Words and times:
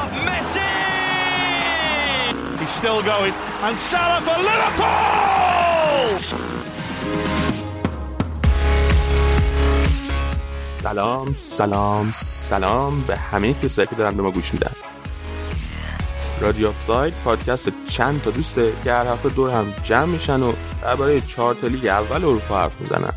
Up 0.00 0.12
Messi! 0.26 0.70
He's 2.60 2.70
still 2.80 3.00
going. 3.12 3.34
And 3.66 3.76
Salah 3.90 4.20
for 4.26 4.38
Liverpool! 4.48 5.92
سلام 10.82 11.32
سلام 11.34 12.10
سلام 12.12 13.00
به 13.00 13.16
همه 13.16 13.54
کسایی 13.54 13.88
که 13.88 13.96
دارن 13.96 14.16
به 14.16 14.22
ما 14.22 14.30
گوش 14.30 14.54
میدن 14.54 14.72
رادیو 16.40 16.68
آف 16.68 16.84
ساید 16.86 17.14
پادکست 17.24 17.68
چند 17.88 18.22
تا 18.22 18.30
دوسته 18.30 18.72
که 18.84 18.92
هر 18.92 19.06
هفته 19.06 19.28
دور 19.28 19.50
هم 19.50 19.74
جمع 19.84 20.04
میشن 20.04 20.42
و 20.42 20.52
درباره 20.82 21.20
چهار 21.20 21.54
تا 21.54 21.66
لیگ 21.66 21.86
اول 21.86 22.24
اروپا 22.24 22.58
حرف 22.58 22.80
می‌زنن 22.80 23.12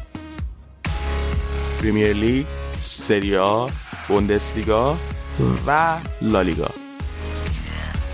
پریمیر 1.79 2.13
لیگ 2.13 2.45
سریا 2.79 3.67
بوندسلیگا 4.07 4.97
و 5.67 5.97
لالیگا. 6.21 6.69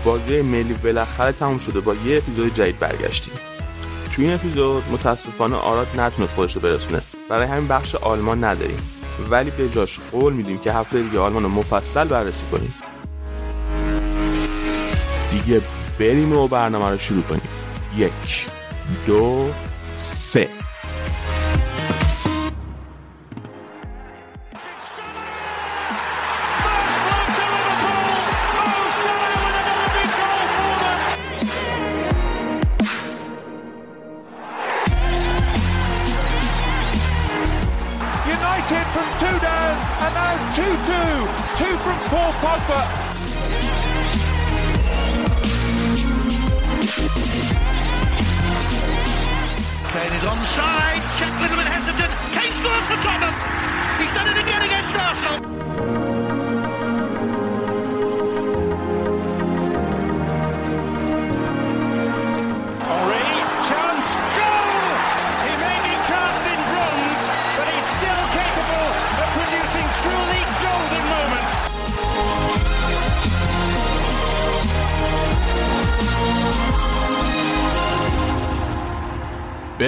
بازی 0.04 0.42
ملی 0.42 0.74
بالاخره 0.74 1.32
تموم 1.32 1.58
شده. 1.58 1.80
با 1.80 1.94
یه 1.94 2.16
اپیزود 2.16 2.54
جدید 2.54 2.78
برگشتیم. 2.78 3.34
تو 4.12 4.22
این 4.22 4.34
اپیزود 4.34 4.84
متاسفانه 4.92 5.56
آراد 5.56 6.00
نتونست 6.00 6.34
خودش 6.34 6.54
رو 6.54 6.60
برسونه. 6.60 7.02
برای 7.28 7.46
همین 7.46 7.68
بخش 7.68 7.94
آلمان 7.94 8.44
نداریم. 8.44 8.78
ولی 9.30 9.50
به 9.50 9.68
جاش 9.68 9.98
قول 10.12 10.32
میدیم 10.32 10.58
که 10.58 10.72
هفته 10.72 11.02
دیگه 11.02 11.18
آلمان 11.18 11.42
رو 11.42 11.48
مفصل 11.48 12.04
بررسی 12.04 12.44
کنیم. 12.52 12.74
دیگه 15.30 15.60
بریم 15.98 16.32
و 16.32 16.48
برنامه 16.48 16.90
رو 16.90 16.98
شروع 16.98 17.22
کنیم. 17.22 17.48
یک 17.96 18.46
دو 19.06 19.50
سه. 19.96 20.61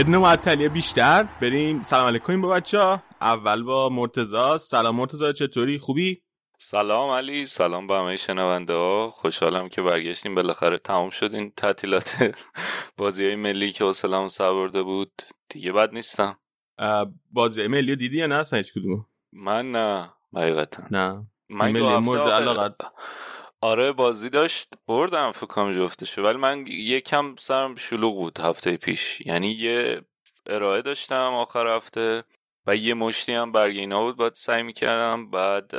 بدون 0.04 0.16
معطلی 0.16 0.68
بیشتر. 0.68 1.28
بریم. 1.40 1.82
سلام 1.82 2.06
علیکم 2.06 2.40
با 2.40 2.48
بچه 2.48 2.78
ها 2.78 3.02
اول 3.20 3.62
با 3.62 3.88
مرتزا 3.88 4.58
سلام 4.58 4.96
مرتزا 4.96 5.32
چطوری؟ 5.32 5.78
خوبی؟ 5.78 6.22
سلام 6.58 7.10
علی. 7.10 7.46
سلام 7.46 7.86
به 7.86 7.94
همه 7.94 8.16
شنونده 8.16 8.72
ها. 8.72 9.10
خوشحالم 9.10 9.68
که 9.68 9.82
برگشتیم. 9.82 10.34
بالاخره 10.34 10.78
تمام 10.78 11.10
شد 11.10 11.34
این 11.34 11.52
تعطیلات 11.56 12.34
بازی 12.98 13.24
های 13.24 13.34
ملی 13.36 13.72
که 13.72 13.84
حوصله‌مو 13.84 14.28
سربرده 14.28 14.82
بود. 14.82 15.22
دیگه 15.48 15.72
بد 15.72 15.92
نیستم. 15.92 16.38
بازی 17.30 17.66
ملی 17.66 17.90
رو 17.90 17.96
دیدی 17.96 18.16
یا 18.16 18.26
نه؟ 18.26 18.34
اصلا 18.34 18.56
هیچ 18.56 18.72
کدوم؟ 18.72 19.06
من 19.32 19.70
نه 19.70 20.10
حقیقتا. 20.36 20.82
نه. 20.90 21.26
من 21.50 21.70
ملی 21.72 21.96
مورد 21.96 22.28
علاقت. 22.28 22.74
آره 23.64 23.92
بازی 23.92 24.30
داشت 24.30 24.74
بردم 24.86 25.32
فکر 25.32 25.46
کنم 25.46 25.72
جفتشو 25.72 26.22
ولی 26.22 26.38
من 26.38 26.64
یکم 26.66 27.34
سرم 27.38 27.74
شلوغ 27.74 28.14
بود 28.14 28.40
هفته 28.40 28.76
پیش. 28.76 29.20
یعنی 29.20 29.50
یه 29.50 30.02
ارائه 30.46 30.82
داشتم 30.82 31.34
آخر 31.34 31.66
هفته 31.76 32.24
و 32.66 32.76
یه 32.76 32.94
مشتی 32.94 33.32
هم 33.32 33.52
برگ 33.52 33.76
اینا 33.76 34.02
بود 34.02 34.16
باید 34.16 34.34
سعی 34.34 34.62
می‌کردم 34.62 35.30
بعد 35.30 35.70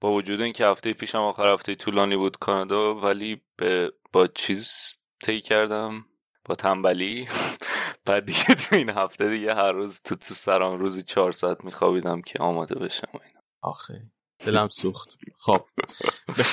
با 0.00 0.12
وجود 0.12 0.40
اینکه 0.40 0.66
هفته 0.66 0.92
پیشم 0.92 1.18
آخر 1.18 1.52
هفته 1.52 1.74
طولانی 1.74 2.16
بود 2.16 2.36
کانادا 2.36 2.94
ولی 2.94 3.40
به 3.56 3.92
با 4.12 4.26
چیز 4.26 4.92
طی 5.24 5.40
کردم 5.40 6.04
با 6.44 6.54
تنبلی. 6.54 7.28
بعد 8.06 8.24
دیگه 8.26 8.54
تو 8.54 8.76
این 8.76 8.90
هفته 8.90 9.28
دیگه 9.28 9.54
هر 9.54 9.72
روز 9.72 10.00
تو 10.04 10.14
تو 10.14 10.34
سرم 10.34 10.78
روزی 10.78 11.02
چهار 11.02 11.32
ساعت 11.32 11.64
میخوابیدم 11.64 12.22
که 12.22 12.38
آماده 12.38 12.74
بشم. 12.74 13.20
آخه 13.62 14.02
دلم 14.38 14.68
سوخت. 14.68 15.18
خب 15.38 15.64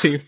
بریم. 0.03 0.21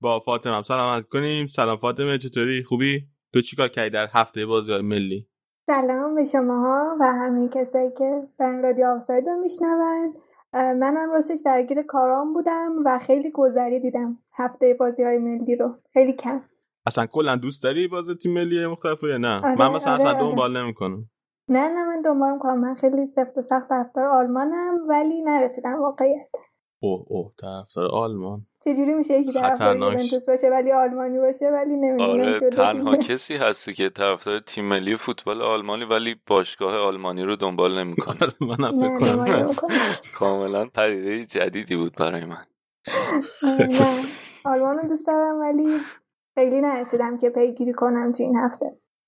با 0.00 0.20
فاطمه 0.20 0.62
سلام 0.62 1.02
کنیم 1.02 1.46
سلام 1.46 1.76
فاطمه 1.76 2.18
چطوری 2.18 2.62
خوبی؟ 2.62 3.06
تو 3.32 3.40
چیکار 3.40 3.68
کردی 3.68 3.90
در 3.90 4.08
هفته 4.12 4.46
بازی 4.46 4.78
ملی؟ 4.78 5.28
سلام 5.66 6.14
به 6.14 6.24
شماها 6.24 6.96
و 7.00 7.04
همه 7.04 7.48
کسایی 7.48 7.90
که 7.98 8.22
برن 8.38 8.62
رادیو 8.62 8.86
آفساید 8.86 9.26
رو 9.26 9.36
میشنون 9.36 10.14
منم 10.52 11.10
راستش 11.10 11.38
درگیر 11.44 11.82
کارام 11.82 12.34
بودم 12.34 12.72
و 12.84 12.98
خیلی 12.98 13.30
گذری 13.30 13.80
دیدم 13.80 14.18
هفته 14.32 14.74
بازی 14.74 15.02
های 15.02 15.18
ملی 15.18 15.56
رو 15.56 15.74
خیلی 15.92 16.12
کم 16.12 16.42
اصلا 16.86 17.06
کلا 17.06 17.36
دوست 17.36 17.62
داری 17.62 17.88
بازی 17.88 18.14
تیم 18.14 18.34
ملی 18.34 18.66
مختلف 18.66 19.02
یا 19.02 19.18
نه؟ 19.18 19.36
آره، 19.36 19.58
من 19.58 19.70
مثلا 19.70 19.92
آره، 19.92 20.02
اصلا 20.02 20.12
آره. 20.12 20.20
دنبال 20.20 20.56
نمی‌کنم 20.56 21.10
نه 21.48 21.68
نه 21.68 21.84
من 21.84 22.02
دنبال 22.02 22.32
می‌کنم 22.32 22.60
من 22.60 22.74
خیلی 22.74 23.06
سفت 23.06 23.38
و 23.38 23.42
سخت 23.42 23.68
طرفدار 23.68 24.06
آلمانم 24.06 24.78
ولی 24.88 25.22
نرسیدم 25.22 25.80
واقعیت 25.80 26.30
اوه 26.86 27.04
اوه 27.08 27.32
طرفدار 27.40 27.86
آلمان. 27.86 28.46
چجوری 28.60 28.94
میشه 28.94 29.20
یکی 29.20 29.32
طرفدار. 29.32 29.76
یوونتوس 29.76 30.28
باشه 30.28 30.50
ولی 30.50 30.72
آلمانی 30.72 31.18
باشه 31.18 31.50
ولی 31.52 31.76
نمی‌دونم 31.76 32.10
آره 32.10 32.50
تنها 32.50 32.96
کسی 32.96 33.36
هستی 33.36 33.74
که 33.74 33.88
طرفدار 33.88 34.40
تیم 34.40 34.64
ملی 34.64 34.96
فوتبال 34.96 35.42
آلمانی 35.42 35.84
ولی 35.84 36.16
باشگاه 36.26 36.76
آلمانی 36.76 37.22
رو 37.22 37.36
دنبال 37.36 37.78
نمی‌کنه. 37.78 38.16
آره، 38.22 38.32
منم 38.40 38.64
نه 38.64 38.98
فکر 38.98 39.14
کنم 39.14 39.22
نمی‌کنم. 39.22 39.74
کاملا 40.18 40.62
پدیده 40.74 41.24
جدیدی 41.24 41.76
بود 41.76 41.94
برای 41.98 42.24
من. 42.24 42.44
نه. 43.42 44.04
آلمان 44.44 44.78
رو 44.78 44.88
دوست 44.88 45.06
دارم 45.06 45.40
ولی 45.40 45.78
خیلی 46.34 46.60
نرسیدم 46.60 47.18
که 47.18 47.30
پیگیری 47.30 47.72
کنم 47.72 48.12
تو 48.12 48.22
این 48.22 48.36
هفته. 48.36 48.66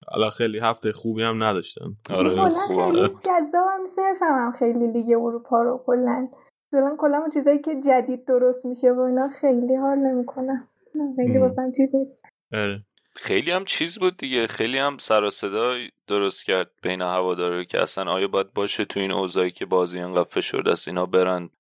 حالا 0.08 0.30
خیلی 0.30 0.58
هفته 0.58 0.92
خوبی 0.92 1.22
هم 1.22 1.42
نداشتن. 1.42 1.96
آره 2.10 2.48
خوبه 2.50 2.84
خیلی 2.84 3.08
جذابم 3.08 3.80
نیست 3.82 3.98
نمی‌فهمم 3.98 4.52
خیلی 4.52 4.86
لیگ 4.86 5.18
اروپا 5.18 5.62
رو 5.62 5.82
کلا 5.86 6.28
کلا 6.72 6.96
کلا 6.98 7.18
اون 7.18 7.30
چیزایی 7.30 7.58
که 7.58 7.80
جدید 7.80 8.24
درست 8.24 8.64
میشه 8.64 8.92
و 8.92 9.00
اینا 9.00 9.28
خیلی 9.28 9.74
حال 9.76 9.98
نمی‌کنم 9.98 10.68
خیلی. 11.16 11.38
واسم 11.38 11.72
چیز 11.72 11.94
نیست. 11.94 12.18
آره. 12.52 12.80
خیلی 13.16 13.50
هم 13.50 13.64
چیز 13.64 13.98
بود 13.98 14.16
دیگه. 14.16 14.46
خیلی 14.46 14.78
هم 14.78 14.98
سر 14.98 15.24
و 15.24 15.30
صدا 15.30 15.74
درست 16.06 16.44
کرد 16.44 16.70
بین 16.82 17.02
هواداره 17.02 17.64
که 17.64 17.82
اصلا 17.82 18.10
آیا 18.12 18.28
باید 18.28 18.52
باشه 18.52 18.84
تو 18.84 19.00
این 19.00 19.12
اوضاعی 19.12 19.50
که 19.50 19.66
بازی 19.66 19.98
انقدر 19.98 20.28
فشرده 20.28 20.70
است 20.70 20.88
اینا 20.88 21.06
برن 21.06 21.50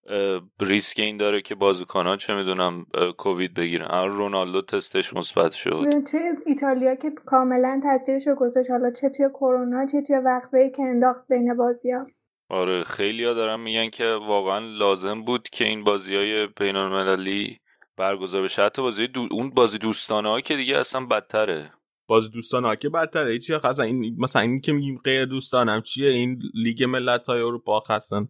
ریسک 0.60 1.00
این 1.00 1.16
داره 1.16 1.42
که 1.42 1.54
بازیکنان 1.54 2.16
چه 2.16 2.34
می‌دونم 2.34 2.86
کووید 3.18 3.54
بگیرن. 3.54 4.08
رونالدو 4.08 4.62
تستش 4.62 5.14
مثبت 5.14 5.52
شد. 5.52 5.84
توی 6.10 6.20
ایتالیا 6.46 6.94
که 6.94 7.10
کاملا 7.10 7.80
تاثیرش 7.82 8.26
رو 8.26 8.34
گذاشت 8.34 8.70
حالا 8.70 8.90
چه 8.90 9.08
توی 9.08 9.28
کرونا 9.28 9.86
چه 9.86 10.02
توی 10.02 10.16
وقفه 10.16 10.70
که 10.70 10.82
انداخت 10.82 11.28
بین 11.28 11.54
بازی 11.54 11.90
ها 11.90 12.06
آره 12.48 12.84
خیلی 12.84 13.24
ها 13.24 13.32
دارن 13.34 13.60
میگن 13.60 13.88
که 13.88 14.04
واقعا 14.04 14.58
لازم 14.58 15.22
بود 15.22 15.48
که 15.48 15.64
این 15.64 15.84
بازی 15.84 16.16
های 16.16 16.46
بین 16.46 16.76
المللی 16.76 17.60
برگزار 17.96 18.42
بشه. 18.42 18.62
حتی 18.62 18.82
بازی 18.82 19.06
دو... 19.06 19.28
اون 19.30 19.50
بازی 19.50 19.78
دوستانه 19.78 20.28
ها 20.28 20.40
که 20.40 20.56
دیگه 20.56 20.78
اصلا 20.78 21.06
بدتره. 21.06 21.72
باز 22.06 22.30
دوستان 22.30 22.64
ها 22.64 22.76
که 22.76 22.88
بدتره. 22.88 23.32
هیچی 23.32 23.54
آخه 23.54 23.68
اصلا 23.68 23.84
این 23.84 24.16
مثلا 24.18 24.42
این 24.42 24.60
که 24.60 24.72
میگیم 24.72 25.00
غیر 25.04 25.24
دوستانم 25.24 25.82
چیه؟ 25.82 26.08
این 26.08 26.42
لیگ 26.54 26.84
ملت 26.84 27.26
های 27.26 27.40
اروپا 27.40 27.82
اصلا 27.90 28.28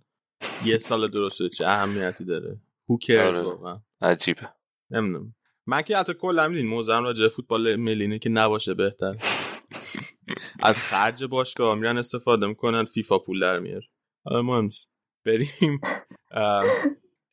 یه 0.65 0.79
سال 0.79 1.09
درست 1.09 1.37
شده 1.37 1.49
چه 1.49 1.67
اهمیتی 1.67 2.25
داره؟ 2.25 2.61
Who 2.91 3.07
cares 3.07 3.11
آره. 3.11 3.41
واقعا؟ 3.41 3.81
عجیبه. 4.01 4.49
نمی‌دونم. 4.91 5.35
من 5.67 5.83
که 5.83 5.97
حتی 5.97 6.15
کلا 6.15 6.49
میدین 6.49 6.67
موضوعم 6.67 7.05
راجع 7.05 7.29
فوتبال 7.29 7.77
ملی 7.77 8.03
اینه 8.03 8.19
که 8.19 8.29
نباشه 8.29 8.75
بهتر. 8.75 9.15
از 10.61 10.81
خرج 10.81 11.25
باشگاه 11.25 11.75
میرن 11.75 11.99
استفاده 11.99 12.47
می‌کنن 12.47 12.85
فیفا 12.85 13.19
پول 13.19 13.41
در 13.41 13.59
میاره 13.59 13.87
حالا 14.29 14.43
مهم 14.43 14.65
نیست 14.65 14.89
بریم. 15.27 15.81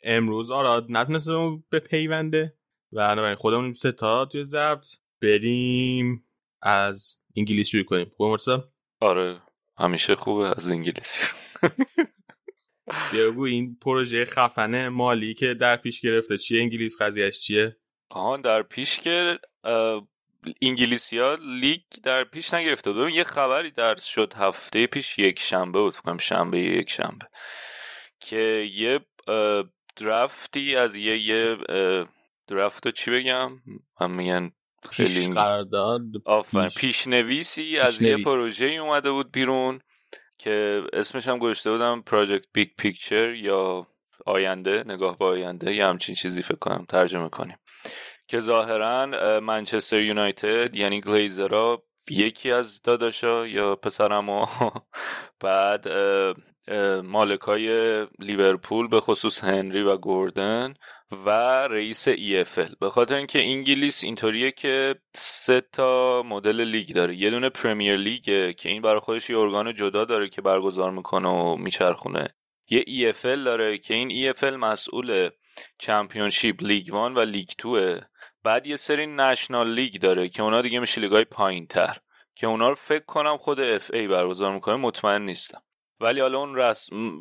امروز 0.03 0.51
آراد 0.51 0.85
نتونستم 0.89 1.63
به 1.69 1.79
پیونده. 1.79 2.57
و 2.91 2.97
بنابراین 2.97 3.35
خودمون 3.35 3.73
سه 3.73 3.91
تا 3.91 4.25
توی 4.25 4.45
ضبط. 4.45 4.87
بریم 5.21 6.27
از 6.61 7.19
انگلیس 7.35 7.67
شروع 7.67 7.83
کنیم. 7.83 8.11
خوبه 8.17 8.29
مرتضی؟ 8.29 8.57
آره 9.01 9.41
همیشه 9.77 10.15
خوبه 10.15 10.53
از 10.57 10.71
انگلیسی 10.71 11.27
بیا 13.11 13.31
بگو 13.31 13.43
این 13.43 13.77
پروژه 13.81 14.25
خفنه 14.25 14.89
مالی 14.89 15.33
که 15.33 15.53
در 15.53 15.77
پیش 15.77 16.01
گرفته 16.01 16.37
چیه؟ 16.37 16.61
انگلیس 16.61 17.01
قضیهش 17.01 17.39
چیه؟ 17.39 17.77
آهان 18.09 18.41
در 18.41 18.61
پیش 18.63 18.99
که 18.99 19.39
انگلیسیا 20.61 21.37
لیگ 21.41 21.81
در 22.03 22.23
پیش 22.23 22.53
نگرفته 22.53 22.91
بود. 22.91 23.09
یه 23.09 23.23
خبری 23.23 23.71
در 23.71 23.95
شد 23.95 24.33
هفته 24.33 24.87
پیش 24.87 25.19
یک 25.19 25.39
شنبه 25.39 25.79
بود 25.79 25.93
فکرم 25.93 26.17
شنبه 26.17 26.59
یک 26.59 26.89
شنبه 26.89 27.27
که 28.19 28.69
یه 28.73 28.99
draftی 29.95 30.75
از 30.75 30.95
یه 30.95 31.17
یه 31.17 31.57
draft 32.47 32.87
چی 32.87 33.11
بگم؟ 33.11 33.51
بهش 34.01 34.11
میگن 34.11 34.51
خیلی 34.89 35.29
قرارداد 35.29 36.01
پیشنویسی 36.77 37.77
از 37.77 38.01
یه 38.01 38.17
پروژه 38.23 38.65
اومده 38.65 39.11
بود 39.11 39.31
بیرون 39.31 39.81
که 40.37 40.83
اسمش 40.93 41.27
هم 41.27 41.37
گذاشته 41.37 41.71
بودم 41.71 42.01
Project 42.01 42.45
Big 42.53 42.69
Picture 42.77 43.33
یا 43.33 43.87
آینده 44.25 44.83
نگاه 44.87 45.17
به 45.17 45.25
آینده 45.25 45.75
یه 45.75 45.85
همچین 45.85 46.15
چیزی 46.15 46.41
فکر 46.41 46.57
کنم 46.57 46.85
ترجمه 46.89 47.29
کنیم. 47.29 47.57
که 48.27 48.39
ظاهرا 48.39 49.05
منچستر 49.39 50.01
یونایتد 50.01 50.75
یعنی 50.75 51.01
گلیزرا 51.01 51.83
یکی 52.09 52.51
از 52.51 52.81
داداشا 52.81 53.47
یا 53.47 53.75
پسرعمو 53.75 54.45
بعد 55.43 55.87
مالکای 57.03 57.67
لیورپول 58.19 58.87
به 58.87 58.99
خصوص 58.99 59.43
هنری 59.43 59.81
و 59.81 59.97
گوردن 59.97 60.73
و 61.11 61.29
رئیس 61.67 62.09
EFL 62.09 62.75
به 62.79 62.89
خاطر 62.89 63.15
اینکه 63.15 63.39
انگلیس 63.39 64.03
اینطوریه 64.03 64.51
که 64.51 64.95
سه 65.13 65.61
تا 65.61 66.23
مدل 66.23 66.61
لیگ 66.61 66.95
داره. 66.95 67.15
یه 67.15 67.29
دونه 67.29 67.49
Premier 67.49 67.97
Leagueه 67.97 68.53
که 68.53 68.69
این 68.69 68.81
برای 68.81 68.99
خودش 68.99 69.29
یه 69.29 69.37
ارگان 69.37 69.73
جدا 69.73 70.05
داره 70.05 70.29
که 70.29 70.41
برگزار 70.41 70.91
می‌کنه 70.91 71.29
و 71.29 71.55
میچرخونه. 71.55 72.27
یه 72.69 73.11
EFL 73.13 73.45
داره 73.45 73.77
که 73.77 73.93
این 73.93 74.33
EFL 74.33 74.43
مسئول 74.43 75.29
Championship، 75.77 76.63
League 76.63 76.93
One 76.93 77.15
و 77.15 77.19
League 77.19 77.49
Twoه. 77.57 77.99
بعد 78.45 78.67
یه 78.67 78.75
سری 78.75 79.07
National 79.07 79.73
League 79.73 79.99
داره 80.01 80.29
که 80.29 80.43
اونا 80.43 80.61
دیگه 80.61 80.79
میشه 80.79 81.01
لیگای 81.01 81.25
پایین 81.25 81.67
تر 81.67 81.97
که 82.35 82.47
اونا 82.47 82.69
رو 82.69 82.75
فکر 82.75 83.05
کنم 83.05 83.37
خود 83.37 83.59
اف 83.59 83.91
ای 83.93 84.07
برگزار 84.07 84.53
می‌کنه 84.53 84.75
مطمئن 84.75 85.21
نیستم. 85.21 85.61
ولی 85.99 86.21
حالا 86.21 86.39
اون 86.39 86.55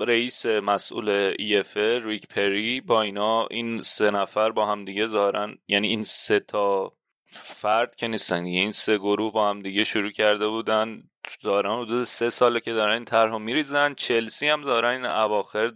رئیس 0.00 0.46
مسئول 0.46 1.34
EFL 1.34 2.04
ریک 2.04 2.28
پری 2.28 2.80
با 2.80 3.02
اینا 3.02 3.46
این 3.46 3.82
سه 3.82 4.10
نفر 4.10 4.50
با 4.50 4.66
هم 4.66 4.84
دیگه 4.84 5.06
ظاهرن 5.06 5.58
یعنی 5.68 5.88
این 5.88 6.02
سه 6.02 6.40
تا 6.40 6.92
فرد 7.32 7.94
که 7.94 8.08
نیستن 8.08 8.44
این 8.44 8.72
سه 8.72 8.98
گروه 8.98 9.32
با 9.32 9.50
هم 9.50 9.62
دیگه 9.62 9.84
شروع 9.84 10.10
کرده 10.10 10.48
بودن. 10.48 11.02
ظاهرا 11.42 11.82
حدود 11.82 12.04
سه 12.04 12.30
ساله 12.30 12.60
که 12.60 12.72
دارن 12.72 12.92
این 12.92 13.04
طرحو 13.04 13.38
میریزن. 13.38 13.94
چلسی 13.94 14.48
هم 14.48 14.62
ظاهرا 14.62 14.90
این 14.90 15.06
اواخر 15.06 15.72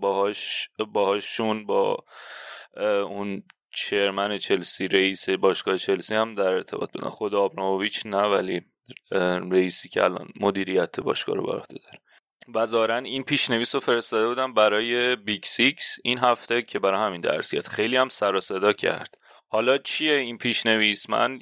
باهاش 0.00 0.68
باهاشون 0.92 1.66
با 1.66 1.96
اون 3.08 3.42
چرمن 3.74 4.38
چلسی 4.38 4.88
رئیس 4.88 5.30
باشگاه 5.30 5.76
چلسی 5.76 6.14
هم 6.14 6.34
در 6.34 6.48
ارتباط 6.48 6.92
بودن. 6.92 7.10
خود 7.10 7.34
آبراموویچ 7.34 8.06
نه 8.06 8.22
ولی 8.22 8.60
رئیسی 9.50 9.88
که 9.88 10.04
الان 10.04 10.28
مدیریت 10.40 11.00
باشگاه 11.00 11.36
رو 11.36 11.46
بر 11.46 11.52
داره. 11.52 12.00
و 12.54 12.66
ظاهرا 12.66 12.96
این 12.96 13.22
پیشنویس 13.22 13.74
رو 13.74 13.80
فرستاده 13.80 14.28
بودن 14.28 14.54
برای 14.54 15.16
Big 15.16 15.44
Six 15.44 15.96
این 16.04 16.18
هفته 16.18 16.62
که 16.62 16.78
برای 16.78 17.00
همین 17.00 17.20
درسیت. 17.20 17.68
خیلی 17.68 17.96
هم 17.96 18.08
سر 18.08 18.34
و 18.34 18.40
صدا 18.40 18.72
کرد. 18.72 19.14
حالا 19.48 19.78
چیه 19.78 20.14
این 20.14 20.38
پیشنویس؟ 20.38 21.10
من 21.10 21.38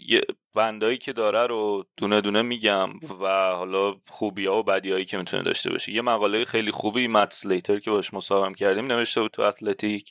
بندایی 0.54 0.98
که 0.98 1.12
داره 1.12 1.46
رو 1.46 1.86
دونه 1.96 2.20
دونه 2.20 2.42
میگم 2.42 2.90
و 3.20 3.26
حالا 3.52 3.94
خوبی 4.08 4.46
ها 4.46 4.58
و 4.58 4.62
بدی 4.62 4.90
هایی 4.90 5.04
که 5.04 5.18
می‌تونه 5.18 5.42
داشته 5.42 5.70
باشه. 5.70 5.92
یه 5.92 6.02
مقاله 6.02 6.44
خیلی 6.44 6.70
خوبی 6.70 7.08
مت 7.08 7.32
سلیتر 7.32 7.78
که 7.78 7.90
باش 7.90 8.14
مصاحبه 8.14 8.54
کردیم 8.54 8.86
نوشته 8.86 9.20
بود 9.20 9.30
تو 9.30 9.42
Athletic 9.42 10.10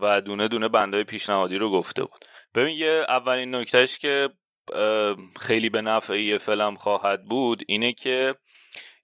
و 0.00 0.20
دونه 0.20 0.48
دونه 0.48 0.68
بندای 0.68 1.04
پیشنهادی 1.04 1.58
رو 1.58 1.70
گفته 1.70 2.02
بود. 2.02 2.24
ببین 2.54 2.76
یه 2.76 3.04
اولین 3.08 3.54
نکتهش 3.54 3.98
که 3.98 4.30
خیلی 5.40 5.68
به 5.68 5.82
نفع 5.82 6.36
فلم 6.36 6.74
خواهد 6.74 7.24
بود 7.24 7.62
اینه 7.66 7.92
که 7.92 8.34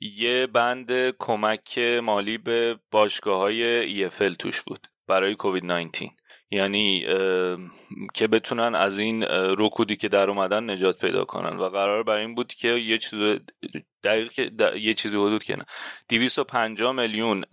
یه 0.01 0.47
بند 0.47 1.11
کمک 1.19 1.79
مالی 1.79 2.39
به 2.39 2.79
باشگاه 2.91 3.41
های 3.41 4.09
EFL 4.09 4.37
توش 4.39 4.63
بود 4.63 4.87
برای 5.09 5.35
کووید 5.35 5.65
19 5.65 6.11
یعنی 6.51 7.07
که 8.15 8.27
بتونن 8.27 8.75
از 8.75 8.99
این 8.99 9.25
رکودی 9.31 9.97
که 9.97 10.09
در 10.09 10.31
اومدن 10.31 10.71
نجات 10.71 11.01
پیدا 11.01 11.25
کنن. 11.25 11.57
و 11.57 11.69
قرار 11.69 12.03
بر 12.03 12.17
این 12.17 12.35
بود 12.35 12.55
که 12.55 12.69
یه 12.69 12.99
چیز 12.99 13.41
دقیق 14.05 14.63
یه 14.77 14.95
چیزی 14.95 15.17
حدود 15.17 15.43
که 15.43 15.57
نه. 15.57 15.65
250 16.09 16.93
میلیون 16.93 17.45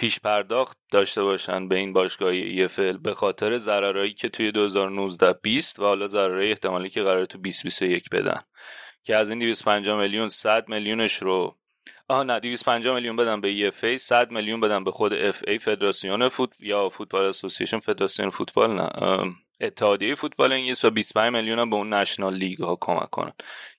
پیش 0.00 0.20
پرداخت 0.20 0.78
داشته 0.90 1.22
باشن 1.22 1.68
به 1.68 1.76
این 1.76 1.92
باشگاه 1.92 2.32
EFL 2.32 2.98
به 3.02 3.14
خاطر 3.14 3.58
ضررایی 3.58 4.14
که 4.14 4.28
توی 4.28 4.52
2019 4.52 5.32
20 5.42 5.78
و 5.78 5.82
حالا 5.82 6.06
ضررایی 6.06 6.50
احتمالی 6.50 6.90
که 6.90 7.02
قرار 7.02 7.24
تو 7.24 7.38
2021 7.38 8.10
بدن. 8.10 8.42
که 9.04 9.16
از 9.16 9.30
این 9.30 9.38
250 9.38 10.00
میلیون 10.00 10.28
100 10.28 10.68
میلیونش 10.68 11.14
رو 11.14 11.56
آها 12.08 12.22
نه 12.22 12.40
250 12.40 12.94
میلیون 12.94 13.16
بدن 13.16 13.40
به 13.40 13.70
EFL 13.70 13.96
100 13.96 14.30
میلیون 14.30 14.60
بدن 14.60 14.84
به 14.84 14.90
خود 14.90 15.32
FA 15.32 15.58
فدراسیون 15.60 16.28
فوت 16.28 16.50
یا 16.60 16.88
Football 16.88 17.24
Association 17.24 17.78
فدراسیون 17.78 18.30
فوتبال 18.30 18.76
نه 18.76 18.88
اتحادیه 19.60 20.14
فوتبال 20.14 20.52
انگلیس 20.52 20.84
و 20.84 20.90
25 20.90 21.32
میلیون 21.32 21.58
هم 21.58 21.70
به 21.70 21.76
اون 21.76 21.94
National 21.94 22.34
League 22.34 22.58
ها 22.58 22.78
کمک 22.80 23.10
کنن. 23.10 23.32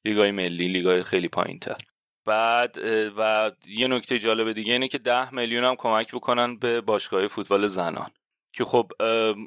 لیگ 0.06 0.18
های 0.18 0.31
ملی 0.31 0.68
لیگ 0.68 0.85
های 0.85 1.03
خیلی 1.03 1.27
پایین 1.27 1.59
تر 1.59 1.77
بعد 2.25 2.77
و 3.18 3.51
یه 3.68 3.88
نکته 3.88 4.19
جالب 4.19 4.51
دیگه 4.51 4.73
اینه 4.73 4.88
که 4.88 4.97
10 4.97 5.33
میلیون 5.33 5.63
هم 5.63 5.75
کمک 5.75 6.15
بکنن 6.15 6.57
به 6.57 6.81
باشگاه 6.81 7.27
فوتبال 7.27 7.68
زنان. 7.68 8.09
که 8.53 8.63
خب 8.63 8.91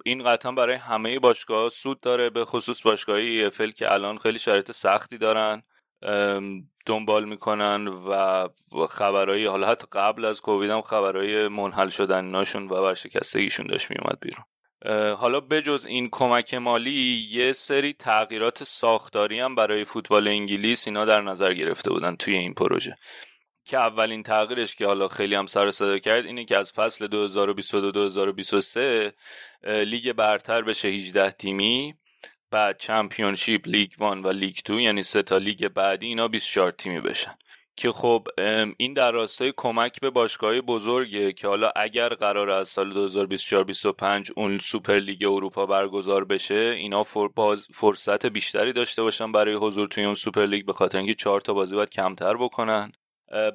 این 0.05 0.25
قطعا 0.25 0.53
برای 0.53 0.77
همه 0.77 1.19
باشگاه 1.19 1.69
سود 1.69 2.01
داره 2.01 2.31
به 2.31 2.45
خصوص 2.45 2.83
باشگاه 2.83 3.49
EFL 3.49 3.73
که 3.73 3.93
الان 3.93 4.19
خیلی 4.19 4.39
شرایط 4.39 4.73
سختی 4.73 5.19
دارن 5.19 5.63
دنبال 6.87 7.25
می‌کنن 7.25 7.89
و 7.89 8.49
خبرهای 8.89 9.47
حالا 9.47 9.67
حتی 9.67 9.87
قبل 9.93 10.25
از 10.25 10.41
کووید 10.41 10.71
هم 10.71 10.81
خبرهای 10.81 11.49
منحل 11.49 11.89
شدن 11.89 12.25
ناشون 12.25 12.69
و 12.69 12.75
ورشکستگیشون 12.75 13.67
داشت 13.67 13.91
میومد 13.91 14.19
بیرون. 14.21 14.45
حالا 15.17 15.41
بجز 15.41 15.87
این 15.87 16.09
کمک 16.13 16.55
مالی 16.55 17.29
یه 17.31 17.53
سری 17.53 17.93
تغییرات 17.93 18.65
ساختاری 18.65 19.41
هم 19.41 19.55
برای 19.55 19.85
فوتبال 19.85 20.29
انگلیس 20.29 20.89
اینا 20.89 21.05
در 21.05 21.21
نظر 21.21 21.55
گرفته 21.55 21.91
بودن 21.91 22.17
توی 22.17 22.35
این 22.37 22.55
پروژه. 22.55 22.97
که 23.65 23.79
اولین 23.79 24.23
تغییرش 24.23 24.75
که 24.75 24.87
حالا 24.87 25.09
خیلی 25.09 25.35
هم 25.35 25.47
سر 25.47 25.71
صدا 25.71 25.99
کرد 25.99 26.27
اینه 26.27 26.45
که 26.45 26.57
از 26.57 26.73
فصل 26.73 27.29
2022-2023 29.11 29.13
لیگ 29.67 30.13
برتر 30.13 30.63
بشه 30.63 30.89
18 30.89 31.31
تیمی 31.31 31.95
بعد 32.51 32.79
Championship، 32.79 33.69
League 33.69 33.93
One 33.99 34.23
و 34.23 34.29
League 34.29 34.57
Two 34.65 34.81
یعنی 34.81 35.03
سه 35.03 35.23
تا 35.23 35.39
لیگ 35.39 35.69
بعدی 35.69 36.07
اینا 36.07 36.29
24 36.29 36.71
تیمی 36.71 37.01
بشن. 37.01 37.35
که 37.77 37.93
خب 37.93 38.27
این 38.77 38.95
در 38.95 39.13
راستای 39.13 39.53
کمک 39.57 40.01
به 40.01 40.11
باشگاه 40.11 40.61
بزرگه 40.61 41.33
که 41.33 41.49
حالا 41.49 41.73
اگر 41.77 42.09
قرار 42.09 42.51
از 42.51 42.69
سال 42.69 43.09
2024-25 43.09 44.31
اون 44.37 44.59
Super 44.59 44.99
League 44.99 45.25
اروپا 45.25 45.67
برگزار 45.67 46.25
بشه 46.25 46.75
اینا 46.79 47.03
فرصت 47.73 48.27
بیشتری 48.27 48.73
داشته 48.73 49.03
باشن 49.03 49.33
برای 49.33 49.55
حضور 49.55 49.89
توی 49.89 50.05
اون 50.05 50.15
Super 50.15 50.47
League 50.47 50.67
به 50.67 50.73
خاطر 50.73 50.99
اینکه 50.99 51.15
چهار 51.15 51.41
تا 51.41 51.55
بازی 51.55 51.77
باید 51.77 51.91
کمتر 51.91 52.37
بکنن. 52.37 52.93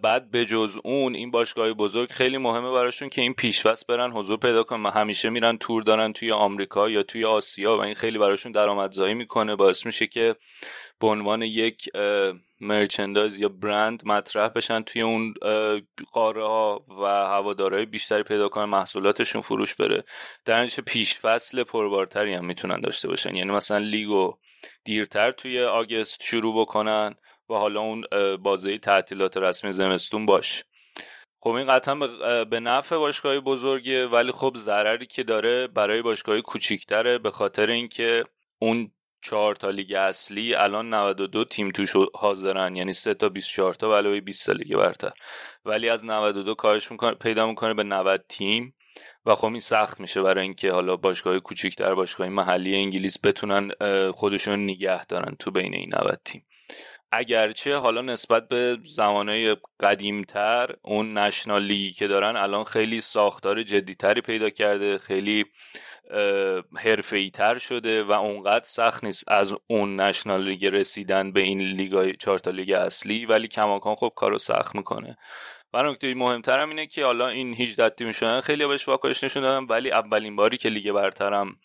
بعد 0.03 0.31
به 0.31 0.45
جز 0.45 0.77
اون 0.83 1.15
این 1.15 1.31
باشگاه 1.31 1.73
بزرگ 1.73 2.11
خیلی 2.11 2.38
مهمه 2.38 2.71
براشون 2.71 3.09
که 3.09 3.21
این 3.21 3.33
پیشوست 3.33 3.88
برن 3.88 4.11
حضور 4.11 4.38
پیدا 4.38 4.63
کنن. 4.63 4.89
همیشه 4.89 5.29
میرن 5.29 5.57
تور 5.57 5.83
دارن 5.83 6.13
توی 6.13 6.31
آمریکا 6.31 6.89
یا 6.89 7.03
توی 7.03 7.25
آسیا 7.25 7.77
و 7.77 7.81
این 7.81 7.93
خیلی 7.93 8.17
براشون 8.17 8.51
درآمدزایی 8.51 9.13
می‌کنه. 9.13 9.55
باعث 9.55 9.85
میشه 9.85 10.07
که 10.07 10.35
به 11.01 11.08
عنوان 11.08 11.41
یک 11.41 11.89
مرچندایز 12.62 13.39
یا 13.39 13.50
برند 13.50 14.06
مطرح 14.06 14.48
بشن 14.48 14.82
توی 14.82 15.01
اون 15.01 15.34
قاره 16.13 16.44
ها 16.44 16.86
و 17.01 17.03
هوادارهای 17.06 17.86
بیشتری 17.86 18.24
پیدا 18.24 18.50
کنن 18.50 18.65
محصولاتشون 18.65 19.41
فروش 19.41 19.75
بره. 19.75 20.03
در 20.46 20.63
نتیجه 20.63 20.84
پیش 20.84 21.18
فصل 21.18 21.63
پربارتری 21.63 22.34
هم 22.34 22.46
می‌تونن 22.46 22.82
داشته 22.82 23.08
باشن. 23.08 23.36
یعنی 23.36 23.51
مثلا 23.51 23.77
لیگو 23.77 24.38
دیرتر 24.84 25.32
توی 25.32 25.63
آگست 25.63 26.24
شروع 26.24 26.62
بکنن 26.62 27.15
و 27.50 27.53
حالا 27.53 27.79
اون 27.79 28.03
بازه 28.38 28.77
تعطیلات 28.77 29.38
رسمی 29.38 29.72
زمستون 29.72 30.25
باش. 30.25 30.63
خب 31.41 31.50
این 31.50 31.68
قطعا 31.68 31.96
به 32.46 32.60
نفع 32.60 32.98
باشگاه 32.98 33.39
بزرگه 33.39 34.08
ولی 34.08 34.32
خب 34.32 34.53
ضرری 34.58 35.06
که 35.06 35.24
داره 35.24 35.68
برای 35.68 36.01
باشگاه 36.01 36.41
کوچیکتره 36.41 37.18
به 37.18 37.32
خاطر 37.32 37.70
اینکه 37.70 38.24
اون 38.62 38.91
چهار 39.21 39.55
تا 39.55 39.69
لیگ 39.69 39.93
اصلی 39.93 40.55
الان 40.55 40.93
92 40.93 41.45
تیم 41.45 41.71
توش 41.71 41.93
حاضرن. 42.15 42.75
یعنی 42.75 42.93
3 42.93 43.13
تا 43.13 43.29
24 43.29 43.73
تا 43.73 43.97
علاوه 43.97 44.19
20 44.19 44.45
تا 44.45 44.53
لیگ 44.53 44.75
برتر. 44.77 45.11
ولی 45.65 45.89
از 45.89 46.05
92 46.05 46.55
کاهش 46.55 46.91
می‌کنه 46.91 47.13
پیدا 47.13 47.47
می‌کنه 47.47 47.73
به 47.73 47.83
90 47.83 48.25
تیم. 48.29 48.75
و 49.25 49.35
خب 49.35 49.47
این 49.47 49.59
سخت 49.59 49.99
میشه 49.99 50.21
برای 50.21 50.43
اینکه 50.43 50.71
حالا 50.71 50.95
باشگاه 50.95 51.39
کوچیکتر 51.39 51.95
باشگاه 51.95 52.29
محلی 52.29 52.75
انگلیس 52.75 53.17
بتونن 53.23 53.71
خودشون 54.11 54.63
نگه 54.63 55.05
دارن 55.05 55.35
تو 55.39 55.51
بین 55.51 55.73
این 55.73 55.89
90 55.95 56.21
تیم. 56.25 56.45
اگرچه 57.11 57.75
حالا 57.75 58.01
نسبت 58.01 58.47
به 58.47 58.77
زمانهای 58.83 59.57
قدیمتر 59.79 60.75
اون 60.81 61.17
National 61.17 61.63
Leagueی 61.63 61.91
که 61.91 62.07
دارن 62.07 62.35
الان 62.35 62.63
خیلی 62.63 63.01
ساختار 63.01 63.63
جدیتری 63.63 64.21
پیدا 64.21 64.49
کرده 64.49 64.97
خیلی 64.97 65.45
حرفه‌ای 66.75 67.29
تر 67.29 67.57
شده 67.57 68.03
و 68.03 68.11
اونقدر 68.11 68.65
سخت 68.65 69.03
نیست 69.03 69.23
از 69.27 69.55
اون 69.67 69.99
National 70.00 70.43
League 70.43 70.65
رسیدن 70.65 71.31
به 71.31 71.41
این 71.41 71.61
لیگ 71.61 72.15
چهار 72.19 72.39
تا 72.39 72.51
لیگ 72.51 72.71
اصلی 72.71 73.25
ولی 73.25 73.47
کماکان 73.47 73.95
خب 73.95 74.13
کارو 74.15 74.37
سخت 74.37 74.75
می‌کنه. 74.75 75.17
و 75.73 75.83
نکته 75.83 76.13
مهمترم 76.13 76.69
اینه 76.69 76.87
که 76.87 77.05
حالا 77.05 77.27
این 77.27 77.53
18 77.53 77.89
تیم 77.89 78.11
شدن 78.11 78.39
خیلی 78.39 78.67
بهش 78.67 78.87
واکنش 78.87 79.23
نشون 79.23 79.43
دادن 79.43 79.65
ولی 79.65 79.91
اولین 79.91 80.35
باری 80.35 80.57
که 80.57 80.69
لیگ 80.69 80.91
برترم 80.91 81.55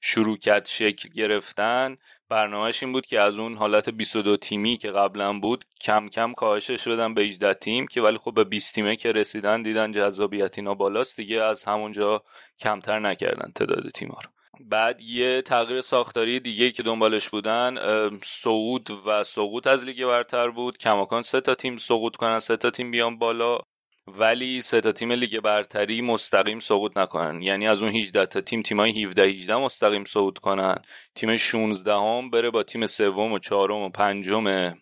شروع 0.00 0.36
کرد 0.38 0.66
شکل 0.66 1.08
گرفتن 1.08 1.96
برنامهش 2.28 2.82
این 2.82 2.92
بود 2.92 3.06
که 3.06 3.20
از 3.20 3.38
اون 3.38 3.56
حالت 3.56 3.90
22 3.90 4.36
تیمی 4.36 4.76
که 4.76 4.90
قبلا 4.90 5.38
بود 5.38 5.64
کم 5.80 6.08
کم 6.08 6.32
کاهشش 6.32 6.88
بدن 6.88 7.14
به 7.14 7.22
18 7.22 7.54
تیم 7.54 7.86
که 7.86 8.02
ولی 8.02 8.16
خب 8.16 8.34
به 8.34 8.44
20 8.44 8.74
تیمه 8.74 8.96
که 8.96 9.12
رسیدن 9.12 9.62
دیدن 9.62 9.92
جذابیت 9.92 10.58
اینا 10.58 10.74
بالاست 10.74 11.16
دیگه 11.16 11.42
از 11.42 11.64
همونجا 11.64 12.22
کمتر 12.58 12.98
نکردن 12.98 13.52
تعداد 13.54 13.88
تیما 13.88 14.18
رو. 14.24 14.30
بعد 14.60 15.02
یه 15.02 15.42
تغییر 15.42 15.80
ساختاری 15.80 16.40
دیگه 16.40 16.70
که 16.70 16.82
دنبالش 16.82 17.28
بودن 17.28 17.78
صعود 18.22 18.90
و 19.06 19.24
سقوط 19.24 19.66
از 19.66 19.84
لیگ 19.84 20.06
برتر 20.06 20.48
بود. 20.48 20.78
کماکان 20.78 21.22
سه 21.22 21.40
تا 21.40 21.54
تیم 21.54 21.76
سقوط 21.76 22.16
کنن 22.16 22.38
سه 22.38 22.56
تا 22.56 22.70
تیم 22.70 22.90
بیان 22.90 23.18
بالا. 23.18 23.58
ولی 24.06 24.60
سه 24.60 24.80
تا 24.80 24.92
تیم 24.92 25.12
لیگ 25.12 25.40
برتری 25.40 26.00
مستقیم 26.00 26.58
سقوط 26.58 26.96
نکنن. 26.96 27.42
یعنی 27.42 27.66
از 27.68 27.82
اون 27.82 27.96
18 27.96 28.26
تا 28.26 28.40
تیم 28.40 28.62
تیمای 28.62 29.02
17 29.04 29.22
18 29.22 29.56
مستقیم 29.56 30.04
صعود 30.04 30.38
کنن. 30.38 30.74
تیم 31.14 31.36
16 31.36 31.92
هم 31.94 32.30
بره 32.30 32.50
با 32.50 32.62
تیم 32.62 32.86
سوم 32.86 33.32
و 33.32 33.38
چهارم 33.38 33.76
و 33.76 33.88
پنجم 33.88 34.74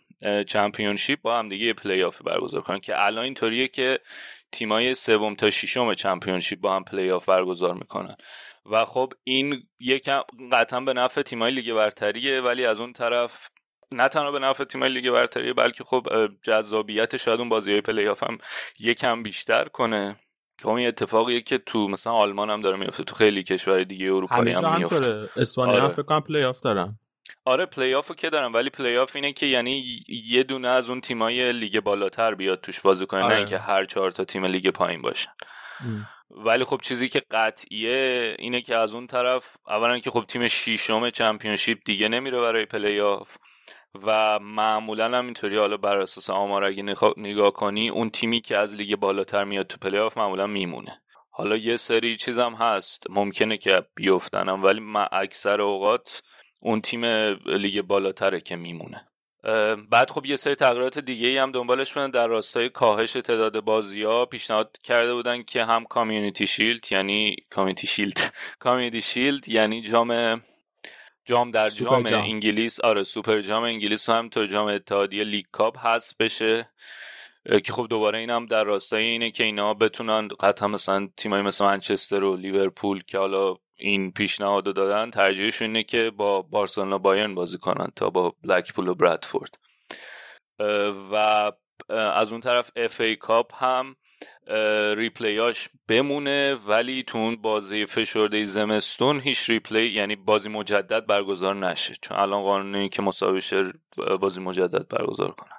Championship 0.46 1.22
با 1.22 1.38
هم 1.38 1.48
دیگه 1.48 1.72
پلی 1.72 2.02
آف 2.02 2.22
برگزار 2.22 2.60
کنن. 2.60 2.80
که 2.80 3.04
الان 3.04 3.24
اینطوریه 3.24 3.68
که 3.68 3.98
تیمای 4.52 4.94
سوم 4.94 5.34
تا 5.34 5.50
ششم 5.50 5.94
Championship 5.94 6.60
با 6.60 6.76
هم 6.76 6.84
پلی 6.84 7.10
آف 7.10 7.28
برگزار 7.28 7.74
می‌کنن. 7.74 8.16
و 8.66 8.84
خب 8.84 9.12
این 9.24 9.62
یکم 9.80 10.22
قطعا 10.52 10.80
به 10.80 10.92
نفع 10.92 11.22
تیمای 11.22 11.52
لیگ 11.52 11.72
برتریه 11.72 12.40
ولی 12.40 12.64
از 12.64 12.80
اون 12.80 12.92
طرف 12.92 13.48
نه 13.92 14.08
تنها 14.08 14.30
به 14.30 14.38
نفع 14.38 14.64
تیمای 14.64 14.88
لیگ 14.88 15.10
برتری 15.10 15.52
بلکه 15.52 15.84
خب 15.84 16.06
جذابیت 16.42 17.16
شاید 17.16 17.40
اون 17.40 17.48
بازی 17.48 17.72
های 17.72 17.80
پلی 17.80 18.08
آف 18.08 18.22
هم 18.22 18.38
یکم 18.80 19.22
بیشتر 19.22 19.64
کنه. 19.64 20.16
که 20.58 20.68
این 20.68 20.88
اتفاقیه 20.88 21.40
که 21.40 21.58
تو 21.58 21.88
مثلا 21.88 22.12
آلمان 22.12 22.50
هم 22.50 22.60
داره 22.60 22.76
میفته 22.76 23.04
تو 23.04 23.14
خیلی 23.14 23.42
کشور 23.42 23.84
دیگه 23.84 24.06
اروپایی 24.06 24.52
هم 24.52 24.78
میفته 24.78 25.28
اسپانیا 25.36 25.74
آره. 25.74 25.82
هم 25.82 25.88
فکر 25.88 26.02
کنم 26.02 26.20
پلی 26.20 26.44
آف 26.44 26.60
دارن. 26.60 26.98
آره 27.44 27.66
پلی 27.66 27.94
آف 27.94 28.12
که 28.12 28.30
دارن 28.30 28.52
ولی 28.52 28.70
پلی 28.70 28.96
آف 28.96 29.16
اینه 29.16 29.32
که 29.32 29.46
یعنی 29.46 30.02
یه 30.08 30.42
دونه 30.42 30.68
از 30.68 30.90
اون 30.90 31.00
تیمای 31.00 31.52
لیگ 31.52 31.80
بالاتر 31.80 32.34
بیاد 32.34 32.60
توش 32.60 32.80
بازی 32.80 33.06
کنه 33.06 33.22
آره. 33.22 33.32
نه 33.32 33.38
اینکه 33.38 33.58
هر 33.58 33.84
چهار 33.84 34.10
تا 34.10 34.24
تیم 34.24 34.44
لیگ 34.44 34.68
پایین 34.68 35.02
باشن 35.02 35.30
ولی 36.30 36.64
خب 36.64 36.80
چیزی 36.82 37.08
که 37.08 37.22
قطعیه 37.30 38.36
اینه 38.38 38.60
که 38.60 38.76
از 38.76 38.94
اون 38.94 39.06
طرف 39.06 39.56
اولا 39.68 39.98
که 39.98 40.10
خب 40.10 40.24
تیم 40.28 40.48
شیشم 40.48 41.10
Championship 41.10 41.78
دیگه 41.84 42.08
نمیره 42.08 42.40
برای 42.40 42.66
پلی 42.66 43.00
آف 43.00 43.36
و 43.94 44.38
معمولا 44.38 45.18
هم 45.18 45.24
اینطوری 45.24 45.56
حالا 45.56 45.76
بر 45.76 45.98
اساس 45.98 46.30
آمار 46.30 46.64
اگه 46.64 46.82
نگاه 47.16 47.52
کنی 47.52 47.88
اون 47.88 48.10
تیمی 48.10 48.40
که 48.40 48.56
از 48.56 48.76
لیگ 48.76 48.96
بالاتر 48.96 49.44
میاد 49.44 49.66
تو 49.66 49.76
پلی 49.80 49.98
آف 49.98 50.18
معمولا 50.18 50.46
میمونه. 50.46 51.02
حالا 51.30 51.56
یه 51.56 51.76
سری 51.76 52.16
چیزم 52.16 52.54
هست 52.54 53.06
ممکنه 53.10 53.56
که 53.56 53.82
بیفتنم 53.94 54.64
ولی 54.64 54.80
من 54.80 55.06
اکثر 55.12 55.60
اوقات 55.60 56.22
اون 56.60 56.80
تیم 56.80 57.04
لیگ 57.46 57.82
بالاتره 57.82 58.40
که 58.40 58.56
میمونه. 58.56 59.08
بعد 59.90 60.10
خب 60.10 60.26
یه 60.26 60.36
سری 60.36 60.54
تغییرات 60.54 60.98
دیگه 60.98 61.28
ای 61.28 61.38
هم 61.38 61.52
دنبالش 61.52 61.94
بودن 61.94 62.10
در 62.10 62.26
راستای 62.26 62.68
کاهش 62.68 63.12
تعداد 63.12 63.60
بازی 63.60 64.02
ها 64.02 64.26
پیشنهاد 64.26 64.78
کرده 64.82 65.14
بودن 65.14 65.42
که 65.42 65.64
هم 65.64 65.84
Community 65.84 66.46
Shield 66.46 66.92
یعنی 66.92 67.36
Community 67.50 67.86
Shield 67.86 68.34
Community 68.58 69.00
Shield 69.00 69.48
یعنی 69.48 69.82
جام 69.82 70.42
جام 71.24 71.50
در 71.50 71.68
جام 71.68 72.06
انگلیس 72.06 72.80
آره 72.80 73.02
سوپر 73.02 73.40
جام 73.40 73.62
انگلیس 73.62 74.08
هم 74.08 74.28
تو 74.28 74.44
جام 74.46 74.66
اتحادیه 74.66 75.24
League 75.24 75.44
Cup 75.52 75.86
هست 75.86 76.18
بشه. 76.18 76.68
که 77.64 77.72
خب 77.72 77.86
دوباره 77.90 78.18
این 78.18 78.30
هم 78.30 78.46
در 78.46 78.64
راستای 78.64 79.04
اینه 79.04 79.30
که 79.30 79.44
اینا 79.44 79.74
بتونن 79.74 80.28
قطعا 80.28 80.68
مثلا 80.68 81.08
تیمای 81.16 81.42
مثل 81.42 81.64
منچستر 81.64 82.24
و 82.24 82.36
لیورپول 82.36 83.02
که 83.02 83.18
حالا 83.18 83.56
این 83.76 84.12
پیشنهاد 84.12 84.74
دادن 84.74 85.10
ترجیحشون 85.10 85.66
اینه 85.66 85.82
که 85.82 86.10
با 86.10 86.42
بارسلونا 86.42 86.98
بایرن 86.98 87.34
بازی 87.34 87.58
کنن 87.58 87.86
تا 87.96 88.10
با 88.10 88.34
بلکپول 88.44 88.88
و 88.88 88.94
برادفورد. 88.94 89.58
و 91.12 91.52
از 91.88 92.32
اون 92.32 92.40
طرف 92.40 92.70
FA 92.76 93.00
Cup 93.00 93.64
هم 93.64 93.96
replayاش 94.96 95.68
بمونه 95.88 96.54
ولی 96.54 97.02
تو 97.02 97.18
اون 97.18 97.36
بازی 97.36 97.86
فشرده 97.86 98.44
زمستون 98.44 99.20
هیچ 99.20 99.50
replay 99.50 99.86
یعنی 99.86 100.16
بازی 100.16 100.48
مجدد 100.48 101.06
برگزار 101.06 101.54
نشه. 101.54 101.94
چون 102.02 102.18
الان 102.18 102.42
قانونی 102.42 102.88
که 102.88 103.02
مساوی 103.02 103.40
بازی 104.20 104.40
مجدد 104.40 104.88
برگزار 104.88 105.30
کنن. 105.30 105.58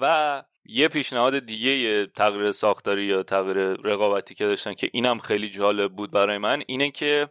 و 0.00 0.42
یه 0.64 0.88
پیشنهاد 0.88 1.38
دیگه 1.38 2.06
تغییر 2.06 2.52
ساختاری 2.52 3.04
یا 3.04 3.22
تغییر 3.22 3.56
رقابتی 3.56 4.34
که 4.34 4.46
داشتن 4.46 4.74
که 4.74 4.90
اینم 4.92 5.18
خیلی 5.18 5.50
جالب 5.50 5.92
بود 5.92 6.10
برای 6.10 6.38
من 6.38 6.62
اینه 6.66 6.90
که 6.90 7.28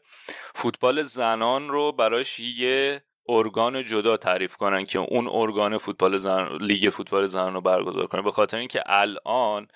فوتبال 0.55 1.01
زنان 1.01 1.69
رو 1.69 1.91
براش 1.91 2.39
یه 2.39 3.01
ارگان 3.29 3.83
جدا 3.83 4.17
تعریف 4.17 4.55
کنن 4.55 4.85
که 4.85 4.99
اون 4.99 5.27
ارگان 5.31 5.77
فوتبال 5.77 6.17
زن 6.17 6.57
لیگ 6.61 6.89
فوتبال 6.89 7.25
زنان 7.25 7.53
رو 7.53 7.61
برگزار 7.61 8.07
کنه. 8.07 8.21
به 8.21 8.31
خاطر 8.31 8.57
اینکه 8.57 8.83
الان 8.85 9.67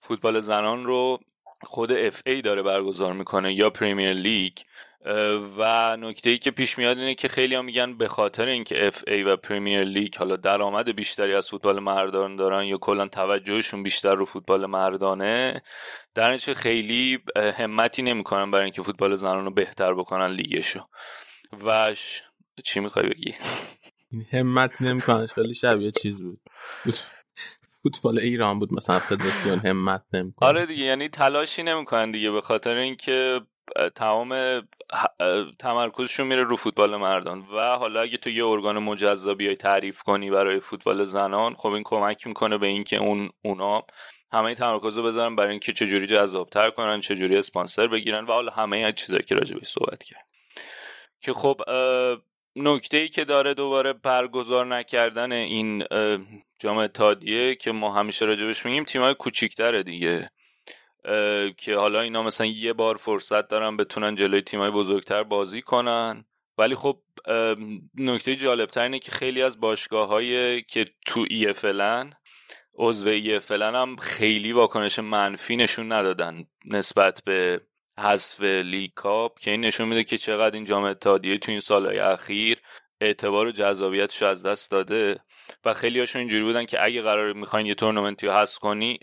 فوتبال 0.00 0.40
زنان 0.40 0.86
رو 0.86 1.18
خود 1.62 1.92
اف 1.92 2.22
ای 2.26 2.42
داره 2.42 2.62
برگزار 2.62 3.12
می‌کنه 3.12 3.54
یا 3.54 3.70
پریمیر 3.70 4.12
لیگ 4.12 4.52
و 5.58 5.96
نکته 5.96 6.30
ای 6.30 6.38
که 6.38 6.50
پیش 6.50 6.78
میاد 6.78 6.98
اینه 6.98 7.14
که 7.14 7.28
خیلی 7.28 7.54
هم 7.54 7.64
میگن 7.64 7.96
به 7.96 8.08
خاطر 8.08 8.46
اینکه 8.46 8.86
اف 8.86 9.02
ای 9.06 9.22
و 9.22 9.36
پریمیر 9.36 9.84
لیگ 9.84 10.16
حالا 10.16 10.36
درآمد 10.36 10.96
بیشتری 10.96 11.34
از 11.34 11.48
فوتبال 11.48 11.80
مردان 11.80 12.36
دارن 12.36 12.64
یا 12.64 12.78
کلا 12.78 13.08
توجهشون 13.08 13.82
بیشتر 13.82 14.14
رو 14.14 14.24
فوتبال 14.24 14.66
مردانه 14.66 15.62
در 16.14 16.32
نتیجه 16.32 16.54
خیلی 16.54 17.18
همتی 17.36 18.02
نمی‌کنن 18.02 18.50
برای 18.50 18.64
اینکه 18.64 18.82
فوتبال 18.82 19.14
زنان 19.14 19.44
رو 19.44 19.50
بهتر 19.50 19.94
بکنن 19.94 20.30
لیگشو. 20.30 20.80
و 21.64 21.94
چی 22.64 22.80
می‌خوای 22.80 23.08
بگی؟ 23.08 23.34
همت 24.32 24.82
نمیکننش 24.82 25.32
خیلی 25.32 25.54
شبیه 25.54 25.90
چیز 25.90 26.22
بود. 26.22 26.40
فوتبال 27.82 28.18
ایران 28.18 28.58
بود 28.58 28.74
مثلا 28.74 28.98
فدراسیون 28.98 29.58
همت 29.58 30.02
نمی‌کنه. 30.12 30.48
آره 30.48 30.66
دیگه 30.66 30.84
یعنی 30.84 31.08
تلاشی 31.08 31.62
نمی‌کنن 31.62 32.10
دیگه 32.10 32.30
به 32.30 32.40
خاطر 32.40 32.76
اینکه 32.76 33.40
تمام 33.94 34.60
تمرکزشون 35.58 36.26
میره 36.26 36.42
رو 36.42 36.56
فوتبال 36.56 36.96
مردان 36.96 37.38
و 37.38 37.76
حالا 37.76 38.00
اگه 38.00 38.16
تو 38.16 38.30
یه 38.30 38.46
ارگان 38.46 38.78
مجزا 38.78 39.34
بیای 39.34 39.54
تعریف 39.54 40.02
کنی 40.02 40.30
برای 40.30 40.60
فوتبال 40.60 41.04
زنان 41.04 41.54
خب 41.54 41.68
این 41.68 41.82
کمک 41.86 42.26
می‌کنه 42.26 42.58
به 42.58 42.66
اینکه 42.66 42.96
اون 42.96 43.30
اونا 43.44 43.82
همه 44.32 44.54
تمرکز 44.54 44.98
رو 44.98 45.02
بذارن 45.02 45.36
برای 45.36 45.50
اینکه 45.50 45.72
چجوری 45.72 46.06
جذابتر 46.06 46.70
کنن 46.70 47.00
چجوری 47.00 47.36
اسپانسر 47.36 47.86
بگیرن 47.86 48.24
و 48.24 48.32
حالا 48.32 48.52
همه 48.52 48.92
چیزایی 48.92 49.22
که 49.22 49.34
راجع 49.34 49.56
صحبت 49.62 50.04
کرد 50.04 50.26
که 51.20 51.32
خب 51.32 51.60
نکته 52.62 52.96
ای 52.96 53.08
که 53.08 53.24
داره 53.24 53.54
دوباره 53.54 53.92
برگزار 53.92 54.66
نکردن 54.66 55.32
این 55.32 55.84
جام 56.58 56.86
تادیه 56.86 57.54
که 57.54 57.72
ما 57.72 57.94
همیشه 57.94 58.24
راجبش 58.24 58.66
میگیم 58.66 58.84
تیمای 58.84 59.14
کوچیکتره 59.14 59.82
دیگه. 59.82 60.30
که 61.56 61.76
حالا 61.76 62.00
اینا 62.00 62.22
مثلا 62.22 62.46
یه 62.46 62.72
بار 62.72 62.96
فرصت 62.96 63.48
دارن 63.48 63.76
بتونن 63.76 64.14
جلوی 64.14 64.40
تیمای 64.40 64.70
بزرگتر 64.70 65.22
بازی 65.22 65.62
کنن. 65.62 66.24
ولی 66.58 66.74
خب 66.74 66.98
نکته 67.94 68.36
جالبتر 68.36 68.82
اینه 68.82 68.98
که 68.98 69.10
خیلی 69.10 69.42
از 69.42 69.60
باشگاه 69.60 70.24
که 70.62 70.84
تو 71.06 71.26
ای 71.30 71.52
فلن 71.52 72.12
عضو 72.74 73.10
ای 73.10 73.38
فلن 73.38 73.74
هم 73.74 73.96
خیلی 73.96 74.52
واکنش 74.52 74.98
منفی 74.98 75.56
نشون 75.56 75.92
ندادن 75.92 76.44
نسبت 76.64 77.22
به 77.24 77.60
حذف 78.00 78.40
لیگ 78.42 78.90
کاپ 78.94 79.38
که 79.38 79.50
این 79.50 79.60
نشون 79.60 79.88
میده 79.88 80.04
که 80.04 80.18
چقدر 80.18 80.54
این 80.54 80.64
جام 80.64 80.84
اتحادیه 80.84 81.38
تو 81.38 81.50
این 81.50 81.60
سالهای 81.60 81.98
اخیر 81.98 82.58
اعتبار 83.00 83.46
و 83.46 83.50
جذابیتش 83.50 84.22
از 84.22 84.46
دست 84.46 84.70
داده 84.70 85.20
و 85.64 85.74
خیلی 85.74 85.98
هاشون 85.98 86.20
اینجوری 86.20 86.44
بودن 86.44 86.64
که 86.64 86.84
اگه 86.84 87.02
قرار 87.02 87.32
می‌خواین 87.32 87.66
یه 87.66 87.74
تورنمنتی 87.74 88.26
رو 88.26 88.32
حذف 88.32 88.58
کنی 88.58 88.98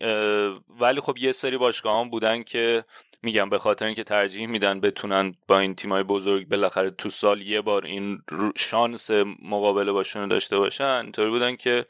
ولی 0.79 1.01
خب 1.01 1.17
یه 1.17 1.31
سری 1.31 1.57
باشگاه 1.57 1.99
هم 1.99 2.09
بودن 2.09 2.43
که 2.43 2.85
میگم 3.21 3.49
به 3.49 3.57
خاطر 3.57 3.85
اینکه 3.85 4.03
ترجیح 4.03 4.47
میدن 4.47 4.79
بتونن 4.79 5.33
با 5.47 5.59
این 5.59 5.75
تیمای 5.75 6.03
بزرگ 6.03 6.47
بالاخره 6.47 6.89
تو 6.89 7.09
سال 7.09 7.41
یه 7.41 7.61
بار 7.61 7.85
این 7.85 8.21
شانس 8.55 9.11
مقابله 9.41 9.91
باشون 9.91 10.27
داشته 10.27 10.57
باشن 10.57 11.01
اینطوری 11.03 11.29
بودن 11.29 11.55
که 11.55 11.85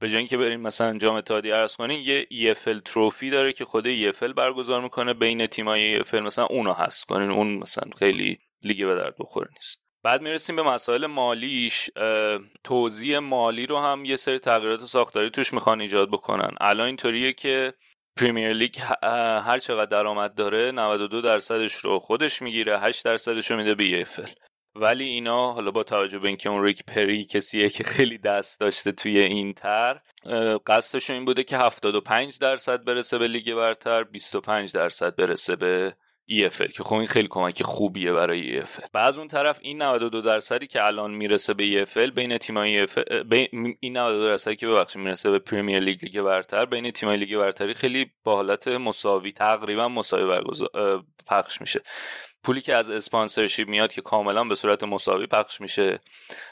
به 0.00 0.08
جای 0.08 0.18
اینکه 0.18 0.36
بریم 0.36 0.60
مثلا 0.60 0.98
جام 0.98 1.16
اتحادیه 1.16 1.54
عرض 1.54 1.76
کنین 1.76 2.26
یه 2.30 2.54
EFL 2.54 2.82
تروفی 2.84 3.30
داره 3.30 3.52
که 3.52 3.64
خود 3.64 4.12
EFL 4.12 4.32
برگزار 4.36 4.80
می‌کنه 4.80 5.14
بین 5.14 5.46
تیمای 5.46 6.04
EFL 6.04 6.14
مثلا 6.14 6.46
اونو 6.46 6.72
هست. 6.72 7.04
کنین 7.04 7.30
اون 7.30 7.58
مثلا 7.58 7.90
خیلی 7.98 8.38
لیگ 8.62 8.86
به 8.86 8.94
درد 8.94 9.14
بخوره 9.18 9.48
نیست. 9.54 9.82
بعد 10.04 10.22
می‌رسیم 10.22 10.56
به 10.56 10.62
مسائل 10.62 11.06
مالیش. 11.06 11.90
توزیع 12.64 13.18
مالی 13.18 13.66
رو 13.66 13.78
هم 13.78 14.04
یه 14.04 14.16
سری 14.16 14.38
تغییرات 14.38 14.80
ساختاری 14.80 15.30
توش 15.30 15.52
می‌خوان 15.52 15.80
ایجاد 15.80 16.08
بکنن. 16.08 16.50
الان 16.60 16.86
اینطوریه 16.86 17.32
که 17.32 17.74
پریمیر 18.16 18.52
لیگ 18.52 18.78
هر 19.44 19.58
چقدر 19.58 19.90
درآمد 19.90 20.34
داره 20.34 20.72
92 20.72 21.20
درصدش 21.20 21.74
رو 21.74 21.98
خودش 21.98 22.42
می‌گیره 22.42 22.80
8 22.80 23.04
درصدش 23.04 23.50
رو 23.50 23.56
میده 23.56 23.74
به 23.74 24.04
EFL 24.04 24.30
ولی 24.80 25.04
اینا 25.04 25.52
حالا 25.52 25.70
با 25.70 25.82
توجه 25.82 26.18
به 26.18 26.28
اینکه 26.28 26.48
اون 26.48 26.64
ریک 26.64 26.84
پری 26.84 27.24
کسیه 27.24 27.68
که 27.68 27.84
خیلی 27.84 28.18
دست 28.18 28.60
داشته 28.60 28.92
توی 28.92 29.18
این 29.18 29.52
تر 29.52 30.00
قصدشون 30.66 31.16
این 31.16 31.24
بوده 31.24 31.44
که 31.44 31.58
75 31.58 32.38
درصد 32.38 32.84
برسه 32.84 33.18
به 33.18 33.28
لیگ 33.28 33.54
برتر 33.54 34.04
25 34.04 34.72
درصد 34.72 35.16
برسه 35.16 35.56
به 35.56 35.94
EFL 36.30 36.72
که 36.72 36.82
خب 36.82 36.94
این 36.94 37.06
خیلی 37.06 37.28
کمک 37.30 37.62
خوبیه 37.62 38.12
برای 38.12 38.60
EFL 38.60 38.88
بعد 38.92 39.18
اون 39.18 39.28
طرف 39.28 39.58
این 39.62 39.82
92 39.82 40.20
درصدی 40.20 40.66
که 40.66 40.84
الان 40.84 41.10
می‌رسه 41.10 41.54
به 41.54 41.86
EFL 41.86 42.10
بین 42.14 42.38
تیمای 42.38 42.86
EFL 42.86 43.00
این 43.80 43.96
92 43.96 44.26
درصدی 44.26 44.56
که 44.56 44.66
ببخشید 44.66 45.02
می‌رسه 45.02 45.30
به 45.30 45.38
Premier 45.38 45.78
League 45.78 45.98
لیگ 46.02 46.20
برتر 46.20 46.64
بین 46.64 46.90
تیمای 46.90 47.16
لیگ 47.16 47.36
برتری 47.36 47.74
خیلی 47.74 48.10
با 48.24 48.36
حالت 48.36 48.68
مساوی 48.68 49.32
تقریبا 49.32 49.88
مساوی 49.88 50.26
برگزار 50.26 50.68
پخش 51.26 51.60
میشه. 51.60 51.80
پولی 52.42 52.60
که 52.60 52.74
از 52.74 52.90
sponsorship 52.90 53.68
میاد 53.68 53.92
که 53.92 54.02
کاملا 54.02 54.44
به 54.44 54.54
صورت 54.54 54.84
مساوی 54.84 55.26
پخش 55.26 55.60
میشه 55.60 56.00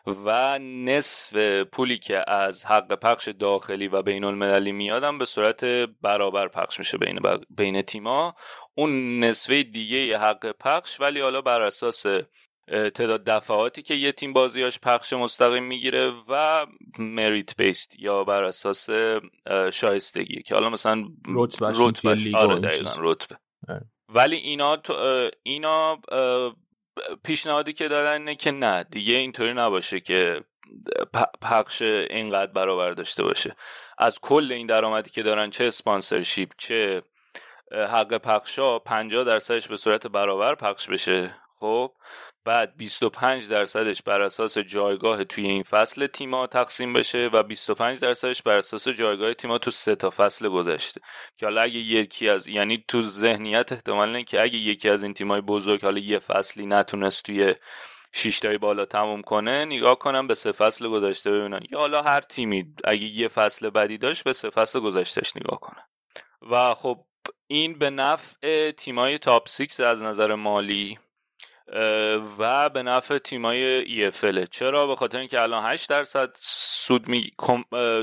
و 0.06 0.58
نصف 0.58 1.36
پولی 1.72 1.98
که 1.98 2.30
از 2.30 2.64
حق 2.64 2.94
پخش 2.94 3.28
داخلی 3.28 3.88
و 3.88 4.02
بین 4.02 4.24
المللی 4.24 4.72
میادم 4.72 5.18
به 5.18 5.24
صورت 5.24 5.64
برابر 6.02 6.48
پخش 6.48 6.78
میشه 6.78 6.98
بین, 6.98 7.20
بین 7.50 7.82
تیما 7.82 8.34
اون 8.74 9.20
نصفه 9.24 9.62
دیگه 9.62 10.18
حق 10.18 10.52
پخش 10.60 11.00
ولی 11.00 11.20
حالا 11.20 11.40
بر 11.40 11.62
اساس 11.62 12.06
تعداد 12.68 13.24
دفعاتی 13.24 13.82
که 13.82 13.94
یه 13.94 14.12
تیم 14.12 14.32
بازیاش 14.32 14.80
پخش 14.80 15.12
مستقیم 15.12 15.64
می‌گیره 15.64 16.12
و 16.28 16.66
مریت 16.98 17.56
بیست 17.56 18.00
یا 18.00 18.24
بر 18.24 18.44
اساس 18.44 18.88
شایستگی 19.72 20.42
که 20.42 20.54
حالا 20.54 20.70
مثلا 20.70 21.04
رتبه 21.28 22.36
آره 22.36 22.70
رتبه. 22.98 23.36
ولی 24.16 24.36
اینا 24.36 24.78
اینا 25.42 25.98
پیشنهادی 27.24 27.72
که 27.72 27.88
دادن 27.88 28.12
اینه 28.12 28.34
که 28.34 28.50
نه 28.50 28.84
دیگه 28.84 29.14
اینطوری 29.14 29.54
نباشه 29.54 30.00
که 30.00 30.44
پخش 31.42 31.82
اینقدر 31.82 32.52
برابر 32.52 32.90
داشته 32.90 33.22
باشه. 33.22 33.56
از 33.98 34.20
کل 34.20 34.52
این 34.52 34.66
درآمدی 34.66 35.10
که 35.10 35.22
دارن 35.22 35.50
چه 35.50 35.64
اسپانسرشیپ 35.64 36.52
چه 36.58 37.02
حق 37.72 38.16
پخشا 38.16 38.78
50 38.78 39.24
درصدش 39.24 39.68
به 39.68 39.76
صورت 39.76 40.06
برابر 40.06 40.54
پخش 40.54 40.88
بشه. 40.88 41.34
خب؟ 41.60 41.92
بعد 42.46 42.76
25 42.76 43.48
درصدش 43.48 44.02
بر 44.02 44.20
اساس 44.20 44.58
جایگاه 44.58 45.24
توی 45.24 45.48
این 45.48 45.62
فصل 45.62 46.06
تیما 46.06 46.46
تقسیم 46.46 46.92
بشه 46.92 47.30
و 47.32 47.42
25 47.42 48.00
درصدش 48.00 48.42
بر 48.42 48.56
اساس 48.56 48.88
جایگاه 48.88 49.34
تیما 49.34 49.58
تو 49.58 49.70
سه 49.70 49.94
تا 49.94 50.10
فصل 50.10 50.48
گذشته. 50.48 51.00
که 51.36 51.46
حالا 51.46 51.60
اگه 51.62 51.78
یکی 51.78 52.28
از 52.28 52.48
یعنی 52.48 52.84
تو 52.88 53.02
ذهنیت 53.02 53.72
احتمال 53.72 54.22
که 54.22 54.42
اگه 54.42 54.58
یکی 54.58 54.88
از 54.88 55.02
این 55.02 55.14
تیمای 55.14 55.40
بزرگ 55.40 55.82
حالا 55.82 55.98
یه 55.98 56.18
فصلی 56.18 56.66
نتونست 56.66 57.24
توی 57.24 57.54
شش 58.12 58.38
تای 58.38 58.58
بالا 58.58 58.84
تموم 58.84 59.22
کنه 59.22 59.64
نگاه 59.64 59.98
کنم 59.98 60.26
به 60.26 60.34
سه 60.34 60.52
فصل 60.52 60.88
گذشته 60.88 61.30
ببینن. 61.30 61.60
یا 61.70 61.78
حالا 61.78 62.02
هر 62.02 62.20
تیمی 62.20 62.74
اگه 62.84 63.04
یه 63.04 63.28
فصل 63.28 63.70
بدی 63.70 63.98
داشت 63.98 64.24
به 64.24 64.32
سه 64.32 64.50
فصل 64.50 64.80
گذشتهش 64.80 65.36
نگاه 65.36 65.60
کنه 65.60 65.82
و 66.50 66.74
خب 66.74 66.98
این 67.46 67.78
به 67.78 67.90
نفع 67.90 68.70
تیمای 68.70 69.18
تاپ 69.18 69.48
6 69.48 69.80
از 69.80 70.02
نظر 70.02 70.34
مالی 70.34 70.98
و 72.38 72.70
به 72.74 72.82
نفع 72.82 73.18
تیمای 73.18 73.84
EFL 74.10 74.48
چرا؟ 74.50 74.86
به 74.86 74.96
خاطر 74.96 75.18
اینکه 75.18 75.40
الان 75.40 75.64
8 75.64 75.90
درصد 75.90 76.30
سود 76.40 77.08
می 77.08 77.30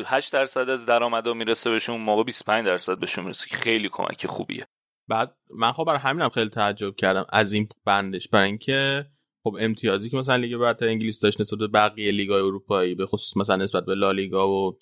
8 0.05 0.34
درصد 0.34 0.70
از 0.70 0.86
درآمدا 0.86 1.34
می‌رسه 1.34 1.70
بهشون 1.70 2.01
موقع 2.01 2.24
25 2.24 2.65
درصد 2.65 3.00
بهشون 3.00 3.24
می‌رسه 3.24 3.50
که 3.50 3.58
خیلی 3.58 3.89
کمک 3.89 4.27
خوبیه. 4.27 4.67
بعد 5.07 5.35
من 5.57 5.72
خب 5.72 5.83
برای 5.83 6.00
همینم 6.00 6.29
خیلی 6.29 6.50
تعجب 6.50 6.96
کردم 6.96 7.25
از 7.29 7.53
این 7.53 7.70
بندش 7.85 8.27
برای 8.27 8.46
اینکه 8.46 9.05
خب 9.44 9.55
امتیازی 9.59 10.09
که 10.09 10.18
مثلا 10.18 10.35
لیگ 10.35 10.57
برتر 10.57 10.87
انگلیس 10.87 11.20
داشت 11.20 11.42
نسبت 11.42 11.59
به 11.59 11.68
بقیه 11.68 12.11
لیگ‌های 12.11 12.42
اروپایی 12.42 12.96
به 12.96 13.05
خصوص 13.05 13.37
مثلا 13.37 13.55
نسبت 13.55 13.85
به 13.85 13.96
لالیگا 13.96 14.48
و 14.48 14.77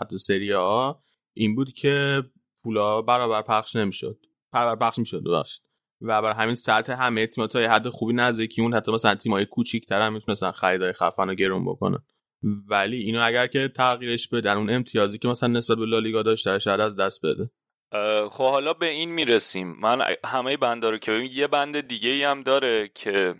حتی 0.00 0.18
سری 0.18 0.54
آ 0.54 0.92
این 1.34 1.54
بود 1.54 1.72
که 1.72 2.22
پولا 2.62 3.02
برابر 3.02 3.42
پخش 3.42 3.76
نمی‌شد. 3.76 4.18
برابر 4.52 4.88
پخش 4.88 4.98
می‌شد 4.98 5.22
ببخشید. 5.24 5.65
و 6.00 6.22
بر 6.22 6.32
همین 6.32 6.54
سطح 6.54 6.92
همه 6.92 7.26
تیم‌ها 7.26 7.60
یه 7.60 7.70
حد 7.70 7.88
خوبی 7.88 8.12
نزدیکی 8.12 8.62
اون 8.62 8.74
حتی 8.74 8.92
مثلا 8.92 9.14
تیم‌های 9.14 9.46
کوچیک‌تر 9.46 10.00
هم 10.00 10.12
می‌تونن 10.12 10.52
خریدای 10.52 10.92
خفن 10.92 11.28
و 11.28 11.34
گرون 11.34 11.64
بکنن. 11.64 11.98
ولی 12.68 12.96
اینو 12.96 13.26
اگر 13.26 13.46
که 13.46 13.70
تغییرش 13.76 14.28
بده 14.28 14.52
اون 14.52 14.70
امتیازی 14.70 15.18
که 15.18 15.28
مثلا 15.28 15.48
نسبت 15.48 15.78
به 15.78 15.86
لالیگا 15.86 16.22
داشته 16.22 16.58
شاید 16.58 16.80
از 16.80 16.96
دست 16.96 17.26
بده. 17.26 17.50
خب 18.28 18.50
حالا 18.50 18.72
به 18.72 18.86
این 18.86 19.10
می‌رسیم. 19.10 19.76
من 19.80 20.14
همه 20.24 20.56
بندا 20.56 20.90
رو 20.90 20.98
که 20.98 21.12
ببین 21.12 21.30
یه 21.32 21.46
بند 21.46 21.80
دیگه 21.80 22.10
ای 22.10 22.24
هم 22.24 22.42
داره 22.42 22.90
که 22.94 23.34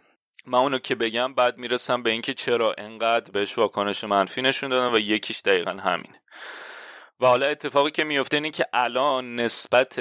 من 0.46 0.58
اونو 0.58 0.78
که 0.78 0.94
بگم 0.94 1.34
بعد 1.34 1.58
می‌رسم 1.58 2.02
به 2.02 2.10
اینکه 2.10 2.34
چرا 2.34 2.74
انقدر 2.78 3.30
بهش 3.32 3.58
واکنش 3.58 4.04
منفی 4.04 4.42
نشون 4.42 4.70
دادن 4.70 4.94
و 4.94 4.98
یکیش 4.98 5.40
دقیقا 5.44 5.70
همین 5.70 6.12
و 7.20 7.26
حالا 7.26 7.46
اتفاقی 7.46 7.90
که 7.90 8.04
میفته 8.04 8.36
اینه 8.36 8.50
که 8.50 8.66
الان 8.72 9.36
نسبت 9.40 10.00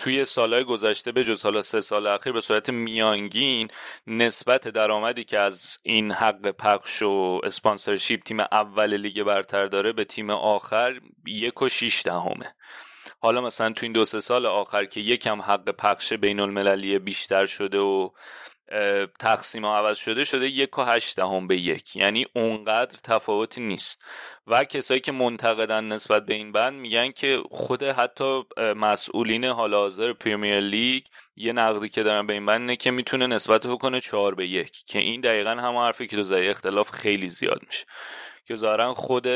توی 0.00 0.24
سالهای 0.24 0.64
گذشته 0.64 1.12
به 1.12 1.24
جز 1.24 1.42
حالا 1.42 1.62
سه 1.62 1.80
سال 1.80 2.06
اخیر 2.06 2.32
به 2.32 2.40
صورت 2.40 2.70
میانگین 2.70 3.68
نسبت 4.06 4.68
درآمدی 4.68 5.24
که 5.24 5.38
از 5.38 5.78
این 5.82 6.12
حق 6.12 6.50
پخش 6.50 7.02
و 7.02 7.40
اسپانسرشیپ 7.44 8.22
تیم 8.22 8.40
اول 8.40 8.96
لیگ 8.96 9.22
برتر 9.22 9.66
داره 9.66 9.92
به 9.92 10.04
تیم 10.04 10.30
آخر 10.30 11.00
یک 11.26 11.62
و 11.62 11.68
شیش 11.68 12.02
دهمه. 12.02 12.54
حالا 13.20 13.40
مثلا 13.40 13.72
تو 13.72 13.86
این 13.86 13.92
دو 13.92 14.04
سه 14.04 14.20
سال 14.20 14.46
آخر 14.46 14.84
که 14.84 15.00
یکم 15.00 15.42
حق 15.42 15.70
پخش 15.70 16.12
بین 16.12 16.40
المللی 16.40 16.98
بیشتر 16.98 17.46
شده 17.46 17.78
و 17.78 18.10
تقسیم 19.18 19.64
ها 19.64 19.78
عوض 19.78 19.98
شده 19.98 20.24
شده 20.24 20.48
یک 20.48 20.78
و 20.78 20.82
هشت 20.82 21.16
دهم 21.16 21.46
به 21.46 21.56
یک. 21.56 21.96
یعنی 21.96 22.26
اونقدر 22.34 22.98
تفاوتی 23.04 23.60
نیست. 23.60 24.04
و 24.46 24.64
کسایی 24.64 25.00
که 25.00 25.12
منتقدن 25.12 25.84
نسبت 25.84 26.26
به 26.26 26.34
این 26.34 26.52
بند 26.52 26.80
میگن 26.80 27.10
که 27.10 27.42
خود 27.50 27.82
حتی 27.82 28.42
مسئولین 28.56 29.44
حال 29.44 29.74
حاضر 29.74 30.12
پریمیر 30.12 30.60
لیگ 30.60 31.04
یه 31.36 31.52
نقدی 31.52 31.88
که 31.88 32.02
دارن 32.02 32.26
به 32.26 32.32
این 32.32 32.46
بند 32.46 32.60
اینه 32.60 32.76
که 32.76 32.90
می‌تونه 32.90 33.26
نسبت 33.26 33.78
کنه 33.78 34.00
چهار 34.00 34.34
به 34.34 34.46
یک 34.46 34.72
که 34.86 34.98
این 34.98 35.20
دقیقا 35.20 35.50
همه 35.50 35.78
حرفی 35.78 36.06
که 36.06 36.22
تو 36.22 36.34
اختلاف 36.34 36.90
خیلی 36.90 37.28
زیاد 37.28 37.60
میشه. 37.66 37.86
که 38.46 38.56
ظاهرا 38.56 38.94
خود 38.94 39.26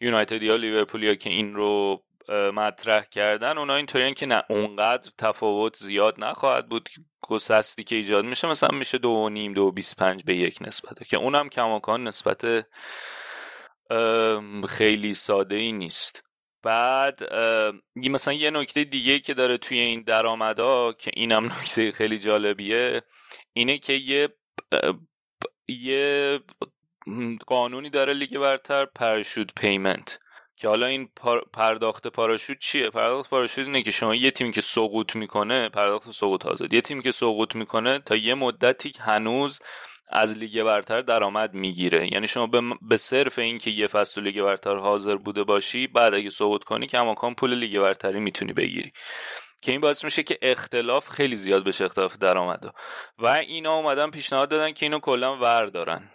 یونایتد 0.00 0.42
یا 0.42 0.56
لیورپول 0.56 1.14
که 1.14 1.30
این 1.30 1.54
رو 1.54 2.02
مطرح 2.30 3.04
کردن. 3.04 3.58
اونا 3.58 3.74
اینطوری 3.74 4.14
که 4.14 4.26
نه 4.26 4.42
اونقدر 4.48 5.10
تفاوت 5.18 5.76
زیاد 5.76 6.14
نخواهد 6.18 6.68
بود 6.68 6.88
گسستی 7.20 7.84
که 7.84 7.96
ایجاد 7.96 8.24
میشه. 8.24 8.48
مثلا 8.48 8.78
میشه 8.78 8.98
دو 8.98 9.08
و 9.08 9.28
نیم 9.28 9.52
دو 9.52 9.72
بیس 9.72 9.96
پنج 9.96 10.24
به 10.24 10.34
یک 10.34 10.58
نسبت 10.60 11.08
که 11.08 11.16
اونم 11.16 11.48
کماکان 11.48 12.04
نسبت 12.04 12.66
خیلی 14.68 15.14
ساده 15.14 15.56
ای 15.56 15.72
نیست. 15.72 16.24
بعد 16.62 17.34
مثلا 17.96 18.34
یه 18.34 18.50
نکته 18.50 18.84
دیگه 18.84 19.18
که 19.18 19.34
داره 19.34 19.58
توی 19.58 19.78
این 19.78 20.02
درآمدا 20.02 20.92
که 20.92 21.10
اینم 21.14 21.44
نکته 21.60 21.90
خیلی 21.90 22.18
جالبیه 22.18 23.02
اینه 23.52 23.78
که 23.78 23.92
یه 23.92 24.28
یه 25.68 26.40
قانونی 27.46 27.90
داره 27.90 28.12
لیگ 28.12 28.38
برتر 28.38 28.84
پرشود 28.84 29.52
پیمنت 29.56 30.18
که 30.60 30.68
حالا 30.68 30.86
این 30.86 31.08
پرداخت 31.52 32.06
پاراشوت 32.08 32.58
چیه؟ 32.58 32.90
پرداخت 32.90 33.30
پاراشوت 33.30 33.66
اینه 33.66 33.82
که 33.82 33.90
شما 33.90 34.14
یه 34.14 34.30
تیمی 34.30 34.52
که 34.52 34.60
سقوط 34.60 35.16
می‌کنه 35.16 35.68
پرداخت 35.68 36.10
سقوط 36.10 36.46
آزاد. 36.46 36.72
یه 36.72 36.80
تیمی 36.80 37.02
که 37.02 37.12
سقوط 37.12 37.54
می‌کنه 37.54 37.98
تا 37.98 38.16
یه 38.16 38.34
مدتی 38.34 38.92
هنوز 39.00 39.60
از 40.10 40.38
لیگ 40.38 40.62
برتر 40.62 41.00
درآمد 41.00 41.54
می‌گیره. 41.54 42.12
یعنی 42.12 42.26
شما 42.26 42.46
به, 42.46 42.62
به 42.82 42.96
صرف 42.96 43.38
اینکه 43.38 43.70
یه 43.70 43.86
فصل 43.86 44.22
لیگ 44.22 44.42
برتر 44.42 44.76
حاضر 44.76 45.16
بوده 45.16 45.44
باشی 45.44 45.86
بعد 45.86 46.14
اگه 46.14 46.30
سقوط 46.30 46.64
کنی 46.64 46.86
کماکان 46.86 47.34
پول 47.34 47.54
لیگ 47.54 47.80
برتری 47.80 48.20
می‌تونی 48.20 48.52
بگیری. 48.52 48.92
که 49.62 49.72
این 49.72 49.80
باعث 49.80 50.04
میشه 50.04 50.22
که 50.22 50.38
اختلاف 50.42 51.08
خیلی 51.08 51.36
زیاد 51.36 51.64
بشه 51.64 51.84
اختلاف 51.84 52.18
درآمد 52.18 52.74
و 53.18 53.26
اینا 53.26 53.74
اومدن 53.74 54.10
پیشنهاد 54.10 54.48
دادن 54.48 54.72
که 54.72 54.86
اینو 54.86 54.98
کلا 54.98 55.36
ور 55.36 55.66
دارن 55.66 56.10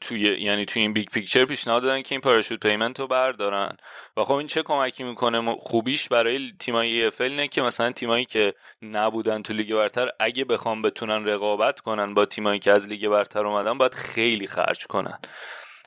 توی 0.00 0.20
یعنی 0.20 0.64
توی 0.64 0.82
این 0.82 0.92
Big 0.92 1.08
Picture 1.08 1.44
پیشنهاد 1.44 1.82
دادن 1.82 2.02
که 2.02 2.14
این 2.14 2.20
parachute 2.20 2.60
payment 2.60 3.00
رو 3.00 3.06
بردارن. 3.06 3.76
و 4.16 4.24
خب 4.24 4.34
این 4.34 4.46
چه 4.46 4.62
کمکی 4.62 5.04
می‌کنه؟ 5.04 5.56
خوبیش 5.58 6.08
برای 6.08 6.52
تیمای 6.58 7.10
EFL 7.10 7.20
اینه 7.20 7.48
که 7.48 7.62
مثلا 7.62 7.92
تیمایی 7.92 8.24
که 8.24 8.54
نبودن 8.82 9.42
تو 9.42 9.52
لیگ 9.52 9.74
برتر 9.74 10.10
اگه 10.20 10.44
بخوام 10.44 10.82
بتونن 10.82 11.24
رقابت 11.24 11.80
کنن 11.80 12.14
با 12.14 12.26
تیمایی 12.26 12.58
که 12.58 12.72
از 12.72 12.88
لیگ 12.88 13.08
برتر 13.08 13.46
اومدن 13.46 13.78
باید 13.78 13.94
خیلی 13.94 14.46
خرج 14.46 14.86
کنن. 14.86 15.18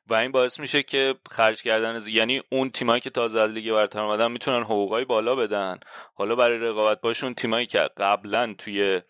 و 0.09 0.13
این 0.13 0.31
باعث 0.31 0.59
میشه 0.59 0.83
که 0.83 1.15
خرج 1.29 1.61
کردن 1.61 1.99
یعنی 2.07 2.41
اون 2.51 2.69
تیمایی 2.69 3.01
که 3.01 3.09
تازه 3.09 3.39
از 3.39 3.53
لیگ 3.53 3.71
برتر 3.71 4.01
اومدن 4.01 4.31
می‌تونن 4.31 4.63
حقوقای 4.63 5.05
بالا 5.05 5.35
بدن. 5.35 5.79
حالا 6.15 6.35
برای 6.35 6.57
رقابت 6.57 7.01
باشون 7.01 7.33
تیمایی 7.33 7.65
که 7.65 7.79
قبلا 7.97 8.55
توی 8.57 9.01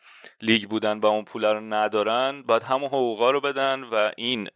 لیگ 0.41 0.69
بودن 0.69 0.99
و 0.99 1.05
اون 1.05 1.23
پول 1.23 1.45
رو 1.45 1.59
ندارن 1.59 2.43
باید 2.47 2.63
همون 2.63 2.87
حقوقا 2.87 3.31
رو 3.31 3.41
بدن 3.41 3.83
و 3.83 4.11
این 4.17 4.49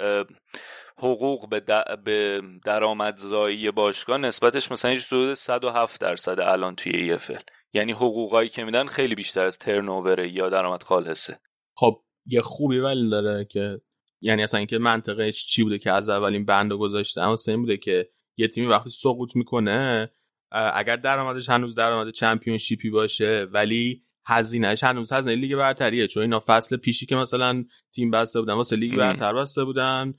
حقوق 0.97 1.49
به, 1.49 1.83
به 2.05 2.41
درآمدزایی 2.65 3.71
باشگاه 3.71 4.17
نسبتش 4.17 4.71
مثلا 4.71 4.91
حدود 4.91 5.33
107 5.33 6.01
درصد 6.01 6.39
الان 6.39 6.75
توی 6.75 7.17
EFL 7.17 7.43
یعنی 7.73 7.91
حقوقایی 7.91 8.49
که 8.49 8.63
میدن 8.63 8.87
خیلی 8.87 9.15
بیشتر 9.15 9.43
از 9.45 9.57
turnover 9.57 10.25
ه 10.25 10.33
یا 10.33 10.49
درآمد 10.49 10.83
خالصه. 10.83 11.39
خب 11.75 12.01
یه 12.25 12.41
خوبی 12.41 12.79
ولی 12.79 13.09
داره 13.09 13.45
که 13.45 13.81
یعنی 14.23 14.43
اصلا 14.43 14.57
اینکه 14.57 14.77
منطقه 14.77 15.31
چی 15.31 15.63
بوده 15.63 15.77
که 15.77 15.91
از 15.91 16.09
اولین 16.09 16.45
بند 16.45 16.73
گذاشته 16.73 17.21
اما 17.21 17.37
این 17.47 17.61
بوده 17.61 17.77
که 17.77 18.09
یه 18.37 18.47
تیمی 18.47 18.67
وقتی 18.67 18.89
سقوط 18.89 19.35
می‌کنه 19.35 20.11
اگر 20.51 20.95
درآمدش 20.95 21.49
هنوز 21.49 21.75
درآمد 21.75 22.13
چمپیونشیپی 22.13 22.89
باشه 22.89 23.47
ولی 23.51 24.03
هزینهش 24.25 24.83
هنوز 24.83 25.11
هزینه 25.11 25.35
لیگ 25.35 25.55
برتریه 25.55 26.07
چون 26.07 26.23
اینا 26.23 26.43
فصل 26.47 26.77
پیشی 26.77 27.05
که 27.05 27.15
مثلا 27.15 27.65
تیم 27.95 28.11
بسته 28.11 28.39
بودن 28.39 28.53
واسه 28.53 28.75
لیگ 28.75 28.95
برتر 28.95 29.33
بسته 29.33 29.63
بودن 29.63 30.13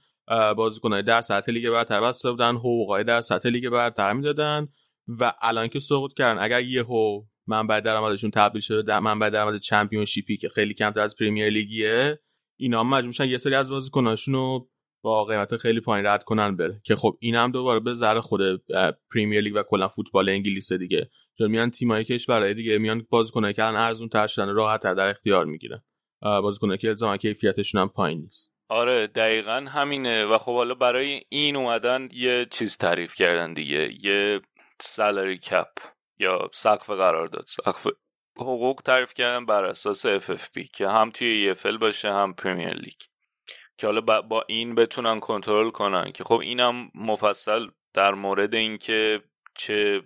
بازیکنای 0.56 1.02
در 1.02 1.20
سطح 1.20 1.52
لیگ 1.52 1.70
برتر 1.70 2.00
بسته 2.00 2.30
بودن 2.30 2.54
حقوقای 2.54 3.04
در 3.04 3.20
سطح 3.20 3.48
لیگ 3.48 3.68
برتر 3.68 4.12
می‌دادن 4.12 4.68
و 5.08 5.32
الان 5.42 5.68
که 5.68 5.80
سقوط 5.80 6.14
کردن 6.14 6.42
اگر 6.42 6.60
یهو 6.60 7.22
منبع 7.46 7.80
درآمدشون 7.80 8.30
تبدیل 8.30 8.60
شده 8.60 8.82
در 8.82 9.00
منبع 9.00 9.30
درآمد 9.30 9.60
چمپیونشیپی 9.60 10.36
که 10.36 10.48
خیلی 10.48 10.74
کمتر 10.74 11.00
از 11.00 11.16
پریمیر 11.16 11.48
لیگیه 11.48 12.18
اینا 12.56 12.84
مجبور 12.84 13.06
میشن 13.06 13.28
یه 13.28 13.38
سری 13.38 13.54
از 13.54 13.70
بازیکناشون 13.70 14.34
رو 14.34 14.68
با 15.02 15.24
قیمت 15.24 15.56
خیلی 15.56 15.80
پایین 15.80 16.06
رد 16.06 16.24
کنن 16.24 16.56
بره. 16.56 16.80
که 16.84 16.96
خب 16.96 17.16
این 17.20 17.34
هم 17.34 17.52
دوباره 17.52 17.80
به 17.80 17.94
ذره 17.94 18.20
خود 18.20 18.40
پریمیر 19.14 19.40
لیگ 19.40 19.54
و 19.56 19.62
کلا 19.62 19.88
فوتبال 19.88 20.28
انگلیس 20.28 20.72
دیگه. 20.72 21.10
چون 21.38 21.50
میان 21.50 21.70
تیمای 21.70 22.04
کشورهای 22.04 22.54
دیگه 22.54 22.78
میان 22.78 23.06
بازیکنایی 23.10 23.54
که 23.54 23.64
ارزون 23.64 24.08
تر 24.08 24.26
شدن 24.26 24.48
راحت 24.48 24.82
در 24.82 25.08
اختیار 25.08 25.44
می‌گیرن. 25.44 25.82
بازیکنایی 26.22 26.78
که 26.78 26.88
الزاما 26.88 27.16
کیفیتشون 27.16 27.80
هم 27.80 27.88
پایین 27.88 28.20
نیست. 28.20 28.52
آره 28.68 29.06
دقیقا 29.06 29.66
همینه. 29.68 30.24
و 30.24 30.38
خب 30.38 30.54
حالا 30.54 30.74
برای 30.74 31.20
این 31.28 31.56
اومدن 31.56 32.08
یه 32.12 32.46
چیز 32.50 32.76
تعریف 32.76 33.14
کردن 33.14 33.52
دیگه. 33.52 33.90
یه 34.02 34.40
سالری 34.80 35.38
کپ 35.38 35.72
یا 36.18 36.50
سقف 36.52 36.90
قرارداد 36.90 37.44
سقف 37.46 37.86
حقوق 38.36 38.82
تعریف 38.84 39.14
کردن 39.14 39.46
بر 39.46 39.64
اساس 39.64 40.06
FFP 40.06 40.70
که 40.72 40.88
هم 40.88 41.10
توی 41.10 41.54
EFL 41.54 41.78
باشه 41.78 42.12
هم 42.12 42.34
پریمیر 42.34 42.74
لیگ 42.74 43.00
که 43.78 43.86
حالا 43.86 44.00
با 44.20 44.44
این 44.48 44.74
بتونن 44.74 45.20
کنترل 45.20 45.70
کنن 45.70 46.12
که 46.12 46.24
خب 46.24 46.38
اینم 46.38 46.90
مفصل 46.94 47.66
در 47.94 48.14
مورد 48.14 48.54
اینکه 48.54 49.22
چه 49.54 50.02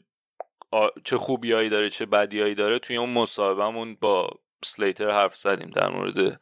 چه 1.04 1.16
خوبیایی 1.16 1.68
داره 1.68 1.90
چه 1.90 2.06
بدیایی 2.06 2.54
داره. 2.54 2.78
توی 2.78 2.96
اون 2.96 3.10
مصاحبهمون 3.10 3.94
با 4.00 4.30
سلیتر 4.64 5.10
حرف 5.10 5.36
زدیم 5.36 5.70
در 5.70 5.88
مورد 5.88 6.40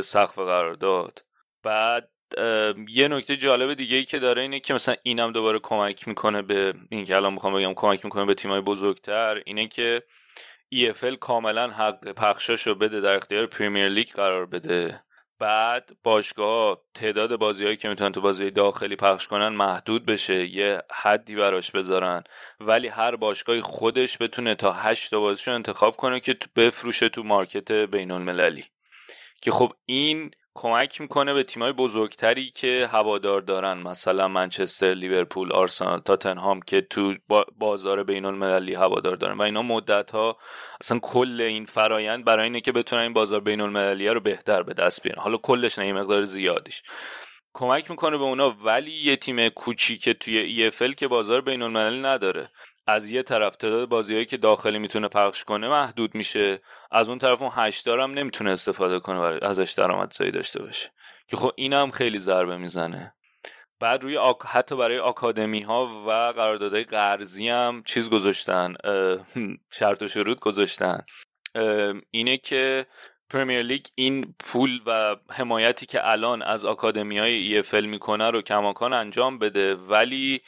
سقف 0.00 0.38
قرارداد. 0.38 1.24
بعد 1.62 2.10
یه 2.88 3.08
نکته 3.08 3.36
جالب 3.36 3.74
دیگه 3.74 3.96
ای 3.96 4.04
که 4.04 4.18
داره 4.18 4.42
اینه 4.42 4.60
که 4.60 4.74
مثلا 4.74 4.94
اینم 5.02 5.32
دوباره 5.32 5.58
کمک 5.58 6.08
می‌کنه 6.08 6.42
به 6.42 6.74
این 6.90 7.04
که 7.04 7.16
الان 7.16 7.32
می‌خوام 7.32 7.54
بگم 7.54 7.74
کمک 7.74 8.04
می‌کنه 8.04 8.24
به 8.24 8.34
تیمای 8.34 8.60
بزرگتر 8.60 9.42
اینه 9.46 9.68
که 9.68 10.02
EFL 10.74 11.16
کاملا 11.20 11.70
حق 11.70 12.08
پخشاشو 12.12 12.74
بده 12.74 13.00
در 13.00 13.14
اختیار 13.14 13.46
پریمیر 13.46 13.88
لیگ 13.88 14.08
قرار 14.08 14.46
بده. 14.46 15.02
بعد 15.38 15.90
باشگاه 16.02 16.82
تعداد 16.94 17.36
بازیهایی 17.36 17.76
که 17.76 17.88
می‌تونن 17.88 18.12
تو 18.12 18.20
بازی 18.20 18.50
داخلی 18.50 18.96
پخش 18.96 19.28
کنن 19.28 19.48
محدود 19.48 20.06
بشه 20.06 20.46
یه 20.46 20.82
حدی 20.90 21.36
براش 21.36 21.70
بذارن. 21.70 22.24
ولی 22.60 22.88
هر 22.88 23.16
باشگاهی 23.16 23.60
خودش 23.60 24.18
بتونه 24.22 24.54
تا 24.54 24.72
هشت 24.72 25.10
تا 25.10 25.20
بازیشو 25.20 25.52
انتخاب 25.52 25.96
کنه 25.96 26.20
که 26.20 26.36
بفروشه 26.56 27.08
تو 27.08 27.22
مارکت 27.22 27.72
بین 27.72 28.10
المللی 28.10 28.64
که 29.42 29.50
خب 29.50 29.72
این 29.86 30.30
کمک 30.54 31.00
می‌کنه 31.00 31.34
به 31.34 31.42
تیمای 31.42 31.72
بزرگتری 31.72 32.50
که 32.54 32.88
هوادار 32.92 33.40
دارن 33.40 33.78
مثلا 33.78 34.28
منچستر 34.28 34.94
لیورپول 34.94 35.52
آرسنال 35.52 36.00
تاتنهام 36.00 36.60
که 36.62 36.80
تو 36.80 37.14
بازار 37.58 38.04
بین 38.04 38.24
المللی 38.24 38.74
هوادار 38.74 39.16
دارن. 39.16 39.38
و 39.38 39.42
اینا 39.42 39.62
مدت 39.62 40.10
ها 40.10 40.38
اصلا 40.80 40.98
کل 40.98 41.40
این 41.40 41.64
فرایند 41.64 42.24
برای 42.24 42.44
اینه 42.44 42.60
که 42.60 42.72
بتونن 42.72 43.02
این 43.02 43.12
بازار 43.12 43.40
بین 43.40 43.60
المللی 43.60 44.08
رو 44.08 44.20
بهتر 44.20 44.62
به 44.62 44.74
دست 44.74 45.02
بیارن. 45.02 45.22
حالا 45.22 45.36
کلش 45.36 45.78
نه 45.78 45.92
مقدار 45.92 46.24
زیادیش. 46.24 46.82
کمک 47.54 47.90
می‌کنه 47.90 48.18
به 48.18 48.24
اونا 48.24 48.50
ولی 48.50 48.92
یه 48.92 49.16
تیم 49.16 49.48
کوچیک 49.48 50.08
توی 50.08 50.70
EFL 50.70 50.94
که 50.94 51.08
بازار 51.08 51.40
بین 51.40 51.62
المللی 51.62 52.02
نداره. 52.02 52.50
از 52.90 53.10
یه 53.10 53.22
طرف 53.22 53.56
تعداد 53.56 53.88
بازیهایی 53.88 54.26
که 54.26 54.36
داخلی 54.36 54.78
می‌تونه 54.78 55.08
پخش 55.08 55.44
کنه 55.44 55.68
محدود 55.68 56.14
میشه. 56.14 56.60
از 56.90 57.08
اون 57.08 57.18
طرف 57.18 57.42
اون 57.42 57.50
هشتا 57.54 57.85
رو 57.85 58.00
هم 58.00 58.10
نمی‌تونه 58.10 58.50
استفاده 58.50 59.00
کنه 59.00 59.20
برای 59.20 59.40
ازش 59.40 59.72
درآمدزایی 59.72 60.30
داشته 60.30 60.62
باشه. 60.62 60.90
که 61.28 61.36
خب 61.36 61.52
این 61.56 61.72
هم 61.72 61.90
خیلی 61.90 62.18
ضربه 62.18 62.56
می‌زنه. 62.56 63.14
بعد 63.80 64.02
روی 64.02 64.16
آک... 64.16 64.36
حتی 64.46 64.76
برای 64.76 64.98
آکادمی 64.98 65.60
ها 65.60 66.04
و 66.06 66.10
قراردادهای 66.10 66.84
قرضی 66.84 67.48
هم 67.48 67.82
چیز 67.86 68.10
گذاشتن 68.10 68.74
شرط 69.72 70.02
و 70.02 70.08
شروط 70.08 70.40
گذاشتن. 70.40 71.02
اینه 72.10 72.36
که 72.36 72.86
Premier 73.30 73.62
League 73.62 73.84
این 73.94 74.34
پول 74.38 74.80
و 74.86 75.16
حمایتی 75.30 75.86
که 75.86 76.10
الان 76.10 76.42
از 76.42 76.64
آکادمی 76.64 77.18
های 77.18 77.62
EFL 77.62 77.84
می‌کنه 77.84 78.30
رو 78.30 78.42
کماکان 78.42 78.92
انجام 78.92 79.38
بده. 79.38 79.74
ولی 79.74 80.42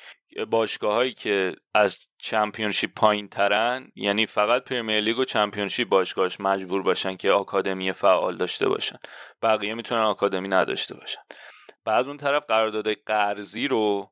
باشگاه 0.50 0.92
هایی 0.92 1.12
که 1.12 1.56
از 1.74 1.98
چمپیونشیپ 2.18 2.90
پایین 2.96 3.28
ترن 3.28 3.92
یعنی 3.94 4.26
فقط 4.26 4.64
Premier 4.64 5.00
League 5.00 5.18
و 5.18 5.24
چمپیونشیپ 5.24 5.88
باشگاهش 5.88 6.40
مجبور 6.40 6.82
باشن 6.82 7.16
که 7.16 7.30
آکادمی 7.30 7.92
فعال 7.92 8.36
داشته 8.36 8.68
باشن. 8.68 8.96
بقیه 9.42 9.74
می‌تونن 9.74 10.00
آکادمی 10.00 10.48
نداشته 10.48 10.94
باشن. 10.94 11.20
بعد 11.84 12.06
اون 12.06 12.16
طرف 12.16 12.44
قرارداد 12.48 12.92
قرضی 13.06 13.66
رو 13.66 14.10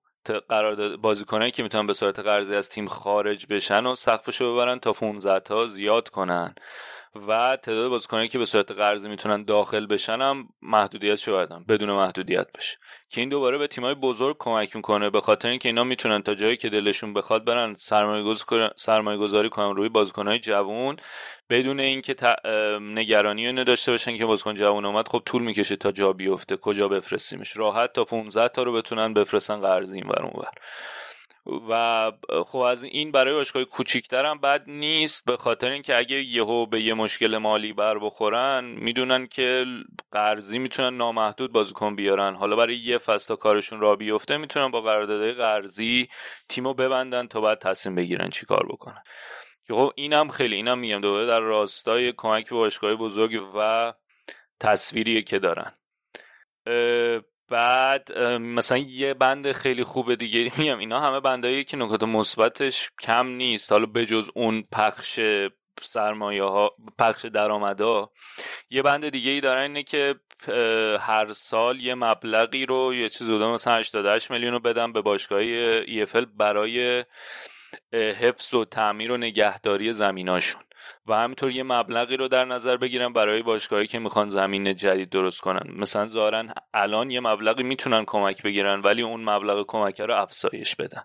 قرارداد 0.48 0.96
بازیکنایی 0.96 1.50
که 1.50 1.62
می‌تونن 1.62 1.86
به 1.86 1.92
صورت 1.92 2.18
قرضی 2.18 2.54
از 2.54 2.68
تیم 2.68 2.86
خارج 2.86 3.46
بشن 3.46 3.86
و 3.86 3.94
سقفشو 3.94 4.54
ببرن 4.54 4.78
تا 4.78 4.92
15 4.92 5.40
تا 5.40 5.66
زیاد 5.66 6.08
کنن. 6.08 6.54
و 7.14 7.56
تعداد 7.56 7.90
بازیکنایی 7.90 8.28
که 8.28 8.38
به 8.38 8.44
صورت 8.44 8.70
قرضی 8.70 9.08
می‌تونن 9.08 9.44
داخل 9.44 9.86
بشن 9.86 10.20
هم 10.20 10.48
محدودیت 10.62 11.14
شو 11.14 11.46
بدون 11.68 11.92
محدودیت 11.92 12.52
بشه 12.56 12.78
که 13.10 13.20
این 13.20 13.28
دوباره 13.28 13.58
به 13.58 13.66
تیمای 13.66 13.94
بزرگ 13.94 14.36
کمک 14.38 14.76
می‌کنه 14.76 15.10
به 15.10 15.20
خاطر 15.20 15.48
اینکه 15.48 15.68
اینا 15.68 15.84
می‌تونن 15.84 16.22
تا 16.22 16.34
جایی 16.34 16.56
که 16.56 16.68
دلشون 16.68 17.14
بخواد 17.14 17.44
برن 17.44 17.74
سرمایه 18.76 19.16
گذاری 19.18 19.48
کنن 19.48 19.76
روی 19.76 19.88
بازیکنهای 19.88 20.38
جوون. 20.38 20.96
بدون 21.50 21.80
اینکه 21.80 22.14
نگرانی 22.80 23.46
اینو 23.46 23.64
داشته 23.64 23.92
باشن 23.92 24.16
که 24.16 24.26
بازیکن 24.26 24.54
جوون 24.54 24.84
اومد 24.84 25.08
خب 25.08 25.22
طول 25.26 25.42
می‌کشه 25.42 25.76
تا 25.76 25.92
جا 25.92 26.12
بیفته 26.12 26.56
کجا 26.56 26.88
بفرستیمش. 26.88 27.56
راحت 27.56 27.92
تا 27.92 28.04
15 28.04 28.48
تا 28.48 28.62
رو 28.62 28.72
بتونن 28.72 29.14
بفرستن 29.14 29.60
قرضی 29.60 29.94
این 29.94 30.06
ور 30.08 30.22
اونور 30.22 30.50
و 31.68 32.12
خب 32.44 32.58
از 32.58 32.84
این 32.84 33.12
برای 33.12 33.34
باشگاه 33.34 33.64
کوچیکتر 33.64 34.24
هم 34.24 34.38
بد 34.38 34.64
نیست 34.66 35.24
به 35.26 35.36
خاطر 35.36 35.70
اینکه 35.70 35.96
اگه 35.96 36.22
یهو 36.22 36.66
به 36.66 36.80
یه 36.80 36.94
مشکل 36.94 37.38
مالی 37.38 37.72
بر 37.72 37.98
بخورن 37.98 38.64
می‌دونن 38.64 39.26
که 39.26 39.66
قرضی 40.12 40.58
می‌تونن 40.58 40.96
نامحدود 40.96 41.52
بازیکن 41.52 41.96
بیارن. 41.96 42.34
حالا 42.34 42.56
برای 42.56 42.76
یه 42.76 42.98
فصل 42.98 43.36
کارشون 43.36 43.80
را 43.80 43.96
بیفته 43.96 44.36
می‌تونن 44.36 44.70
با 44.70 44.80
قراردادهای 44.80 45.32
قرضی 45.32 46.08
تیمو 46.48 46.74
ببندن 46.74 47.26
تا 47.26 47.40
بعد 47.40 47.58
تصمیم 47.58 47.94
بگیرن 47.94 48.30
چی 48.30 48.46
کار 48.46 48.66
بکنن. 48.70 49.02
خب 49.68 49.92
اینم 49.94 50.28
خیلی 50.28 50.56
اینم 50.56 50.78
میگم 50.78 51.00
دوباره 51.00 51.26
در 51.26 51.40
راستای 51.40 52.12
کمک 52.16 52.50
به 52.50 52.56
باشگاه 52.56 52.94
بزرگ 52.94 53.42
و 53.56 53.92
تصویری 54.60 55.22
که 55.22 55.38
دارن. 55.38 55.72
بعد 57.50 58.18
مثلا 58.38 58.78
یه 58.78 59.14
بند 59.14 59.52
خیلی 59.52 59.84
خوب 59.84 60.14
دیگه. 60.14 60.50
میگم 60.58 60.78
اینا 60.78 61.00
همه 61.00 61.20
بندایی 61.20 61.64
که 61.64 61.76
نکات 61.76 62.02
مثبتش 62.02 62.90
کم 63.00 63.26
نیست. 63.26 63.72
حالا 63.72 63.86
بجز 63.86 64.30
اون 64.34 64.64
پخش 64.72 65.20
سرمایه 65.82 66.42
ها 66.42 66.70
پخش 66.98 67.24
درآمدا 67.24 68.10
یه 68.70 68.82
بند 68.82 69.08
دیگه 69.08 69.30
ای 69.30 69.40
دارن 69.40 69.62
اینه 69.62 69.82
که 69.82 70.14
هر 71.00 71.32
سال 71.32 71.80
یه 71.80 71.94
مبلغی 71.94 72.66
رو 72.66 72.94
یه 72.94 73.08
چیز 73.08 73.30
بوده 73.30 73.46
مثلا 73.46 73.74
88 73.74 74.30
میلیون 74.30 74.52
رو 74.52 74.60
بدم 74.60 74.92
به 74.92 75.00
باشگاه 75.00 75.42
EFL 75.82 76.26
برای 76.36 77.04
حفظ 77.92 78.54
و 78.54 78.64
تعمیر 78.64 79.12
و 79.12 79.16
نگهداری 79.16 79.92
زمیناشون. 79.92 80.62
و 81.06 81.14
همینطور 81.14 81.50
یه 81.50 81.62
مبلغی 81.62 82.16
رو 82.16 82.28
در 82.28 82.44
نظر 82.44 82.76
بگیرن 82.76 83.12
برای 83.12 83.42
باشگاهی 83.42 83.86
که 83.86 83.98
می‌خوان 83.98 84.28
زمین 84.28 84.76
جدید 84.76 85.10
درست 85.10 85.40
کنن. 85.40 85.72
مثلا 85.76 86.06
ظاهرا 86.06 86.44
الان 86.74 87.10
یه 87.10 87.20
مبلغی 87.20 87.62
می‌تونن 87.62 88.04
کمک 88.04 88.42
بگیرن 88.42 88.80
ولی 88.80 89.02
اون 89.02 89.24
مبلغ 89.24 89.64
کمک 89.68 90.00
رو 90.00 90.14
افزایش 90.14 90.76
بدن. 90.76 91.02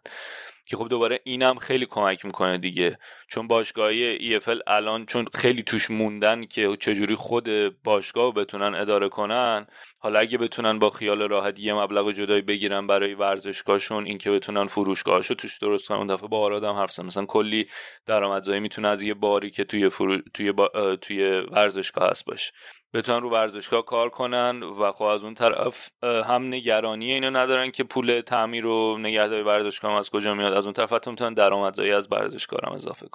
که 0.67 0.77
خب 0.77 0.88
دوباره 0.88 1.19
اینم 1.23 1.55
خیلی 1.55 1.86
کمک 1.86 2.25
می‌کنه 2.25 2.58
دیگه. 2.58 2.97
چون 3.27 3.47
باشگاهی 3.47 4.39
EFL 4.39 4.59
الان 4.67 5.05
چون 5.05 5.25
خیلی 5.33 5.63
توش 5.63 5.91
موندن 5.91 6.45
که 6.45 6.77
چجوری 6.79 7.15
خود 7.15 7.49
باشگاه 7.83 8.33
بتونن 8.33 8.75
اداره 8.75 9.09
کنن 9.09 9.67
حالا 9.99 10.19
اگه 10.19 10.38
بتونن 10.38 10.79
با 10.79 10.89
خیال 10.89 11.21
راحت 11.21 11.59
یه 11.59 11.73
مبلغ 11.73 12.11
جدایی 12.11 12.41
بگیرن 12.41 12.88
برای 12.88 13.13
ورزشگاهشون 13.13 14.05
اینکه 14.05 14.31
بتونن 14.31 14.65
فروشگاهشو 14.65 15.33
توش 15.33 15.57
درست 15.57 15.88
کنن 15.88 15.97
اون 15.97 16.07
دفعه 16.07 16.29
با 16.29 16.39
آرادم 16.39 16.73
حرف 16.73 16.99
مثلا 16.99 17.25
کلی 17.25 17.67
درآمدزایی 18.05 18.59
می‌تونه 18.59 18.88
از 18.88 19.03
یه 19.03 19.13
باری 19.13 19.49
که 19.51 19.63
توی 19.63 19.89
فرو... 19.89 20.21
توی, 20.33 20.53
توی 21.01 21.41
ورزشگاه 21.51 22.09
هست 22.09 22.25
باشه. 22.25 22.51
بتونن 22.93 23.21
رو 23.21 23.29
ورزشگاه 23.29 23.85
کار 23.85 24.09
کنن 24.09 24.63
و 24.63 24.91
خب 24.91 25.03
از 25.03 25.23
اون 25.23 25.33
طرف 25.33 25.89
هم 26.03 26.47
نگرانی 26.47 27.13
اینو 27.13 27.29
ندارن 27.29 27.71
که 27.71 27.83
پول 27.83 28.21
تعمیر 28.21 28.67
و 28.67 28.97
نگهداری 28.97 29.43
ورزشگاه 29.43 29.97
از 29.97 30.09
کجا 30.09 30.33
میاد 30.33 30.53
از 30.53 30.65
اون 30.65 30.73
طرف 30.73 30.93
حتی 30.93 31.09
می‌تونن 31.09 31.33
درآمدزایی 31.33 31.91
از 31.91 32.07
ورزشکار 32.11 32.59
هم 32.65 32.73
اضافه 32.73 33.07
کنن. 33.07 33.14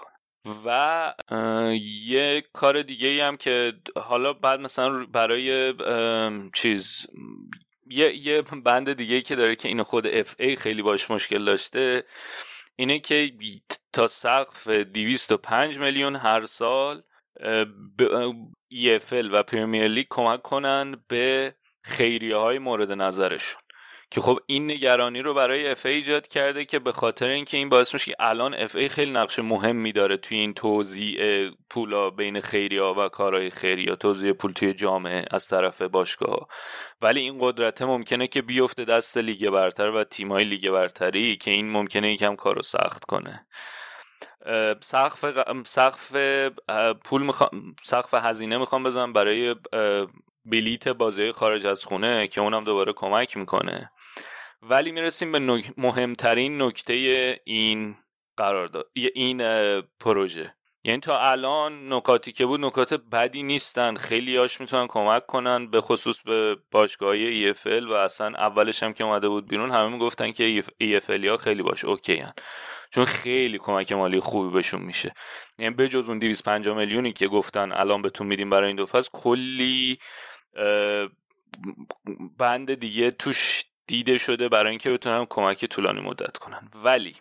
و 0.66 1.14
یه 2.04 2.44
کار 2.52 2.82
دیگه 2.82 3.08
ای 3.08 3.20
هم 3.20 3.36
که 3.36 3.72
حالا 3.96 4.32
بعد 4.32 4.60
مثلا 4.60 5.06
برای 5.06 5.74
چیز 6.54 7.06
یه, 7.86 8.26
یه 8.26 8.42
بند 8.42 8.92
دیگه 8.92 9.20
که 9.20 9.36
داره 9.36 9.56
که 9.56 9.68
اینو 9.68 9.84
خود 9.84 10.06
FA 10.06 10.56
خیلی 10.56 10.82
باش 10.82 11.10
مشکل 11.10 11.44
داشته 11.44 12.04
اینه 12.76 12.98
که 12.98 13.32
تا 13.92 14.06
سقف 14.06 14.68
205 14.68 15.78
میلیون 15.78 16.16
هر 16.16 16.46
سال 16.46 17.02
EFL 18.74 19.28
و 19.32 19.42
Premier 19.42 19.88
League 19.88 20.06
کمک 20.10 20.42
کنن 20.42 20.96
به 21.08 21.54
خیریه 21.82 22.36
های 22.36 22.58
مورد 22.58 22.92
نظرشون. 22.92 23.62
که 24.10 24.20
خب 24.20 24.38
این 24.46 24.70
نگرانی 24.70 25.22
رو 25.22 25.34
برای 25.34 25.68
اف 25.68 25.86
ایجاد 25.86 26.28
کرده 26.28 26.64
که 26.64 26.78
به 26.78 26.92
خاطر 26.92 27.28
اینکه 27.28 27.56
این 27.56 27.68
باعث 27.68 27.94
میشه 27.94 28.10
که 28.10 28.16
الان 28.20 28.54
FA 28.54 28.88
خیلی 28.88 29.12
نقش 29.12 29.38
مهمی 29.38 29.92
داره 29.92 30.16
توی 30.16 30.38
این 30.38 30.54
توزیع 30.54 31.50
پولا 31.70 32.10
بین 32.10 32.40
خیریا 32.40 32.94
و 32.94 33.08
کارهای 33.08 33.50
خیریا 33.50 33.96
توزیع 33.96 34.32
پول 34.32 34.52
توی 34.52 34.74
جامعه 34.74 35.24
از 35.30 35.48
طرف 35.48 35.82
باشگاه 35.82 36.48
ولی 37.02 37.20
این 37.20 37.38
قدرت 37.40 37.82
ممکنه 37.82 38.26
که 38.26 38.42
بیفته 38.42 38.84
دست 38.84 39.18
لیگ 39.18 39.50
برتر 39.50 39.90
و 39.90 40.04
تیمای 40.04 40.44
لیگ 40.44 40.70
برتری 40.70 41.36
که 41.36 41.50
این 41.50 41.70
ممکنه 41.70 42.12
یکم 42.12 42.36
کارو 42.36 42.62
سخت 42.62 43.04
کنه. 43.04 43.46
سقف 44.80 45.24
سقف 45.64 46.16
پول 47.04 47.22
می‌خوام 47.22 47.50
سقف 47.82 48.14
هزینه 48.14 48.58
می‌خوام 48.58 48.82
بزنم 48.82 49.12
برای 49.12 49.54
بلیت 50.44 50.88
بازی 50.88 51.32
خارج 51.32 51.66
از 51.66 51.84
خونه 51.84 52.28
که 52.28 52.40
اونم 52.40 52.64
دوباره 52.64 52.92
کمک 52.92 53.36
می‌کنه. 53.36 53.90
ولی 54.62 54.92
می‌رسیم 54.92 55.32
به 55.32 55.62
مهمترین 55.76 56.62
نکته 56.62 56.94
این 57.44 57.96
قرارداد 58.36 58.90
این 58.94 59.42
پروژه. 60.00 60.54
یعنی 60.84 61.00
تا 61.00 61.20
الان 61.20 61.92
نکاتی 61.92 62.32
که 62.32 62.46
بود 62.46 62.60
نکات 62.60 62.94
بدی 62.94 63.42
نیستن. 63.42 63.96
خیلی 63.96 64.36
هاش 64.36 64.60
می‌تونن 64.60 64.86
کمک 64.86 65.26
کنن 65.26 65.70
به 65.70 65.80
خصوص 65.80 66.20
به 66.20 66.56
باشگاه 66.70 67.16
EFL 67.16 67.82
و 67.90 67.92
اصلا 67.92 68.26
اولش 68.26 68.82
هم 68.82 68.92
که 68.92 69.04
اومده 69.04 69.28
بود 69.28 69.48
بیرون 69.48 69.70
همه 69.70 69.88
می‌گفتن 69.88 70.32
که 70.32 70.62
EFL 70.62 71.24
ها 71.24 71.36
خیلی 71.36 71.62
باش 71.62 71.84
okay 71.84 72.16
هن. 72.16 72.32
چون 72.90 73.04
خیلی 73.04 73.58
کمک 73.58 73.92
مالی 73.92 74.20
خوبی 74.20 74.54
بهشون 74.54 74.82
میشه. 74.82 75.14
یعنی 75.58 75.74
به 75.74 75.88
جز 75.88 76.08
اون 76.08 76.18
250 76.18 76.76
میلیونی 76.76 77.12
که 77.12 77.28
گفتن 77.28 77.72
الان 77.72 78.02
بهتون 78.02 78.26
میدیم 78.26 78.50
برای 78.50 78.66
این 78.66 78.76
دو 78.76 78.86
فصل 78.86 79.10
کلی 79.12 79.98
بند 82.38 82.74
دیگه 82.74 83.10
توش 83.10 83.64
دیده 83.90 84.18
شده 84.18 84.48
برای 84.48 84.70
اینکه 84.70 84.90
بتونن 84.90 85.26
کمک 85.30 85.64
طولانی 85.64 86.00
مدت 86.00 86.36
کنن. 86.36 86.70
ولی 86.74 87.16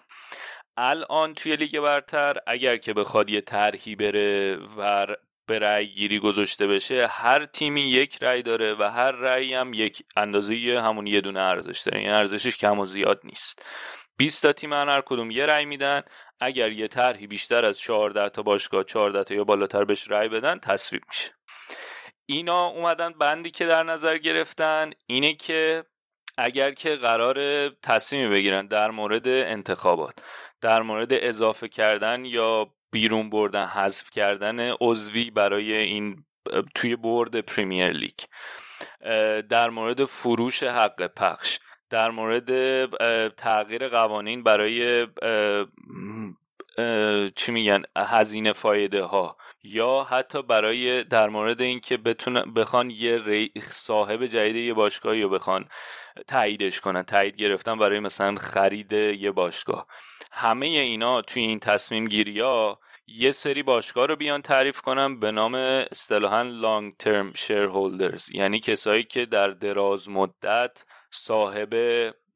الان 0.77 1.33
توی 1.33 1.55
لیگ 1.55 1.79
برتر 1.79 2.37
اگر 2.47 2.77
که 2.77 2.93
بخواد 2.93 3.29
یه 3.29 3.41
طرحی 3.41 3.95
بره 3.95 4.57
و 4.77 5.07
به 5.47 5.59
رأی 5.59 5.87
گیری 5.87 6.19
گذاشته 6.19 6.67
بشه 6.67 7.07
هر 7.07 7.45
تیمی 7.45 7.81
یک 7.81 8.23
رأی 8.23 8.41
داره 8.41 8.73
و 8.73 8.83
هر 8.83 9.11
رأی 9.11 9.53
هم 9.53 9.73
یک 9.73 10.03
اندازه 10.15 10.81
همون 10.81 11.07
یه 11.07 11.21
دونه 11.21 11.39
ارزش 11.39 11.79
داره. 11.79 11.97
این 11.97 12.07
یعنی 12.07 12.19
ارزشش 12.19 12.57
کم 12.57 12.79
و 12.79 12.85
زیاد 12.85 13.21
نیست. 13.23 13.65
20 14.17 14.41
تا 14.41 14.53
تیم 14.53 14.73
هر 14.73 15.01
کدوم 15.05 15.31
یه 15.31 15.45
رأی 15.45 15.65
میدن. 15.65 16.01
اگر 16.39 16.71
یه 16.71 16.87
طرحی 16.87 17.27
بیشتر 17.27 17.65
از 17.65 17.79
14 17.79 18.29
تا 18.29 18.41
باشگاه 18.41 18.83
14 18.83 19.23
تا 19.23 19.35
یا 19.35 19.43
بالاتر 19.43 19.83
بهش 19.83 20.11
رأی 20.11 20.29
بدن 20.29 20.59
تصویب 20.59 21.01
میشه. 21.07 21.31
اینا 22.25 22.65
اومدن 22.65 23.13
بندی 23.13 23.51
که 23.51 23.65
در 23.65 23.83
نظر 23.83 24.17
گرفتن 24.17 24.91
اینه 25.07 25.33
که 25.33 25.83
اگر 26.39 26.71
که 26.71 26.95
قرار 26.95 27.69
تصمیمی 27.69 28.29
بگیرن 28.29 28.67
در 28.67 28.91
مورد 28.91 29.27
انتخابات 29.27 30.23
در 30.61 30.81
مورد 30.81 31.09
اضافه 31.11 31.67
کردن 31.67 32.25
یا 32.25 32.67
بیرون 32.91 33.29
بردن 33.29 33.65
حذف 33.65 34.11
کردن 34.11 34.73
عضوی 34.81 35.31
برای 35.31 35.73
این 35.73 36.23
توی 36.75 36.95
برد 36.95 37.39
پریمیر 37.39 37.91
لیگ 37.91 38.19
در 39.49 39.69
مورد 39.69 40.03
فروش 40.03 40.63
حق 40.63 41.07
پخش 41.07 41.59
در 41.89 42.11
مورد 42.11 42.85
تغییر 43.29 43.87
قوانین 43.87 44.43
برای 44.43 45.07
چی 47.35 47.51
میگن 47.51 47.81
هزینه 47.97 48.53
فایده 48.53 49.03
ها 49.03 49.37
یا 49.63 50.03
حتی 50.03 50.41
برای 50.41 51.03
در 51.03 51.29
مورد 51.29 51.61
اینکه 51.61 51.97
بتونن 51.97 52.53
بخوان 52.53 52.89
یه 52.89 53.49
صاحب 53.61 54.25
جدید 54.25 54.55
یه 54.55 54.73
باشگاهی 54.73 55.21
رو 55.21 55.29
بخوان 55.29 55.65
تاییدش 56.27 56.81
کنن 56.81 57.03
تایید 57.03 57.35
گرفتن 57.35 57.79
برای 57.79 57.99
مثلا 57.99 58.35
خرید 58.35 58.91
یه 58.93 59.31
باشگاه. 59.31 59.87
همه 60.31 60.67
اینا 60.67 61.21
توی 61.21 61.41
این 61.41 61.59
تصمیم 61.59 62.05
گیری 62.05 62.39
ها 62.39 62.79
یه 63.07 63.31
سری 63.31 63.63
باشگاه 63.63 64.05
رو 64.05 64.15
بیان 64.15 64.41
تعریف 64.41 64.81
کنم 64.81 65.19
به 65.19 65.31
نام 65.31 65.55
اصطلاحا 65.91 66.41
long-term 66.41 67.33
shareholders 67.33 68.35
یعنی 68.35 68.59
کسایی 68.59 69.03
که 69.03 69.25
در 69.25 69.47
دراز 69.47 70.09
مدت 70.09 70.85
صاحب 71.11 71.75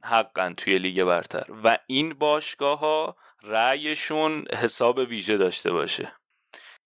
حقن 0.03 0.53
توی 0.53 0.77
لیگ 0.77 1.03
برتر. 1.03 1.45
و 1.63 1.77
این 1.87 2.13
باشگاه 2.13 2.79
ها 2.79 3.15
رأیشون 3.43 4.45
حساب 4.53 4.97
ویژه 4.97 5.37
داشته 5.37 5.71
باشه. 5.71 6.13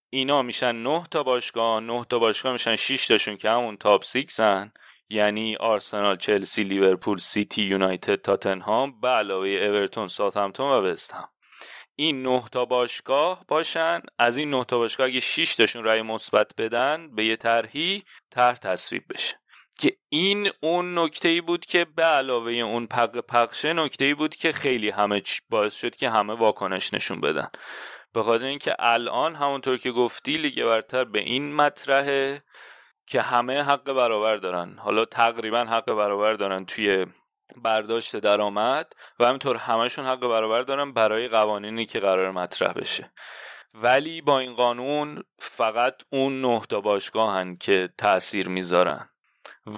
اینا 0.09 0.41
میشن 0.41 0.75
نه 0.75 1.03
تا 1.11 1.23
باشگاه 1.23 1.79
نه 1.79 2.05
تا 2.09 2.19
باشگاه 2.19 2.51
میشن 2.51 2.75
6 2.75 3.07
تاشون 3.07 3.37
که 3.37 3.49
همون 3.49 3.77
top 3.77 4.03
6 4.03 4.39
هن 4.39 4.71
یعنی 5.09 5.55
آرسنال، 5.55 6.17
چلسی، 6.17 6.63
لیورپول، 6.63 7.17
سیتی، 7.17 7.63
یونایتد، 7.63 8.15
تاتنهام 8.15 8.99
به 9.01 9.07
علاوه 9.07 9.47
اورتون، 9.47 10.07
ساوثهمپتون 10.07 10.71
و 10.71 10.81
وستهم 10.81 11.29
این 11.99 12.23
نه 12.23 12.43
تا 12.51 12.65
باشگاه 12.65 13.45
باشن. 13.47 14.01
از 14.19 14.37
این 14.37 14.49
نه 14.49 14.63
تا 14.63 14.77
باشگاه 14.77 15.07
اگه 15.07 15.19
6 15.19 15.55
تاشون 15.55 15.83
رأی 15.83 16.01
مثبت 16.01 16.51
بدن 16.57 17.15
به 17.15 17.25
یه 17.25 17.35
طرحی 17.35 18.03
طرح 18.31 18.55
تصویب 18.55 19.03
بشه. 19.09 19.35
که 19.79 19.97
این 20.09 20.49
اون 20.61 20.99
نکته 20.99 21.29
ای 21.29 21.41
بود 21.41 21.65
که 21.65 21.85
به 21.85 22.03
علاوه 22.03 22.51
اون 22.51 22.87
پق 22.87 23.19
پخشه 23.19 23.73
نکته 23.73 24.05
ای 24.05 24.13
بود 24.13 24.35
که 24.35 24.51
خیلی 24.51 24.89
همه 24.89 25.21
باعث 25.49 25.75
شد 25.75 25.95
که 25.95 26.09
همه 26.09 26.33
واکنش 26.33 26.93
نشون 26.93 27.21
بدن. 27.21 27.47
به 28.13 28.23
خاطر 28.23 28.45
اینکه 28.45 28.75
الان 28.79 29.35
همونطور 29.35 29.77
که 29.77 29.91
گفتی 29.91 30.37
لیگ 30.37 30.63
برتر 30.63 31.03
به 31.03 31.19
این 31.19 31.55
مطرحه. 31.55 32.39
که 33.07 33.21
همه 33.21 33.63
حق 33.63 33.93
برابر 33.93 34.35
دارن. 34.35 34.77
حالا 34.77 35.05
تقریبا 35.05 35.59
حق 35.59 35.85
برابر 35.85 36.33
دارن 36.33 36.65
توی 36.65 37.05
برداشت 37.55 38.15
درآمد 38.15 38.93
و 39.19 39.25
همینطور 39.25 39.55
همشون 39.55 40.05
حق 40.05 40.19
برابر 40.19 40.61
دارن 40.61 40.93
برای 40.93 41.27
قوانینی 41.27 41.85
که 41.85 41.99
قرار 41.99 42.31
مطرح 42.31 42.73
بشه. 42.73 43.11
ولی 43.73 44.21
با 44.21 44.39
این 44.39 44.53
قانون 44.53 45.23
فقط 45.39 45.95
اون 46.09 46.41
نه 46.41 46.61
تا 46.69 46.81
باشگاهن 46.81 47.57
که 47.57 47.89
تاثیر 47.97 48.49
می‌ذارن. 48.49 49.09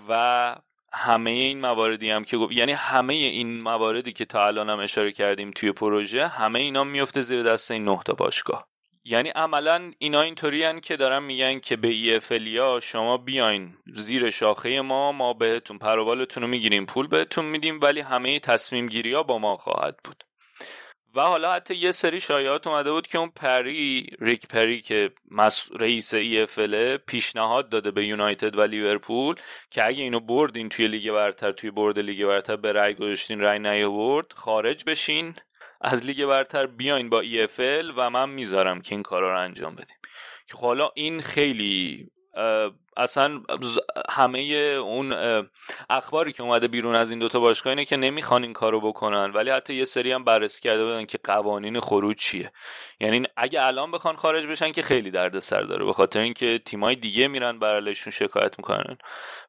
و 0.09 0.55
همه 0.93 1.29
این 1.29 1.61
مواردی 1.61 2.09
هم 2.09 2.23
که 2.23 2.37
گفت 2.37 2.51
یعنی 2.51 2.71
همه 2.71 3.13
این 3.13 3.61
مواردی 3.61 4.13
که 4.13 4.25
تا 4.25 4.47
الان 4.47 4.69
هم 4.69 4.79
اشاره 4.79 5.11
کردیم 5.11 5.51
توی 5.51 5.71
پروژه 5.71 6.27
همه 6.27 6.59
اینا 6.59 6.83
میفته 6.83 7.21
زیر 7.21 7.43
دست 7.43 7.71
این 7.71 7.85
نه 7.85 7.99
تا 8.05 8.13
باشگاه. 8.13 8.68
یعنی 9.09 9.29
عملا 9.29 9.91
اینا 9.99 10.21
اینطوری 10.21 10.81
که 10.81 10.97
دارن 10.97 11.23
میگن 11.23 11.59
که 11.59 11.75
به 11.75 11.87
ایفلیا 11.87 12.79
شما 12.79 13.17
بیاین 13.17 13.77
زیر 13.93 14.29
شاخه 14.29 14.81
ما 14.81 15.11
ما 15.11 15.33
بهتون 15.33 15.77
پروبالتون 15.77 16.43
رو 16.43 16.49
می‌گیریم 16.49 16.85
پول 16.85 17.07
بهتون 17.07 17.45
میدیم 17.45 17.79
ولی 17.81 17.99
همه 17.99 18.39
تصمیم 18.39 18.87
گیری 18.87 19.13
ها 19.13 19.23
با 19.23 19.39
ما 19.39 19.57
خواهد 19.57 19.97
بود. 20.03 20.23
و 21.15 21.21
حالا 21.21 21.53
حتی 21.53 21.75
یه 21.75 21.91
سری 21.91 22.19
شایعات 22.19 22.67
اومده 22.67 22.91
بود 22.91 23.07
که 23.07 23.17
اون 23.17 23.29
پری 23.29 24.09
Rick 24.19 24.47
Parry 24.47 24.81
که 24.81 25.11
رئیس 25.79 26.13
EFL 26.13 26.30
ئه 26.30 26.47
پیشنهاد 27.07 27.69
داده 27.69 27.91
به 27.91 28.05
یونایتد 28.05 28.57
و 28.57 28.61
لیورپول 28.61 29.35
که 29.71 29.85
اگه 29.85 30.03
اینو 30.03 30.19
بردین 30.19 30.69
توی 30.69 30.87
لیگ 30.87 31.11
برتر 31.11 31.51
توی 31.51 31.71
برد 31.71 31.99
لیگ 31.99 32.25
برتر 32.25 32.55
به 32.55 32.71
رأی 32.71 32.93
گذاشتین 32.93 33.41
رأی 33.41 33.59
نیاورد 33.59 34.33
خارج 34.33 34.83
بشین. 34.85 35.35
از 35.81 36.05
لیگ 36.05 36.25
برتر 36.25 36.65
بیاین 36.65 37.09
با 37.09 37.23
EFL 37.23 37.93
و 37.97 38.09
من 38.09 38.29
می‌ذارم 38.29 38.81
که 38.81 38.95
این 38.95 39.03
کارا 39.03 39.33
رو 39.33 39.39
انجام 39.39 39.75
بدیم. 39.75 39.97
که 40.47 40.57
حالا 40.57 40.91
این 40.95 41.21
خیلی 41.21 42.07
اصلا 42.97 43.41
همه 44.09 44.39
اون 44.83 45.13
اخباری 45.89 46.31
که 46.31 46.43
اومده 46.43 46.67
بیرون 46.67 46.95
از 46.95 47.09
این 47.09 47.19
دوتا 47.19 47.39
باشگاه 47.39 47.71
اینه 47.71 47.85
که 47.85 47.97
نمی‌خوان 47.97 48.43
این 48.43 48.53
کارو 48.53 48.81
بکنن 48.81 49.31
ولی 49.31 49.49
حتی 49.49 49.75
یه 49.75 49.83
سری 49.83 50.11
هم 50.11 50.23
بررسی 50.23 50.61
کرده 50.61 50.85
بودن 50.85 51.05
که 51.05 51.19
قوانین 51.23 51.79
خروج 51.79 52.17
چیه. 52.17 52.51
یعنی 52.99 53.27
اگه 53.37 53.63
الان 53.63 53.91
بخوان 53.91 54.15
خارج 54.15 54.47
بشن 54.47 54.71
که 54.71 54.81
خیلی 54.81 55.11
دردسر 55.11 55.61
داره 55.61 55.85
به 55.85 55.93
خاطر 55.93 56.19
اینکه 56.19 56.59
تیمای 56.65 56.95
دیگه 56.95 57.27
میرن 57.27 57.59
برایشون 57.59 58.11
شکایت 58.11 58.59
می‌کنن. 58.59 58.97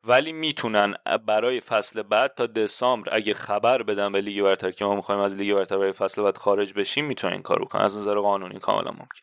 ولی 0.04 0.32
می‌تونن 0.32 0.94
برای 1.26 1.60
فصل 1.60 2.02
بعد 2.02 2.34
تا 2.34 2.46
دسامبر 2.46 3.14
اگه 3.16 3.34
خبر 3.34 3.82
بدن 3.82 4.12
به 4.12 4.20
لیگ 4.20 4.42
برتر 4.42 4.70
که 4.70 4.84
ما 4.84 4.94
می‌خوایم 4.94 5.20
از 5.20 5.38
لیگ 5.38 5.54
برتر 5.54 5.78
برای 5.78 5.92
فصل 5.92 6.22
بعد 6.22 6.36
خارج 6.36 6.72
بشیم 6.72 7.04
می‌تونن 7.04 7.32
این 7.32 7.42
کارو 7.42 7.64
کنن 7.64 7.82
از 7.82 7.98
نظر 7.98 8.14
قانونی 8.14 8.58
کاملا 8.58 8.90
ممکن. 8.90 9.20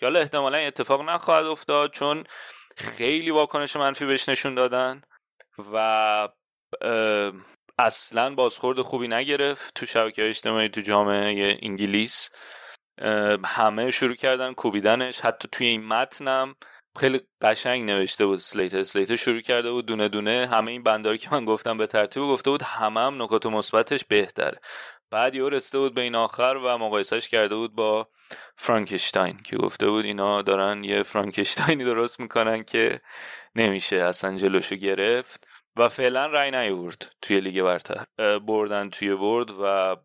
که 0.00 0.06
حالا 0.06 0.20
احتمالا 0.20 0.58
اتفاق 0.58 1.02
نخواهد 1.02 1.46
افتاد 1.46 1.90
چون 1.90 2.24
خیلی 2.76 3.30
واکنش 3.30 3.76
منفی 3.76 4.06
بهش 4.06 4.28
نشون 4.28 4.54
دادن 4.54 5.02
و 5.72 6.28
اصلا 7.78 8.34
بازخورد 8.34 8.80
خوبی 8.80 9.08
نگرفت 9.08 9.74
تو 9.74 9.86
شبکه 9.86 10.28
اجتماعی 10.28 10.68
تو 10.68 10.80
جامعه 10.80 11.58
انگلیس. 11.62 12.30
همه 13.44 13.90
شروع 13.90 14.14
کردن 14.14 14.52
کوبیدنش. 14.52 15.20
حتی 15.20 15.48
توی 15.52 15.66
این 15.66 15.84
متنم 15.84 16.54
خیلی 16.98 17.20
قشنگ 17.42 17.90
نوشته 17.90 18.26
بود 18.26 18.38
سلیتر. 18.38 18.82
سلیتر 18.82 19.16
شروع 19.16 19.40
کرده 19.40 19.70
بود 19.70 19.86
دونه 19.86 20.08
دونه. 20.08 20.46
همه 20.46 20.70
این 20.70 20.82
بنداری 20.82 21.18
که 21.18 21.28
من 21.32 21.44
گفتم 21.44 21.78
به 21.78 21.86
ترتیب 21.86 22.22
گفته 22.22 22.50
بود 22.50 22.62
همه 22.62 23.00
هم 23.00 23.22
نکات 23.22 23.46
مثبتش 23.46 24.04
بهتره. 24.04 24.60
بعد 25.10 25.34
یه 25.34 25.48
رسیده 25.48 25.78
بود 25.78 25.94
به 25.94 26.00
این 26.00 26.14
آخر 26.14 26.60
و 26.64 26.78
مقایسهش 26.78 27.28
کرده 27.28 27.54
بود 27.54 27.74
با 27.74 28.08
فرانکشتاین 28.56 29.42
که 29.42 29.56
گفته 29.56 29.90
بود 29.90 30.04
اینا 30.04 30.42
دارن 30.42 30.84
یه 30.84 31.02
فرانکشتاینی 31.02 31.84
درست 31.84 32.20
می‌کنن 32.20 32.64
که 32.64 33.00
نمیشه 33.54 33.96
اصلا 33.96 34.36
جلوشو 34.36 34.76
گرفت 34.76 35.46
و 35.76 35.88
فعلا 35.88 36.26
رای 36.26 36.50
نیورد 36.50 37.12
توی 37.22 37.40
لیگ 37.40 37.62
برتر. 37.62 38.04
بردن 38.38 38.90
توی 38.90 39.14
برد 39.14 39.50
و 39.62 39.96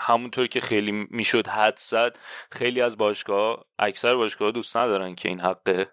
همونطور 0.00 0.46
که 0.46 0.60
خیلی 0.60 1.06
می‌شد 1.10 1.46
حد 1.46 1.76
زد 1.76 2.18
خیلی 2.52 2.80
از 2.80 2.98
باشگاه 2.98 3.64
اکثر 3.78 4.14
باشگاه 4.14 4.50
دوست 4.50 4.76
ندارن 4.76 5.14
که 5.14 5.28
این 5.28 5.40
حق 5.40 5.86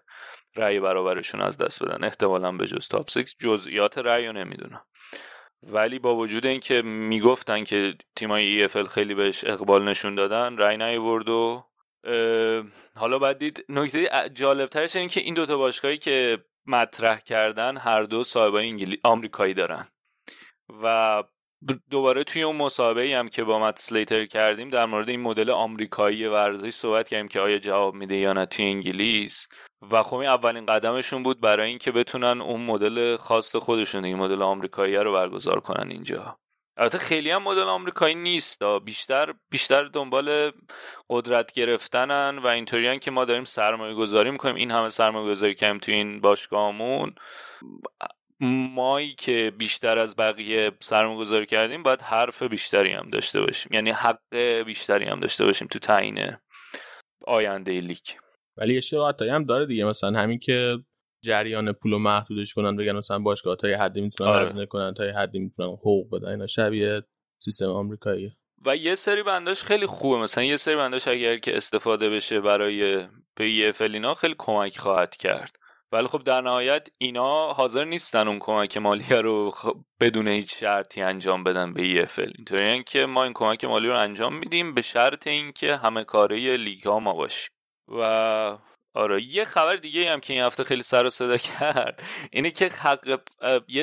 رأی 0.56 0.80
برابرشون 0.80 1.40
از 1.40 1.58
دست 1.58 1.84
بدن. 1.84 2.04
احتمالا 2.04 2.52
به 2.52 2.66
جز 2.66 2.88
تاپ 2.88 3.10
6 3.10 3.34
جزئیات 3.40 3.98
رأی 3.98 4.26
رو 4.26 4.32
نمی‌دونم. 4.32 4.84
ولی 5.62 5.98
با 5.98 6.16
وجود 6.16 6.46
اینکه 6.46 6.82
می‌گفتن 6.82 7.64
که 7.64 7.94
تیمای 8.16 8.68
EFL 8.68 8.88
خیلی 8.88 9.14
بهش 9.14 9.44
اقبال 9.44 9.88
نشون 9.88 10.14
دادن 10.14 10.56
رأی 10.56 10.76
نیورد 10.76 11.28
و 11.28 11.64
حالا 12.96 13.18
بعد 13.18 13.38
دید 13.38 13.64
نکته 13.68 14.10
جالبترش 14.34 14.96
این 14.96 15.08
که 15.08 15.20
این 15.20 15.34
دوتا 15.34 15.56
باشگاهی 15.56 15.98
که 15.98 16.44
مطرح 16.66 17.18
کردن 17.20 17.76
هر 17.76 18.02
دو 18.02 18.24
صاحبای 18.24 18.68
انگلی... 18.68 19.00
آمریکایی 19.02 19.54
دارن. 19.54 19.88
و 20.82 21.22
دوباره 21.90 22.24
توی 22.24 22.42
اون 22.42 22.56
مسابقه 22.56 23.18
هم 23.18 23.28
که 23.28 23.44
با 23.44 23.58
مت 23.58 23.78
سلیتر 23.78 24.26
کردیم 24.26 24.70
در 24.70 24.86
مورد 24.86 25.08
این 25.10 25.20
مدل 25.20 25.50
آمریکایی 25.50 26.26
ورزش 26.26 26.70
صحبت 26.70 27.08
کردیم 27.08 27.28
که 27.28 27.40
آیا 27.40 27.58
جواب 27.58 27.94
میده 27.94 28.16
یا 28.16 28.32
نه 28.32 28.46
توی 28.46 28.64
انگلیس. 28.64 29.48
و 29.90 30.02
خب 30.02 30.16
این 30.16 30.30
اولین 30.30 30.66
قدمشون 30.66 31.22
بود 31.22 31.40
برای 31.40 31.68
اینکه 31.68 31.92
بتونن 31.92 32.40
اون 32.40 32.60
مدل 32.60 33.16
خاص 33.16 33.56
خودشون 33.56 34.04
این 34.04 34.16
مدل 34.16 34.42
آمریکایی 34.42 34.96
رو 34.96 35.12
برگزار 35.12 35.60
کنن 35.60 35.90
اینجا. 35.90 36.38
البته 36.76 36.98
خیلی 36.98 37.30
هم 37.30 37.42
مدل 37.42 37.62
آمریکایی 37.62 38.14
نیست. 38.14 38.62
بیشتر 38.84 39.34
بیشتر 39.50 39.84
دنبال 39.84 40.52
قدرت 41.10 41.52
گرفتنن 41.52 42.38
و 42.38 42.46
اینطوریان 42.46 42.98
که 42.98 43.10
ما 43.10 43.24
داریم 43.24 43.44
سرمایه 43.44 43.94
گذاری 43.94 44.30
می‌کنیم. 44.30 44.54
این 44.54 44.70
همه 44.70 44.88
سرمایه 44.88 45.30
گذاری 45.30 45.54
کردیم 45.54 45.78
تو 45.78 45.92
این 45.92 46.20
باشگاهمون 46.20 47.14
مایی 48.40 49.14
که 49.14 49.52
بیشتر 49.58 49.98
از 49.98 50.16
بقیه 50.16 50.72
سرمایه 50.80 51.18
گذاری 51.18 51.46
کردیم 51.46 51.82
باید 51.82 52.02
حرف 52.02 52.42
بیشتری 52.42 52.92
هم 52.92 53.10
داشته 53.10 53.40
باشیم. 53.40 53.72
یعنی 53.74 53.90
حق 53.90 54.36
بیشتری 54.66 55.04
هم 55.04 55.20
داشته 55.20 55.44
باشیم 55.44 55.68
تو 55.68 55.78
تعیین 55.78 56.36
آینده 57.26 57.80
لیگ. 57.80 58.06
ولی 58.56 58.74
یه 58.74 58.80
شباهتایی 58.80 59.30
هم 59.30 59.44
داره 59.44 59.66
دیگه. 59.66 59.84
مثلا 59.84 60.18
همین 60.18 60.38
که 60.38 60.78
جریان 61.24 61.72
پول 61.72 61.92
رو 61.92 61.98
محدودش 61.98 62.54
کنن 62.54 62.76
بگن 62.76 62.92
مثلا 62.92 63.18
باشگاه 63.18 63.56
تا 63.56 63.68
یه 63.68 63.78
حدی 63.78 64.00
می‌تونن 64.00 64.30
آره. 64.30 64.46
هزینه 64.46 64.66
کنن 64.66 64.94
تا 64.94 65.06
یه 65.06 65.12
حدی 65.12 65.38
می‌تونن 65.38 65.68
حقوق 65.68 66.16
بدن. 66.16 66.28
اینا 66.28 66.46
شبیه 66.46 67.02
سیستم 67.38 67.66
آمریکایی 67.66 68.32
و 68.66 68.76
یه 68.76 68.94
سری 68.94 69.22
بنداش 69.22 69.62
خیلی 69.62 69.86
خوبه. 69.86 70.16
مثلا 70.16 70.44
یه 70.44 70.56
سری 70.56 70.76
بنداش 70.76 71.08
اگر 71.08 71.38
که 71.38 71.56
استفاده 71.56 72.10
بشه 72.10 72.40
برای 72.40 73.08
به 73.34 73.50
یه 73.50 73.72
فلینا 73.72 74.14
خیلی 74.14 74.34
کمک 74.38 74.78
خواهد 74.78 75.16
کرد. 75.16 75.56
ولی 75.92 76.06
خب 76.06 76.22
در 76.22 76.40
نهایت 76.40 76.88
اینا 76.98 77.52
حاضر 77.52 77.84
نیستن 77.84 78.28
اون 78.28 78.38
کمک 78.38 78.76
مالی 78.76 79.04
رو 79.10 79.54
بدون 80.00 80.28
هیچ 80.28 80.54
شرطی 80.54 81.02
انجام 81.02 81.44
بدن 81.44 81.74
به 81.74 82.04
EFL 82.04 82.32
اینطوری 82.36 82.84
که 82.84 83.06
ما 83.06 83.24
این 83.24 83.32
کمک 83.32 83.64
مالی 83.64 83.88
رو 83.88 83.98
انجام 83.98 84.38
میدیم 84.38 84.74
به 84.74 84.82
شرط 84.82 85.26
اینکه 85.26 85.76
همه 85.76 86.04
کاره 86.04 86.56
لیگ 86.56 86.82
ها 86.82 87.00
ما 87.00 87.12
باشیم. 87.12 87.55
و 87.88 88.58
آره 88.94 89.22
یه 89.22 89.44
خبر 89.44 89.76
دیگه 89.76 90.12
هم 90.12 90.20
که 90.20 90.32
این 90.32 90.42
هفته 90.42 90.64
خیلی 90.64 90.82
سر 90.82 91.06
و 91.06 91.10
صدا 91.10 91.36
کرد 91.58 92.02
اینه 92.30 92.50
که 92.50 92.68
حق 92.68 93.20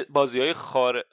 بازی 0.09 0.39
های 0.39 0.53
خار 0.53 1.03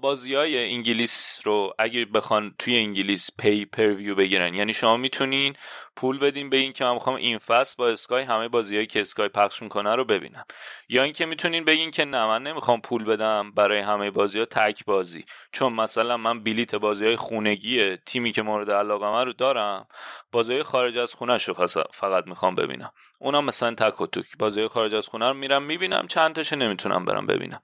بازی 0.00 0.34
های 0.34 0.64
انگلیس 0.64 1.40
رو 1.44 1.74
اگه 1.78 2.04
بخوان 2.04 2.54
توی 2.58 2.76
انگلیس 2.76 3.30
pay-per-view 3.38 4.14
بگیرن 4.14 4.54
یعنی 4.54 4.72
شما 4.72 4.96
می‌تونین 4.96 5.56
پول 5.96 6.18
بدین 6.18 6.50
به 6.50 6.56
این 6.56 6.72
که 6.72 6.84
من 6.84 6.92
می‌خوام 6.94 7.16
این 7.16 7.38
فصل 7.38 7.74
با 7.78 7.88
اسکای 7.88 8.22
همه 8.22 8.48
بازیهایی 8.48 8.86
که 8.86 9.00
اسکای 9.00 9.28
پخش 9.28 9.62
می‌کنه 9.62 9.94
رو 9.94 10.04
ببینم. 10.04 10.44
یا 10.88 11.02
اینکه 11.02 11.26
می‌تونین 11.26 11.64
بگین 11.64 11.90
که 11.90 12.04
نه 12.04 12.26
من 12.26 12.42
نمی‌خوام 12.42 12.80
پول 12.80 13.04
بدم 13.04 13.52
برای 13.52 13.78
همه 13.78 14.10
بازی 14.10 14.38
ها 14.38 14.44
تک 14.44 14.84
بازی. 14.84 15.24
چون 15.52 15.72
مثلا 15.72 16.16
من 16.16 16.42
بلیت 16.42 16.74
بازی 16.74 17.06
های 17.06 17.16
خونگی 17.16 17.96
تیمی 17.96 18.32
که 18.32 18.42
مورد 18.42 18.70
علاقه 18.70 19.06
من 19.06 19.24
رو 19.24 19.32
دارم 19.32 19.86
بازی 20.32 20.62
خارج 20.62 20.98
از 20.98 21.14
خونه 21.14 21.38
شو 21.38 21.66
فقط 21.92 22.26
می‌خوام 22.26 22.54
ببینم. 22.54 22.92
اونم 23.20 23.44
مثلا 23.44 23.74
تک 23.74 24.00
و 24.00 24.06
توک. 24.06 24.26
بازی 24.38 24.68
خارج 24.68 24.94
از 24.94 25.08
خونه 25.08 25.28
رو 25.28 25.34
میرم 25.34 25.62
می‌بینم 25.62 26.06
چند 26.06 26.34
تاشه 26.34 26.56
نمی‌تونم 26.56 27.04
برم 27.04 27.26
ببینم. 27.26 27.60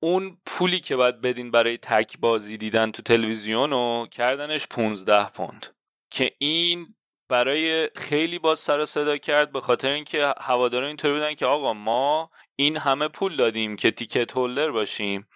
اون 0.00 0.38
پولی 0.46 0.80
که 0.80 0.96
باید 0.96 1.20
بدین 1.20 1.50
برای 1.50 1.78
تک 1.78 2.18
بازی 2.18 2.56
دیدن 2.56 2.90
تو 2.90 3.02
تلویزیون 3.02 3.72
و 3.72 4.06
کردنش 4.06 4.66
15 4.66 5.28
پوند. 5.30 5.66
که 6.10 6.32
این 6.38 6.94
برای 7.32 7.88
خیلی 7.96 8.38
باز 8.38 8.58
سر 8.58 8.84
صدا 8.84 9.16
کرد 9.16 9.52
به 9.52 9.60
خاطر 9.60 9.90
اینکه 9.90 10.34
هواداران 10.40 10.86
اینطوری 10.86 11.14
بودن 11.14 11.34
که 11.34 11.46
آقا 11.46 11.72
ما 11.72 12.30
این 12.56 12.76
همه 12.76 13.08
پول 13.08 13.36
دادیم 13.36 13.76
که 13.76 13.90
ticket 13.90 14.36
holder 14.36 14.70
باشیم. 14.70 15.28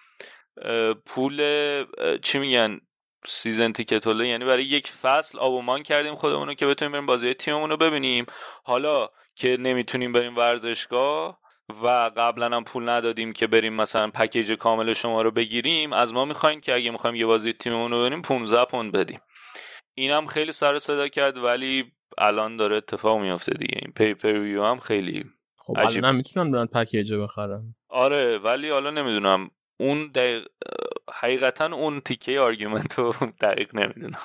پول 1.05 1.41
چی 2.21 2.39
میگن؟ 2.39 2.79
season 3.25 3.71
ticket 3.71 4.07
holder 4.07 4.25
یعنی 4.25 4.45
برای 4.45 4.63
یک 4.63 4.87
فصل 4.87 5.39
آبومان 5.39 5.83
کردیم 5.83 6.15
خودمون 6.15 6.47
رو 6.47 6.53
که 6.53 6.65
بتونیم 6.65 6.91
بریم 6.91 7.05
بازی 7.05 7.33
تیممون 7.33 7.69
رو 7.69 7.77
ببینیم. 7.77 8.25
حالا 8.63 9.09
که 9.35 9.57
نمی‌تونیم 9.59 10.11
بریم 10.11 10.37
ورزشگاه 10.37 11.39
و 11.83 11.87
قبلا 12.17 12.55
هم 12.55 12.63
پول 12.63 12.89
ندادیم 12.89 13.33
که 13.33 13.47
بریم 13.47 13.73
مثلا 13.73 14.09
پکیج 14.11 14.51
کامل 14.51 14.93
شما 14.93 15.21
رو 15.21 15.31
بگیریم 15.31 15.93
از 15.93 16.13
ما 16.13 16.25
می‌خواین 16.25 16.61
که 16.61 16.75
اگه 16.75 16.91
می‌خوایم 16.91 17.15
یه 17.15 17.25
بازی 17.25 17.53
تیممون 17.53 17.91
رو 17.91 17.99
ببینیم 17.99 18.21
15 18.21 18.65
پوند 18.65 18.91
بدیم. 18.91 19.19
اینم 19.97 20.25
خیلی 20.25 20.51
سر 20.51 20.77
صدا 20.77 21.07
کرد 21.07 21.37
ولی 21.37 21.91
الان 22.17 22.57
داره 22.57 22.77
اتفاق 22.77 23.21
میافته 23.21 23.53
دیگه. 23.53 23.79
این 23.81 23.93
pay-per-view 23.93 24.63
هم 24.63 24.79
خیلی 24.79 25.25
خب 25.57 25.77
عجیب 25.77 26.03
الان 26.03 26.15
می‌تونن 26.15 26.51
برن 26.51 26.65
پکیج 26.65 27.13
بخرن. 27.13 27.75
آره 27.89 28.37
ولی 28.37 28.69
حالا 28.69 28.91
نمی‌دونم. 28.91 29.51
اون 29.79 30.07
دقیق... 30.07 30.47
حقیقتا 31.13 31.65
اون 31.65 31.99
تیکه 32.01 32.39
argument 32.39 32.99
رو 32.99 33.13
دقیق 33.41 33.75
نمی‌دونم. 33.75 34.19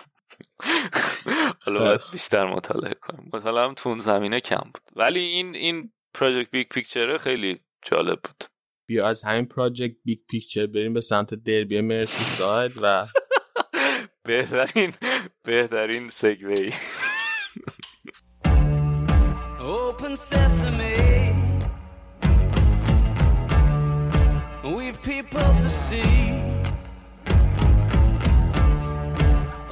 حالا 1.66 1.78
باید 1.80 2.00
بیشتر 2.12 2.44
مطالعه 2.54 2.94
کنم. 2.94 3.24
مطالعه 3.32 3.64
هم 3.64 3.74
تو 3.74 3.88
اون 3.88 3.98
زمینه 3.98 4.40
کم 4.40 4.64
بود. 4.74 4.82
ولی 4.96 5.20
این 5.20 5.54
این 5.54 5.92
Project 6.14 6.50
Big 6.50 6.68
Picture 6.68 7.12
ه 7.12 7.18
خیلی 7.18 7.60
جالب 7.82 8.20
بود. 8.22 8.44
بیا 8.86 9.06
از 9.08 9.22
همین 9.24 9.46
Project 9.46 9.96
Big 10.04 10.18
Picture 10.30 10.66
بریم 10.66 10.92
به 10.94 11.00
سمت 11.00 11.34
دربی 11.34 11.80
مرسی‌ساید 11.80 12.72
و 12.82 13.06
بهترین 14.26 14.92
Bernardino 15.44 16.06
Segway. 16.06 16.72
Open 19.58 20.16
sesame. 20.16 21.34
We've 24.62 25.02
people 25.02 25.40
to 25.40 25.68
see. 25.68 26.38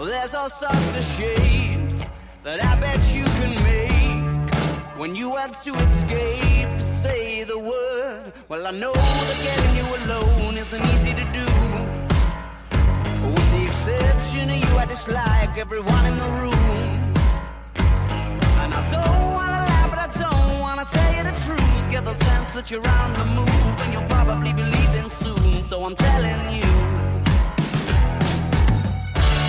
There's 0.05 0.35
all 0.35 0.51
sorts 0.51 0.97
of 0.97 1.05
shapes 1.17 2.09
that 2.43 2.65
I 2.65 2.81
bet 2.81 3.15
you 3.15 3.23
can 3.23 3.63
make. 3.63 4.55
When 4.99 5.15
you 5.15 5.31
want 5.31 5.55
to 5.63 5.75
escape, 5.77 6.81
say 6.81 7.45
the 7.45 7.59
word. 7.59 8.33
Well, 8.49 8.67
I 8.67 8.73
know 8.73 8.93
that 8.93 9.41
getting 9.45 9.77
you 9.77 9.87
alone 10.05 10.57
isn't 10.57 10.85
easy 10.87 11.15
to 11.15 11.25
do 11.33 11.70
exception 13.89 14.51
of 14.51 14.57
you, 14.57 14.77
I 14.77 14.87
dislike 14.87 15.57
everyone 15.57 16.07
in 16.07 16.19
the 16.19 16.31
room. 16.43 17.15
And 18.63 18.75
I 18.75 18.83
don't 18.93 19.33
wanna 19.33 19.61
lie, 19.71 19.87
but 19.89 19.99
I 19.99 20.09
don't 20.25 20.61
wanna 20.61 20.85
tell 20.85 21.13
you 21.17 21.23
the 21.25 21.37
truth. 21.47 21.91
Get 21.91 22.05
the 22.05 22.15
sense 22.25 22.55
that 22.55 22.71
you're 22.71 22.87
on 22.87 23.13
the 23.15 23.25
move, 23.25 23.77
and 23.83 23.93
you'll 23.93 24.11
probably 24.17 24.53
be 24.53 24.63
leaving 24.63 25.11
soon. 25.11 25.65
So 25.65 25.85
I'm 25.85 25.95
telling 25.95 26.43
you, 26.59 26.71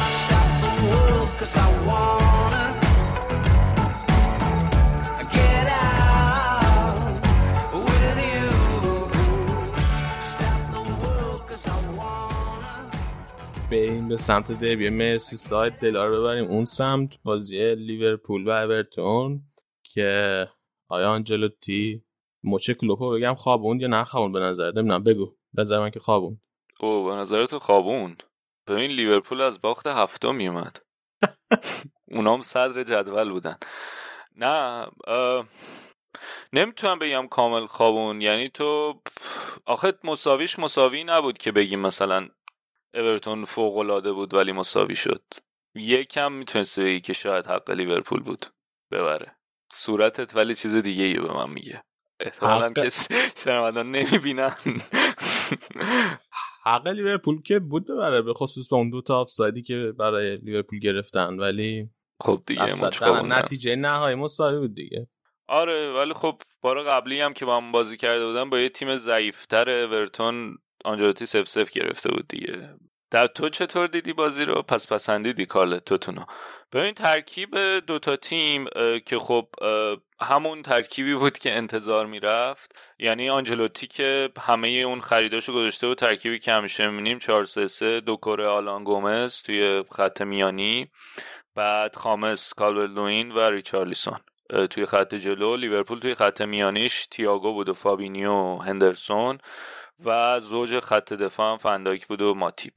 I 0.06 0.10
stop 0.24 0.50
the 0.66 0.74
world 0.90 1.30
cause 1.38 1.56
I 1.56 1.68
wanna. 1.88 2.51
بریم 13.72 14.08
به 14.10 14.18
سمت 14.18 14.52
دربی 14.52 14.90
مرسی 14.90 15.38
ساید. 15.38 15.74
دلار 15.74 16.12
ببریم 16.12 16.46
اون 16.46 16.66
سمت. 16.66 17.10
بازی 17.24 17.76
لیورپول 17.76 18.48
و 18.48 18.50
اورتون 18.50 19.42
که 19.84 20.48
آیا 20.90 21.10
آنجلوتی 21.10 22.04
مچه 22.44 22.74
کلوپو 22.74 23.12
بگم 23.12 23.36
خوابوند 23.36 23.82
یا 23.82 23.88
نه 23.88 24.04
خوابوند؟ 24.04 24.34
به 24.34 24.40
نظر 24.40 24.72
نمی‌دونم. 24.72 25.04
بگو. 25.04 25.36
نظر 25.54 25.80
من 25.80 25.90
که 25.90 26.00
خوابوند. 26.00 26.42
او 26.80 27.06
به 27.06 27.12
نظر 27.16 27.46
تو 27.46 27.60
خوابوند؟ 27.60 28.24
ببین 28.68 28.92
لیورپول 28.92 29.42
از 29.42 29.62
باخت 29.62 29.88
هفته 29.88 30.32
میومد 30.32 30.78
اونام 32.16 32.42
صدر 32.42 32.84
جدول 32.84 33.32
بودن. 33.32 33.58
نه 34.36 34.88
نمی‌تونم 36.54 37.00
بگم 37.00 37.28
کامل 37.28 37.66
خوابون 37.66 38.22
یعنی 38.22 38.50
تو 38.50 39.02
آخه 39.66 39.94
مساویش 40.04 40.60
مساوی 40.60 41.04
نبود 41.04 41.38
که 41.38 41.52
بگیم 41.52 41.80
مثلا 41.80 42.28
اورتون 42.94 43.46
فوق 43.46 43.78
العاده 43.78 44.12
بود 44.12 44.34
ولی 44.34 44.52
مساوی 44.52 44.96
شد. 44.96 45.24
یکم 45.76 46.32
می‌تونست 46.32 46.80
بگی 46.80 47.02
که 47.02 47.14
شاید 47.14 47.46
حق 47.46 47.72
لیورپول 47.72 48.24
بود. 48.24 48.46
ببره. 48.92 49.36
صورتت 49.74 50.36
ولی 50.36 50.56
چیز 50.56 50.76
دیگه 50.76 51.04
ای 51.04 51.14
به 51.14 51.34
من 51.34 51.50
میگه. 51.50 51.84
احتمالا 52.20 52.74
که 52.74 52.90
شنوندان 53.44 53.92
نمی‌بینن. 53.92 54.56
حق 56.66 56.88
لیورپول 56.88 57.42
که 57.42 57.60
بود 57.60 57.88
ببره 57.88 58.22
به 58.22 58.34
خصوص 58.34 58.70
به 58.70 58.76
اون 58.76 58.90
دو 58.90 59.02
تا 59.02 59.20
آفسایدی 59.20 59.62
که 59.62 59.94
برای 60.00 60.38
لیورپول 60.38 60.80
گرفتن 60.80 61.40
ولی 61.40 61.90
خب 62.22 62.44
دیگه 62.46 62.86
نتیجه 63.24 63.76
نهایی 63.76 64.16
مساوی 64.16 64.60
بود 64.60 64.76
دیگه. 64.76 65.08
آره 65.48 65.94
ولی 65.94 66.14
خب 66.14 66.42
بار 66.62 66.84
قبلی 66.84 67.22
هم 67.22 67.34
که 67.34 67.46
با 67.46 67.58
هم 67.58 67.72
بازی 67.72 67.98
کرده 67.98 68.26
بودن 68.26 68.50
با 68.50 68.60
یه 68.60 68.70
تیم 68.70 68.96
ضعیفتر 68.96 69.70
اورتون 69.70 70.58
آنجلوتی 70.86 71.26
سف 71.26 71.48
سف 71.48 71.70
گرفته 71.70 72.12
بود 72.12 72.28
دیگه. 72.28 72.70
در 73.12 73.28
تو 73.28 73.50
چطور 73.50 73.88
دیدی 73.88 74.14
بازی 74.14 74.46
رو؟ 74.46 74.62
پس 74.62 74.92
پسندیدی 74.92 75.46
کارل 75.46 75.80
توتونو. 75.80 76.26
این 76.76 76.94
ترکیب 76.94 77.80
دوتا 77.80 78.16
تیم 78.16 78.66
که 79.06 79.20
خب 79.20 79.48
همون 80.22 80.62
ترکیبی 80.62 81.16
بود 81.16 81.38
که 81.38 81.54
انتظار 81.54 82.06
می‌رفت. 82.06 82.76
یعنی 83.00 83.30
آنجلوتی 83.30 83.88
که 83.88 84.30
همه 84.40 84.68
اون 84.68 85.02
خریداشو 85.02 85.54
گذاشته 85.54 85.88
بود 85.88 85.98
ترکیبی 85.98 86.40
که 86.40 86.52
همیشه 86.52 86.90
می‌بینیم 86.90 87.20
4 87.20 87.44
3 87.44 87.68
3 87.68 88.00
دو 88.00 88.16
کره 88.16 88.48
آلان 88.48 88.84
گومز 88.84 89.42
توی 89.42 89.84
خط 89.96 90.22
میانی. 90.22 90.92
بعد 91.56 91.96
خامس 91.96 92.54
کالورت 92.54 93.01
لوین 93.01 93.32
و 93.32 93.40
ریچارلیسون 93.40 94.20
توی 94.70 94.86
خط 94.86 95.16
جلو. 95.16 95.56
لیورپول 95.56 96.00
توی 96.00 96.16
خط 96.16 96.42
میانیش 96.42 97.08
تییاگو 97.08 97.54
بود 97.54 97.70
و 97.70 97.74
فابینیو 97.74 98.32
و 98.32 98.58
هندرسون. 98.58 99.38
و 100.06 100.40
زوج 100.40 100.80
خط 100.80 101.14
دفاع 101.14 101.52
هم 101.52 101.58
فن‌دایک 101.58 102.08
بود 102.08 102.22
و 102.22 102.34
ماتیپ. 102.34 102.74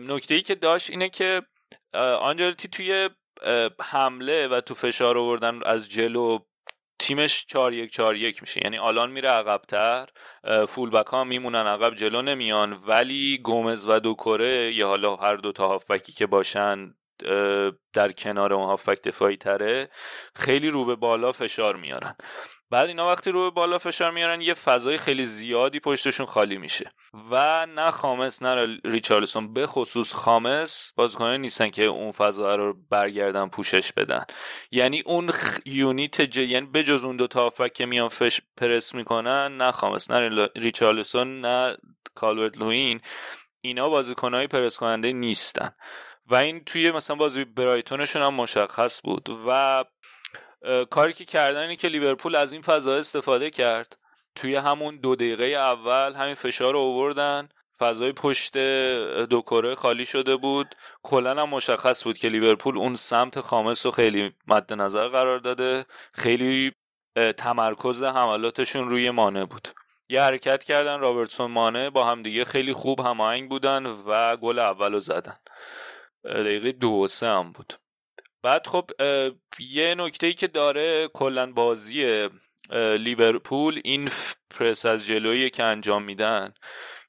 نکته 0.00 0.34
ای 0.34 0.42
که 0.42 0.54
داشت 0.54 0.90
اینه 0.90 1.08
که 1.08 1.42
آنجلوتی 2.20 2.68
توی 2.68 3.10
حمله 3.80 4.48
و 4.48 4.60
تو 4.60 4.74
فشار 4.74 5.18
آوردن 5.18 5.62
از 5.62 5.90
جلو 5.90 6.38
تیمش 6.98 7.46
4 7.46 7.72
1 7.72 7.90
4 7.90 8.16
1 8.16 8.42
میشه. 8.42 8.60
یعنی 8.64 8.78
آلان 8.78 9.10
میره 9.10 9.28
عقبتر 9.28 10.08
full 10.68 10.90
back 10.90 11.06
ها 11.06 11.24
میمونن 11.24 11.66
عقب 11.66 11.94
جلو 11.94 12.22
نمیان. 12.22 12.72
ولی 12.72 13.38
گومز 13.38 13.88
و 13.88 14.00
دوکوره 14.00 14.72
یا 14.72 14.88
حالا 14.88 15.16
هر 15.16 15.36
دو 15.36 15.52
تا 15.52 15.68
هافبکی 15.68 16.12
که 16.12 16.26
باشن 16.26 16.94
در 17.92 18.12
کنار 18.12 18.52
اون 18.52 18.66
هافبک 18.66 19.02
دفاعی 19.02 19.36
تره 19.36 19.90
خیلی 20.34 20.70
رو 20.70 20.84
به 20.84 20.96
بالا 20.96 21.32
فشار 21.32 21.76
میارن. 21.76 22.16
بعد 22.70 22.88
اینا 22.88 23.08
وقتی 23.10 23.30
رو 23.30 23.50
بالا 23.50 23.78
فشار 23.78 24.10
میارن 24.10 24.40
یه 24.40 24.54
فضای 24.54 24.98
خیلی 24.98 25.24
زیادی 25.24 25.80
پشتشون 25.80 26.26
خالی 26.26 26.58
میشه. 26.58 26.88
و 27.30 27.66
نه 27.66 27.90
خامس 27.90 28.42
نه 28.42 28.78
ریچارلسون 28.84 29.52
به 29.52 29.66
خصوص 29.66 30.12
خامس 30.12 30.92
بازیکنان 30.96 31.40
نیستن 31.40 31.70
که 31.70 31.84
اون 31.84 32.10
فضا 32.10 32.56
رو 32.56 32.76
برگردن 32.90 33.48
پوشش 33.48 33.92
بدن. 33.92 34.24
یعنی 34.70 35.00
اون 35.06 35.30
یونیت 35.66 36.22
ج... 36.22 36.36
یعنی 36.36 36.66
بجز 36.66 37.04
اون 37.04 37.16
دو 37.16 37.26
تا 37.26 37.68
که 37.68 37.86
میان 37.86 38.08
فش 38.08 38.40
پرس 38.56 38.94
می‌کنن 38.94 39.56
نه 39.56 39.70
خامس 39.70 40.10
نه 40.10 40.48
ریچارلسون 40.56 41.40
نه 41.40 41.76
کالورت 42.14 42.58
لوین 42.58 43.00
اینا 43.60 43.88
بازیکنهای 43.88 44.46
پرس 44.46 44.78
کننده 44.78 45.12
نیستن. 45.12 45.74
و 46.26 46.34
این 46.34 46.64
توی 46.64 46.90
مثلا 46.90 47.16
بازی 47.16 47.44
برایتونشون 47.44 48.22
هم 48.22 48.34
مشخص 48.34 49.00
بود. 49.02 49.28
و 49.46 49.84
کاری 50.90 51.12
که 51.12 51.24
کردن 51.24 51.60
اینه 51.60 51.76
که 51.76 51.88
لیورپول 51.88 52.34
از 52.34 52.52
این 52.52 52.62
فضا 52.62 52.94
استفاده 52.94 53.50
کرد. 53.50 53.96
توی 54.34 54.56
همون 54.56 54.96
دو 54.96 55.16
دقیقه 55.16 55.44
اول 55.44 56.14
همین 56.14 56.34
فشار 56.34 56.72
رو 56.72 56.78
آوردن. 56.78 57.48
فضای 57.78 58.12
پشت 58.12 58.58
دو 59.28 59.42
کره 59.42 59.74
خالی 59.74 60.04
شده 60.04 60.36
بود. 60.36 60.74
کلا 61.02 61.42
هم 61.42 61.48
مشخص 61.48 62.04
بود 62.04 62.18
که 62.18 62.28
لیورپول 62.28 62.78
اون 62.78 62.94
سمت 62.94 63.40
خامس 63.40 63.86
رو 63.86 63.92
خیلی 63.92 64.32
مد 64.46 64.72
نظر 64.72 65.08
قرار 65.08 65.38
داده. 65.38 65.86
خیلی 66.12 66.72
تمرکز 67.36 68.02
حملاتشون 68.02 68.90
روی 68.90 69.10
مانع 69.10 69.44
بود. 69.44 69.68
یه 70.08 70.22
حرکت 70.22 70.64
کردن 70.64 71.00
رابرتسون 71.00 71.50
مانه 71.50 71.90
با 71.90 72.04
همدیگه 72.04 72.44
خیلی 72.44 72.72
خوب 72.72 73.00
هماهنگ 73.00 73.50
بودن 73.50 73.86
و 73.86 74.36
گل 74.36 74.58
اول 74.58 74.92
رو 74.92 75.00
زدن. 75.00 75.36
دقیقه 76.24 76.72
دو 76.72 77.06
سه 77.08 77.26
هم 77.26 77.52
بود. 77.52 77.74
بعد 78.44 78.66
خب 78.66 78.90
یه 79.58 79.94
نکته 79.94 80.26
ای 80.26 80.34
که 80.34 80.46
داره 80.46 81.08
کلا 81.08 81.52
بازی 81.52 82.28
لیورپول 82.98 83.80
این 83.84 84.08
پرس 84.50 84.86
از 84.86 85.06
جلویی 85.06 85.50
که 85.50 85.64
انجام 85.64 86.02
میدن 86.02 86.54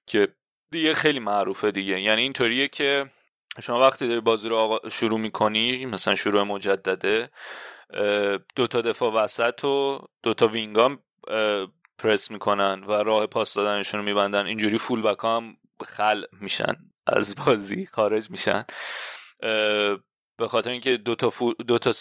که 0.07 0.27
دیگه 0.71 0.93
خیلی 0.93 1.19
معروفه 1.19 1.71
دیگه. 1.71 2.01
یعنی 2.01 2.21
اینطوریه 2.21 2.67
که 2.67 3.11
شما 3.63 3.79
وقتی 3.79 4.07
داری 4.07 4.19
بازی 4.19 4.49
رو 4.49 4.79
شروع 4.91 5.19
می‌کنی 5.19 5.85
مثلا 5.85 6.15
شروع 6.15 6.43
مجدده 6.43 7.29
دو 8.55 8.67
تا 8.67 8.81
دفاع 8.81 9.13
وسط 9.13 9.63
و 9.65 10.07
دو 10.23 10.33
تا 10.33 10.47
wing 10.47 10.89
ام 10.89 10.99
پرس 11.97 12.31
می‌کنن 12.31 12.83
و 12.83 12.91
راه 12.91 13.27
پاس 13.27 13.53
دادنشون 13.53 13.99
رو 13.99 14.05
میبندن. 14.05 14.45
اینجوری 14.45 14.77
full 14.77 15.01
back 15.01 15.23
هم 15.23 15.57
خل 15.85 16.23
میشن 16.41 16.75
از 17.07 17.35
بازی 17.35 17.85
خارج 17.85 18.29
میشن. 18.29 18.65
به 20.37 20.47
خاطر 20.47 20.71
اینکه 20.71 20.97
دو 20.97 21.15
تا, 21.15 21.31
دو 21.67 21.77
تا 21.77 21.91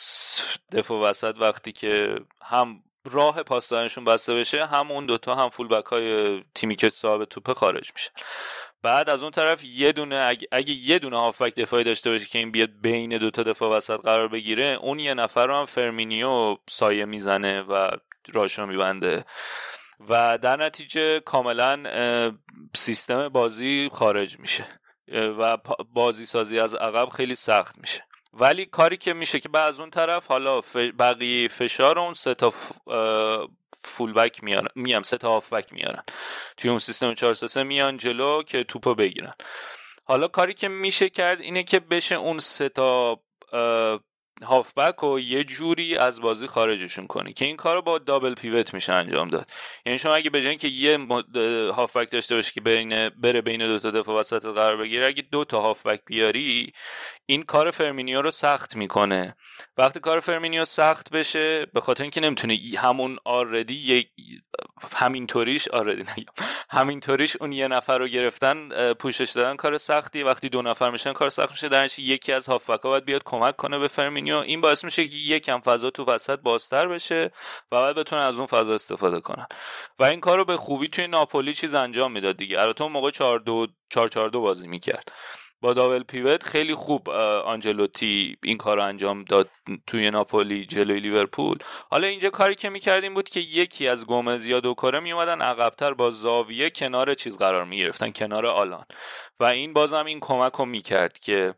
دفاع 0.72 1.08
وسط 1.08 1.36
وقتی 1.40 1.72
که 1.72 2.14
هم 2.42 2.82
راه 3.04 3.42
پاس 3.42 3.68
دادنشون 3.68 4.04
بسته 4.04 4.34
بشه 4.34 4.66
هم 4.66 4.90
اون 4.90 5.06
دوتا 5.06 5.34
هم 5.34 5.48
full 5.48 5.68
back 5.68 5.84
های 5.84 6.40
تیمی 6.54 6.76
که 6.76 6.90
صاحب 6.90 7.24
توپه 7.24 7.54
خارج 7.54 7.92
میشه 7.94 8.10
بعد 8.82 9.10
از 9.10 9.22
اون 9.22 9.32
طرف 9.32 9.64
یه 9.64 9.92
دونه 9.92 10.16
اگه, 10.16 10.48
اگه 10.52 10.72
یه 10.72 10.98
دونه 10.98 11.16
هافبک 11.16 11.54
دفاعی 11.54 11.84
داشته 11.84 12.10
باشه 12.10 12.26
که 12.26 12.38
این 12.38 12.50
بیاد 12.50 12.70
بین 12.82 13.18
دوتا 13.18 13.42
دفاع 13.42 13.76
وسط 13.76 14.00
قرار 14.00 14.28
بگیره 14.28 14.78
اون 14.80 14.98
یه 14.98 15.14
نفر 15.14 15.46
رو 15.46 15.56
هم 15.56 15.64
فرمینیو 15.64 16.56
سایه 16.68 17.04
می‌زنه 17.04 17.62
و 17.62 17.90
راشو 18.32 18.66
میبنده. 18.66 19.24
و 20.08 20.38
در 20.38 20.56
نتیجه 20.56 21.20
کاملا 21.20 21.82
سیستم 22.74 23.28
بازی 23.28 23.88
خارج 23.92 24.38
میشه. 24.38 24.66
و 25.12 25.56
بازی 25.94 26.26
سازی 26.26 26.58
از 26.58 26.74
عقب 26.74 27.08
خیلی 27.08 27.34
سخت 27.34 27.78
میشه. 27.78 28.04
ولی 28.40 28.66
کاری 28.66 28.96
که 28.96 29.12
میشه 29.12 29.40
که 29.40 29.48
بعد 29.48 29.68
از 29.68 29.80
اون 29.80 29.90
طرف 29.90 30.26
حالا 30.26 30.60
بقیه 30.98 31.48
فشار 31.48 31.98
اون 31.98 32.12
سه 32.12 32.34
تا 32.34 32.52
فول 33.84 34.12
بک 34.12 34.44
میارن. 34.44 34.68
میام 34.74 35.02
سه 35.02 35.18
تا 35.18 35.28
هاف 35.28 35.52
بک 35.52 35.72
میارن. 35.72 36.02
توی 36.56 36.70
اون 36.70 36.78
سیستم 36.78 37.14
4 37.14 37.34
3 37.34 37.62
میان 37.62 37.96
جلو 37.96 38.42
که 38.42 38.64
توپو 38.64 38.94
بگیرن. 38.94 39.34
حالا 40.04 40.28
کاری 40.28 40.54
که 40.54 40.68
میشه 40.68 41.08
کرد 41.08 41.40
اینه 41.40 41.62
که 41.62 41.80
بشه 41.80 42.14
اون 42.14 42.38
سه 42.38 42.68
تا 42.68 43.20
هافبک 44.42 44.94
رو 44.94 45.20
یه 45.20 45.44
جوری 45.44 45.96
از 45.96 46.20
بازی 46.20 46.46
خارجشون 46.46 47.06
کنی 47.06 47.32
که 47.32 47.44
این 47.44 47.56
کار 47.56 47.74
رو 47.74 47.82
با 47.82 47.98
double 47.98 48.34
pivot 48.34 48.74
میشه 48.74 48.92
انجام 48.92 49.28
داد. 49.28 49.50
یعنی 49.86 49.98
شما 49.98 50.14
اگه 50.14 50.30
بجای 50.30 50.54
اینکه 50.54 50.68
یه 50.68 50.98
هافبک 51.72 52.10
داشته 52.10 52.34
باشی 52.34 52.52
که 52.52 52.60
بین 52.60 53.08
بره 53.08 53.40
بین 53.40 53.66
دو 53.66 53.78
تا 53.78 53.90
دفاع 53.90 54.20
وسط 54.20 54.46
قرار 54.46 54.76
بگیره 54.76 55.06
اگه 55.06 55.22
دو 55.22 55.44
تا 55.44 55.60
هافبک 55.60 56.00
بیاری 56.06 56.72
این 57.26 57.42
کار 57.42 57.70
فرمینیو 57.70 58.22
رو 58.22 58.30
سخت 58.30 58.76
می‌کنه. 58.76 59.36
وقتی 59.76 60.00
کار 60.00 60.20
فرمینیو 60.20 60.64
سخت 60.64 61.10
بشه 61.10 61.66
به 61.66 61.80
خاطر 61.80 62.02
اینکه 62.02 62.20
نمی‌تونه 62.20 62.58
همون 62.78 63.18
آردی 63.24 63.74
یک 63.74 64.08
همینطوریش 64.92 65.68
آردی 65.68 66.02
نگم. 66.02 66.32
همینطوریش 66.70 67.36
اون 67.36 67.52
یه 67.52 67.68
نفر 67.68 67.98
رو 67.98 68.08
گرفتن 68.08 68.92
پوشش 68.92 69.30
دادن 69.30 69.56
کار 69.56 69.76
سختی. 69.76 70.22
وقتی 70.22 70.48
دو 70.48 70.62
نفر 70.62 70.90
میشن 70.90 71.12
کار 71.12 71.28
سخت 71.28 71.50
میشه. 71.50 71.68
در 71.68 71.88
یکی 71.98 72.32
از 72.32 72.46
هافبک 72.46 72.80
ها 72.80 72.90
باید 72.90 73.04
بیاد 73.04 73.24
کمک 73.24 73.56
کنه 73.56 73.78
به 73.78 73.88
فرمینیو 73.88 74.36
این 74.36 74.60
باعث 74.60 74.84
میشه 74.84 75.06
که 75.06 75.16
یکم 75.16 75.60
فضا 75.60 75.90
تو 75.90 76.04
وسط 76.04 76.38
بازتر 76.38 76.88
بشه 76.88 77.30
و 77.72 77.82
بعد 77.82 77.96
بتونه 77.96 78.22
از 78.22 78.36
اون 78.36 78.46
فضا 78.46 78.74
استفاده 78.74 79.20
کنن. 79.20 79.46
و 79.98 80.04
این 80.04 80.20
کار 80.20 80.38
رو 80.38 80.44
به 80.44 80.56
خوبی 80.56 80.88
توی 80.88 81.06
ناپولی 81.06 81.54
چیز 81.54 81.74
انجام 81.74 82.12
می‌داد 82.12 82.36
دیگه. 82.36 82.60
البته 82.60 82.82
اون 82.82 82.92
موقع 82.92 83.10
4 83.10 83.38
2 83.38 83.66
4 83.90 84.08
4 84.08 84.28
2 84.28 84.40
بازی 84.40 84.68
می‌کرد. 84.68 85.12
با 85.60 85.72
دابل 85.72 86.02
پیوت. 86.02 86.42
خیلی 86.42 86.74
خوب 86.74 87.10
آنجلوتی 87.10 88.36
این 88.42 88.58
کار 88.58 88.76
رو 88.76 88.82
انجام 88.82 89.24
داد 89.24 89.50
توی 89.86 90.10
ناپولی 90.10 90.66
جلوی 90.66 91.00
لیورپول. 91.00 91.58
حالا 91.90 92.06
اینجا 92.06 92.30
کاری 92.30 92.54
که 92.54 92.68
می‌کردیم 92.68 93.14
بود 93.14 93.28
که 93.28 93.40
یکی 93.40 93.88
از 93.88 94.06
گومز 94.06 94.46
یا 94.46 94.60
دوکاره 94.60 95.00
میومدن 95.00 95.42
عقبتر 95.42 95.94
با 95.94 96.10
زاویه 96.10 96.70
کنار 96.70 97.14
چیز 97.14 97.38
قرار 97.38 97.64
می‌گرفتن 97.64 98.10
کنار 98.10 98.46
آلان. 98.46 98.84
و 99.40 99.44
این 99.44 99.72
بازم 99.72 100.04
این 100.04 100.20
کمک 100.20 100.52
رو 100.52 100.64
می‌کرد 100.64 101.18
که 101.18 101.54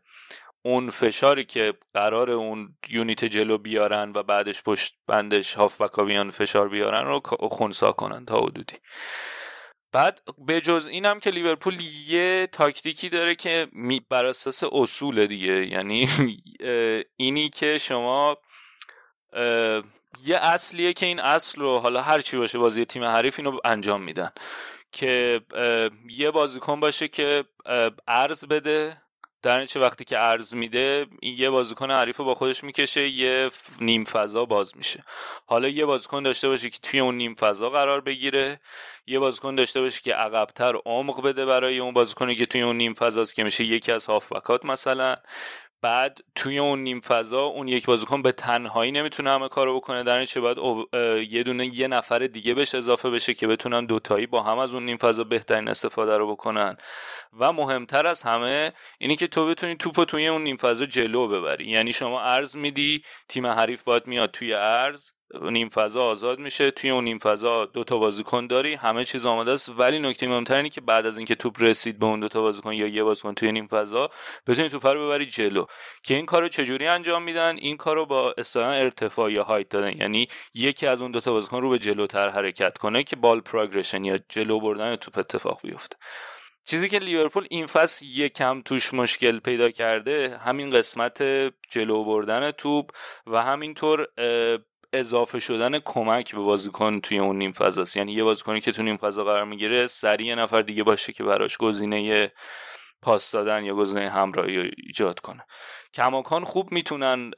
اون 0.61 0.89
فشاری 0.89 1.45
که 1.45 1.73
قرار 1.93 2.29
اون 2.31 2.75
یونیت 2.89 3.25
جلو 3.25 3.57
بیارن 3.57 4.11
و 4.15 4.23
بعدش 4.23 4.63
پشت 4.63 4.95
بندش 5.07 5.53
هافبکا 5.53 6.03
بیان 6.03 6.31
فشار 6.31 6.69
بیارن 6.69 7.07
رو 7.07 7.19
خونسا 7.49 7.91
کنن 7.91 8.25
تا 8.25 8.39
حدودی. 8.39 8.75
بعد 9.91 10.21
به 10.37 10.61
جز 10.61 10.87
اینم 10.91 11.19
که 11.19 11.29
لیورپول 11.29 11.81
یه 12.07 12.47
تاکتیکی 12.51 13.09
داره 13.09 13.35
که 13.35 13.67
بر 14.09 14.25
اساس 14.25 14.63
اصول 14.71 15.27
دیگه. 15.27 15.67
یعنی 15.67 16.09
اینی 17.17 17.49
که 17.49 17.77
شما 17.77 18.37
یه 20.25 20.37
اصلیه 20.37 20.93
که 20.93 21.05
این 21.05 21.19
اصل 21.19 21.61
رو 21.61 21.77
حالا 21.79 22.01
هر 22.01 22.19
چی 22.19 22.37
باشه 22.37 22.59
بازی 22.59 22.85
تیم 22.85 23.03
حریف 23.03 23.39
اینو 23.39 23.59
انجام 23.65 24.03
میدن. 24.03 24.31
که 24.91 25.41
یه 26.09 26.31
بازیکن 26.31 26.79
باشه 26.79 27.07
که 27.07 27.45
ارز 28.07 28.45
بده 28.45 29.01
در 29.47 29.65
چه 29.65 29.79
وقتی 29.79 30.05
که 30.05 30.19
ارز 30.19 30.53
میده 30.55 31.05
یه 31.21 31.49
بازیکن 31.49 31.91
حریف 31.91 32.17
با 32.17 32.35
خودش 32.35 32.63
می‌کشه 32.63 33.07
یه 33.09 33.49
نیم 33.81 34.03
فضا 34.03 34.45
باز 34.45 34.77
میشه. 34.77 35.03
حالا 35.45 35.67
یه 35.67 35.85
بازیکن 35.85 36.23
داشته 36.23 36.47
باشه 36.47 36.69
که 36.69 36.79
توی 36.83 36.99
اون 36.99 37.15
نیم 37.15 37.35
فضا 37.35 37.69
قرار 37.69 38.01
بگیره 38.01 38.59
یه 39.07 39.19
بازیکن 39.19 39.55
داشته 39.55 39.81
باشه 39.81 40.01
که 40.01 40.13
عقبتر 40.13 40.75
عمق 40.85 41.21
بده 41.21 41.45
برای 41.45 41.79
اون 41.79 41.93
بازیکنی 41.93 42.35
که 42.35 42.45
توی 42.45 42.61
اون 42.61 42.77
نیم 42.77 42.93
فضاست 42.93 43.35
که 43.35 43.43
میشه 43.43 43.63
یکی 43.63 43.91
از 43.91 44.05
هافبکات 44.05 44.65
مثلا. 44.65 45.15
بعد 45.81 46.17
توی 46.35 46.59
اون 46.59 46.79
نیم 46.79 46.99
فضا 46.99 47.43
اون 47.43 47.67
یک 47.67 47.85
بازیکن 47.85 48.21
به 48.21 48.31
تنهایی 48.31 48.91
نمی‌تونه 48.91 49.29
همه 49.29 49.47
کارو 49.49 49.75
بکنه. 49.75 50.03
در 50.03 50.25
چه 50.25 50.41
باید 50.41 50.57
یه 51.31 51.43
دونه 51.43 51.75
یه 51.75 51.87
نفر 51.87 52.19
دیگه 52.19 52.53
بهش 52.53 52.75
اضافه 52.75 53.09
بشه 53.09 53.33
که 53.33 53.47
بتونن 53.47 53.85
دوتایی 53.85 54.27
با 54.27 54.43
هم 54.43 54.57
از 54.57 54.73
اون 54.73 54.85
نیم 54.85 54.97
فضا 54.97 55.23
بهترین 55.23 55.67
استفاده 55.67 56.17
رو 56.17 56.31
بکنن. 56.31 56.77
و 57.39 57.53
مهمتر 57.53 58.07
از 58.07 58.21
همه 58.21 58.73
اینی 58.99 59.15
که 59.15 59.27
تو 59.27 59.47
بتونی 59.47 59.75
توپو 59.75 60.05
توی 60.05 60.27
اون 60.27 60.43
نیم 60.43 60.57
فضا 60.57 60.85
جلو 60.85 61.27
ببری. 61.27 61.67
یعنی 61.67 61.93
شما 61.93 62.21
ارز 62.21 62.57
میدی 62.57 63.01
تیم 63.29 63.47
حریف 63.47 63.83
باید 63.83 64.07
میاد 64.07 64.31
توی 64.31 64.53
ارز 64.53 65.11
نیم 65.41 65.69
فضا 65.69 66.03
آزاد 66.03 66.39
میشه. 66.39 66.71
توی 66.71 66.89
اون 66.89 67.03
نیم 67.03 67.19
فضا 67.19 67.65
دو 67.65 67.83
تا 67.83 67.97
بازیکن 67.97 68.47
داری 68.47 68.75
همه 68.75 69.05
چیز 69.05 69.25
آماده 69.25 69.51
است. 69.51 69.69
ولی 69.77 69.99
نکته 69.99 70.27
مهمتر 70.27 70.55
اینه 70.55 70.69
که 70.69 70.81
بعد 70.81 71.05
از 71.05 71.17
اینکه 71.17 71.35
توپ 71.35 71.55
رسید 71.59 71.99
به 71.99 72.05
اون 72.05 72.19
دو 72.19 72.27
تا 72.27 72.41
بازیکن 72.41 72.73
یا 72.73 72.87
یه 72.87 73.03
بازیکن 73.03 73.33
توی 73.33 73.51
نیم 73.51 73.67
فضا 73.67 74.09
بتونی 74.47 74.69
توپ 74.69 74.87
رو 74.87 75.07
ببری 75.07 75.25
جلو. 75.25 75.65
که 76.03 76.15
این 76.15 76.25
کارو 76.25 76.47
چجوری 76.47 76.87
انجام 76.87 77.23
میدن؟ 77.23 77.57
این 77.57 77.77
کارو 77.77 78.05
با 78.05 78.33
اصطلاح 78.37 78.69
ارتفاع 78.69 79.31
یا 79.31 79.43
هایت 79.43 79.69
دادن. 79.69 79.97
یعنی 79.97 80.27
یکی 80.53 80.87
از 80.87 81.01
اون 81.01 81.11
دو 81.11 81.19
تا 81.19 81.31
بازیکن 81.31 81.61
رو 81.61 81.69
به 81.69 81.79
جلوتر 81.79 82.29
حرکت 82.29 82.77
کنه 82.77 83.03
که 83.03 83.15
بال 83.15 83.41
پروگرشن 83.41 84.03
یا 84.03 84.19
جلو 84.29 84.59
بردن 84.59 84.95
توپ 84.95 85.17
اتفاق 85.17 85.59
بیفته. 85.63 85.97
چیزی 86.65 86.89
که 86.89 86.99
لیورپول 86.99 87.47
این 87.49 87.65
فصل 87.65 88.05
یکم 88.05 88.61
توش 88.61 88.93
مشکل 88.93 89.39
پیدا 89.39 89.69
کرده 89.69 90.37
همین 90.37 90.69
قسمت 90.69 91.23
جلو 91.69 92.03
بردن 92.03 92.51
توپ 92.51 92.91
و 93.27 93.43
همینطور 93.43 94.07
اضافه 94.93 95.39
شدن 95.39 95.79
کمک 95.79 96.35
به 96.35 96.41
بازیکن 96.41 96.99
توی 96.99 97.19
اون 97.19 97.37
نیم 97.37 97.51
فضاست 97.51 97.97
یعنی 97.97 98.13
یه 98.13 98.23
بازیکنی 98.23 98.61
که 98.61 98.71
تو 98.71 98.83
نیم 98.83 98.97
فضا 98.97 99.23
قرار 99.23 99.45
می‌گیره 99.45 99.87
سریع 99.87 100.27
یه 100.27 100.35
نفر 100.35 100.61
دیگه 100.61 100.83
باشه 100.83 101.13
که 101.13 101.23
براش 101.23 101.57
گزینه 101.57 102.31
پاس 103.01 103.31
دادن 103.31 103.63
یا 103.63 103.75
گزینه 103.75 104.09
همراهی 104.09 104.57
رو 104.57 104.69
ایجاد 104.77 105.19
کنه. 105.19 105.45
کماکان 105.93 106.43
خوب 106.43 106.71
می‌تونن 106.71 107.31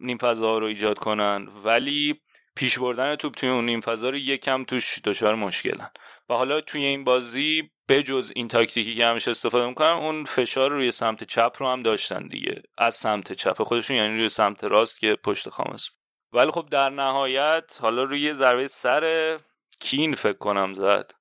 نیم 0.00 0.18
فضا 0.18 0.58
رو 0.58 0.66
ایجاد 0.66 0.98
کنن 0.98 1.48
ولی 1.64 2.20
پیش 2.56 2.78
بردن 2.78 3.16
توپ 3.16 3.34
توی 3.34 3.48
اون 3.48 3.66
نیم 3.66 3.80
فضا 3.80 4.10
رو 4.10 4.16
یکم 4.16 4.64
توش 4.64 4.98
دچار 5.04 5.34
مشکلن. 5.34 5.90
و 6.28 6.34
حالا 6.34 6.60
توی 6.60 6.84
این 6.84 7.04
بازی 7.04 7.70
بجز 7.88 8.32
این 8.36 8.48
تاکتیکی 8.48 8.94
که 8.94 9.06
همیشه 9.06 9.30
استفاده 9.30 9.66
می‌کنن 9.66 9.88
اون 9.88 10.24
فشار 10.24 10.70
روی 10.70 10.90
سمت 10.90 11.24
چپ 11.24 11.52
رو 11.58 11.68
هم 11.68 11.82
داشتن 11.82 12.28
دیگه. 12.28 12.62
از 12.78 12.94
سمت 12.94 13.32
چپ. 13.32 13.62
خودشون 13.62 13.96
یعنی 13.96 14.16
روی 14.18 14.28
سمت 14.28 14.64
راست 14.64 15.00
که 15.00 15.16
پشت 15.24 15.48
خامس. 15.48 15.88
ولی 16.32 16.50
خب 16.50 16.68
در 16.70 16.90
نهایت 16.90 17.78
حالا 17.80 18.04
روی 18.04 18.34
ضربه 18.34 18.66
سر 18.66 19.38
کین 19.80 20.14
فکر 20.14 20.38
کنم 20.38 20.74
زد. 20.74 21.12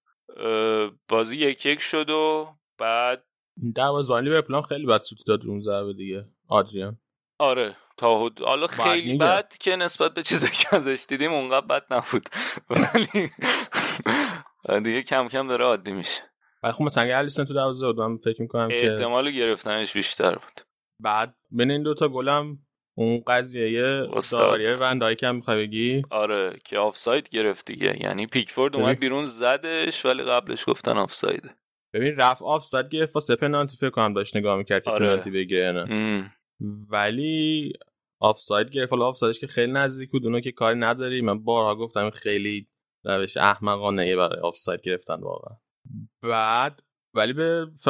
بازی 1.08 1.38
یک 1.38 1.66
یک 1.66 1.80
شد 1.80 2.10
و 2.10 2.48
بعد 2.78 3.24
دروازه‌بان 3.76 4.24
لیورپول 4.24 4.62
خیلی 4.62 4.86
بد 4.86 5.02
سوت 5.02 5.20
داد 5.28 5.46
اون 5.46 5.62
ضربه 5.62 5.94
دیگه. 5.94 6.26
آدریان. 6.48 6.98
آره 7.40 7.76
تا 7.98 8.30
حالا 8.46 8.68
خیلی 8.68 9.18
بد 9.18 9.58
که 9.60 9.76
نسبت 9.76 10.14
به 10.14 10.24
چیزی 10.24 10.48
که 10.48 10.76
ازش 10.76 11.06
دیدیم 11.08 11.34
اونقدر 11.34 11.66
بد 11.66 11.94
نبود. 11.94 12.30
ولی 12.70 13.32
دیگه 14.84 15.02
کم 15.04 15.28
کم 15.28 15.48
داره 15.48 15.66
عادی 15.66 15.92
میشه. 15.92 16.22
ولی 16.64 16.74
خب 16.74 16.84
مثلا 16.84 17.18
الیسون 17.18 17.46
تو 17.46 17.54
دروازه 17.54 17.88
بود 17.88 18.00
من 18.00 18.18
فکر 18.18 18.42
می‌کنم 18.42 18.70
که 18.70 18.92
احتمال 18.92 19.32
گرفتنش 19.32 19.94
بیشتر 19.94 20.32
بود. 20.36 20.62
بعد 21.00 21.36
بین 21.52 21.72
این 21.72 21.84
دوتا 21.84 22.08
گلم 22.08 22.58
اون 22.98 23.24
قضیه 23.28 24.02
داوری 24.32 24.74
وندای 24.74 25.16
کم 25.16 25.36
می‌خوای 25.36 25.68
بگی؟ 25.68 26.02
آره 26.10 26.60
که 26.66 26.78
آفساید 26.78 27.30
گرفت 27.30 27.66
دیگه. 27.66 27.98
یعنی 28.02 28.28
پیکفورد 28.28 28.76
اومد 28.76 29.00
بیرون 29.00 29.26
زدش 29.26 30.06
ولی 30.06 30.24
قبلش 30.24 30.64
گفتن 30.68 30.98
آفساید. 30.98 31.52
ببین 31.94 32.16
رفت 32.16 32.42
آفساید 32.42 32.90
گرفت 32.90 33.16
واسه 33.16 33.36
پنالتی 33.36 33.78
فکر 33.78 33.90
کنم 33.90 34.14
داشت 34.14 34.38
نگاه 34.38 34.58
می‌کرد 34.58 34.84
که 34.84 34.92
آره. 34.92 35.08
پنالتی 35.08 35.32
بگیره 35.32 35.72
نه. 35.72 36.32
ولی 36.90 37.74
آفساید 38.20 38.70
گرفت. 38.70 38.92
حالا 38.92 39.06
آفسایدش 39.06 39.40
که 39.40 39.48
خیلی 39.48 39.72
نزدیک 39.72 40.12
بود 40.12 40.26
اونو 40.26 40.40
که 40.40 40.52
کاری 40.52 40.80
نداری. 40.80 41.22
من 41.22 41.44
بارها 41.44 41.76
گفتم 41.76 42.10
خیلی 42.10 42.68
روش 43.04 43.38
احمقانه 43.38 44.16
برای 44.16 44.40
آفساید 44.40 44.82
گرفتن 44.82 45.20
واقعا. 45.20 45.58
بعد 46.22 46.84
ولی 47.14 47.34
به 47.34 47.68
ف... 47.80 47.90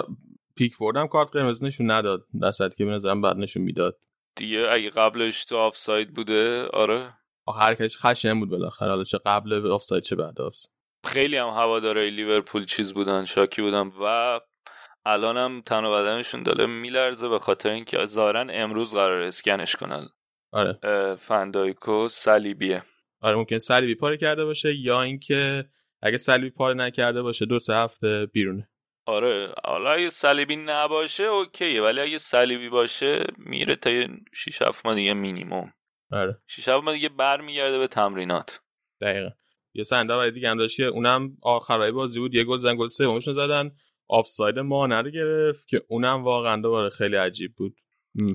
پیکفورد 0.55 0.97
هم 0.97 1.07
کارت 1.07 1.29
قرمز 1.29 1.63
نشون 1.63 1.91
نداد. 1.91 2.25
در 2.41 2.51
که 2.51 2.85
به 2.85 2.91
نظرم 2.91 3.21
بعد 3.21 3.37
نشون 3.37 3.63
می‌داد. 3.63 3.99
دیگه 4.36 4.67
اگه 4.71 4.89
قبلش 4.89 5.45
تو 5.45 5.57
آفساید 5.57 6.13
بوده 6.13 6.67
آره. 6.73 7.13
حرکتش 7.59 7.97
خشن 7.97 8.39
بود 8.39 8.49
بالاخره. 8.49 8.89
حالا 8.89 9.03
چه 9.03 9.17
قبل 9.25 9.71
آفساید 9.71 10.03
چه 10.03 10.15
بعد 10.15 10.41
آفساید 10.41 10.71
خیلی 11.05 11.38
هم 11.38 11.47
هواداره 11.47 12.09
لیورپول 12.09 12.65
چیز 12.65 12.93
بودن 12.93 13.25
شاکی 13.25 13.61
بودن 13.61 13.91
و 14.01 14.39
الانم 15.05 15.61
تن 15.61 15.86
و 15.86 15.91
بدنشون 15.91 16.43
داره 16.43 16.65
میلرزه 16.65 17.29
به 17.29 17.39
خاطر 17.39 17.69
اینکه 17.69 18.05
ظاهرا 18.05 18.45
امروز 18.49 18.93
قراره 18.93 19.21
اسکنش 19.21 19.75
کنن. 19.75 20.09
آره. 20.51 20.79
فندایکو 21.15 22.07
صلیبیه. 22.07 22.84
آره 23.21 23.36
ممکن 23.36 23.57
صلیبی 23.57 23.95
پاره 23.95 24.17
کرده 24.17 24.45
باشه 24.45 24.75
یا 24.75 25.01
اینکه 25.01 25.65
اگه 26.01 26.17
صلیبی 26.17 26.49
پاره 26.49 26.73
نکرده 26.73 27.21
باشه 27.21 27.45
دو 27.45 27.59
سه 27.59 27.75
هفته 27.75 28.25
بیرونه. 28.34 28.69
آره 29.05 29.53
حالا 29.65 29.91
اگه 29.91 30.09
صلیبی 30.09 30.55
نباشه 30.55 31.23
اوکیه 31.23 31.81
ولی 31.81 32.01
اگه 32.01 32.17
صلیبی 32.17 32.69
باشه 32.69 33.23
میره 33.37 33.75
تا 33.75 33.89
6 34.33 34.61
7 34.61 34.85
ماه 34.85 34.95
دیگه 34.95 35.13
مینیمم 35.13 35.73
آره. 36.11 36.41
6 36.47 36.67
7 36.67 36.83
ماه 36.83 36.93
دیگه 36.93 37.09
برمیگرده 37.09 37.77
به 37.77 37.87
تمرینات. 37.87 38.61
دقیقا. 39.01 39.29
یه 39.73 39.83
سنده 39.83 40.13
برای 40.13 40.31
دیگه 40.31 40.49
هم 40.49 40.57
داشت 40.57 40.77
که 40.77 40.83
اونم 40.83 41.37
آخرای 41.41 41.91
بازی 41.91 42.19
بود 42.19 42.35
یه 42.35 42.43
گل 42.43 42.57
زن 42.57 42.75
گل 42.75 42.87
سومش 42.87 43.29
زدن. 43.29 43.71
آفساید 44.07 44.59
ما 44.59 45.01
گرفت 45.01 45.67
که 45.67 45.81
اونم 45.87 46.23
واقعا 46.23 46.61
دوباره 46.61 46.89
خیلی 46.89 47.15
عجیب 47.15 47.55
بود. 47.55 47.75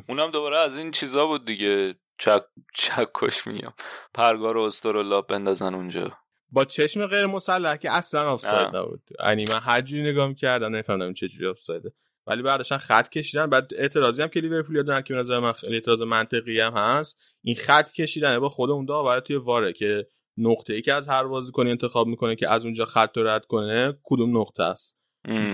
اونم 0.08 0.30
دوباره 0.30 0.58
از 0.58 0.78
این 0.78 0.90
چیزا 0.90 1.26
بود 1.26 1.44
دیگه. 1.44 1.94
چک 2.18 2.42
چکش 2.74 3.46
میام. 3.46 3.74
پرگار 4.14 4.56
و 4.56 4.62
استرالله 4.62 5.22
بندازن 5.22 5.74
اونجا. 5.74 6.18
با 6.50 6.64
چشم 6.64 7.06
غیر 7.06 7.26
مسلح 7.26 7.76
که 7.76 7.90
اصلا 7.90 8.30
آفساید 8.30 8.76
نبود. 8.76 9.02
یعنی 9.24 9.44
من 9.44 9.60
هر 9.60 9.80
جوری 9.80 10.02
نگاه 10.02 10.28
می‌کردم 10.28 10.76
نفهمیدم 10.76 11.12
چه 11.12 11.28
جوری 11.28 11.46
آفسایده 11.46 11.92
ولی 12.26 12.42
بعدش 12.42 12.72
خط 12.72 13.08
کشیدن 13.08 13.46
بعد 13.46 13.70
اعتراضی 13.76 14.22
هم 14.22 14.28
که 14.28 14.40
لیورپول 14.40 14.82
دارن 14.82 15.02
که 15.02 15.14
به 15.14 15.20
نظر 15.20 15.38
من 15.38 15.52
خیلی 15.52 15.74
اعتراض 15.74 16.02
منطقی 16.02 16.60
هم 16.60 16.72
هست 16.72 17.18
این 17.42 17.54
خط 17.54 17.92
کشیدن 17.92 18.38
با 18.38 18.48
خود 18.48 18.70
اون 18.70 18.84
داور 18.84 19.20
توی 19.20 19.36
واره 19.36 19.72
که 19.72 20.06
نقطه 20.38 20.72
ای 20.72 20.82
که 20.82 20.92
از 20.92 21.08
هر 21.08 21.24
بازیکنی 21.24 21.70
انتخاب 21.70 22.06
می‌کنه 22.06 22.36
که 22.36 22.50
از 22.50 22.64
اونجا 22.64 22.84
خط 22.84 23.16
رو 23.16 23.26
رد 23.28 23.46
کنه 23.46 23.98
کدوم 24.02 24.38
نقطه 24.40 24.62
است؟ 24.62 24.96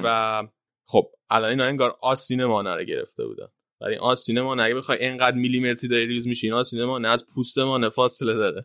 و 0.05 0.43
خب 0.87 1.11
الان 1.31 1.51
اینا 1.51 1.65
انگار 1.65 1.97
آستین 2.01 2.45
مانه 2.45 2.75
رو 2.75 2.85
گرفته 2.85 3.25
بودن. 3.27 3.49
ولی 3.81 3.97
آستین 3.97 4.41
مانه 4.41 4.63
اگه 4.63 4.75
بخوای 4.75 4.99
اینقدر 4.99 5.37
میلیمتری 5.37 5.89
داری 5.89 6.07
ریز 6.07 6.27
میشی 6.27 6.47
این 6.47 6.55
آستین 6.55 6.85
مانه 6.85 7.09
از 7.09 7.27
پوست 7.27 7.59
مانه 7.59 7.89
فاصله 7.89 8.35
داره. 8.35 8.63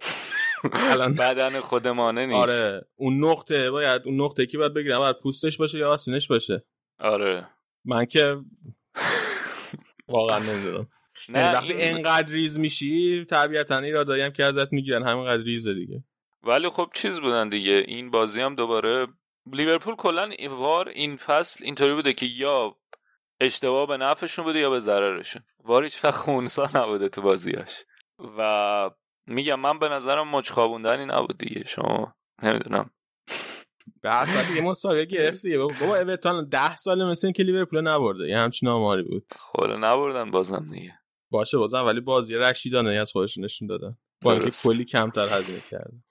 الان 0.74 1.14
بدن 1.24 1.60
خودمانه 1.60 2.26
نیست. 2.26 2.50
آره 2.50 2.88
اون 2.96 3.24
نقطه 3.26 3.72
باید 3.72 4.02
اون 4.06 4.22
نقطه 4.22 4.46
که 4.46 4.58
باید 4.58 4.74
بگیرم. 4.74 5.00
باید 5.00 5.20
پوستش 5.20 5.58
باشه 5.58 5.78
یا 5.78 5.92
آسینش 5.92 6.28
باشه. 6.28 6.66
آره. 7.00 7.48
من 7.86 8.06
که 8.06 8.38
واقعا 10.08 10.40
نمی‌دونم. 10.40 10.88
نه 11.30 11.40
یعنی 11.40 11.56
وقتی 11.56 11.74
این... 11.74 11.96
انقدر 11.96 12.34
ریز 12.34 12.60
میشی 12.60 13.26
طبیعتا 13.26 13.78
ایرادایی 13.78 14.24
هم 14.24 14.32
که 14.32 14.44
ازت 14.44 14.74
می‌گیرن 14.74 15.08
همینقدر 15.08 15.44
ریزه 15.44 15.74
دیگه. 15.74 16.04
ولی 16.44 16.70
خب 16.70 16.90
چیز 16.94 17.20
بودن 17.20 17.50
دیگه. 17.50 17.84
این 17.88 18.12
بازی 18.12 18.42
هم 18.42 18.56
دوباره 18.56 19.08
لیورپول 19.52 19.96
کلا 19.96 20.30
وار 20.50 20.90
این 20.90 21.16
فصل 21.16 21.64
اینطوری 21.64 21.94
بوده 21.94 22.14
که 22.14 22.26
یا 22.26 22.76
اشتباه 23.40 23.88
به 23.88 23.98
نفعشون 23.98 24.46
بوده 24.46 24.60
یا 24.60 24.70
به 24.70 24.80
ضررشون. 24.80 25.42
وار 25.64 25.84
هیچ 25.84 26.06
وقت 26.06 26.16
خونسا 26.16 26.70
نبوده 26.76 27.10
تو 27.10 27.22
بازیاش 27.22 27.84
و 28.38 28.90
میگم 29.28 29.60
من 29.60 29.80
به 29.80 29.90
نظرم 29.90 30.36
مچ 30.36 30.50
خوابوندنی 30.50 31.06
نبود 31.06 31.38
دیگه. 31.38 31.64
شما 31.66 32.16
نمی‌دونم. 32.44 32.90
به 34.02 34.16
اصلا 34.16 34.56
یه 34.56 34.62
مسابقه 34.62 35.06
گرفت 35.06 35.42
دیگه. 35.42 35.58
بابا 35.58 35.86
اورتون 35.86 36.50
10 36.50 36.76
سال 36.76 37.10
مثل 37.10 37.32
که 37.32 37.44
لیورپول 37.44 37.82
نبرده. 37.82 38.28
یه 38.28 38.38
همچین 38.38 38.70
آماری 38.70 39.04
بود. 39.04 39.26
خب 39.36 39.64
نبردن 39.64 40.32
بازم 40.32 40.70
دیگه. 40.72 40.94
باشه 41.32 41.58
بازم 41.58 41.86
ولی 41.86 42.02
بازی 42.02 42.36
رشیدانه 42.36 42.92
از 42.92 43.12
خودشون 43.12 43.44
نشون 43.44 43.68
دادن. 43.68 43.98
با 44.24 44.34
اینکه 44.34 44.52
کلی 44.64 44.86
کمتر 44.86 45.38
هزینه 45.38 45.60
کردن. 45.72 46.04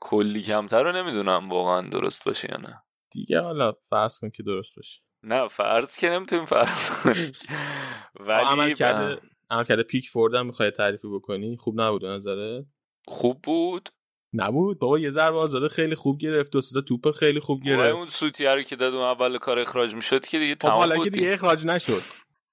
کلی 0.00 0.42
کمتر 0.42 0.82
رو 0.82 0.92
نمی‌دونم 0.92 1.50
واقعا 1.50 1.88
درست 1.88 2.24
باشه 2.24 2.48
یا 2.50 2.56
نه. 2.56 2.82
دیگه 3.12 3.40
حالا 3.40 3.72
فرض 3.72 4.18
کن 4.18 4.30
که 4.30 4.42
درست 4.42 4.76
باشه. 4.76 5.00
نه 5.22 5.48
فرض 5.48 5.96
که 5.96 6.08
نمی‌تونیم 6.08 6.44
فرض 6.44 6.90
کنیم. 6.90 7.32
ولی 8.28 8.46
عمل 8.46 8.74
کرده 8.74 9.20
پیک 9.62 10.10
فورد 10.10 10.34
هم 10.34 10.46
می‌خوای 10.46 10.70
تعریفی 10.70 11.08
بکنی؟ 11.08 11.56
خوب 11.56 11.80
نبود 11.80 12.04
نظره 12.04 12.66
خوب 13.08 13.42
بود. 13.42 13.88
نبود؟ 14.32 14.78
بابا 14.78 14.98
یه 14.98 15.10
ضربه 15.10 15.38
آزاده 15.38 15.68
خیلی 15.68 15.94
خوب 15.94 16.18
گرفت 16.18 16.50
دو 16.52 16.60
سه 16.60 16.80
توپ 16.82 17.10
خیلی 17.10 17.40
خوب 17.40 17.62
گرفت. 17.62 17.94
اون 17.94 18.06
سوتیه 18.06 18.54
رو 18.54 18.62
که 18.62 18.76
داد 18.76 18.94
اون 18.94 19.02
اول 19.02 19.38
کار 19.38 19.58
اخراج 19.58 19.94
می‌شد 19.94 20.26
که 20.26 20.38
دیگه 20.38 20.52
خب 20.54 20.58
تمام 20.58 20.78
حالا 20.78 20.94
بود. 20.94 21.04
که 21.04 21.10
دیگه 21.10 21.32
اخراج 21.32 21.66
نشد. 21.66 22.02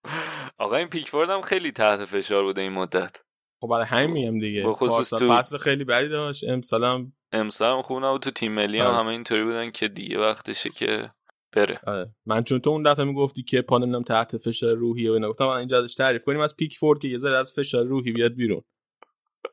آقا 0.58 0.76
این 0.76 0.88
پیکفورد 0.88 1.30
هم 1.30 1.42
خیلی 1.42 1.72
تحت 1.72 2.06
فشار 2.06 2.44
بوده 2.44 2.62
این 2.62 2.72
مدت. 2.72 3.18
خب 3.62 3.68
برای 3.68 3.86
همین 3.86 4.12
میگم 4.12 4.40
دیگه 4.40 4.64
خصوص 4.74 5.10
تو- 5.10 5.30
فصل 5.30 5.58
خیلی 5.58 5.84
بدی 5.84 6.10
داشت. 6.10 6.44
امسال 6.50 6.84
هم 6.84 7.14
امسال 7.32 7.74
هم 7.74 7.82
خوب 7.82 8.06
نبود 8.06 8.22
تو 8.22 8.32
تیم 8.32 8.52
ملی 8.52 8.80
هم 8.80 8.86
آره. 8.88 8.96
همه 8.96 9.08
اینطوری 9.08 9.44
بودن 9.44 9.72
که 9.72 9.88
دیگه 9.88 10.20
وقتشه 10.20 10.70
که 10.70 11.12
بره 11.54 11.80
آره. 11.88 12.16
من 12.26 12.42
چون 12.42 12.60
تو 12.60 12.70
اون 12.70 12.84
دفعه 12.84 13.06
می‌گفتی 13.06 13.44
که 13.44 13.62
پا 13.62 13.78
نمی‌دونم 13.78 14.04
تحت 14.04 14.38
فشار 14.38 14.76
روحی 14.76 15.08
و 15.08 15.12
اینا 15.12 15.30
گفتم 15.30 15.46
من 15.46 15.58
اینجا 15.58 15.84
ازش 15.84 15.96
تعریف 15.96 16.24
کنیم 16.24 16.40
از 16.40 16.56
پیک 16.56 16.78
فورد 16.78 17.00
که 17.00 17.08
یه 17.08 17.18
ذره 17.18 17.38
از 17.38 17.54
فشار 17.54 17.86
روحی 17.86 18.12
بیاد 18.12 18.34
بیرون 18.34 18.62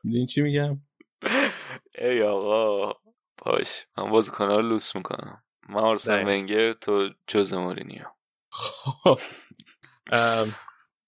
می‌دونی 0.03 0.25
چی 0.25 0.41
میگم 0.41 0.81
ای 1.97 2.21
آقا 2.21 2.93
باش 3.45 3.85
من 3.97 4.11
بازیکن‌ها 4.11 4.55
رو 4.55 4.69
لوس 4.69 4.95
می‌کنم 4.95 5.43
من 5.69 5.81
آرسن. 5.81 6.23
ونگر 6.27 6.73
تو 6.73 7.09
جوز 7.27 7.53
مورینیو 7.53 8.03
خب. 8.51 9.19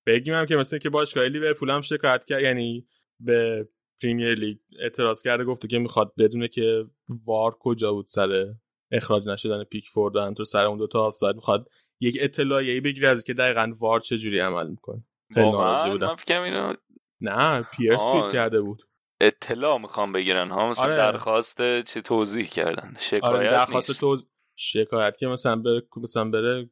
بگیم 0.05 0.33
هم 0.33 0.45
که 0.45 0.55
مثل 0.55 0.77
که 0.77 0.89
باشگاه 0.89 1.25
لیورپول 1.25 1.69
هم 1.69 1.81
شکایت 1.81 2.25
کرد 2.25 2.41
یعنی 2.41 2.87
به 3.19 3.69
پریمیر 4.01 4.33
لیگ 4.35 4.57
اعتراض 4.79 5.21
کرده 5.21 5.43
گفته 5.43 5.67
که 5.67 5.79
می‌خواد 5.79 6.13
بدونه 6.17 6.47
که 6.47 6.85
وار 7.25 7.57
کجا 7.59 7.93
بود 7.93 8.07
سر 8.07 8.53
اخراج 8.91 9.27
نشدن 9.27 9.63
پیک 9.63 9.89
فورد 9.89 10.15
و 10.15 10.33
تو 10.33 10.43
سر 10.43 10.65
اون 10.65 10.77
دو 10.77 10.87
تا 10.87 10.99
آفساید 10.99 11.35
می‌خواد 11.35 11.67
یک 11.99 12.17
اطلاعیه‌ای 12.21 12.81
بگیره 12.81 13.09
از 13.09 13.23
که 13.23 13.33
دقیقا 13.33 13.73
وار 13.79 13.99
چه 13.99 14.17
جوری 14.17 14.39
عمل 14.39 14.67
می‌کنه 14.67 15.03
خیلی 15.33 15.51
ناراضی 15.51 15.89
بودم 15.89 16.07
من 16.07 16.15
فکرم 16.15 16.43
اینو 16.43 16.73
نه 17.21 17.61
پیرس. 17.61 18.01
توییت 18.01 18.33
کرده 18.33 18.61
بود 18.61 18.83
اطلاع 19.21 19.77
می‌خوام 19.77 20.11
بگیرن 20.11 20.49
ها 20.49 20.69
مثل 20.69 20.83
آره. 20.83 20.95
درخواست 20.95 21.81
چه 21.81 22.01
توضیح 22.01 22.45
کردن 22.45 22.93
شکایت 22.99 23.23
آره 23.23 23.51
درخواست 23.51 23.89
نیست 23.89 23.99
تو 23.99 24.17
شکایت 24.55 25.17
که 25.17 25.27
مثلا 25.27 25.55
بره 25.55 25.81
مثلا 25.97 26.29
بره 26.29 26.69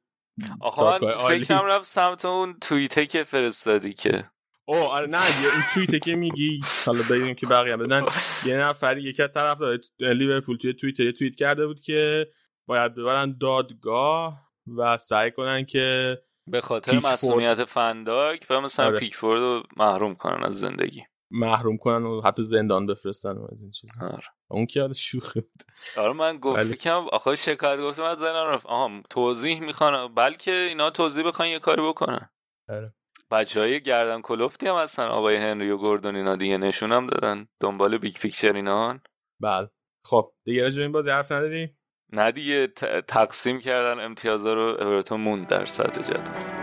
آخه 0.61 0.81
من. 0.81 1.11
فکرم 1.11 1.65
رفت 1.65 1.85
سمت 1.85 2.25
اون 2.25 2.57
توییته 2.61 3.05
که 3.05 3.23
فرستادی 3.23 3.93
که 3.93 4.29
او 4.69 4.75
آره 4.75 5.07
نه 5.07 5.17
یه 5.17 5.53
این 5.53 5.63
توییته 5.73 5.99
که 5.99 6.15
میگی 6.15 6.61
حالا 6.85 7.03
بگیم 7.09 7.33
که 7.33 7.47
بقیه 7.47 7.77
بدن 7.77 8.05
یه 8.45 8.57
نفری 8.57 9.01
یکی 9.01 9.23
از 9.23 9.31
طرفدار 9.31 9.79
لیورپول 9.99 10.57
توی 10.57 10.73
توییتر 10.73 11.03
یه 11.03 11.11
توییت 11.11 11.35
کرده 11.35 11.67
بود 11.67 11.79
که 11.79 12.27
باید 12.65 12.95
ببرن 12.95 13.37
دادگاه 13.41 14.41
و 14.77 14.97
سعی 14.97 15.31
کنن 15.31 15.65
که 15.65 16.17
به 16.47 16.61
خاطر. 16.61 16.99
مسئولیت 16.99 17.63
فنداک 17.65 18.45
و 18.49 18.61
مثلا 18.61 18.85
آره. 18.85 18.99
پیکفورد 18.99 19.39
رو 19.39 19.63
محروم 19.77 20.15
کنن 20.15 20.43
از 20.43 20.59
زندگی 20.59 21.03
محروم 21.31 21.77
کنن 21.77 22.05
و 22.05 22.21
حتی 22.21 22.41
زندان 22.41 22.85
بفرستن 22.85 23.31
و 23.31 23.47
از 23.51 23.61
این 23.61 23.71
چیزا 23.71 23.93
آره. 24.01 24.23
اون 24.47 24.65
که 24.65 24.81
حالا 24.81 24.93
شوخی 24.93 25.41
بود 25.41 25.63
آره 25.97 26.13
من 26.13 26.37
گفت 26.37 26.59
ولی- 26.59 26.69
فکرم 26.69 27.07
آخه 27.07 27.35
شکایت 27.35 27.79
گفتم 27.79 28.03
از 28.03 28.17
زنم 28.17 28.47
رفت 28.47 28.65
آها 28.65 29.01
توضیح 29.09 29.59
می‌خوان 29.59 30.13
بلکه 30.15 30.51
اینا 30.51 30.89
توضیح 30.89 31.27
بخوان 31.27 31.47
یه 31.47 31.59
کاری 31.59 31.81
بکنن 31.81 32.29
آره. 32.69 32.93
بچه 33.31 33.59
های 33.59 33.81
گردن 33.81 34.21
کلفتی 34.21 34.67
هم 34.67 34.75
هستن 34.75 35.03
آقای 35.03 35.35
هنری 35.35 35.71
و 35.71 35.77
گوردون 35.77 36.15
اینا 36.15 36.35
دیگه 36.35 36.57
نشون 36.57 36.91
هم 36.91 37.07
دادن 37.07 37.47
دنبال 37.59 37.97
big 37.97 38.15
picture 38.15 38.53
اینان 38.53 39.01
بله. 39.41 39.69
خب 40.05 40.33
دیگه 40.45 40.63
راجع 40.63 40.77
به 40.77 40.83
این 40.83 40.91
بازی 40.91 41.09
حرف 41.09 41.31
نداری؟ 41.31 41.69
نه 42.11 42.31
دیگه 42.31 42.67
تقسیم 43.07 43.59
کردن 43.59 44.05
امتیازا 44.05 44.53
رو 44.53 44.61
اورتون 44.61 45.21
موند 45.21 45.47
در 45.47 45.65
صدر 45.65 46.01
جدول. 46.01 46.58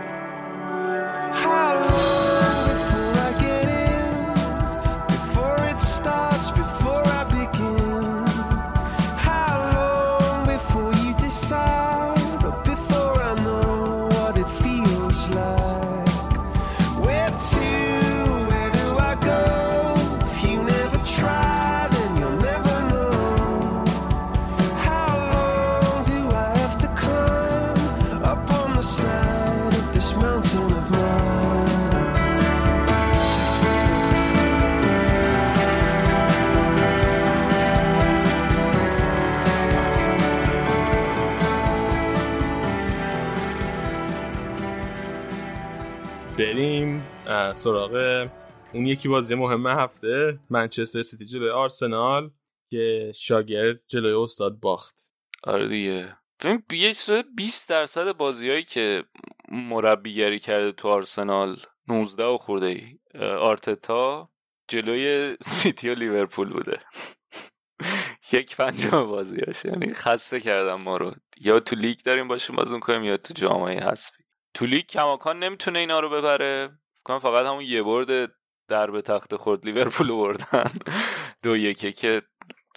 سراغ 47.53 48.27
اون 48.73 48.87
یکی 48.87 49.07
بازی 49.09 49.35
مهم 49.35 49.67
هفته 49.67 50.39
منچستر 50.49 51.01
سیتی 51.01 51.25
جلوی 51.25 51.49
آرسنال 51.49 52.31
که 52.69 53.11
شاگرد 53.15 53.79
جلوی 53.87 54.13
استاد 54.23 54.59
باخت. 54.59 55.07
آره 55.43 55.67
دیگه. 55.67 56.17
ببین 56.43 56.63
یه 56.71 56.93
چیز 56.93 57.15
20 57.35 57.69
درصد 57.69 58.11
بازیایی 58.11 58.63
که 58.63 59.03
مربیگری 59.51 60.39
کرده 60.39 60.71
تو 60.71 60.87
آرسنال 60.87 61.57
19 61.87 62.23
و 62.23 62.37
خورده 62.37 62.65
ای 62.65 62.99
آرتتا 63.25 64.29
جلوی 64.67 65.37
سیتی 65.41 65.89
و 65.89 65.93
لیورپول 65.95 66.49
بوده. 66.49 66.79
یک 68.31 68.55
پنجم 68.55 69.03
بازیاش. 69.03 69.65
یعنی 69.65 69.93
خسته 69.93 70.39
کردم 70.39 70.81
ما 70.81 70.97
رو. 70.97 71.15
یا 71.41 71.59
تو 71.59 71.75
لیگ 71.75 71.99
داریم 71.99 72.27
باشیم 72.27 72.55
بازی 72.55 72.79
کنیم 72.79 73.03
یا 73.03 73.17
تو 73.17 73.33
جام 73.33 73.79
حذفی. 73.79 74.23
تو 74.53 74.65
لیگ 74.65 74.85
کماکان 74.85 75.39
نمی‌تونه 75.39 75.79
اینا 75.79 75.99
رو 75.99 76.09
ببره. 76.09 76.79
کنم 77.07 77.19
فقط 77.19 77.45
همون 77.45 77.63
یه 77.63 77.83
برد 77.83 78.31
در 78.67 78.91
به 78.91 79.01
تخته 79.01 79.35
خورد 79.35 79.65
لیورپول 79.65 80.11
بردن. 80.11 80.71
دو 81.43 81.57
یکه 81.57 81.91
که 81.91 82.21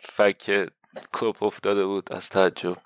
فک 0.03 0.71
کلوپ 1.15 1.43
افتاده 1.43 1.87
بود 1.87 2.13
از 2.13 2.29
تعجب. 2.29 2.77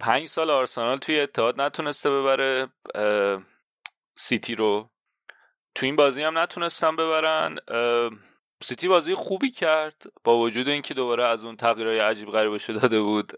پنج 0.00 0.26
سال 0.26 0.50
آرسنال 0.50 0.98
توی 0.98 1.20
اتحاد 1.20 1.60
نتونسته 1.60 2.10
ببره 2.10 2.68
سیتی 4.16 4.54
رو. 4.54 4.90
تو 5.74 5.86
این 5.86 5.96
بازی 5.96 6.22
هم 6.22 6.38
نتونستن 6.38 6.96
ببرن 6.96 7.56
سیتی 8.62 8.88
بازی 8.88 9.14
خوبی 9.14 9.50
کرد. 9.50 10.02
با 10.24 10.38
وجود 10.38 10.68
اینکه 10.68 10.94
دوباره 10.94 11.24
از 11.24 11.44
اون 11.44 11.56
تغییرهای 11.56 11.98
عجیب 11.98 12.30
غریبش 12.30 12.70
داده 12.70 13.00
بود 13.00 13.32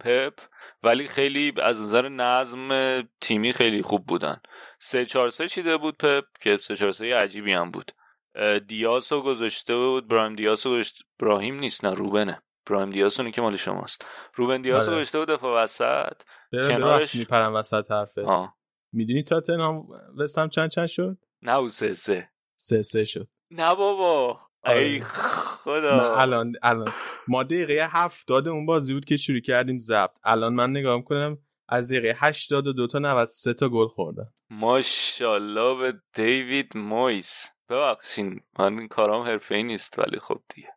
پپ. 0.00 0.34
ولی 0.82 1.08
خیلی 1.08 1.52
از 1.62 1.82
نظر 1.82 2.08
نظم 2.08 3.02
تیمی 3.20 3.52
خیلی 3.52 3.82
خوب 3.82 4.06
بودن. 4.06 4.40
سه 4.84 5.04
چهار 5.04 5.30
سه 5.30 5.48
چیده 5.48 5.76
بود 5.76 5.96
پپ 5.96 6.24
که 6.40 6.56
سه 6.56 6.76
چهار 6.76 6.92
سه 6.92 7.14
عجیبی 7.14 7.52
هم 7.52 7.70
بود. 7.70 7.92
اه، 8.34 8.58
دیاس 8.58 9.12
رو 9.12 9.22
گذاشته 9.22 9.76
بود. 9.76 10.08
برایم 10.08 10.36
دیاس 10.36 10.66
رو 10.66 10.72
گذاشت. 10.72 11.02
براهیم 11.18 11.54
نیست 11.54 11.84
نه 11.84 11.94
روبنه. 11.94 12.42
برایم 12.66 12.90
دیاس 12.90 13.20
اونی 13.20 13.32
که 13.32 13.42
مال 13.42 13.56
شماست. 13.56 14.06
روبن 14.34 14.62
دیاس 14.62 14.82
رو 14.82 14.88
آره. 14.88 14.96
گذاشته 14.96 15.18
بود 15.18 15.28
دفاع 15.28 15.62
وسط. 15.62 16.22
کنارش 16.52 17.14
میپرم 17.14 17.54
وسط 17.54 17.90
حرفه 17.90 18.48
می‌دونی 18.92 19.22
تاتنهام 19.22 19.86
وستهم 20.18 20.48
چند 20.48 20.70
چند 20.70 20.86
شد؟ 20.86 21.18
نه 21.42 21.56
او 21.56 21.68
سه 21.68 21.92
سه. 21.92 22.30
سه 22.56 22.82
سه 22.82 23.04
شد. 23.04 23.28
نه 23.50 23.74
بابا. 23.74 24.40
آره. 24.62 24.78
ای 24.78 24.98
من 24.98 25.04
خدا 25.04 26.16
الان 26.16 26.52
الان. 26.62 26.92
ما 27.28 27.42
دقیقه 27.42 27.88
هفتاد 27.90 28.48
اون 28.48 28.66
بازی 28.66 28.94
بود 28.94 29.04
که 29.04 29.16
شروع 29.16 29.40
کردیم 29.40 29.78
ضبط. 29.78 30.16
الان 30.24 30.54
من 30.54 30.70
نگاه 30.70 31.04
کنم 31.04 31.38
از 31.72 31.92
دقیقه 31.92 32.16
82 32.18 32.86
تا 32.86 32.98
93 32.98 33.54
تا 33.54 33.68
گل 33.68 33.88
خوردن. 33.88 34.26
ماشاءالله 34.50 35.74
به 35.74 36.00
دیوید 36.14 36.76
مویس. 36.76 37.52
ببخشین 37.68 38.40
من 38.58 38.78
این 38.78 38.88
کارام 38.88 39.26
حرفه 39.26 39.54
ای 39.54 39.62
نیست 39.62 39.98
ولی 39.98 40.18
خب 40.18 40.40
دیگه. 40.54 40.68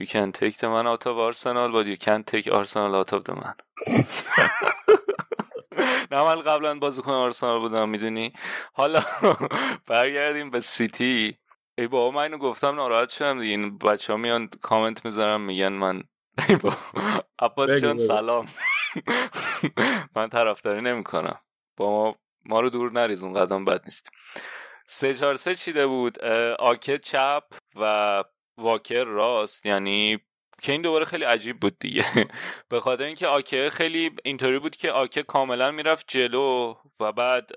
You 0.00 0.06
can 0.06 0.32
take 0.32 0.56
the 0.56 0.68
man 0.68 0.86
out 0.86 1.06
of 1.06 1.18
Arsenal 1.28 1.72
but 1.72 1.86
you 1.86 1.96
can't 2.06 2.26
take 2.26 2.46
Arsenal 2.52 2.94
out 2.94 3.12
of 3.12 3.24
the 3.24 3.34
man. 3.34 3.56
نه 6.10 6.22
من 6.22 6.40
قبلا 6.40 6.78
بازیکن 6.78 7.12
آرسنال 7.12 7.60
بودم 7.60 7.88
می‌دونی؟ 7.88 8.32
حالا 8.72 9.02
برگردیم 9.86 10.50
به 10.50 10.60
سیتی. 10.60 11.38
ای 11.78 11.86
بابا 11.86 12.10
من 12.16 12.22
اینو 12.22 12.38
گفتم 12.38 12.74
ناراحت 12.74 13.08
شدم 13.08 13.40
دیگه. 13.40 13.50
این 13.50 13.78
بچه 13.78 14.12
ها 14.12 14.16
میان 14.16 14.48
کامنت 14.62 15.04
می‌ذارم 15.04 15.40
میگن 15.40 15.72
من 15.72 16.02
ای 16.48 16.56
بابا 16.56 16.76
عباس 17.38 17.70
جان. 17.70 17.98
سلام. 17.98 18.46
من 20.16 20.28
طرفداری 20.28 20.80
نمی‌کنم. 20.80 21.38
با 21.76 21.90
ما 21.90 22.16
ما 22.46 22.60
رو 22.60 22.70
دور 22.70 22.92
نریز 22.92 23.22
اون 23.22 23.34
قدم 23.34 23.64
بد 23.64 23.80
نیست. 23.84 24.12
سه 24.86 25.14
چهار 25.14 25.34
سه 25.34 25.54
چیده 25.54 25.86
بود؟ 25.86 26.24
آکه 26.58 26.98
چپ 26.98 27.44
و 27.76 28.24
واکر 28.58 29.04
راست. 29.04 29.66
یعنی 29.66 30.18
که 30.62 30.72
این 30.72 30.82
دوباره 30.82 31.04
خیلی 31.04 31.24
عجیب 31.24 31.60
بود 31.60 31.78
دیگه. 31.78 32.04
به 32.70 32.80
خاطر 32.80 33.04
اینکه 33.04 33.26
آکه 33.26 33.70
خیلی 33.70 34.10
اینطوری 34.24 34.58
بود 34.58 34.76
که 34.76 34.90
آکه 34.92 35.22
کاملا 35.22 35.70
می‌رفت 35.70 36.04
جلو 36.08 36.74
و 37.00 37.12
بعد 37.12 37.50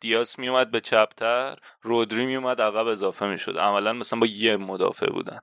دیاس 0.00 0.38
میومد 0.38 0.70
به 0.70 0.80
چپتر 0.80 1.56
رودری 1.82 2.26
میومد 2.26 2.60
عقب 2.60 2.86
اضافه 2.86 3.26
می‌شد. 3.26 3.58
عملا 3.58 3.92
مثلا 3.92 4.18
با 4.18 4.26
یه 4.26 4.56
مدافع 4.56 5.10
بودن. 5.10 5.40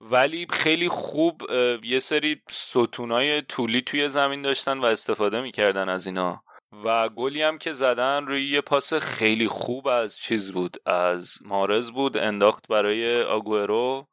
ولی 0.00 0.46
خیلی 0.50 0.88
خوب 0.88 1.42
یه 1.82 1.98
سری 1.98 2.42
ستونای 2.48 3.42
طولی 3.42 3.82
توی 3.82 4.08
زمین 4.08 4.42
داشتن 4.42 4.78
و 4.78 4.84
استفاده 4.84 5.40
می‌کردن 5.40 5.88
از 5.88 6.06
اینا. 6.06 6.42
و 6.84 7.08
گلی 7.08 7.42
هم 7.42 7.58
که 7.58 7.72
زدن 7.72 8.26
روی 8.26 8.50
یه 8.50 8.60
پاس 8.60 8.94
خیلی 8.94 9.46
خوب 9.46 9.88
از 9.88 10.18
چیز 10.18 10.52
بود 10.52 10.76
از 10.86 11.38
مارز 11.44 11.90
بود 11.90 12.16
انداخت 12.16 12.68
برای 12.68 13.22
آگورو 13.22 14.08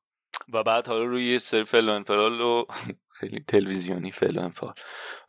و 0.53 0.63
بعد 0.63 0.87
حالا 0.87 1.03
روی 1.03 1.39
سری 1.39 1.63
فلو 1.63 1.91
انفرال 1.91 2.41
و 2.41 2.65
خیلی 3.19 3.39
تلویزیونی 3.47 4.13
انفرال 4.21 4.73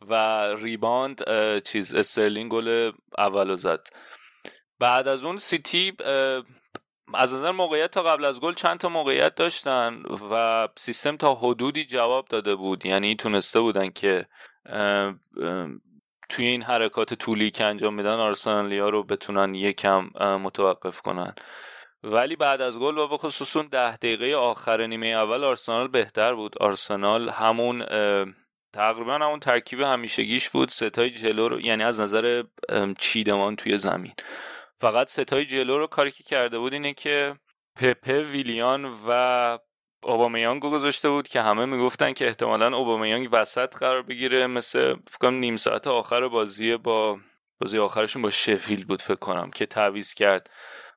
و 0.08 0.14
rebound 0.54 1.22
چیز 1.62 1.94
استرلینگ 1.94 2.50
گل 2.50 2.92
اولو 3.18 3.56
زد. 3.56 3.86
بعد 4.78 5.08
از 5.08 5.24
اون 5.24 5.36
سیتی 5.36 5.92
از 7.14 7.34
نظر 7.34 7.50
موقعیت 7.50 7.90
تا 7.90 8.02
قبل 8.02 8.24
از 8.24 8.40
گل 8.40 8.54
چند 8.54 8.78
تا 8.78 8.88
موقعیت 8.88 9.34
داشتن 9.34 10.02
و 10.30 10.68
سیستم 10.76 11.16
تا 11.16 11.34
حدودی 11.34 11.84
جواب 11.84 12.28
داده 12.28 12.54
بود. 12.54 12.86
یعنی 12.86 13.16
تونسته 13.16 13.60
بودن 13.60 13.90
که 13.90 14.26
توی 16.28 16.46
این 16.46 16.62
حرکات 16.62 17.14
طولی 17.14 17.50
که 17.50 17.64
انجام 17.64 17.94
میدن 17.94 18.18
آرسنالیا 18.18 18.88
رو 18.88 19.02
بتونن 19.02 19.54
یکم 19.54 20.10
متوقف 20.20 21.00
کنن. 21.00 21.34
ولی 22.02 22.36
بعد 22.36 22.60
از 22.60 22.78
گل 22.78 22.98
و 22.98 23.08
به 23.08 23.16
خصوص 23.16 23.56
اون 23.56 23.66
ده 23.66 23.96
دقیقه 23.96 24.34
آخر 24.34 24.86
نیمه 24.86 25.06
اول 25.06 25.44
آرسنال 25.44 25.88
بهتر 25.88 26.34
بود. 26.34 26.58
آرسنال 26.60 27.28
همون 27.28 27.84
تقریبا 28.72 29.14
همون 29.14 29.40
ترکیب 29.40 29.80
همیشگیش 29.80 30.50
بود. 30.50 30.68
ستای 30.68 31.10
جلو 31.10 31.48
رو 31.48 31.60
یعنی 31.60 31.84
از 31.84 32.00
نظر 32.00 32.42
چیدمان 32.98 33.56
توی 33.56 33.78
زمین. 33.78 34.12
فقط 34.80 35.08
ستای 35.10 35.44
جلو 35.44 35.78
رو 35.78 35.86
کاری 35.86 36.10
که 36.10 36.24
کرده 36.24 36.58
بود 36.58 36.72
اینه 36.72 36.94
که 36.94 37.34
پپه 37.76 38.22
ویلیان 38.22 38.84
و 39.08 39.58
اوبامیانگ 40.02 40.62
رو 40.62 40.70
گذاشته 40.70 41.10
بود 41.10 41.28
که 41.28 41.40
همه 41.42 41.64
می‌گفتن 41.64 42.12
که 42.12 42.26
احتمالا 42.26 42.76
اوبامیانگ 42.76 43.28
وسط 43.32 43.76
قرار 43.76 44.02
بگیره. 44.02 44.46
مثل 44.46 44.94
فکر 45.08 45.30
نیم 45.30 45.56
ساعت 45.56 45.86
آخر 45.86 46.28
بازی 46.28 46.76
با 46.76 47.18
بازی 47.60 47.78
آخرشون 47.78 48.22
با 48.22 48.30
شفیلد 48.30 48.86
بود 48.86 49.02
فکر 49.02 49.14
کنم 49.14 49.50
که 49.50 49.66
تعویض 49.66 50.14
کرد 50.14 50.50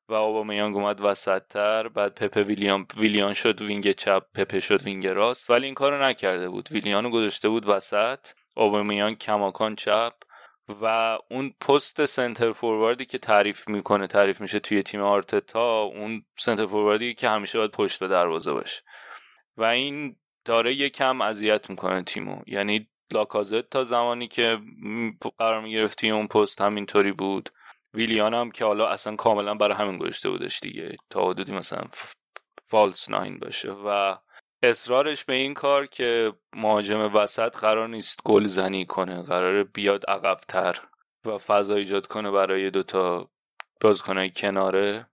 و 0.09 0.13
اوبامیانگ 0.13 0.75
اومد 0.75 1.01
وسط 1.01 1.41
تر 1.47 1.87
بعد 1.87 2.15
پپه 2.15 2.43
ویلیان 2.43 2.85
ویلیان 2.97 3.33
شد 3.33 3.61
wing 3.61 3.91
چپ 3.91 4.23
پپه 4.35 4.59
شد 4.59 4.81
wing 4.81 5.07
راست. 5.07 5.49
ولی 5.49 5.65
این 5.65 5.75
کارو 5.75 6.03
نکرده 6.03 6.49
بود. 6.49 6.69
ویلیان 6.71 7.03
رو 7.03 7.09
گذاشته 7.09 7.49
بود 7.49 7.69
وسط. 7.69 8.19
اوبامیانگ 8.55 9.17
کماکان 9.17 9.75
چپ. 9.75 10.13
و 10.81 11.17
اون 11.29 11.53
پست 11.61 12.05
سنتر 12.05 12.51
فورواردی 12.51 13.05
که 13.05 13.17
تعریف 13.17 13.67
می‌کنه 13.67 14.07
تعریف 14.07 14.41
میشه 14.41 14.59
توی 14.59 14.83
تیم 14.83 15.01
آرتتا 15.01 15.81
اون 15.81 16.25
سنتر 16.37 16.65
فورواردی 16.65 17.13
که 17.13 17.29
همیشه 17.29 17.57
باید 17.57 17.71
پشت 17.71 17.99
به 17.99 18.07
دروازه 18.07 18.53
باشه. 18.53 18.81
و 19.57 19.63
این 19.63 20.15
داره 20.45 20.73
یکم 20.75 21.21
اذیت 21.21 21.69
می‌کنه 21.69 22.03
تیمو. 22.03 22.41
یعنی 22.47 22.89
لاکازت 23.11 23.69
تا 23.69 23.83
زمانی 23.83 24.27
که 24.27 24.59
قرار 25.37 25.61
می‌گرفت 25.61 25.99
توی 25.99 26.09
اون 26.09 26.27
پست 26.27 26.61
همینطوری 26.61 27.11
بود. 27.11 27.49
ویلیان 27.93 28.33
هم 28.33 28.51
که 28.51 28.65
حالا 28.65 28.87
اصلا 28.87 29.15
کاملا 29.15 29.55
برای 29.55 29.77
همین 29.77 29.97
گذاشته 29.97 30.29
بودش 30.29 30.59
دیگه. 30.59 30.97
تا 31.09 31.29
حدودی 31.29 31.51
مثلا 31.51 31.83
فالس 32.67 33.09
ناین 33.09 33.39
باشه. 33.39 33.71
و 33.71 34.15
اصرارش 34.63 35.25
به 35.25 35.33
این 35.33 35.53
کار 35.53 35.85
که 35.85 36.33
مهاجم 36.53 37.15
وسط 37.15 37.57
قرار 37.57 37.87
نیست 37.87 38.19
گل 38.25 38.45
زنی 38.45 38.85
کنه 38.85 39.21
قرار 39.21 39.63
بیاد 39.63 40.05
عقبتر 40.07 40.79
و 41.25 41.37
فضا 41.37 41.75
ایجاد 41.75 42.07
کنه 42.07 42.31
برای 42.31 42.71
دوتا 42.71 43.29
بازیکنهای 43.81 44.29
کناره. 44.29 45.07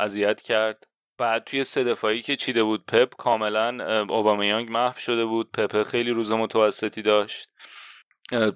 اذیت 0.00 0.42
کرد. 0.42 0.86
بعد 1.18 1.44
توی 1.44 1.64
سه 1.64 1.84
دفاعی 1.84 2.22
که 2.22 2.36
چیده 2.36 2.62
بود 2.62 2.86
پپ 2.86 3.16
کاملا 3.16 3.68
ام، 3.68 4.10
اوبامیانگ 4.10 4.70
محو 4.70 4.98
شده 4.98 5.24
بود. 5.24 5.50
پپ 5.52 5.82
خیلی 5.82 6.10
روز 6.10 6.32
متوسطی 6.32 7.02
داشت. 7.02 7.50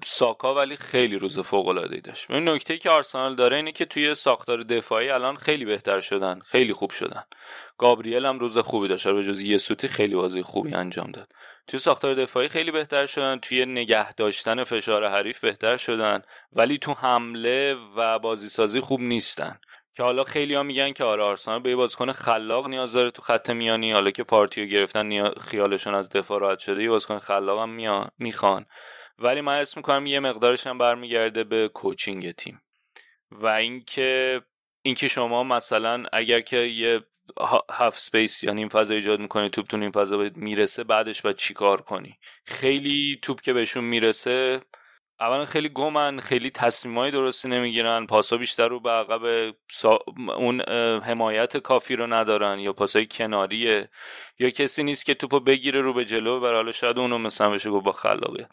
ساکا 0.03 0.55
ولی 0.55 0.75
خیلی 0.77 1.17
روز 1.17 1.39
فوق 1.39 1.67
العاده 1.67 1.95
ای 1.95 2.01
داشت. 2.01 2.31
این 2.31 2.49
نکته 2.49 2.77
که 2.77 2.89
آرسنال 2.89 3.35
داره 3.35 3.57
اینه 3.57 3.71
که 3.71 3.85
توی 3.85 4.15
ساختار 4.15 4.63
دفاعی 4.63 5.09
الان 5.09 5.35
خیلی 5.35 5.65
بهتر 5.65 5.99
شدن 5.99 6.39
خیلی 6.39 6.73
خوب 6.73 6.91
شدن. 6.91 7.23
گابریل 7.77 8.25
هم 8.25 8.39
روز 8.39 8.57
خوبی 8.57 8.87
داشت 8.87 9.07
به 9.07 9.23
جز 9.23 9.41
یه 9.41 9.57
سوتی 9.57 9.87
خیلی 9.87 10.15
بازی 10.15 10.41
خوبی 10.41 10.73
انجام 10.73 11.11
داد. 11.11 11.27
توی 11.67 11.79
ساختار 11.79 12.13
دفاعی 12.13 12.47
خیلی 12.47 12.71
بهتر 12.71 13.05
شدن 13.05 13.39
توی 13.39 13.65
نگه 13.65 14.13
داشتن 14.13 14.63
فشار 14.63 15.07
حریف 15.07 15.39
بهتر 15.39 15.77
شدن 15.77 16.21
ولی 16.53 16.77
تو 16.77 16.93
حمله 16.93 17.75
و 17.95 18.19
بازی 18.19 18.49
سازی 18.49 18.79
خوب 18.79 19.01
نیستن. 19.01 19.59
که 19.99 20.03
حالا 20.03 20.23
خیلی 20.23 20.55
ها 20.55 20.63
میگن 20.63 20.93
که 20.93 21.03
آره 21.03 21.23
آرسنال 21.23 21.59
به 21.59 21.75
بازیکن 21.75 22.11
خلاق 22.11 22.67
نیاز 22.67 22.93
داره 22.93 23.11
تو 23.11 23.21
خط 23.21 23.49
میانی 23.49 23.91
حالا 23.91 24.11
که 24.11 24.23
پارتیو 24.23 24.65
گرفتن 24.65 25.29
خیالشون 25.29 25.95
از 25.95 26.09
دفاع 26.09 26.39
راحت 26.39 26.59
شده 26.59 26.83
یه 26.83 26.89
بازیکن 26.89 27.19
خلاق 27.19 27.59
هم 27.59 28.09
می‌خوان. 28.17 28.65
ولی 29.19 29.41
من 29.41 29.59
اسم 29.59 29.79
می‌کنم 29.79 30.05
یه 30.05 30.19
مقدارش 30.19 30.67
هم 30.67 30.77
برمیگرده 30.77 31.43
به 31.43 31.67
کوچینگ 31.69 32.31
تیم. 32.31 32.61
و 33.31 33.47
اینکه 33.47 34.41
اینکه 34.81 35.07
شما 35.07 35.43
مثلا 35.43 36.03
اگر 36.13 36.41
که 36.41 36.57
یه 36.57 37.01
ها- 37.39 37.65
half 37.71 37.99
space 37.99 38.43
یا 38.43 38.53
نیم 38.53 38.69
فضا 38.69 38.93
ایجاد 38.93 39.19
می‌کنی 39.19 39.49
توپ 39.49 39.67
تو 39.67 39.77
نیم 39.77 39.91
فضا 39.91 40.29
می‌رسه 40.35 40.83
بعدش 40.83 41.21
باید 41.21 41.35
چیکار 41.35 41.81
کنی؟ 41.81 42.19
خیلی 42.45 43.19
توپ 43.21 43.41
که 43.41 43.53
بهشون 43.53 43.83
می‌رسه 43.83 44.61
اولا 45.21 45.45
خیلی 45.45 45.69
گمن 45.69 46.19
خیلی 46.19 46.49
تصمیمای 46.49 47.11
درستی 47.11 47.49
نمی‌گیرن 47.49 48.05
پاسا 48.05 48.37
بیشتر 48.37 48.67
رو 48.67 48.79
به 48.79 48.89
عقب 48.89 49.53
سا... 49.71 49.99
اون 50.37 50.61
حمایت 51.01 51.57
کافی 51.57 51.95
رو 51.95 52.07
ندارن 52.07 52.59
یا 52.59 52.73
پاسای 52.73 53.07
کناریه. 53.11 53.89
یا 54.39 54.49
کسی 54.49 54.83
نیست 54.83 55.05
که 55.05 55.13
توپو 55.13 55.39
بگیره 55.39 55.81
رو 55.81 55.93
به 55.93 56.05
جلو 56.05 56.39
ببره 56.39 56.53
حالا 56.53 56.71
شاید 56.71 56.99
اونو 56.99 57.17
مثلا 57.17 57.49
بشه 57.49 57.69
گفت 57.69 57.85
با 57.85 57.91
خلاقه. 57.91 58.47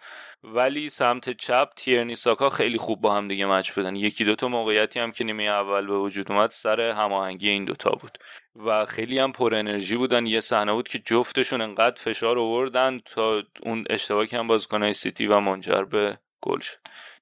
ولی 0.44 0.88
سمت 0.88 1.30
چپ 1.30 1.68
تیرنی 1.76 2.14
ساکا 2.14 2.50
خیلی 2.50 2.78
خوب 2.78 3.00
با 3.00 3.14
هم 3.14 3.28
دیگه 3.28 3.46
مچ 3.46 3.72
بودن. 3.72 3.96
یکی 3.96 4.24
دو 4.24 4.34
تا 4.34 4.48
موقعیتی 4.48 5.00
هم 5.00 5.12
که 5.12 5.24
نیمه 5.24 5.42
اول 5.42 5.86
به 5.86 5.98
وجود 5.98 6.32
اومد 6.32 6.50
سر 6.50 6.80
هماهنگی 6.80 7.48
این 7.48 7.64
دوتا 7.64 7.90
بود. 7.90 8.18
و 8.66 8.86
خیلی 8.86 9.18
هم 9.18 9.32
پر 9.32 9.54
انرژی 9.54 9.96
بودن. 9.96 10.26
یه 10.26 10.40
صحنه 10.40 10.72
بود 10.72 10.88
که 10.88 10.98
جفتشون 10.98 11.60
انقدر 11.60 12.02
فشار 12.02 12.38
آوردن 12.38 12.98
تا 12.98 13.42
اون 13.62 13.84
اشتباهی 13.90 14.26
که 14.26 14.38
هم 14.38 14.46
بازیکنای 14.46 14.92
سیتی 14.92 15.26
و 15.26 15.40
منجر 15.40 15.82
به 15.82 16.18
گل 16.46 16.60
شد. 16.60 16.76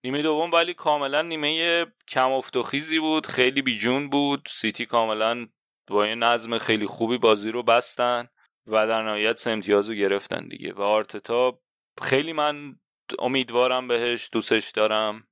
نیمه 0.05 0.23
دوم 0.23 0.51
ولی 0.53 0.75
کاملا 0.75 1.23
نیمه 1.23 1.87
کم 2.09 2.33
افت 2.33 2.57
و 2.57 2.63
خیزی 2.63 2.99
بود 2.99 3.27
خیلی 3.27 3.63
بیجون 3.63 4.11
بود. 4.11 4.49
سیتی 4.51 4.87
کاملا 4.87 5.47
با 5.87 6.07
یه 6.07 6.15
نظم 6.15 6.59
خیلی 6.59 6.87
خوبی 6.87 7.19
بازی 7.19 7.51
رو 7.51 7.63
بستن 7.63 8.29
و 8.67 8.87
در 8.87 9.03
نهایت 9.03 9.37
سه 9.37 9.51
امتیاز 9.51 9.91
رو 9.91 9.97
گرفتن 9.97 10.49
دیگه. 10.49 10.73
و 10.73 10.83
آرتتا 10.83 11.59
خیلی 12.03 12.33
من 12.33 12.77
امیدوارم 13.19 13.89
بهش 13.89 14.29
دوستش 14.33 14.71
دارم. 14.71 15.25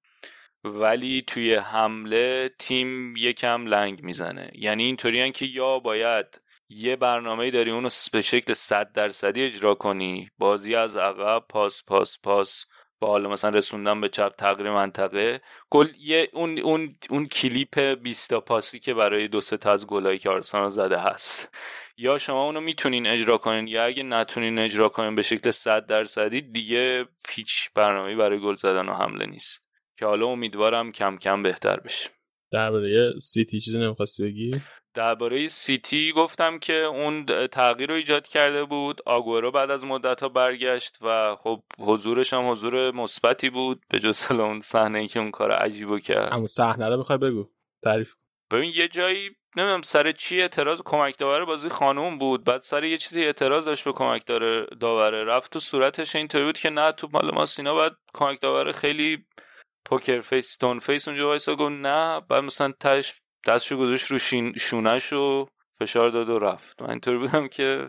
ولی 0.64 1.22
توی 1.26 1.54
حمله 1.54 2.50
تیم 2.58 3.16
یکم 3.16 3.66
لنگ 3.66 4.02
می‌زنه. 4.02 4.50
یعنی 4.54 4.84
اینطوریان 4.84 5.32
که 5.32 5.46
یا 5.46 5.78
باید 5.78 6.40
یه 6.68 6.96
برنامه 6.96 7.50
داری 7.50 7.70
اونو 7.70 7.88
به 8.12 8.20
شکل 8.20 8.52
صد 8.52 8.92
درصدی 8.92 9.42
اجرا 9.42 9.74
کنی 9.74 10.30
بازی 10.38 10.74
از 10.74 10.96
عقب 10.96 11.44
پاس 11.48 11.84
پاس 11.84 12.18
پاس 12.22 12.66
با 13.02 13.08
حالا 13.08 13.28
مثلا 13.28 13.50
رسوندن 13.50 14.00
به 14.00 14.08
چپ 14.08 14.32
تغییر 14.36 14.70
منطقه. 14.70 15.40
گل 15.70 15.88
یه 16.00 16.28
اون 16.32 16.58
اون 16.58 16.96
اون 17.10 17.26
کلیپ 17.26 17.78
20 17.78 18.30
تا 18.30 18.40
پاسی 18.40 18.78
که 18.78 18.94
برای 18.94 19.28
دو 19.28 19.40
سه 19.40 19.56
تا 19.56 19.72
از 19.72 19.86
گلایی 19.86 20.18
که 20.18 20.40
زده 20.68 20.98
هست. 20.98 21.54
یا 21.96 22.18
شما 22.18 22.44
اونو 22.44 22.60
می‌تونین 22.60 23.06
اجرا 23.06 23.38
کنین 23.38 23.66
یا 23.66 23.84
اگه 23.84 24.02
نتونین 24.02 24.58
اجرا 24.58 24.88
کنین 24.88 25.14
به 25.14 25.22
شکل 25.22 25.50
100 25.50 25.86
درصدی 25.86 26.40
دیگه 26.40 27.06
هیچ 27.28 27.70
برنامه‌ای 27.74 28.16
برای 28.16 28.40
گل 28.40 28.54
زدن 28.54 28.88
و 28.88 28.94
حمله 28.94 29.26
نیست. 29.26 29.66
که 29.98 30.06
حالا 30.06 30.26
امیدوارم 30.26 30.92
کم 30.92 31.16
کم 31.16 31.42
بهتر 31.42 31.80
بشه. 31.80 32.10
درباره 32.52 33.12
سیتی 33.22 33.60
چیزی 33.60 33.78
نمی‌خواستی 33.78 34.24
بگی؟ 34.24 34.60
درباره 34.94 35.48
سیتی 35.48 36.12
گفتم 36.12 36.58
که 36.58 36.74
اون 36.74 37.26
تغییر 37.46 37.88
رو 37.88 37.94
ایجاد 37.94 38.26
کرده 38.26 38.64
بود. 38.64 39.00
آگورو 39.06 39.50
بعد 39.50 39.70
از 39.70 39.84
مدت 39.84 40.22
ها 40.22 40.28
برگشت 40.28 40.98
و 41.02 41.36
خب 41.36 41.62
حضورش 41.78 42.32
هم 42.32 42.50
حضور 42.50 42.90
مثبتی 42.90 43.50
بود 43.50 43.82
به 43.90 43.98
جز 43.98 44.26
اون 44.30 44.60
صحنه 44.60 44.98
ای 44.98 45.08
که 45.08 45.20
اون 45.20 45.30
کار 45.30 45.52
عجیبو 45.52 45.98
کرد. 45.98 46.32
همون 46.32 46.46
صحنه 46.46 46.88
رو 46.88 46.96
می‌خوای 46.96 47.18
بگو 47.18 47.48
تعریف 47.82 48.14
ببین 48.50 48.72
یه 48.74 48.88
جایی 48.88 49.30
نمی‌دونم 49.56 49.82
سر 49.82 50.12
چی 50.12 50.40
اعتراض 50.40 50.82
کمک 50.84 51.18
داور 51.18 51.44
بازی 51.44 51.68
خانوم 51.68 52.18
بود 52.18 52.44
بعد 52.44 52.60
سر 52.60 52.84
یه 52.84 52.96
چیزی 52.96 53.24
اعتراض 53.24 53.64
داشت 53.64 53.84
به 53.84 53.92
کمک 53.92 54.26
داره 54.26 54.66
داوره. 54.80 55.24
رفت 55.24 55.52
تو 55.52 55.58
صورتش 55.58 56.16
اینطوری 56.16 56.44
بود 56.44 56.58
که 56.58 56.70
نه 56.70 56.92
تو 56.92 57.08
مال 57.12 57.34
ما 57.34 57.46
سینا 57.46 57.74
بعد 57.74 57.96
کمک 58.14 58.40
داور 58.40 58.72
خیلی 58.72 59.24
پوکر 59.84 60.20
فیس 60.20 60.48
ستون 60.48 60.78
فیس 60.78 61.08
اونجا 61.08 61.26
وایسا 61.28 61.54
گفت 61.54 61.72
نه 61.72 62.20
بعد 62.20 62.44
مثلا 62.44 62.72
تش 62.80 63.21
دستشو 63.46 63.76
گذاشت 63.76 64.06
رو 64.06 64.18
شین 64.18 64.52
شونش 64.58 65.12
و 65.12 65.46
فشار 65.80 66.10
داد 66.10 66.28
و 66.28 66.38
رفت. 66.38 66.82
من 66.82 66.90
اینطوری 66.90 67.18
بودم 67.18 67.48
که 67.48 67.88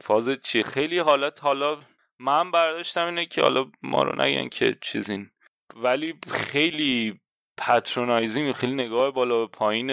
فاز 0.00 0.30
چی؟ 0.42 0.62
خیلی 0.62 0.98
حالت 0.98 1.42
حالا 1.42 1.78
من 2.18 2.50
برداشتم 2.50 3.06
اینه 3.06 3.26
که 3.26 3.42
حالا 3.42 3.70
ما 3.82 4.02
رو 4.02 4.22
نگن 4.22 4.48
که 4.48 4.78
چیزین. 4.80 5.30
ولی 5.76 6.14
خیلی 6.32 7.20
patronizing 7.58 8.52
خیلی 8.52 8.74
نگاه 8.74 9.10
بالا 9.10 9.38
به 9.38 9.46
پایین 9.46 9.90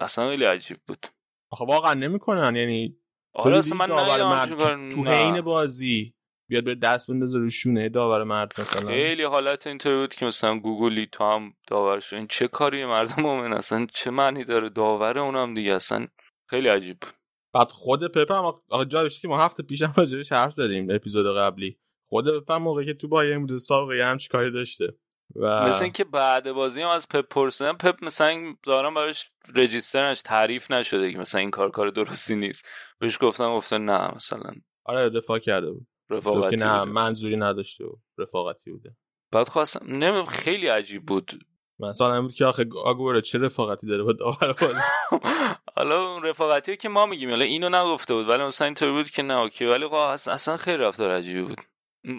اصلا 0.00 0.28
خیلی 0.30 0.44
عجیب 0.44 0.76
بود. 0.86 1.06
آخه 1.50 1.64
واقعا 1.64 1.94
نمی‌کنن. 1.94 2.56
یعنی 2.56 2.96
آره 3.34 3.58
اصلا 3.58 3.76
من. 3.76 4.88
تو. 4.88 5.04
حین 5.04 5.40
بازی. 5.40 6.14
بیاد 6.48 6.64
به 6.64 6.74
دست 6.74 7.10
بندازه 7.10 7.38
رو 7.38 7.50
شونه 7.50 7.88
داور 7.88 8.24
مرد 8.24 8.60
مثلا. 8.60 8.88
خیلی 8.88 9.22
حالت 9.22 9.66
اینطوری 9.66 9.96
بود 9.96 10.14
که 10.14 10.26
مثلا 10.26 10.58
گوگلی 10.58 11.08
تو 11.12 11.24
هم 11.24 11.52
داور 11.66 12.00
شد. 12.00 12.16
این 12.16 12.26
چه 12.26 12.48
کاری 12.48 12.84
مردم 12.84 13.22
مومن 13.22 13.52
اصلا 13.52 13.86
چه 13.92 14.10
معنی 14.10 14.44
داره؟ 14.44 14.68
داور 14.68 15.18
اونم 15.18 15.54
دیگه. 15.54 15.72
اصلا 15.74 16.06
خیلی 16.46 16.68
عجیب. 16.68 16.96
بود 17.00 17.12
بعد 17.54 17.68
خود 17.68 18.12
پپ 18.12 18.32
هم 18.32 18.54
آخه 18.68 18.84
جالبش 18.84 19.20
که 19.20 19.28
ما 19.28 19.44
هفته 19.44 19.62
پیشم 19.62 19.94
راجعش 19.96 20.32
حرف 20.32 20.52
زدیم 20.52 20.90
اپیزود 20.90 21.36
قبلی. 21.36 21.78
خود 22.04 22.40
پپ 22.40 22.50
هم 22.50 22.62
موقعی 22.62 22.86
که 22.86 22.94
تو 22.94 23.08
بایرن 23.08 23.40
بوده 23.40 23.58
سابقه 23.58 24.04
هم 24.04 24.18
چیکاری 24.18 24.50
داشته. 24.50 24.94
و 25.36 25.66
مثل 25.66 25.82
اینکه 25.82 26.04
بعد 26.04 26.52
بازی 26.52 26.82
هم 26.82 26.88
از 26.88 27.08
پپ 27.08 27.28
پرسیدن 27.28 27.72
پپ 27.72 28.04
مثلا 28.04 28.54
ظاهرا 28.66 28.90
براش 28.90 29.30
رجیسترش 29.54 30.22
تعریف 30.22 30.70
نشده 30.70 31.12
که 31.12 31.18
مثلا 31.18 31.40
این 31.40 31.50
کار 31.50 31.70
کار 31.70 31.90
درستی 31.90 32.36
نیست. 32.36 32.68
بهش 32.98 33.18
گفتم 33.20 33.56
گفته 33.56 33.78
نه 33.78 34.14
مثلا. 34.14 34.50
آره 34.84 35.10
دفاع 35.10 35.38
کرده 35.38 35.70
بود. 35.70 35.86
رفاقتی 36.10 36.56
نه 36.56 36.78
بوده. 36.78 36.92
منظوری 36.92 37.36
نداشته 37.36 37.84
و 37.84 37.92
رفاقتی 38.18 38.70
بوده. 38.70 38.96
بعد 39.32 39.48
خواستم 39.48 39.86
نمیم 39.96 40.24
خیلی 40.24 40.66
عجیب 40.68 41.06
بود. 41.06 41.32
مثلا 41.80 42.14
این 42.14 42.22
بود 42.22 42.34
که 42.34 42.44
آخه 42.44 42.66
آگوره 42.84 43.20
چه 43.20 43.38
رفاقتی 43.38 43.86
داره 43.86 44.02
با 44.02 44.12
داور 44.12 44.52
بازی؟ 44.52 44.80
حالا 45.76 46.12
اون 46.12 46.22
رفاقتی 46.22 46.76
که 46.76 46.88
ما 46.88 47.06
میگیم 47.06 47.30
حالا 47.30 47.44
اینو 47.44 47.68
نگفته 47.68 48.14
بود 48.14 48.28
ولی 48.28 48.42
مثلا 48.42 48.64
اینطوری 48.64 48.92
بود 48.92 49.10
که 49.10 49.22
نه 49.22 49.34
اوکی 49.38 49.64
ولی 49.66 49.86
خب 49.86 49.94
اصلا, 49.94 50.56
خیلی 50.56 50.76
رفتار 50.82 51.10
عجیبی 51.10 51.42
بود. 51.42 51.58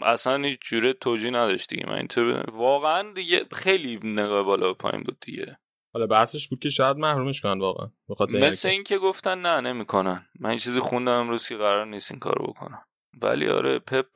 اصلا 0.03 0.43
هیچ 0.47 0.59
جوره 0.61 0.93
توجیه 0.93 1.31
نداشت 1.31 1.69
دیگه. 1.69 1.85
من 1.87 1.95
اینطوری 1.97 2.31
بودم. 2.33 2.57
واقعا 2.57 3.13
دیگه 3.13 3.45
خیلی 3.51 3.99
نگاه 4.03 4.43
بالا 4.43 4.71
و 4.71 4.73
پایین 4.73 5.03
بود 5.03 5.17
دیگه. 5.21 5.57
حالا 5.93 6.07
بحثش 6.07 6.47
بود 6.47 6.59
که 6.59 6.69
شاید 6.69 6.97
محرومش 6.97 7.41
کنن 7.41 7.59
واقعا 7.59 7.87
به 8.07 8.15
خاطر 8.15 8.39
مثل 8.39 8.67
اینکه- 8.67 8.93
اینکه 8.95 9.07
گفتن 9.07 9.41
نه 9.41 9.61
نمی‌کنن. 9.61 10.25
من 10.39 10.49
این 10.49 10.59
چیزی 10.59 10.79
خوندم 10.79 11.11
امروز 11.11 11.47
که 11.47 11.57
قرار 11.57 11.85
نیست 11.85 12.11
این 12.11 12.19
کارو 12.19 12.47
بکنن. 12.47 12.81
ولی 13.21 13.47
آره 13.47 13.79
پپ 13.79 14.07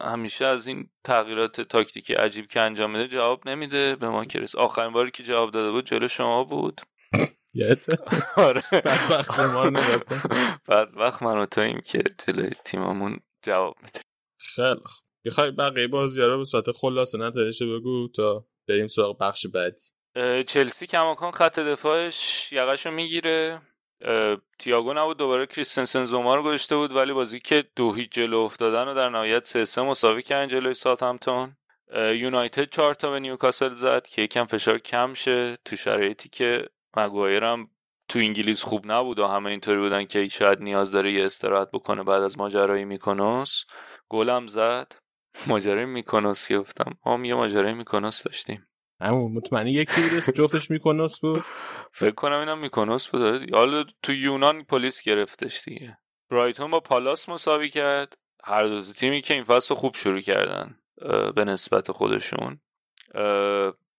همیشه 0.00 0.44
از 0.44 0.66
این 0.66 0.90
تغییرات 1.04 1.60
تاکتیکی 1.60 2.14
عجیب 2.14 2.46
که 2.46 2.60
انجام 2.60 2.90
میده 2.90 3.08
جواب 3.08 3.48
نمیده. 3.48 3.96
به 3.96 4.08
ما 4.08 4.24
که 4.24 4.38
رسید 4.38 4.60
آخرین 4.60 4.92
باری 4.92 5.10
که 5.10 5.22
جواب 5.22 5.50
داده 5.50 5.70
بود 5.70 5.86
جلو 5.86 6.08
شما 6.08 6.44
بود؟ 6.44 6.80
آره. 8.36 8.62
رو. 8.72 10.00
بعد 10.66 10.88
وقت 10.96 11.22
من 11.22 11.38
و 11.38 11.46
توییم 11.46 11.80
که 11.80 12.02
جلوی 12.26 12.50
تیممون 12.64 13.20
جواب 13.42 13.76
میده. 13.82 14.00
خیلی 14.38 14.80
خوب. 14.84 15.04
بخوای 15.26 15.50
بقیه 15.50 15.88
بازی 15.88 16.20
رو 16.20 16.38
به 16.38 16.44
صورت 16.44 16.72
خلاصه 16.72 17.18
نتایجش 17.18 17.62
بگو 17.62 18.08
تا 18.16 18.46
بریم 18.68 18.86
سراغ 18.86 19.18
بخش 19.18 19.46
بعدی. 19.46 19.80
چلسی 20.44 20.86
کماکان 20.86 21.30
خط 21.30 21.58
دفاعش 21.58 22.48
یقشو 22.52 22.90
می‌گیره. 22.90 23.60
تییاگو 24.58 24.92
نبود 24.92 25.16
دوباره 25.16 25.46
کریستنسن 25.46 26.04
زوما 26.04 26.34
رو 26.34 26.42
گذاشته 26.42 26.76
بود 26.76 26.96
ولی 26.96 27.12
بازی 27.12 27.38
که 27.38 27.64
دو 27.76 27.92
هیچ 27.92 28.10
جلو 28.10 28.38
افتادن 28.38 28.88
و 28.88 28.94
در 28.94 29.08
نهایت 29.08 29.44
سه 29.44 29.64
سه 29.64 29.82
مساوی 29.82 30.22
کردن 30.22 30.48
جلوی 30.48 30.74
ساوثهمپتون 30.74 31.56
یونایتد 31.96 32.70
چهار 32.70 32.94
تا 32.94 33.10
به 33.10 33.20
نیوکاسل 33.20 33.70
زد 33.70 34.06
که 34.06 34.22
یکم 34.22 34.44
فشار 34.44 34.78
کم 34.78 35.14
شه. 35.14 35.56
تو 35.64 35.76
شرایطی 35.76 36.28
که 36.28 36.68
مگوایر 36.96 37.44
هم 37.44 37.70
تو 38.08 38.18
انگلیس 38.18 38.62
خوب 38.62 38.92
نبود 38.92 39.18
و 39.18 39.26
همه 39.26 39.50
اینطوری 39.50 39.80
بودن 39.80 40.04
که 40.04 40.28
شاید 40.28 40.62
نیاز 40.62 40.90
داره 40.90 41.12
یه 41.12 41.24
استراحت 41.24 41.70
بکنه 41.70 42.02
بعد 42.02 42.22
از 42.22 42.38
ماجرای 42.38 42.84
میکنوس 42.84 43.64
گلم 44.08 44.46
زد. 44.46 44.92
ماجرای 45.46 45.84
میکنوس 45.84 46.52
گفتم. 46.52 46.98
ما 47.06 47.26
یه 47.26 47.34
ماجرای 47.34 47.74
میکنوس 47.74 48.22
داشتیم. 48.22 48.66
همون 49.00 49.32
مطمئنی 49.32 49.72
یکی 49.72 50.00
بود 50.00 50.34
جفتش 50.34 50.70
میکنوس 50.70 51.20
بود. 51.20 51.44
فکر 51.92 52.14
کنم 52.14 52.38
اینم 52.38 52.58
میکنوس 52.58 53.08
بود. 53.08 53.54
حالا 53.54 53.84
تو 54.02 54.12
یونان 54.12 54.64
پلیس 54.64 55.02
گرفتش 55.02 55.62
دیگه. 55.64 55.98
برایتون 56.30 56.70
با 56.70 56.80
پالاس 56.80 57.28
مساوی 57.28 57.68
کرد. 57.68 58.18
هر 58.44 58.64
دو 58.64 58.82
تیمی 58.82 59.20
که 59.20 59.34
این 59.34 59.44
فصل 59.44 59.74
خوب 59.74 59.94
شروع 59.94 60.20
کردن 60.20 60.78
به 61.34 61.44
نسبت 61.44 61.92
خودشون. 61.92 62.60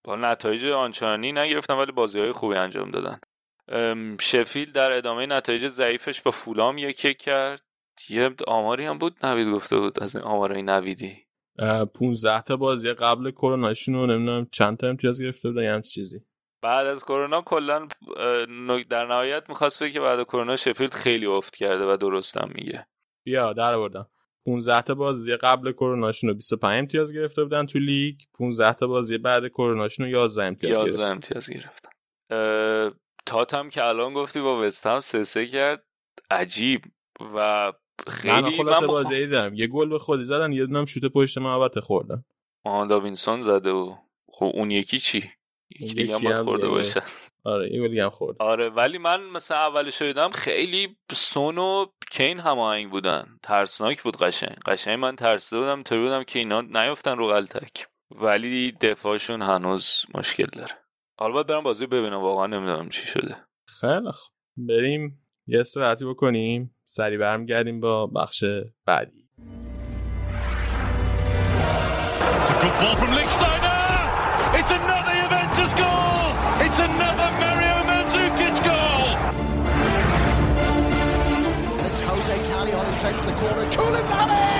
با 0.04 0.16
نتایج 0.16 0.66
آنچنانی 0.66 1.32
نگرفتن 1.32 1.74
ولی 1.74 1.92
بازی 1.92 2.20
های 2.20 2.32
خوبی 2.32 2.54
انجام 2.54 2.90
دادن. 2.90 3.20
شفیل 4.20 4.72
در 4.72 4.92
ادامه 4.92 5.26
نتایج 5.26 5.68
ضعیفش 5.68 6.20
با 6.20 6.30
فولام 6.30 6.78
یک 6.78 7.04
یک 7.04 7.18
کرد. 7.18 7.62
یه 8.08 8.30
آماری 8.46 8.84
هم 8.84 8.98
بود 8.98 9.26
نوید 9.26 9.48
گفته 9.48 9.78
بود 9.78 10.02
از 10.02 10.16
این 10.16 10.24
آمارای 10.24 10.62
نویدی. 10.62 11.26
15 11.94 12.42
تا 12.42 12.56
بازی 12.56 12.92
قبل 12.92 13.30
کروناشون 13.30 13.94
رو 13.94 14.06
نمی‌دونم 14.06 14.46
چند 14.52 14.76
تا 14.76 14.88
امتیاز 14.88 15.22
گرفته 15.22 15.48
بودن 15.48 15.62
یه 15.62 15.72
همچین 15.72 15.90
چیزی. 15.90 16.20
بعد 16.62 16.86
از 16.86 17.04
کرونا 17.04 17.42
کلا 17.42 17.88
در 18.90 19.06
نهایت 19.06 19.48
می‌خواست 19.48 19.82
بگه 19.82 19.92
که 19.92 20.00
بعد 20.00 20.18
از 20.18 20.26
کرونا 20.26 20.56
شفیلد 20.56 20.94
خیلی 20.94 21.26
افت 21.26 21.56
کرده 21.56 21.92
و 21.92 21.96
درستم 21.96 22.50
میگه. 22.54 22.86
بیا 23.24 23.52
در 23.52 23.74
آوردم. 23.74 24.06
15 24.46 24.82
تا 24.82 24.94
بازی 24.94 25.36
قبل 25.36 25.72
کروناشون 25.72 26.30
رو 26.30 26.34
25 26.36 26.78
امتیاز 26.78 27.12
گرفته 27.12 27.42
بودن 27.42 27.66
تو 27.66 27.78
لیگ. 27.78 28.16
15 28.34 28.72
تا 28.72 28.86
بازی 28.86 29.18
بعد 29.18 29.48
کروناشون 29.48 30.06
رو 30.06 30.12
11 30.12 30.44
امتیاز 30.44 30.72
11 30.72 30.92
گرفتن 30.92 31.10
امتیاز 31.10 31.50
گرفتن 31.50 31.90
تاتم 33.26 33.68
که 33.68 33.84
الان 33.84 34.14
گفتی 34.14 34.40
با 34.40 34.60
وستهم 34.60 35.00
سه 35.00 35.24
سه 35.24 35.46
کرد. 35.46 35.84
عجیب. 36.30 36.82
و 37.34 37.72
خیلی 38.08 38.62
من 38.62 38.86
بازی 38.86 39.26
دیدم. 39.26 39.54
یه 39.54 39.66
گل 39.66 39.88
به 39.88 39.98
خودی 39.98 40.24
زدن 40.24 40.52
یه 40.52 40.66
دونم 40.66 40.84
شوت 40.84 41.04
پشت 41.04 41.38
محوطه 41.38 41.80
خوردن. 41.80 42.24
آن 42.64 42.88
داوینسون 42.88 43.42
زده 43.42 43.70
و 43.70 43.96
خب 44.26 44.50
اون 44.54 44.70
یکی 44.70 44.98
چی؟ 44.98 45.30
یکی 45.80 45.94
دیگه 45.94 46.14
هم 46.14 46.44
خورده 46.44 46.62
دیگه. 46.62 46.74
باشه. 46.74 47.02
آره 47.44 47.72
یه 47.72 47.80
گلی 47.80 48.00
هم 48.00 48.10
خورد. 48.10 48.36
آره 48.42 48.68
ولی 48.68 48.98
من 48.98 49.22
مثلا 49.22 49.58
اولش 49.58 50.02
دیدم 50.02 50.30
خیلی 50.30 50.96
سون 51.12 51.58
و 51.58 51.86
کین 52.10 52.40
هماهنگ 52.40 52.90
بودن. 52.90 53.38
ترسناک 53.42 54.02
بود 54.02 54.16
قشنگ. 54.16 54.56
قشنگ 54.66 54.98
من 54.98 55.16
ترسیده 55.16 55.60
بودم 55.60 55.74
اینطوری 55.74 56.00
بودم 56.00 56.24
که 56.24 56.38
اینا 56.38 56.60
نیفتن 56.60 57.16
رو 57.16 57.28
غلطک 57.28 57.86
ولی 58.10 58.72
دفاعشون 58.72 59.42
هنوز 59.42 60.04
مشکل 60.14 60.46
داره. 60.52 60.72
حالا 61.18 61.34
باید 61.34 61.46
برم 61.46 61.62
بازی 61.62 61.86
ببینم 61.86 62.20
واقعا 62.20 62.46
نمی‌دونم 62.46 62.88
چی 62.88 63.06
شده. 63.06 63.36
خیلی 63.80 64.12
خوب. 64.12 64.32
بریم 64.56 65.21
یه 65.46 65.60
استراحتی 65.60 66.04
بکنیم 66.04 66.74
سری 66.84 67.18
برمیگردیم 67.18 67.80
با 67.80 68.06
بخش 68.06 68.44
بعدی 68.86 69.22
It's 72.42 72.50
a 72.50 72.56
good 72.62 72.74
ball 72.80 72.96
from 73.00 73.12
Lichtsteiner. 73.18 73.82
It's 74.58 74.72
another 74.80 75.14
Juventus 75.20 75.72
goal. 75.82 76.26
It's 76.64 76.80
another 76.90 77.28
Mario 77.42 77.76
Mandzukic 77.88 78.56
goal. 78.68 79.06
It's 81.86 82.00
Jose 82.08 82.36
takes 83.02 83.22
the 83.28 83.34
corner. 83.40 83.66
Koulibaly! 83.76 84.51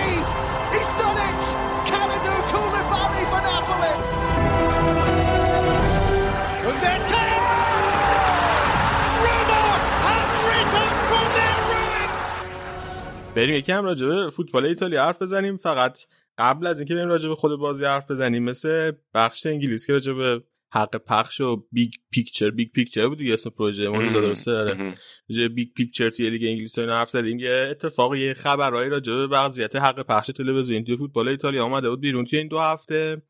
بریم 13.37 13.55
یکم 13.55 13.85
راجع 13.85 14.07
به 14.07 14.31
فوتبال 14.31 14.67
ایتالیا 14.67 15.05
حرف 15.05 15.23
بزنیم. 15.23 15.57
فقط 15.57 15.99
قبل 16.39 16.67
از 16.67 16.81
اینکه 16.81 16.95
بریم 16.95 17.09
راجع 17.09 17.29
به 17.29 17.35
خود 17.35 17.59
بازی 17.59 17.85
حرف 17.85 18.11
بزنیم 18.11 18.43
مثل 18.43 18.93
بخش 19.15 19.47
انگلیس 19.47 19.87
که 19.87 19.93
راجع 19.93 20.13
به 20.13 20.43
حق 20.73 20.97
پخش 20.97 21.41
و 21.41 21.67
big 21.73 21.91
picture 22.11 22.51
big 22.51 22.73
picture 22.73 23.09
بود 23.09 23.19
دیگه 23.19 23.33
اسم 23.33 23.51
پروژه 23.51 23.87
روژا 23.87 24.21
درسته 24.21 24.51
داره 24.51 24.95
به 25.29 25.49
big 25.49 25.69
picture 25.77 26.11
توی 26.11 26.31
لیگ 26.31 26.43
انگلیس 26.45 26.79
و 26.79 26.81
اینا 26.81 26.99
حرف 26.99 27.11
زدیم. 27.11 27.39
یه 27.39 27.69
اتفاق 27.71 28.15
یه 28.15 28.35
خبرایی 28.35 28.91
راجع 28.91 29.13
به 29.13 29.27
وضعیت 29.27 29.77
حق 29.77 30.03
پخش 30.03 30.27
تلویزیونی 30.27 30.85
توی 30.85 30.97
فوتبال 30.97 31.29
ایتالیا 31.29 31.65
آمده 31.65 31.91
بود 31.91 32.01
بیرون 32.01 32.25
توی 32.25 32.39
این 32.39 32.49
دو 32.49 32.59
هفته 32.59 33.23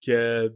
که 0.00 0.50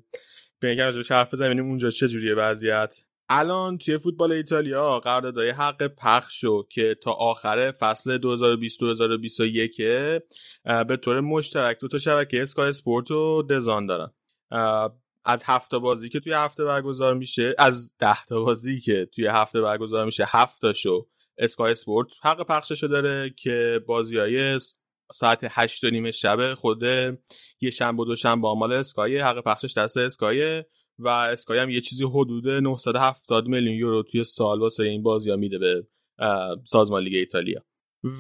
به 0.61 0.72
یکم 0.72 0.82
راجع 0.82 0.97
بهش 0.97 1.12
حرف 1.12 1.32
بزنیم 1.32 1.66
اونجا 1.66 1.90
چه 1.90 2.09
جوریه 2.09 2.34
وضعیت. 2.34 2.97
الان 3.28 3.78
توی 3.78 3.98
فوتبال 3.98 4.32
ایتالیا 4.32 5.00
قراردادهای 5.00 5.50
حق 5.50 5.86
پخش 5.86 6.40
شو 6.40 6.62
که 6.62 6.96
تا 7.02 7.12
آخر 7.12 7.72
فصل 7.72 8.18
2020-2021 8.18 10.22
اه، 10.64 10.84
به 10.84 10.96
طور 10.96 11.20
مشترک 11.20 11.80
دو 11.80 11.88
تا 11.88 11.98
شبکه 11.98 12.42
اسکای 12.42 12.68
اسپورت 12.68 13.10
و 13.10 13.42
دزان 13.42 13.86
دارن. 13.86 14.10
از 15.24 15.42
هفت 15.46 15.74
بازی 15.74 16.08
که 16.08 16.20
توی 16.20 16.32
هفته 16.32 16.64
برگزار 16.64 17.14
میشه 17.14 17.54
از 17.58 17.92
ده 17.98 18.24
تا 18.24 18.44
بازی 18.44 18.80
که 18.80 19.08
توی 19.14 19.26
هفته 19.26 19.60
برگزار 19.60 20.06
میشه 20.06 20.24
هفت 20.28 20.60
تاشو 20.60 21.06
اسکای 21.38 21.72
اسپورت 21.72 22.08
حق 22.22 22.46
پخششو 22.46 22.86
داره 22.86 23.34
که 23.36 23.80
بازی 23.86 24.18
های 24.18 24.58
ساعت 25.14 25.46
هشت 25.50 25.84
و 25.84 25.90
نیم 25.90 26.10
شب 26.10 26.54
خود 26.54 26.82
یه 27.60 27.70
شنبه 27.72 28.02
و 28.02 28.06
دو 28.06 28.16
شنبه 28.16 28.48
آمال 28.48 28.72
اسکای 28.72 29.18
حق 29.18 29.40
پخشش 29.40 29.76
دست 29.76 29.96
اسکای 29.96 30.64
و 30.99 31.09
اسکای 31.09 31.59
هم 31.59 31.70
یه 31.70 31.80
چیزی 31.80 32.05
حدود 32.05 32.49
970 32.49 33.47
میلیون 33.47 33.74
یورو 33.74 34.03
توی 34.03 34.24
سال 34.24 34.61
واسه 34.61 34.82
این 34.82 35.03
بازی 35.03 35.30
ها 35.30 35.36
میده 35.36 35.59
به 35.59 35.86
سازمان 36.64 37.03
لیگ 37.03 37.14
ایتالیا. 37.14 37.62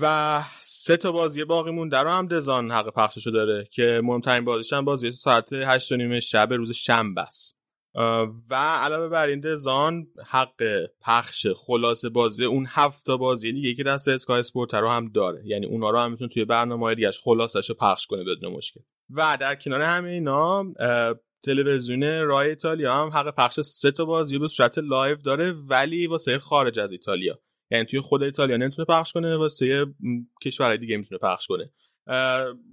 و 0.00 0.42
سه 0.60 0.96
تا 0.96 1.12
بازی 1.12 1.44
باقی 1.44 1.70
مونده 1.70 1.98
رو 1.98 2.10
هم 2.10 2.28
دزان 2.28 2.70
حق 2.70 2.94
پخششو 2.94 3.30
داره 3.30 3.68
که 3.72 4.00
مهمترین 4.04 4.44
بازیش 4.44 4.72
هم 4.72 4.84
بازی 4.84 5.10
ساعت 5.10 5.52
8 5.52 5.92
و 5.92 5.96
نیم 5.96 6.20
شب 6.20 6.48
روز 6.52 6.72
شنبه 6.72 7.20
است. 7.20 7.58
و 8.50 8.54
علاوه 8.54 9.08
بر 9.08 9.26
این 9.26 9.40
دزان 9.40 10.06
حق 10.26 10.62
پخش 11.00 11.46
خلاصه 11.46 12.08
بازی 12.08 12.44
اون 12.44 12.66
هفت 12.68 13.06
تا 13.06 13.16
بازی 13.16 13.52
دیگه 13.52 13.74
که 13.74 13.82
دست 13.82 14.08
اسکای 14.08 14.40
اسپورت 14.40 14.74
رو 14.74 14.88
هم 14.88 15.08
داره. 15.08 15.42
یعنی 15.46 15.66
اونا 15.66 15.90
رو 15.90 15.98
هم 15.98 16.10
می‌تونه 16.10 16.30
توی 16.30 16.44
برنامه 16.44 16.94
دیگهش 16.94 17.18
خلاصش 17.24 17.68
رو 17.70 17.76
پخش 17.80 18.06
کنه 18.06 18.24
بدون 18.24 18.52
مشکل. 18.52 18.80
و 19.10 19.36
در 19.40 19.54
کنار 19.54 19.82
همه 19.82 20.10
اینا 20.10 20.64
تلویزیون 21.44 22.02
رای 22.02 22.48
ایتالیا 22.48 22.94
هم 22.94 23.08
حق 23.08 23.34
پخش 23.34 23.60
سه 23.60 23.90
تا 23.90 24.04
بازی 24.04 24.38
به 24.38 24.48
صورت 24.48 24.78
live 24.78 25.16
داره 25.16 25.52
ولی 25.52 26.06
واسه 26.06 26.38
خارج 26.38 26.78
از 26.78 26.92
ایتالیا. 26.92 27.40
یعنی 27.70 27.84
توی 27.84 28.00
خود 28.00 28.22
ایتالیا 28.22 28.56
نمی‌تونه 28.56 28.86
پخش 28.86 29.12
کنه 29.12 29.36
واسه 29.36 29.86
کشورهای 30.44 30.78
دیگه 30.78 30.96
می‌تونه 30.96 31.18
پخش 31.18 31.46
کنه. 31.46 31.72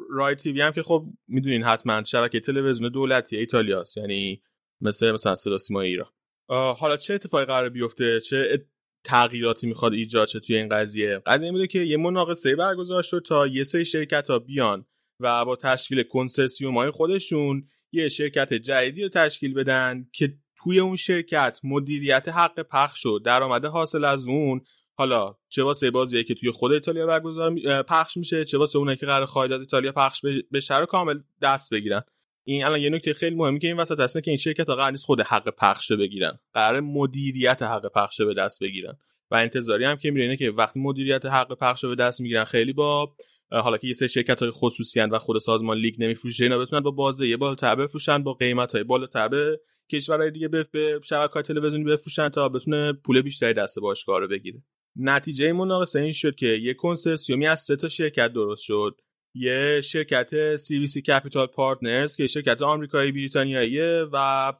رای 0.10 0.36
تیوی 0.36 0.62
هم 0.62 0.72
که 0.72 0.84
خب 0.84 1.06
می‌دونین 1.28 1.64
حتما 1.64 2.04
شبکه 2.04 2.40
تلویزیون 2.40 2.90
دولتی 2.90 3.38
ایتالیاست 3.38 3.98
یعنی 3.98 4.42
مثل 4.82 5.12
مثلا 5.12 5.36
صدا 5.36 5.58
سیما 5.58 5.82
ایران. 5.82 6.10
حالا 6.50 6.98
چه 6.98 7.14
اتفاقی 7.14 7.46
قرار 7.46 7.70
بیفته؟ 7.70 8.20
چه 8.20 8.66
تغییراتی 9.04 9.68
می‌خواد 9.68 9.94
ایجاد 9.94 10.28
شه 10.28 10.40
توی 10.40 10.56
این 10.56 10.70
قضیه؟ 10.70 11.22
قضیه 11.26 11.54
این 11.54 11.68
که 11.68 11.80
یه 11.80 11.98
مناقصه 11.98 12.56
برگزار 12.56 13.02
شد 13.02 13.24
تا 13.28 13.48
یه 13.48 13.64
سری 13.64 13.86
شرکت 13.86 14.30
ها 14.30 14.40
بیان 14.40 14.86
و 15.20 15.46
با 15.46 15.56
تشکیل 15.56 16.04
کنسرسیوم 16.04 16.78
های 16.78 16.92
خودشون 16.92 17.68
یه 17.92 18.10
شرکت 18.10 18.54
جدیدی 18.54 19.04
رو 19.04 19.10
تشکیل 19.10 19.54
بدن 19.54 20.08
که 20.12 20.34
توی 20.64 20.80
اون 20.80 20.96
شرکت 20.96 21.60
مدیریت 21.64 22.30
حق 22.30 22.60
پخش 22.60 23.06
و 23.06 23.20
درآمد 23.20 23.66
حاصل 23.66 24.06
از 24.06 24.24
اون 24.28 24.62
حالا 24.94 25.36
چه 25.50 25.64
واسه 25.64 25.92
بازیه 25.92 26.24
که 26.24 26.34
توی 26.34 26.52
خود 26.52 26.72
ایتالیا 26.72 27.06
برگزار 27.06 27.84
پخش 27.84 28.18
میشه 28.18 28.46
چه 28.46 28.58
واسه 28.58 28.80
اونایی 28.80 28.98
که 28.98 29.06
قرار 29.06 29.26
خارج 29.26 29.52
از 29.52 29.60
ایتالیا 29.60 29.92
پخش 29.92 30.22
بشه 30.54 30.80
رو 30.80 30.86
کامل 30.86 31.20
دست 31.42 31.74
بگیرن. 31.74 32.04
این 32.44 32.66
الان 32.66 32.80
یه 32.80 32.90
نکته 32.90 33.14
خیلی 33.14 33.36
مهمه 33.36 33.60
که 33.60 33.68
این 33.68 33.78
وسط 33.78 34.00
هست 34.00 34.24
که 34.24 34.32
این 34.32 34.38
شرکت 34.38 34.70
قرار 34.70 34.92
نیست 34.92 35.06
خود 35.06 35.22
حق 35.22 35.50
پخش 35.50 35.92
بگیرن. 35.92 36.40
قرار 36.54 36.80
مدیریت 36.80 37.62
حق 37.62 37.92
پخش 37.96 38.22
به 38.22 38.34
دست 38.34 38.64
بگیرن. 38.64 38.98
و 39.32 39.36
انتظاری 39.36 39.86
هم 39.86 39.96
که 39.96 40.12
میره 40.12 40.24
اینه 40.24 40.38
که 40.38 40.52
وقتی 40.52 40.80
مدیریت 40.80 41.26
حق 41.26 41.58
پخش 41.58 41.86
به 41.86 41.96
دست 41.96 42.22
می‌گیرن 42.22 42.44
خیلی 42.44 42.74
با 42.74 43.16
حالا 43.52 43.78
که 43.78 43.88
یه 43.88 43.94
سری 43.94 44.10
شرکت 44.10 44.40
های 44.40 44.52
خصوصی 44.52 45.00
و 45.00 45.20
خود 45.20 45.38
سازمان 45.40 45.78
لیگ 45.78 45.96
نمیفروشه 46.04 46.44
اینا 46.44 46.58
بتونن 46.58 46.82
با 46.82 46.92
بازه 46.92 47.38
بالاتر 47.38 47.76
بفروشن 47.76 48.24
با 48.24 48.34
قیمت 48.34 48.72
های 48.72 48.84
بالاتر 48.84 49.28
به 49.28 49.60
کشورهای 49.92 50.32
دیگه 50.32 50.48
به 50.48 50.68
شبکه‌های 51.04 51.44
تلویزیونی 51.44 51.86
بفروشن 51.86 52.30
تا 52.30 52.50
بتونه 52.50 52.94
پول 52.94 53.22
بیشتری 53.22 53.54
دست 53.54 53.80
باشگاه 53.80 54.20
رو 54.20 54.28
بگیره. 54.28 54.64
نتیجه 54.96 55.54
مناقصه 55.54 56.00
این 56.00 56.12
شد 56.12 56.36
که 56.36 56.48
یه 56.48 56.74
کنسرسیومی 56.74 57.48
از 57.48 57.60
سه 57.60 57.76
تا 57.76 57.88
شرکت 57.88 58.34
درست 58.34 58.64
شد. 58.64 59.02
یه 59.34 59.82
شرکت 59.82 60.56
CVC 60.58 61.02
Capital 61.02 61.48
Partners 61.48 62.16
که 62.16 62.28
شرکت 62.28 62.62
آمریکایی 62.62 63.12
بریتانیاییه 63.12 64.06
و 64.14 64.54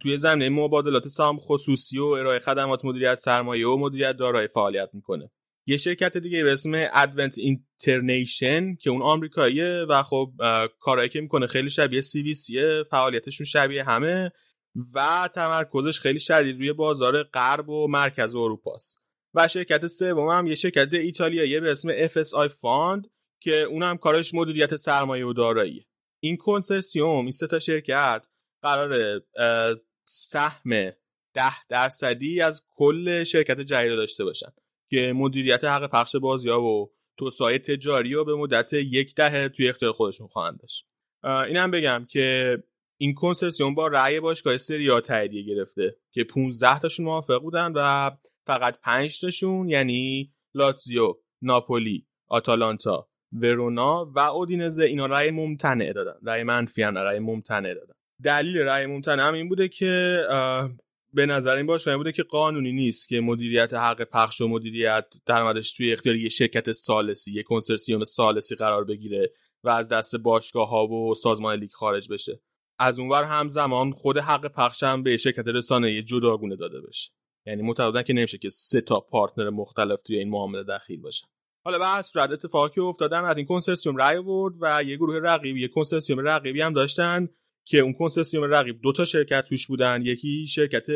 توی 0.00 0.16
زمینه 0.16 0.48
مبادلات 0.48 1.08
سهام 1.08 1.38
خصوصی 1.38 1.98
و 1.98 2.04
ارائه 2.04 2.38
خدمات 2.38 2.84
مدیریت 2.84 3.14
سرمایه 3.14 3.66
و 3.66 3.76
مدیریت 3.76 4.16
دارایی 4.16 4.48
فعالیت 4.48 4.90
می‌کنه. 4.92 5.30
یه 5.68 5.76
شرکت 5.76 6.16
دیگه 6.16 6.44
به 6.44 6.52
اسم 6.52 6.88
Advent 6.92 7.38
International 7.38 8.74
که 8.74 8.90
اون 8.90 9.02
آمریکاییه 9.02 9.86
و 9.88 10.02
خب 10.02 10.32
کارهایی 10.80 11.08
که 11.08 11.20
می‌کنه 11.20 11.46
خیلی 11.46 11.70
شبیه 11.70 12.02
CVC 12.02 12.52
فعالیتشون 12.90 13.46
شبیه 13.46 13.84
همه 13.84 14.32
و 14.94 15.28
تمرکزش 15.34 16.00
خیلی 16.00 16.20
شدید 16.20 16.58
روی 16.58 16.72
بازار 16.72 17.22
غرب 17.22 17.68
و 17.68 17.88
مرکز 17.88 18.34
اروپاست. 18.34 19.06
و 19.34 19.48
شرکت 19.48 19.86
سوم 19.86 20.28
هم 20.28 20.46
یه 20.46 20.54
شرکت 20.54 20.94
ایتالیایی 20.94 21.60
به 21.60 21.70
اسم 21.70 22.06
FSI 22.06 22.48
Fund 22.48 23.10
که 23.40 23.62
اونم 23.62 23.96
کارش 23.96 24.34
مدیریت 24.34 24.76
سرمایه 24.76 25.26
و 25.26 25.32
دارایی 25.32 25.86
این 26.20 26.36
کنسرسیوم 26.36 27.22
این 27.22 27.30
سه 27.30 27.46
تا 27.46 27.58
شرکت 27.58 28.26
قرار 28.62 29.20
سهم 30.04 30.90
ده 31.34 31.66
درصدی 31.68 32.40
از 32.40 32.62
کل 32.68 33.24
شرکت 33.24 33.60
جدید 33.60 33.96
داشته 33.96 34.24
باشن. 34.24 34.52
که 34.90 35.12
مدیریت 35.16 35.64
حق 35.64 35.90
پخش 35.90 36.16
بازی 36.16 36.48
ها 36.48 36.62
و 36.62 36.90
توسعه 37.16 37.58
تجاری 37.58 38.14
رو 38.14 38.24
به 38.24 38.34
مدت 38.34 38.72
یک 38.72 39.14
دهه 39.14 39.48
توی 39.48 39.68
اختیار 39.68 39.92
خودشون 39.92 40.26
خواهند 40.26 40.60
داشت. 40.60 40.86
اینم 41.24 41.70
بگم 41.70 42.06
که 42.08 42.58
این 43.00 43.14
کنسرسیوم 43.14 43.74
با 43.74 43.86
رأی 43.86 44.20
باشگاه 44.20 44.56
سریا 44.56 45.00
تاییدیه 45.00 45.42
گرفته 45.42 45.96
که 46.12 46.24
15 46.24 46.78
تاشون 46.78 47.06
موافق 47.06 47.42
بودن 47.42 47.72
و 47.74 48.10
فقط 48.46 48.78
5 48.82 49.20
تاشون 49.20 49.68
یعنی 49.68 50.32
لاتزیو، 50.54 51.14
ناپولی، 51.42 52.06
آتالانتا، 52.28 53.08
ورونا 53.32 54.12
و 54.14 54.18
اودینزه 54.18 54.84
اینا 54.84 55.06
رأی 55.06 55.30
ممتنع 55.30 55.92
دادن. 55.92 56.18
رأی 56.22 56.42
منفی 56.42 56.82
هم 56.82 56.98
رأی 56.98 57.18
ممتنع 57.18 57.74
دادن. 57.74 57.94
دلیل 58.24 58.58
رأی 58.58 58.86
ممتنع 58.86 59.22
هم 59.22 59.34
این 59.34 59.48
بوده 59.48 59.68
که 59.68 60.20
به 61.16 61.26
نظر 61.26 61.56
این 61.56 61.66
باشه 61.66 61.96
بوده 61.96 62.12
که 62.12 62.22
قانونی 62.22 62.72
نیست 62.72 63.08
که 63.08 63.20
مدیریت 63.20 63.74
حق 63.74 64.02
پخش 64.02 64.40
و 64.40 64.48
مدیریت 64.48 65.04
درآمدش 65.26 65.72
توی 65.72 65.92
اختیار 65.92 66.16
یه 66.16 66.28
شرکت 66.28 66.72
سالسی 66.72 67.32
یه 67.32 67.42
کنسرسیوم 67.42 68.04
سالسی 68.04 68.54
قرار 68.54 68.84
بگیره 68.84 69.32
و 69.64 69.68
از 69.68 69.88
دست 69.88 70.16
باشگاه 70.16 70.68
ها 70.68 70.86
و 70.86 71.14
سازمان 71.14 71.58
لیگ 71.58 71.70
خارج 71.70 72.08
بشه. 72.08 72.40
از 72.78 72.98
اونور 72.98 73.24
همزمان 73.24 73.92
خود 73.92 74.18
حق 74.18 74.46
پخش 74.46 74.82
هم 74.82 75.02
به 75.02 75.16
شرکت 75.16 75.48
رسانه 75.48 76.02
جداگونه 76.02 76.56
داده 76.56 76.80
بشه. 76.80 77.10
یعنی 77.46 77.62
معتقدن 77.62 78.02
که 78.02 78.12
نمیشه 78.12 78.38
که 78.38 78.48
سه 78.48 78.80
تا 78.80 79.00
پارتنر 79.00 79.50
مختلف 79.50 80.00
توی 80.02 80.18
این 80.18 80.30
معامله 80.30 80.64
دخیل 80.64 81.00
باشن. 81.00 81.26
حالا 81.64 81.78
به 81.78 81.86
هر 81.86 82.02
صورت 82.02 82.30
اتفاقی 82.30 82.80
افتادن 82.80 83.24
از 83.24 83.36
این 83.36 83.46
کنسرسیوم 83.46 83.96
رأی 83.96 84.20
برد 84.20 84.54
و 84.60 84.82
یه 84.82 84.96
گروه 84.96 85.16
رقیبی 85.16 85.60
یه 85.60 85.68
کنسرسیوم 85.68 86.20
رقیبی 86.20 86.60
هم 86.60 86.72
داشتن. 86.72 87.28
که 87.68 87.78
اون 87.78 87.92
کنسرسیوم 87.92 88.44
رقیب 88.44 88.80
دو 88.82 88.92
تا 88.92 89.04
شرکت 89.04 89.44
توش 89.48 89.66
بودن 89.66 90.02
یکی 90.02 90.46
شرکت 90.46 90.90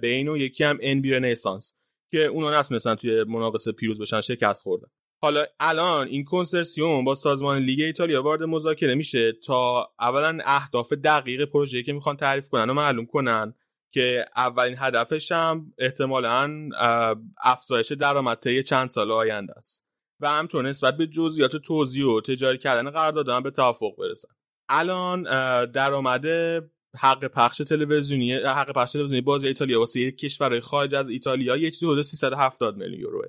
بین 0.00 0.28
و 0.28 0.36
یکی 0.36 0.64
هم 0.64 0.78
ان 0.82 1.04
رنسانس 1.04 1.74
که 2.10 2.24
اونا 2.24 2.60
نتونستن 2.60 2.94
توی 2.94 3.24
مناقصه 3.24 3.72
پیروز 3.72 4.00
بشن 4.00 4.20
شکست 4.20 4.62
خوردن. 4.62 4.88
حالا 5.22 5.44
الان 5.60 6.06
این 6.06 6.24
کنسرسیوم 6.24 7.04
با 7.04 7.14
سازمان 7.14 7.58
لیگ 7.58 7.80
ایتالیا 7.80 8.22
وارد 8.22 8.42
مذاکره 8.42 8.94
میشه 8.94 9.32
تا 9.32 9.92
اولا 10.00 10.38
اهداف 10.44 10.92
دقیق 10.92 11.44
پروژه‌ای 11.44 11.82
که 11.82 11.92
می‌خوان 11.92 12.16
تعریف 12.16 12.48
کنن 12.48 12.70
و 12.70 12.74
معلوم 12.74 13.06
کنن 13.06 13.54
که 13.92 14.24
اولین 14.36 14.74
هدفش 14.78 15.32
هم 15.32 15.72
احتمالا 15.78 16.68
افزایش 17.42 17.92
درآمد 17.92 18.60
چند 18.60 18.88
سال 18.88 19.12
آینده 19.12 19.52
است. 19.56 19.86
و 20.20 20.28
همطور 20.28 20.68
نسبت 20.68 20.96
به 20.96 21.06
جزئیات 21.06 21.56
توزیع 21.56 22.06
و 22.06 22.20
تجاری 22.20 22.58
کردن 22.58 22.90
قرارداد 22.90 23.42
به 23.42 23.50
توافق 23.50 23.96
برسن. 23.98 24.28
الان 24.68 25.22
درآمد 25.70 26.26
حق 26.98 27.24
پخش 27.24 27.58
تلویزیونی 27.58 28.32
حق 28.32 28.72
پخش 28.72 28.92
تلویزیونی 28.92 29.20
بازی 29.20 29.46
ایتالیا 29.46 29.80
واسه 29.80 30.00
یک 30.00 30.18
کشور 30.18 30.60
خارج 30.60 30.94
از 30.94 31.08
ایتالیا 31.08 31.56
یه 31.56 31.70
چیزی 31.70 31.86
حدود 31.86 32.02
370 32.02 32.76
میلیون 32.76 33.00
یوروه. 33.00 33.26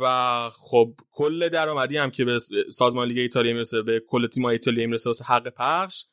و 0.00 0.50
خب 0.50 0.94
کل 1.10 1.48
درآمدی 1.48 1.96
هم 1.96 2.10
که 2.10 2.24
به 2.24 2.38
سازمان 2.72 3.08
لیگ 3.08 3.18
ایتالیا 3.18 3.52
می‌رسه 3.52 3.82
به 3.82 4.02
کل 4.08 4.26
تیم 4.26 4.44
ایتالیا 4.44 4.86
می‌رسه 4.86 5.10
واسه 5.10 5.24
حق 5.24 5.48
پخش 5.48 6.04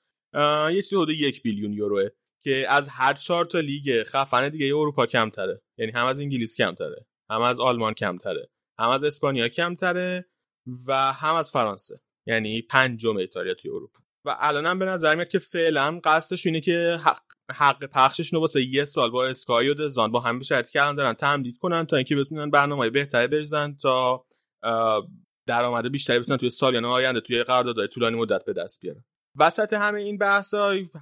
یه 0.71 0.81
چیزی 0.81 0.95
حدود 0.95 1.09
یک 1.09 1.41
بیلیون 1.41 1.73
یوروه 1.73 2.09
که 2.43 2.65
از 2.69 2.89
هر 2.89 3.13
چهار 3.13 3.45
تا 3.45 3.59
لیگ 3.59 4.03
خفن 4.03 4.49
دیگه 4.49 4.65
اروپا 4.65 5.05
کمتره. 5.05 5.61
یعنی 5.77 5.91
هم 5.91 6.05
از 6.05 6.19
انگلیس 6.19 6.55
کمتره 6.57 7.05
هم 7.29 7.41
از 7.41 7.59
آلمان 7.59 7.93
کمتره 7.93 8.49
هم 8.79 8.89
از 8.89 9.03
اسپانیا 9.03 9.47
کمتره 9.47 10.29
و 10.88 11.13
هم 11.13 11.36
از 11.36 11.51
فرانسه. 11.51 12.01
یعنی 12.28 12.61
پنجم 12.61 13.17
ایتالیا 13.17 13.53
توی 13.53 13.71
اروپا. 13.71 13.99
و 14.26 14.36
الانم 14.39 14.80
به 14.80 14.86
نظر 14.86 15.15
میاد 15.15 15.28
که 15.28 15.39
فعلا 15.39 15.99
قصدش 16.03 16.45
اینه 16.45 16.61
که 16.61 16.99
حق, 17.03 17.24
حق 17.51 17.86
پخشش 17.86 18.34
رو 18.34 18.39
واسه 18.39 18.63
یه 18.63 18.86
سال 18.86 19.11
با 19.11 19.26
اسکای 19.28 19.69
و 19.69 19.74
دزان 19.74 20.11
با 20.11 20.19
هم 20.19 20.41
شرط 20.41 20.69
کردن 20.69 20.95
دارن 20.95 21.13
تمدید 21.13 21.57
کنن 21.57 21.86
تا 21.86 21.95
اینکه 21.95 22.15
بتونن 22.15 22.49
برنامه 22.49 22.89
بهتری 22.89 23.28
بریزن 23.28 23.78
تا 23.82 24.26
درآمد 25.47 25.91
بیشتری 25.91 26.19
بتونن 26.19 26.38
توی 26.38 26.49
سالیان 26.49 26.86
آینده 26.86 27.21
توی 27.21 27.43
قراردادهای 27.43 27.88
طولانی 27.88 28.17
مدت 28.17 28.45
به 28.45 28.53
دست 28.53 28.82
بیارن. 28.82 29.03
وسط 29.39 29.74
همه 29.74 30.01
این 30.01 30.17
بحث 30.17 30.53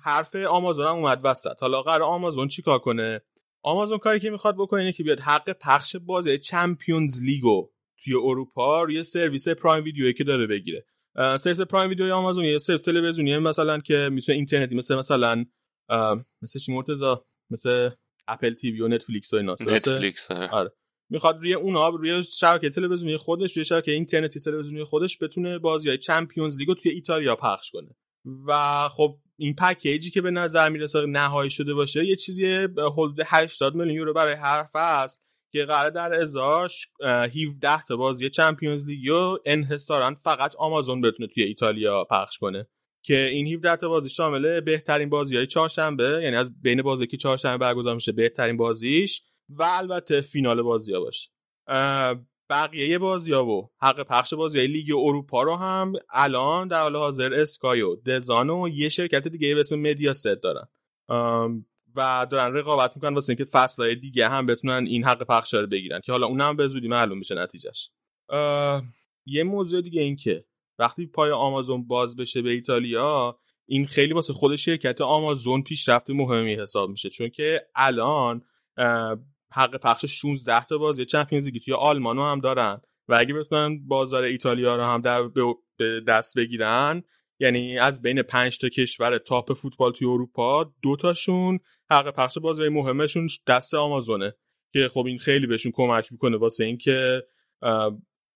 حرف 0.03 0.35
آمازون 0.35 0.85
هم 0.85 0.95
اومد 0.95 1.21
وسط. 1.23 1.55
حالا 1.59 1.81
قرار 1.81 2.03
آمازون 2.03 2.47
چیکار 2.47 2.79
کنه؟ 2.79 3.21
آمازون 3.63 3.97
کاری 3.97 4.19
که 4.19 4.29
می‌خواد 4.29 4.55
بکنه 4.55 4.79
اینه 4.79 4.93
که 4.93 5.03
بیاد 5.03 5.19
حق 5.19 5.49
پخش 5.49 5.95
بازی 5.95 6.37
Champions 6.37 7.21
League 7.21 7.62
و 7.62 7.69
توی 8.03 8.13
اروپا 8.13 8.83
روی 8.83 9.03
سرویس 9.03 9.47
Prime 9.47 9.83
Video 9.83 10.05
یی 10.05 10.13
که 10.13 10.23
داره 10.23 10.47
بگیره. 10.47 10.85
سرویس 11.15 11.61
Prime 11.61 11.89
Video 11.89 12.13
آمازون 12.13 12.45
یه 12.45 12.57
سرویس 12.57 12.81
تلویزیونی 12.81 13.37
مثلا 13.37 13.79
که 13.79 14.09
می‌تونه 14.11 14.35
اینترنتی 14.35 14.75
مثل 14.75 14.95
مثلا 14.95 15.45
مثل 16.41 16.59
چی 16.59 16.73
مرتضی؟ 16.73 17.15
مثل 17.51 17.89
Apple 18.27 18.53
TV 18.53 18.81
و 18.81 18.87
نتفلیکس 18.87 19.33
و 19.33 19.35
اینا 19.35 19.55
نتفلیکس 19.59 20.31
آره. 20.31 20.71
می‌خواد 21.09 21.37
روی 21.37 21.53
اونها 21.53 21.89
روی 21.89 22.23
شبکه 22.23 22.69
تلویزیونی 22.69 23.17
خودش 23.17 23.57
روی 23.57 23.65
شبکه 23.65 23.91
اینترنتی 23.91 24.39
تلویزیونی 24.39 24.83
خودش 24.83 25.17
بتونه 25.21 25.59
بازی 25.59 25.89
های 25.89 25.97
چمپیونز 25.97 26.57
لیگو 26.57 26.73
توی 26.73 26.91
ایتالیا 26.91 27.35
پخش 27.35 27.71
کنه. 27.71 27.95
و 28.47 28.89
خب 28.89 29.17
این 29.37 29.55
پکیجی 29.55 30.11
که 30.11 30.21
به 30.21 30.31
نظر 30.31 30.69
می‌رسه 30.69 31.05
نهایی 31.05 31.49
شده 31.49 31.73
باشه 31.73 32.05
یه 32.05 32.15
چیزی 32.15 32.67
حدود 32.93 33.19
80 33.25 33.75
میلیون 33.75 33.95
یورو 33.95 34.13
برای 34.13 34.33
هر 34.33 34.63
فصل 34.73 35.19
که 35.51 35.65
قرار 35.65 35.89
در 35.89 36.13
ازاش 36.13 36.87
17 37.01 37.83
تا 37.87 37.95
بازی 37.97 38.29
چمپیونز 38.29 38.85
لیگ 38.85 39.11
و 39.11 39.37
انحصارا 39.45 40.15
فقط 40.23 40.55
آمازون 40.55 41.01
بتونه 41.01 41.27
توی 41.27 41.43
ایتالیا 41.43 42.03
پخش 42.03 42.37
کنه. 42.37 42.67
که 43.03 43.27
این 43.27 43.47
17 43.47 43.75
تا 43.75 43.89
بازی 43.89 44.09
شامل 44.09 44.59
بهترین 44.59 45.09
بازی 45.09 45.37
های 45.37 45.47
چهارشنبه 45.47 46.19
یعنی 46.23 46.35
از 46.35 46.61
بین 46.61 46.81
بازی 46.81 47.07
که 47.07 47.17
چهارشنبه 47.17 47.57
برگزار 47.57 47.95
میشه 47.95 48.11
بهترین 48.11 48.57
بازیش 48.57 49.21
و 49.49 49.63
البته 49.63 50.21
فینال 50.21 50.61
بازی 50.61 50.93
ها 50.93 50.99
باشه 50.99 51.29
بقیه 52.49 52.97
بازی 52.97 53.33
ها 53.33 53.45
و 53.45 53.71
حق 53.81 54.03
پخش 54.03 54.33
بازی 54.33 54.59
های 54.59 54.67
لیگ 54.67 54.91
اروپا 54.97 55.43
رو 55.43 55.55
هم 55.55 55.93
الان 56.09 56.67
در 56.67 56.81
حال 56.81 56.95
حاضر 56.95 57.33
اسکایو 57.33 57.95
دزان 57.95 58.49
و 58.49 58.69
یه 58.69 58.89
شرکت 58.89 59.27
دیگه 59.27 59.53
به 59.53 59.59
اسم 59.59 59.79
مدیا 59.79 60.13
دارن. 60.43 60.67
و 61.95 62.27
دارن 62.31 62.53
رقابت 62.53 62.91
می‌کنن 62.95 63.13
واسه 63.13 63.29
اینکه 63.29 63.45
فصلهای 63.45 63.95
دیگه 63.95 64.29
هم 64.29 64.45
بتونن 64.45 64.85
این 64.87 65.03
حق 65.03 65.23
پخش 65.23 65.53
رو 65.53 65.67
بگیرن 65.67 65.99
که 66.05 66.11
حالا 66.11 66.27
اونم 66.27 66.55
به 66.55 66.67
زودی 66.67 66.87
معلوم 66.87 67.17
میشه 67.17 67.35
نتیجهش. 67.35 67.89
یه 69.25 69.43
موضوع 69.43 69.81
دیگه 69.81 70.01
این 70.01 70.15
که 70.15 70.45
وقتی 70.79 71.05
پای 71.05 71.31
آمازون 71.31 71.87
باز 71.87 72.15
بشه 72.15 72.41
به 72.41 72.51
ایتالیا 72.51 73.39
این 73.65 73.87
خیلی 73.87 74.13
واسه 74.13 74.33
خود 74.33 74.55
شرکت 74.55 75.01
آمازون 75.01 75.63
پیشرفت 75.63 76.09
مهمی 76.09 76.55
حساب 76.55 76.89
میشه. 76.89 77.09
چون 77.09 77.29
که 77.29 77.61
الان 77.75 78.41
حق 79.53 79.77
پخش 79.77 80.05
16 80.05 80.65
تا 80.65 80.77
بازی 80.77 81.05
چمپیونز 81.05 81.45
لیگ 81.45 81.61
توی 81.61 81.73
آلمان 81.73 82.17
هم 82.17 82.39
دارن. 82.39 82.81
و 83.07 83.15
اگه 83.19 83.33
بتونن 83.33 83.87
بازار 83.87 84.23
ایتالیا 84.23 84.75
رو 84.75 84.83
هم 84.83 85.01
در 85.01 85.29
دست 86.07 86.37
بگیرن 86.37 87.03
یعنی 87.39 87.79
از 87.79 88.01
بین 88.01 88.21
5 88.21 88.57
تا 88.57 88.69
کشور 88.69 89.17
تاپ 89.17 89.53
فوتبال 89.53 89.91
توی 89.91 90.07
اروپا 90.07 90.73
دو 90.81 90.95
تاشون 90.95 91.59
حق 91.91 92.09
پخش 92.13 92.37
بازی 92.37 92.69
مهمشون 92.69 93.27
دست 93.47 93.73
آمازونه 93.73 94.35
که 94.73 94.89
خب 94.93 95.05
این 95.05 95.19
خیلی 95.19 95.47
بهشون 95.47 95.71
کمک 95.75 96.11
می‌کنه 96.11 96.37
واسه 96.37 96.63
اینکه 96.63 97.23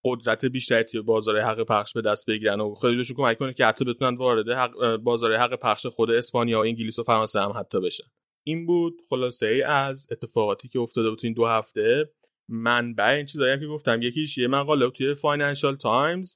قدرت 0.04 0.46
بیشتری 0.46 0.84
توی 0.84 1.02
بازار 1.02 1.42
حق 1.42 1.64
پخش 1.64 1.94
به 1.94 2.02
دست 2.02 2.30
بگیرن 2.30 2.62
و 2.62 2.76
خیلی 2.76 2.98
بهشون 2.98 3.16
کمک 3.16 3.38
کنه 3.38 3.54
که 3.54 3.66
حتی 3.66 3.86
بتونن 3.86 4.18
وارد 4.18 4.50
حق 4.50 4.96
بازار 4.96 5.36
حق 5.36 5.56
پخش 5.56 5.86
خود 5.86 6.12
اسپانیا 6.12 6.60
و 6.60 6.62
انگلیس 6.62 7.00
و 7.00 7.04
فرانسه 7.04 7.40
هم 7.42 7.52
حتی 7.52 7.82
بشن. 7.82 8.04
این 8.44 8.66
بود 8.66 9.02
خلاصه 9.10 9.48
ای 9.48 9.62
از 9.62 10.08
اتفاقاتی 10.12 10.68
که 10.68 10.80
افتاده 10.80 11.10
بود 11.10 11.20
تو 11.20 11.28
این 11.28 11.34
دو 11.34 11.46
هفته. 11.46 12.10
منبع 12.50 13.08
این 13.08 13.26
چیزایی 13.26 13.60
که 13.60 13.68
گفتم 13.68 14.02
یکیش 14.02 14.38
یه 14.38 14.48
مقاله 14.48 14.90
توی 14.90 15.16
Financial 15.16 15.76
Times 15.76 16.36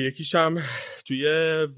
یکیش 0.00 0.34
هم 0.34 0.58
توی 1.06 1.26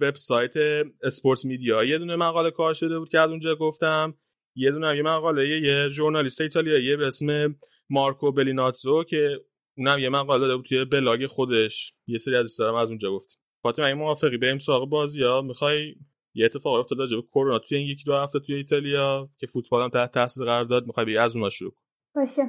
وبسایت 0.01 0.57
Sports 1.03 1.45
Media. 1.45 1.85
یه 1.85 1.99
دونه 1.99 2.17
مقاله 2.17 2.51
کار 2.51 2.75
شده 2.75 2.99
بود 2.99 3.09
که 3.09 3.19
از 3.19 3.31
اونجا 3.31 3.55
گفتم. 3.57 4.15
یه 4.55 4.71
دونه 4.71 4.97
یه 4.97 5.03
مقاله 5.03 5.49
یه 5.49 5.89
ژورنالیست 5.89 6.41
ایتالیایی 6.41 6.97
به 6.97 7.07
اسم 7.07 7.57
مارکو 7.91 8.33
بلیناتزو 8.33 9.05
که 9.05 9.41
اونم 9.77 9.99
یه 9.99 10.09
مقاله 10.09 10.41
داده 10.41 10.57
بود 10.57 10.65
توی 10.65 10.85
بلاگ 10.85 11.27
خودش. 11.27 11.95
یه 12.07 12.19
سری 12.19 12.37
از 12.37 12.57
دارم 12.57 12.75
از 12.75 12.89
اونجا 12.89 13.11
گفت. 13.11 13.39
فاطمه 13.63 13.87
این 13.87 13.95
موافقی 13.95 14.37
بریم 14.37 14.59
سراغ 14.59 14.89
بازی 14.89 15.23
ها. 15.23 15.43
می‌خوای 15.43 15.95
یه 16.35 16.45
اتفاق 16.45 16.75
افتاد 16.75 16.99
راجع 16.99 17.17
به 17.17 17.23
کرونا 17.23 17.59
توی 17.59 17.79
این 17.79 17.89
یکی 17.89 18.05
دو 18.05 18.15
هفته 18.15 18.41
توی 18.41 18.55
ایتالیا 18.55 19.29
که 19.39 19.47
فوتبال 19.47 19.83
هم 19.83 19.89
تحت 19.89 20.11
تاثیر 20.15 20.45
قرار 20.45 20.65
داد 20.65 20.87
می‌خوای 20.87 21.17
از 21.17 21.37
اونها 21.37 21.51
شروع 21.51 21.75
باشه. 22.15 22.43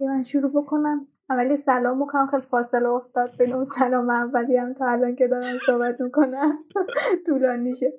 من 0.00 0.24
شروع 0.24 0.62
بکنم. 0.62 1.08
اولی 1.30 1.56
سلام 1.56 1.98
می‌کنم 1.98 2.26
خیلی 2.26 2.42
فاصله 2.42 2.88
افتاد. 2.88 3.36
بین 3.38 3.52
اون 3.52 3.64
سلام 3.64 4.10
اولی 4.10 4.56
هم 4.56 4.74
تا 4.74 4.86
الان 4.86 5.16
که 5.16 5.28
دارم 5.28 5.58
صحبت 5.66 6.00
می‌کنم. 6.00 6.58
طولانی 7.26 7.74
شد. 7.76 7.92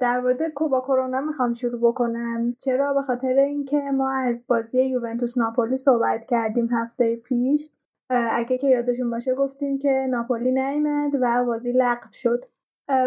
در 0.00 0.20
مورد 0.20 0.48
کوبا 0.48 0.80
کرونا 0.80 1.20
می‌خوام 1.20 1.54
شروع 1.54 1.80
بکنم. 1.90 2.56
چرا؟ 2.58 2.94
به 2.94 3.02
خاطر 3.02 3.28
اینکه 3.38 3.80
ما 3.80 4.10
از 4.12 4.44
بازی 4.46 4.82
یوونتوس 4.82 5.38
ناپولی 5.38 5.76
صحبت 5.76 6.26
کردیم 6.28 6.68
هفته 6.72 7.16
پیش. 7.16 7.70
اگه 8.10 8.58
که 8.58 8.66
یادشون 8.66 9.10
باشه 9.10 9.34
گفتیم 9.34 9.78
که 9.78 10.06
ناپولی 10.10 10.52
نیامد 10.52 11.12
و 11.20 11.44
بازی 11.44 11.72
لغو 11.72 12.08
شد. 12.12 12.44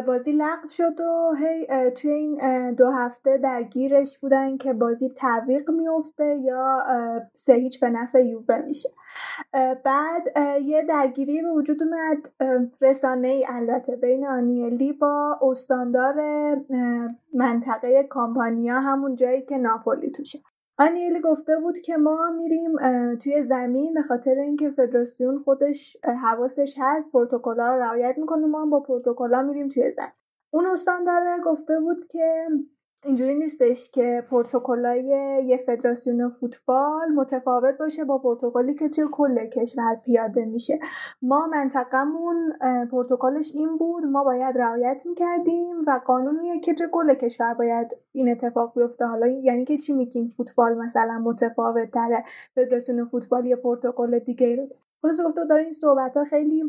بازی 0.08 0.32
لغو 0.32 0.70
شد 0.70 1.00
و 1.00 1.36
هی 1.36 1.92
توی 1.92 2.12
این 2.12 2.74
دو 2.74 2.92
هفته 2.92 3.38
درگیرش 3.38 4.18
بودن 4.20 4.58
که 4.58 4.74
بازی 4.74 5.10
تعویق 5.10 5.70
میفته 5.70 6.38
یا 6.44 6.84
سه 7.36 7.54
هیچ 7.54 7.80
به 7.80 7.90
نفع 7.90 8.26
یووه 8.26 8.58
میشه. 8.58 8.90
بعد 9.84 10.38
یه 10.64 10.82
درگیری 10.82 11.42
به 11.42 11.52
وجود 11.52 11.84
اومد. 11.84 12.30
رسانه 12.82 13.28
ای 13.28 13.46
البته 13.50 13.96
بین 13.96 14.28
آنیلی 14.28 14.94
با 14.94 15.40
استاندار 15.42 16.16
منطقه 17.34 18.04
کامپانیا 18.04 18.80
همون 18.80 19.16
جایی 19.16 19.42
که 19.42 19.58
ناپولی 19.58 20.12
توشه. 20.12 20.40
آنیلی 20.78 21.22
گفته 21.22 21.58
بود 21.60 21.80
که 21.80 21.98
ما 21.98 22.32
میریم 22.32 22.72
توی 23.16 23.44
زمین 23.44 23.94
به 23.94 24.02
خاطر 24.02 24.32
اینکه 24.32 24.70
فدراسیون 24.70 25.40
خودش 25.40 25.98
حواسش 26.04 26.76
هست 26.78 27.12
پروتکل‌ها 27.12 27.76
رو 27.76 27.82
رعایت 27.82 28.18
می‌کنه 28.18 28.46
ما 28.46 28.62
هم 28.62 28.70
با 28.70 28.80
پروتکل‌ها 28.80 29.42
میریم 29.42 29.68
توی 29.70 29.92
زمین. 29.92 30.12
اون 30.54 30.66
استان 30.66 31.04
داره 31.04 31.38
گفته 31.46 31.80
بود 31.80 32.08
که 32.08 32.46
اینجوری 33.06 33.36
نیستش 33.36 33.92
که 33.92 34.24
پروتکلای 34.30 35.04
یه 35.46 35.58
فدراسیون 35.58 36.30
فوتبال 36.30 37.10
متفاوت 37.16 37.78
باشه 37.78 38.04
با 38.04 38.18
پروتکلی 38.18 38.74
که 38.74 38.90
توی 38.90 39.06
کل 39.12 39.46
کشور 39.46 39.96
پیاده 40.06 40.46
میشه. 40.46 40.80
ما 41.22 41.48
منطقمون 41.48 42.54
پروتکلش 42.92 43.52
این 43.54 43.78
بود 43.78 44.06
ما 44.06 44.24
باید 44.24 44.58
رعایت 44.58 45.04
می‌کردیم 45.06 45.76
و 45.88 46.02
قانونیه 46.06 46.60
که 46.60 46.74
توی 46.74 46.88
کل 46.92 47.14
کشور 47.14 47.54
باید 47.54 47.88
این 48.12 48.32
اتفاق 48.32 48.74
بیفته. 48.76 49.06
حالا 49.06 49.28
یعنی 49.28 49.66
که 49.66 49.78
چی 49.78 49.94
میگیم؟ 49.94 50.34
فوتبال 50.38 50.78
مثلا 50.78 51.20
متفاوت 51.20 51.92
تره 51.92 52.24
فدراسیون 52.56 53.06
فوتبال 53.06 53.46
یه 53.46 53.56
پروتکل 53.56 54.20
دیگه 54.20 54.56
رو. 54.56 54.68
خلاص 55.02 55.22
گفته 55.22 55.46
داره 55.46 55.64
این 55.64 55.74
صحبت 55.74 56.24
خیلی 56.24 56.64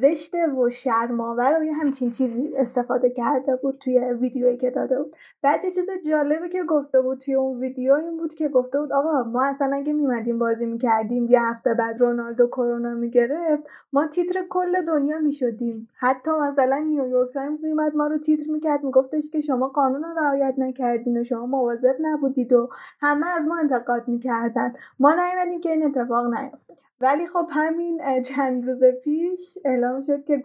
زشته 0.00 0.46
و 0.46 0.70
شرم‌آور 0.70 1.58
و 1.60 1.64
یه 1.64 1.72
همچین 1.72 2.10
چیزی 2.10 2.56
استفاده 2.56 3.10
کرده 3.10 3.56
بود 3.56 3.78
توی 3.78 3.98
ویدیویی 3.98 4.56
که 4.56 4.70
داده 4.70 5.02
بود. 5.02 5.16
بعد 5.42 5.64
یه 5.64 5.70
چیز 5.70 5.84
جالبی 6.06 6.48
که 6.48 6.62
گفته 6.64 7.00
بود 7.00 7.18
توی 7.18 7.34
اون 7.34 7.60
ویدیو 7.60 7.94
این 7.94 8.16
بود 8.16 8.34
که 8.34 8.48
گفته 8.48 8.80
بود 8.80 8.92
آقا 8.92 9.22
ما 9.22 9.44
اصلا 9.44 9.76
اگه 9.76 9.92
میمدیم 9.92 10.38
بازی 10.38 10.66
می‌کردیم 10.66 11.26
یه 11.26 11.42
هفته 11.42 11.74
بعد 11.74 12.00
رونالدو 12.00 12.46
کرونا 12.46 12.94
می‌گرفت 12.94 13.62
ما 13.92 14.06
تیتر 14.06 14.40
کل 14.50 14.84
دنیا 14.86 15.18
می‌شدیم. 15.18 15.88
حتی 15.96 16.30
مثلا 16.30 16.78
نیویورک 16.78 17.32
تایمز 17.32 17.64
میومد 17.64 17.96
ما 17.96 18.06
رو 18.06 18.18
تیتر 18.18 18.50
می‌کرد 18.50 18.84
میگفتش 18.84 19.30
که 19.30 19.40
شما 19.40 19.68
قانون 19.68 20.02
رو 20.02 20.18
رعایت 20.18 20.54
نکردین 20.58 21.20
و 21.20 21.24
شما 21.24 21.46
مواظب 21.46 21.96
نبودید 22.00 22.52
و 22.52 22.68
همه 23.00 23.26
از 23.26 23.46
ما 23.46 23.58
انتقاد 23.58 24.08
می‌کردن. 24.08 24.72
ما 25.00 25.12
نیومدیم 25.12 25.60
که 25.60 25.70
این 25.70 25.86
اتفاق 25.86 26.34
نیفته 26.34 26.74
ولی 27.02 27.26
خب 27.26 27.46
همین 27.50 28.22
چند 28.22 28.68
روز 28.68 28.84
پیش 29.04 29.58
اعلام 29.64 30.02
شد 30.02 30.24
که 30.24 30.42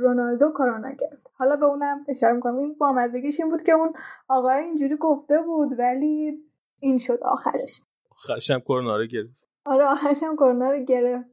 رونالدو 0.00 0.50
کرونا 0.50 0.90
گرفت. 0.90 1.30
حالا 1.34 1.56
به 1.56 1.66
اونم 1.66 2.04
اشاره 2.08 2.34
می‌کنم. 2.34 2.56
این 2.56 2.74
بامزگیش 2.74 3.40
این 3.40 3.50
بود 3.50 3.62
که 3.62 3.72
اون 3.72 3.92
آقای 4.28 4.58
اینجوری 4.58 4.96
گفته 4.96 5.42
بود 5.42 5.78
ولی 5.78 6.38
این 6.80 6.98
شد 6.98 7.18
آخرش. 7.22 7.82
آخرش 8.10 8.50
هم 8.50 8.60
کرونا 8.60 8.96
رو 8.96 9.06
گرفت. 9.06 9.34
آره 9.64 9.84
آخرش 9.84 10.22
هم 10.22 10.36
کرونا 10.36 10.70
رو 10.70 10.78
گرفت. 10.84 11.28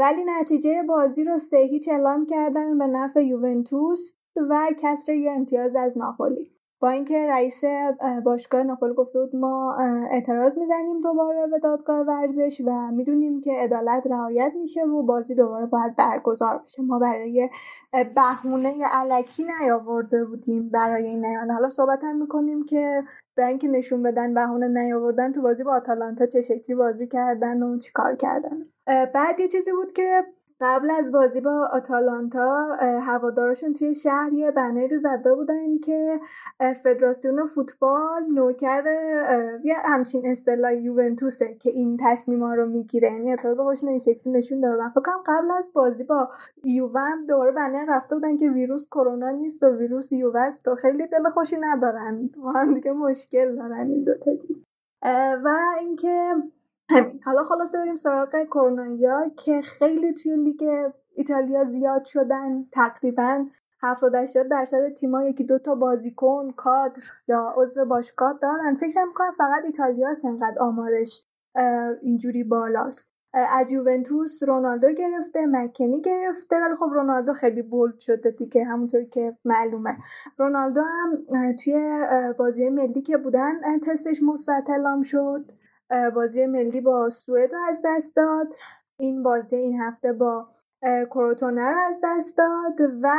ولی 0.00 0.24
نتیجه 0.26 0.82
بازی 0.82 1.24
رو 1.24 1.38
سه 1.38 1.56
هیچ 1.56 1.88
اعلام 1.88 2.26
کردن 2.26 2.78
به 2.78 2.86
نفع 2.86 3.24
یوونتوس 3.24 4.12
و 4.36 4.66
کسر 4.82 5.14
یه 5.14 5.30
امتیاز 5.30 5.76
از 5.76 5.98
ناپولی. 5.98 6.57
با 6.80 6.88
اینکه 6.88 7.26
رئیس 7.28 7.60
باشگاه 8.24 8.62
ناپولی 8.62 8.94
گفته 8.94 9.18
بود 9.20 9.36
ما 9.36 9.76
اعتراض 10.10 10.58
می‌زنیم 10.58 11.00
دوباره 11.00 11.46
به 11.46 11.58
دادگاه 11.58 12.00
ورزش 12.00 12.62
و 12.66 12.90
می‌دونیم 12.90 13.40
که 13.40 13.52
عدالت 13.52 14.06
رعایت 14.06 14.52
میشه 14.60 14.84
و 14.84 15.02
بازی 15.02 15.34
دوباره 15.34 15.66
باید 15.66 15.96
برگزار 15.96 16.58
بشه. 16.58 16.82
ما 16.82 16.98
برای 16.98 17.50
بهونه 17.92 18.84
علکی 18.92 19.46
نیاورده 19.60 20.24
بودیم 20.24 20.68
برای 20.68 21.06
این 21.06 21.26
نیان. 21.26 21.50
حالا 21.50 21.68
صحبت 21.68 22.04
هم 22.04 22.16
می‌کنیم 22.16 22.64
که 22.64 23.02
به 23.36 23.46
اینکه 23.46 23.68
نشون 23.68 24.02
بدن 24.02 24.34
بهونه 24.34 24.68
نیاوردن 24.68 25.32
تو 25.32 25.42
بازی 25.42 25.64
با 25.64 25.72
آتالانتا 25.72 26.26
چه 26.26 26.40
شکلی 26.40 26.76
بازی 26.76 27.06
کردن 27.06 27.62
و 27.62 27.78
چیکار 27.78 28.16
کردن. 28.16 28.64
بعد 28.86 29.40
یه 29.40 29.48
چیزی 29.48 29.72
بود 29.72 29.92
که 29.92 30.22
قبل 30.60 30.90
از 30.90 31.12
بازی 31.12 31.40
با 31.40 31.68
آتالانتا 31.72 32.76
هوادارشون 32.80 33.72
توی 33.74 33.94
شهر 33.94 34.32
یه 34.32 34.50
بنری 34.50 34.98
زده 34.98 35.34
بودن 35.34 35.78
که 35.84 36.20
فدراسیون 36.82 37.46
فوتبال 37.46 38.22
نوکر 38.34 38.84
یه 39.64 39.74
همچین 39.84 40.26
اصطلاح 40.26 40.74
یوونتوسه 40.74 41.54
که 41.54 41.70
این 41.70 41.98
تصمیما 42.04 42.54
رو 42.54 42.66
می‌گیره. 42.66 43.12
یعنی 43.12 43.30
اعتراض 43.30 43.60
خودشون 43.60 43.88
این 43.88 43.98
شکلی 43.98 44.32
نشون 44.32 44.60
دادن. 44.60 44.88
فکر 44.88 45.12
قبل 45.26 45.50
از 45.50 45.72
بازی 45.74 46.04
با 46.04 46.28
یوون 46.64 47.26
دوباره 47.28 47.52
بنر 47.52 47.84
رفته 47.88 48.14
بودن 48.14 48.36
که 48.36 48.50
ویروس 48.50 48.86
کرونا 48.86 49.30
نیست 49.30 49.62
و 49.62 49.66
ویروس 49.66 50.12
یووه 50.12 50.40
است 50.40 50.68
و 50.68 50.74
خیلی 50.74 51.06
دل 51.06 51.28
خوشی 51.28 51.56
ندارن. 51.60 52.30
با 52.42 52.52
هم 52.52 52.74
دیگه 52.74 52.92
مشکل 52.92 53.56
دارن 53.56 53.90
این 53.90 54.04
دوتا 54.04 54.30
چیز. 54.46 54.64
و 55.44 55.48
اینکه 55.80 56.34
همین. 56.90 57.20
حالا 57.24 57.44
خلاصه 57.44 57.78
بریم 57.78 57.96
سراغ 57.96 58.44
کرونایا 58.50 59.30
که 59.36 59.60
خیلی 59.62 60.14
توی 60.14 60.36
لیگ 60.36 60.62
ایتالیا 61.16 61.64
زیاد 61.64 62.04
شدن. 62.04 62.64
تقریبا 62.72 63.46
70 63.82 64.14
80 64.14 64.48
درصد 64.48 64.88
تیم‌ها 64.94 65.24
یکی 65.24 65.44
دو 65.44 65.58
تا 65.58 65.74
بازیکن 65.74 66.50
کادر 66.56 67.02
یا 67.28 67.54
عضو 67.56 67.84
باشگاه 67.84 68.38
دارن. 68.42 68.74
فکر 68.80 69.04
می‌کنم 69.04 69.32
فقط 69.38 69.64
ایتالیا 69.64 70.08
انقدر 70.24 70.58
آمارش 70.62 71.24
اینجوری 72.02 72.44
بالاست. 72.44 73.08
از 73.34 73.72
یوونتوس 73.72 74.42
رونالدو 74.42 74.92
گرفته 74.92 75.46
مکنی 75.46 76.00
گرفته 76.00 76.56
ولی 76.56 76.74
خب 76.74 76.90
رونالدو 76.94 77.32
خیلی 77.32 77.62
بولد 77.62 77.98
شده 77.98 78.30
دیگه 78.30 78.64
همونطور 78.64 79.04
که 79.04 79.36
معلومه. 79.44 79.96
رونالدو 80.38 80.82
هم 80.82 81.18
توی 81.56 82.04
بازی 82.38 82.68
ملی 82.70 83.02
که 83.02 83.16
بودن 83.16 83.78
تستش 83.86 84.22
مثبت 84.22 84.70
اعلام 84.70 85.02
شد. 85.02 85.52
بازی 86.14 86.46
ملی 86.46 86.80
با 86.80 87.10
سوئد 87.10 87.52
رو 87.52 87.60
از 87.68 87.78
دست 87.84 88.16
داد. 88.16 88.54
این 88.98 89.22
بازی 89.22 89.56
این 89.56 89.80
هفته 89.80 90.12
با 90.12 90.48
کروتونه 91.10 91.70
رو 91.70 91.78
از 91.78 92.00
دست 92.04 92.36
داد 92.36 92.90
و 93.02 93.10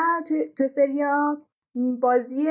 تو 0.58 0.68
سریا 0.68 1.38
بازی 1.76 2.48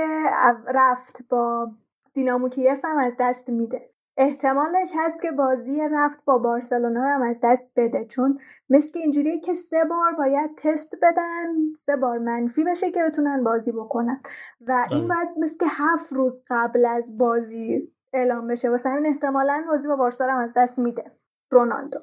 رفت 0.67 1.29
با 1.29 1.71
دینامو 2.15 2.49
کیف 2.49 2.85
هم 2.85 2.99
از 2.99 3.17
دست 3.19 3.49
میده. 3.49 3.91
احتمالش 4.21 4.93
هست 4.97 5.23
که 5.23 5.31
بازی 5.31 5.81
رفت 5.93 6.25
با 6.25 6.39
بارسلونا 6.39 7.05
رو 7.05 7.09
هم 7.09 7.23
از 7.23 7.41
دست 7.43 7.71
بده 7.77 8.05
چون 8.05 8.39
مثل 8.71 8.93
که 8.93 8.99
اینجوریه 8.99 9.41
که 9.41 9.55
سه 9.55 9.85
بار 9.85 10.13
باید 10.13 10.51
تست 10.57 10.95
بدن 11.03 11.73
سه 11.87 11.97
بار 11.97 12.19
منفی 12.19 12.65
بشه 12.65 12.91
که 12.91 13.03
بتونن 13.03 13.45
بازی 13.45 13.73
بکنن. 13.73 14.21
و 14.67 14.87
این 14.91 14.99
آره. 14.99 15.09
باید 15.09 15.39
مثل 15.39 15.57
که 15.59 15.67
هفت 15.69 16.13
روز 16.13 16.43
قبل 16.51 16.85
از 16.85 17.19
بازی 17.19 17.93
اعلام 18.13 18.47
بشه. 18.47 18.71
واسه 18.71 18.89
همین 18.89 19.07
احتمالا 19.07 19.65
بازی 19.69 19.89
با 19.89 19.97
بارسا 19.97 20.25
هم 20.25 20.39
از 20.39 20.53
دست 20.57 20.79
میده. 20.79 21.13
رونالدو. 21.51 21.99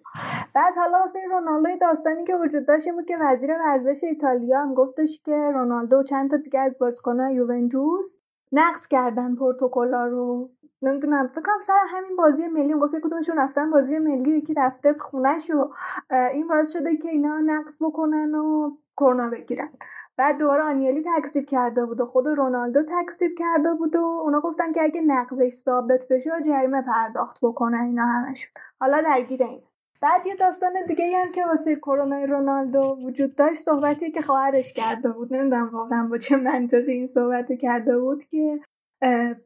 بعد 0.53 0.75
حالا 0.75 0.99
واسه 0.99 1.19
رونالدو 1.31 1.77
داستانی 1.81 2.23
که 2.23 2.35
وجود 2.35 2.65
داشت 2.67 2.85
این 2.85 2.95
بود 2.95 3.05
که 3.05 3.17
وزیر 3.21 3.51
ورزش 3.57 4.03
ایتالیا 4.03 4.61
هم 4.61 4.73
گفتش 4.73 5.21
که 5.25 5.51
رونالدو 5.53 6.03
چند 6.03 6.31
تا 6.31 6.37
دیگه 6.37 6.59
از 6.59 6.77
بازیکنان 6.77 7.31
یوونتوس 7.31 8.17
نقض 8.51 8.87
کردن 8.87 9.35
پروتکلا 9.35 10.05
رو. 10.05 10.49
نمی‌دونم 10.81 11.27
فکر 11.27 11.41
کنم 11.41 11.59
سر 11.61 11.73
همین 11.87 12.15
بازی 12.15 12.47
ملی 12.47 12.73
گفت 12.73 12.95
کدومشون 13.03 13.37
رفتن 13.37 13.69
بازی 13.71 13.99
ملی 13.99 14.37
یکی 14.37 14.53
رفته 14.53 14.93
خونش 14.99 15.49
و 15.49 15.73
این 16.11 16.47
باعث 16.47 16.73
شده 16.73 16.97
که 16.97 17.09
اینا 17.09 17.39
نقض 17.39 17.77
بکنن 17.83 18.35
و 18.35 18.71
کرونا 18.97 19.29
بگیرن. 19.29 19.69
بعد 20.17 20.37
دوباره 20.37 20.63
آنیلی 20.63 21.03
تکذیب 21.17 21.45
کرده 21.45 21.85
بود 21.85 22.01
و 22.01 22.05
خود 22.05 22.27
رونالدو 22.27 22.83
تکذیب 22.83 23.31
کرده 23.37 23.73
بود 23.73 23.95
و 23.95 23.99
اونا 23.99 24.41
گفتن 24.41 24.71
که 24.71 24.83
اگه 24.83 25.01
نقضش 25.01 25.53
ثابت 25.53 26.07
بشه 26.07 26.31
جریمه 26.45 26.81
پرداخت 26.81 27.37
بکنن 27.41 27.85
اینا 27.85 28.05
همشون. 28.05 28.51
حالا 28.79 29.01
درگیر 29.01 29.43
این. 29.43 29.61
بعد 30.01 30.27
یه 30.27 30.35
داستان 30.35 30.73
دیگه 30.87 31.17
هم 31.17 31.31
که 31.31 31.45
واسه 31.45 31.75
کرونا 31.75 32.23
رونالدو 32.23 32.97
وجود 33.03 33.35
داشت 33.35 33.61
صحبتی 33.61 34.11
که 34.11 34.21
خواهرش 34.21 34.73
کرده 34.73 35.09
بود. 35.09 35.33
نمی‌دونم 35.33 35.69
واقعا 35.73 36.07
با 36.07 36.17
چه 36.17 36.37
منطقی 36.37 36.91
این 36.91 37.07
صحبت 37.07 37.51
کرده 37.53 37.99
بود 37.99 38.25
که 38.25 38.59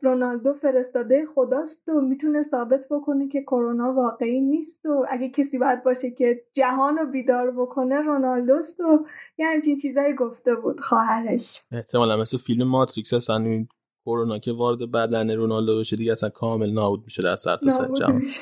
رونالدو 0.01 0.53
فرستاده 0.53 1.25
خداست 1.35 1.89
و 1.89 2.01
می‌تونه 2.01 2.43
ثابت 2.43 2.85
بکنه 2.91 3.27
که 3.27 3.41
کرونا 3.41 3.93
واقعی 3.93 4.41
نیست 4.41 4.85
و 4.85 5.05
اگه 5.09 5.29
کسی 5.29 5.57
باید 5.57 5.83
باشه 5.83 6.11
که 6.11 6.41
جهان 6.53 6.97
رو 6.97 7.05
بیدار 7.05 7.51
بکنه 7.51 8.01
رونالدوست 8.01 8.79
و 8.79 9.05
یه 9.37 9.47
همچین 9.47 9.75
چیزایی 9.75 10.13
گفته 10.13 10.55
بود 10.55 10.79
خواهرش. 10.79 11.63
احتمالا 11.71 12.17
مثل 12.17 12.37
فیلم 12.37 12.67
ماتریکس 12.67 13.13
اصلا 13.13 13.37
این 13.37 13.67
کرونا 14.05 14.39
که 14.39 14.51
وارد 14.51 14.91
بدن 14.91 15.31
رونالدو 15.31 15.79
بشه 15.79 15.95
دیگه 15.95 16.11
اصلا 16.11 16.29
کامل 16.29 16.73
نابود 16.73 17.01
میشه 17.03 17.23
در 17.23 17.35
سرتاسر 17.35 17.81
نابود 17.81 17.97
جهان. 17.97 18.15
میشه. 18.15 18.41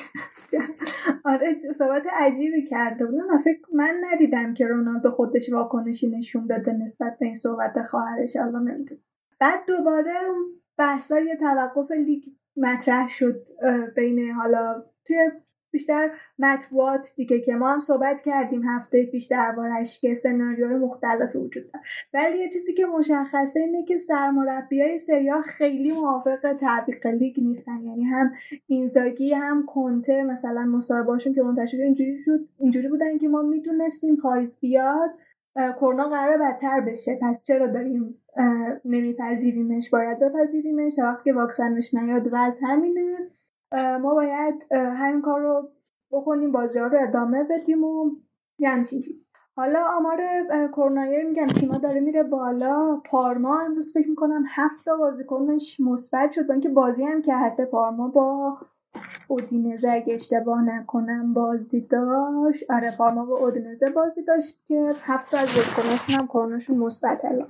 آره 1.25 1.55
صحبت 1.77 2.03
عجیبی 2.13 2.65
کرده 2.65 3.05
بود. 3.05 3.15
من 3.15 3.37
فکر 3.43 3.61
من 3.73 4.01
ندیدم 4.11 4.53
که 4.53 4.67
رونالدو 4.67 5.11
خودش 5.11 5.49
واکنشی 5.53 6.07
نشون 6.07 6.47
بده 6.47 6.73
نسبت 6.73 7.17
به 7.19 7.25
این 7.25 7.35
صحبت 7.35 7.73
خواهرش. 7.89 8.35
الان 8.35 8.67
نمی‌دونم 8.67 9.01
بعد 9.39 9.59
دوباره 9.67 10.13
بحثای 10.77 11.37
توقف 11.39 11.91
لیگ 11.91 12.23
مطرح 12.57 13.07
شد 13.09 13.47
بین 13.95 14.31
حالا 14.31 14.83
توی 15.05 15.17
بیشتر 15.71 16.09
مطبوعات 16.39 17.11
دیگه 17.15 17.41
که 17.41 17.55
ما 17.55 17.69
هم 17.69 17.79
صحبت 17.79 18.21
کردیم 18.25 18.63
هفته 18.63 19.05
پیش 19.05 19.27
دربارش 19.27 20.01
که 20.01 20.15
سناریوهای 20.15 20.75
مختلفی 20.75 21.37
وجود 21.37 21.71
داره. 21.71 21.85
ولی 22.13 22.39
یه 22.39 22.49
چیزی 22.49 22.73
که 22.73 22.85
مشخصه 22.85 23.59
اینه 23.59 23.85
که 23.85 23.97
سرمربی 23.97 24.81
های 24.81 24.99
سریا 24.99 25.41
خیلی 25.41 25.91
موافق 25.91 26.53
تعویق 26.59 27.07
لیگ 27.07 27.39
نیستن. 27.39 27.83
یعنی 27.83 28.03
هم 28.03 28.31
اینزاگی 28.67 29.33
هم 29.33 29.65
کنته 29.65 30.23
مثلا 30.23 30.65
مصاحبهاشون 30.65 31.33
که 31.33 31.41
منتشر 31.41 31.77
اینجوری 31.77 32.17
شد 32.25 32.39
اینجوری 32.59 32.87
بودن 32.87 33.17
که 33.17 33.27
ما 33.27 33.41
می‌دونستیم 33.41 34.15
پاییز 34.15 34.59
بیاد 34.59 35.09
کرونا 35.55 36.09
قرار 36.09 36.37
بدتر 36.37 36.81
بشه. 36.81 37.19
پس 37.21 37.43
چرا 37.43 37.67
داریم 37.67 38.21
نمیپذیریمش 38.85 39.89
باید 39.89 40.19
بپذیریمش. 40.19 40.95
تا 40.95 41.03
وقتی 41.03 41.23
که 41.23 41.33
واکسنش 41.33 41.93
نیاد 41.93 42.33
و 42.33 42.35
از 42.35 42.57
همینه 42.61 43.17
ما 44.01 44.13
باید 44.13 44.65
همین 44.71 45.21
کار 45.21 45.41
رو 45.41 45.69
بکنیم 46.11 46.51
بازی 46.51 46.79
رو 46.79 46.89
ادامه 47.01 47.43
بدیم 47.43 47.83
و 47.83 48.11
یه 48.59 48.69
همچین 48.69 49.01
چیز. 49.01 49.23
حالا 49.55 49.83
آمار 49.97 50.21
کرونایی 50.67 51.23
میگم 51.23 51.45
تیما 51.45 51.77
داره 51.77 51.99
میره 51.99 52.23
بالا. 52.23 53.01
پارما 53.05 53.59
امروز 53.59 53.93
فکر 53.93 54.09
می‌کنم 54.09 54.43
هفت 54.47 54.85
تا 54.85 54.97
بازیکنش 54.97 55.79
مثبت 55.79 56.31
شد. 56.31 56.47
با 56.47 56.53
اینکه 56.53 56.69
بازی 56.69 57.03
هم 57.03 57.21
کرده. 57.21 57.65
پارما 57.65 58.07
با 58.07 58.57
اودینزه 59.27 59.89
اگه 59.91 60.13
اشتباه 60.13 60.61
نکنم 60.61 61.33
بازی 61.33 61.81
داشت. 61.81 62.71
آره 62.71 62.91
پارما 62.97 63.25
با 63.25 63.37
اودینزه 63.37 63.89
بازی 63.89 64.23
داشت 64.23 64.65
که 64.67 64.93
هفت 65.01 65.33
از 65.33 65.55
بازیکناشون 65.55 66.15
هم 66.15 66.27
کروناشون 66.27 66.77
مثبت 66.77 67.21
شد. 67.21 67.47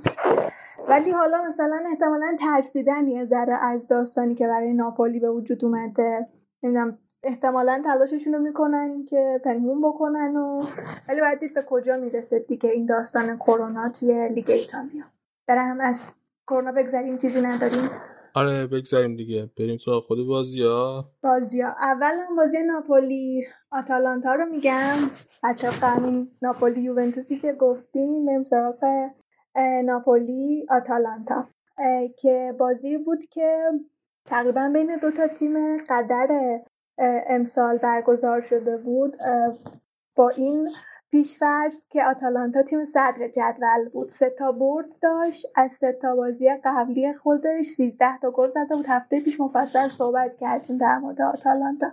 ولی 0.90 1.12
حالا 1.12 1.44
مثلا 1.48 1.84
احتمالا 1.90 2.38
ترسیدن 2.40 3.08
یه 3.08 3.26
ذره 3.26 3.66
از 3.66 3.88
داستانی 3.88 4.36
که 4.36 4.48
برای 4.48 4.74
ناپولی 4.74 5.20
به 5.20 5.30
وجود 5.30 5.66
اومده. 5.66 6.28
نمی‌دونم 6.64 6.98
احتمالا 7.24 7.82
تلاششون 7.86 8.34
رو 8.34 8.40
می‌کنن 8.40 9.06
که 9.06 9.42
پنهون 9.46 9.82
بکنن 9.82 10.36
و 10.36 10.62
ولی 11.10 11.22
باید 11.22 11.40
دید 11.40 11.54
به 11.54 11.64
کجا 11.70 11.98
می‌رسه 11.98 12.40
دیگه 12.40 12.70
این 12.70 12.86
داستان 12.86 13.38
کرونا 13.38 13.90
توی 13.90 14.30
لیگ 14.30 14.50
ایتالیا. 14.50 15.04
برای 15.48 15.62
هم 15.62 15.82
از 15.82 16.00
کرونا 16.48 16.72
بگذریم 16.72 17.18
چیزی 17.18 17.42
نداریم. 17.42 17.90
آره 18.36 18.68
بگذاریم 18.68 19.16
دیگه. 19.16 19.50
بریم 19.58 19.78
سراغ 19.78 20.04
خود 20.04 20.28
بازی 20.28 20.64
ها 20.64 21.06
بازی 21.24 21.62
ها 21.62 21.70
اول 21.82 22.12
هم 22.30 22.36
بازی 22.36 22.58
ناپولی 22.64 23.44
آتالانتا 23.72 24.36
رو 24.36 24.46
میگم. 24.46 24.96
بچه 25.44 25.68
همین 25.70 26.28
ناپولی 26.42 26.82
یوونتوسی 26.82 27.38
که 27.40 27.54
گفتیم. 27.54 28.26
بریم 28.26 28.44
سراغ 28.44 28.76
ناپولی 29.84 30.66
آتالانتا. 30.70 31.48
که 32.18 32.56
بازی 32.60 32.98
بود 32.98 33.26
که 33.26 33.62
تقریبا 34.26 34.70
بین 34.74 34.98
دو 34.98 35.12
تا 35.12 35.28
تیم 35.28 35.78
قدر 35.90 36.60
امسال 37.28 37.78
برگزار 37.78 38.42
شده 38.42 38.78
بود. 38.78 39.18
با 40.16 40.30
این 40.30 40.70
پیشفرض 41.12 41.86
که 41.90 42.04
آتالانتا 42.04 42.64
تیم 42.64 42.86
صدر 42.86 43.28
جدول 43.28 43.90
بود. 43.94 44.10
سه 44.10 44.30
تا 44.30 44.52
برد 44.52 44.86
داشت. 45.02 45.46
از 45.56 45.72
سه 45.72 45.92
تا 46.02 46.16
بازی 46.16 46.50
قبلی 46.64 47.14
خودش 47.14 47.66
13 47.66 48.18
تا 48.22 48.32
گل 48.32 48.50
زده 48.50 48.76
بود. 48.76 48.86
هفته 48.88 49.20
پیش 49.20 49.40
مفصل 49.40 49.88
صحبت 49.88 50.38
کردیم 50.38 50.78
در 50.78 50.98
مورد 50.98 51.22
آتالانتا. 51.22 51.88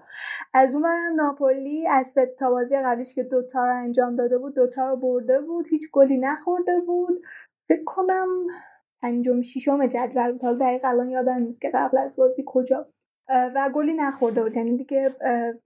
از 0.54 0.74
اون 0.74 0.82
برم 0.82 1.14
ناپولی 1.16 1.88
از 1.88 2.06
سه 2.06 2.34
تا 2.38 2.50
بازی 2.50 2.76
قبلیش 2.76 3.14
که 3.14 3.22
دوتا 3.22 3.66
رو 3.66 3.74
انجام 3.76 4.16
داده 4.16 4.38
بود 4.38 4.54
دوتا 4.54 4.88
رو 4.88 4.96
برده 4.96 5.40
بود. 5.40 5.66
هیچ 5.70 5.90
گلی 5.92 6.18
نخورده 6.18 6.80
بود. 6.80 7.22
فکر 7.68 7.84
کنم 7.84 8.28
پنجم 9.02 9.42
ششم 9.42 9.86
جدول 9.86 10.32
بود. 10.32 10.42
حالا 10.44 10.58
دقیق 10.58 10.80
الان 10.84 11.10
یادم 11.10 11.42
نیست 11.42 11.60
که 11.60 11.70
قبل 11.74 11.98
از 11.98 12.16
بازی 12.16 12.42
کجا. 12.46 12.86
و 13.28 13.70
گلی 13.74 13.94
نخورده 13.94 14.42
بود. 14.42 14.56
یعنی 14.56 14.76
دیگه 14.76 15.10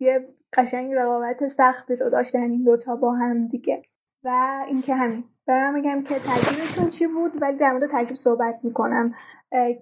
یه 0.01 0.29
قشنگ 0.53 0.95
رقابت 0.95 1.49
سختی 1.49 1.97
رو 1.97 2.11
داشتن 2.11 2.51
این 2.51 2.65
دوتا 2.65 2.97
با 2.97 3.13
هم 3.13 3.47
دیگه. 3.47 3.83
و 4.25 4.65
اینکه 4.69 4.95
همین. 4.95 5.25
برم 5.47 5.75
میگم 5.75 6.03
که 6.03 6.15
ترکیبشون 6.15 6.91
چی 6.91 7.07
بود؟ 7.07 7.43
ولی 7.43 7.59
در 7.59 7.73
مورد 7.73 7.91
ترکیب 7.91 8.17
صحبت 8.17 8.61
می‌کنم. 8.63 9.15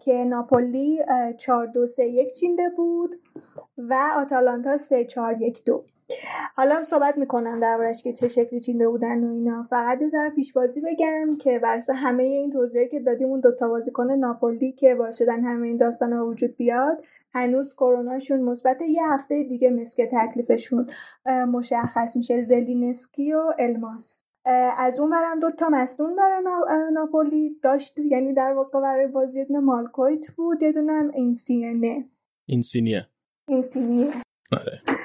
که 0.00 0.24
ناپولی 0.24 1.00
4 1.38 1.66
2 1.66 1.86
3 1.86 2.04
1 2.04 2.32
چینده 2.32 2.68
بود 2.76 3.10
و 3.78 3.94
آتالانتا 4.16 4.78
3 4.78 5.04
4 5.04 5.42
1 5.42 5.64
2 5.64 5.84
حالا 6.56 6.82
صحبت 6.82 7.18
می‌کنم 7.18 7.60
دربارش 7.60 8.02
که 8.02 8.12
چه 8.12 8.28
شکلی 8.28 8.60
چینده 8.60 8.88
بودن 8.88 9.24
و 9.24 9.32
اینا. 9.32 9.66
فقط 9.70 10.02
یه 10.02 10.08
ذره 10.08 10.30
پیشبازی 10.30 10.80
بگم 10.80 11.36
که 11.36 11.58
برسه 11.58 11.92
همه 11.92 12.22
این 12.22 12.50
توضیحی 12.50 12.88
که 12.88 13.00
دادیم 13.00 13.28
اون 13.28 13.40
دوتا 13.40 13.68
بازیکن 13.68 14.10
ناپولی 14.10 14.72
که 14.72 14.94
باعث 14.94 15.18
شدن 15.18 15.44
همه 15.44 15.66
این 15.66 15.76
داستان 15.76 16.10
به 16.10 16.22
وجود 16.22 16.56
بیاد 16.56 17.04
هنوز 17.34 17.74
کروناشون 17.74 18.40
مثبت 18.40 18.80
یه 18.80 19.02
هفته 19.04 19.42
دیگه 19.42 19.70
مسک 19.70 20.02
تکلیفشون 20.12 20.90
مشخص 21.48 22.16
میشه. 22.16 22.42
زلینسکی 22.42 23.32
و 23.32 23.52
الماس. 23.58 24.22
از 24.78 25.00
اون 25.00 25.10
برم 25.10 25.40
دو 25.40 25.50
تا 25.50 25.68
مصدوم 25.68 26.16
داره 26.16 26.40
ناپولی. 26.92 27.60
داشت 27.62 27.98
یعنی 27.98 28.32
در 28.32 28.52
واقع 28.52 28.80
برای 28.80 29.06
بازی 29.06 29.38
یه 29.38 29.58
مالکویت 29.60 30.30
بود. 30.30 30.62
یه 30.62 30.72
دونه 30.72 30.92
هم 30.92 31.10
اینسینه 31.14 32.04
این 32.46 32.62
سینیه 32.62 33.06
اینسینیه. 33.48 34.10
آره. 34.52 34.95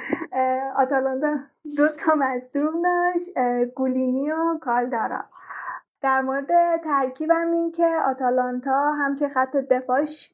آتالانتا 0.76 1.36
دو 1.78 1.88
تا 1.88 2.16
مصدوم 2.16 2.82
داشت 2.82 3.30
گولینی 3.76 4.32
و 4.32 4.58
کالدارا. 4.62 5.24
در 6.02 6.22
مورد 6.22 6.82
ترکیبم 6.84 7.52
این 7.52 7.72
که 7.72 7.88
آتالانتا 8.06 8.92
هم 8.92 9.16
که 9.16 9.30
خط 9.30 9.56
دفاعش 9.56 10.34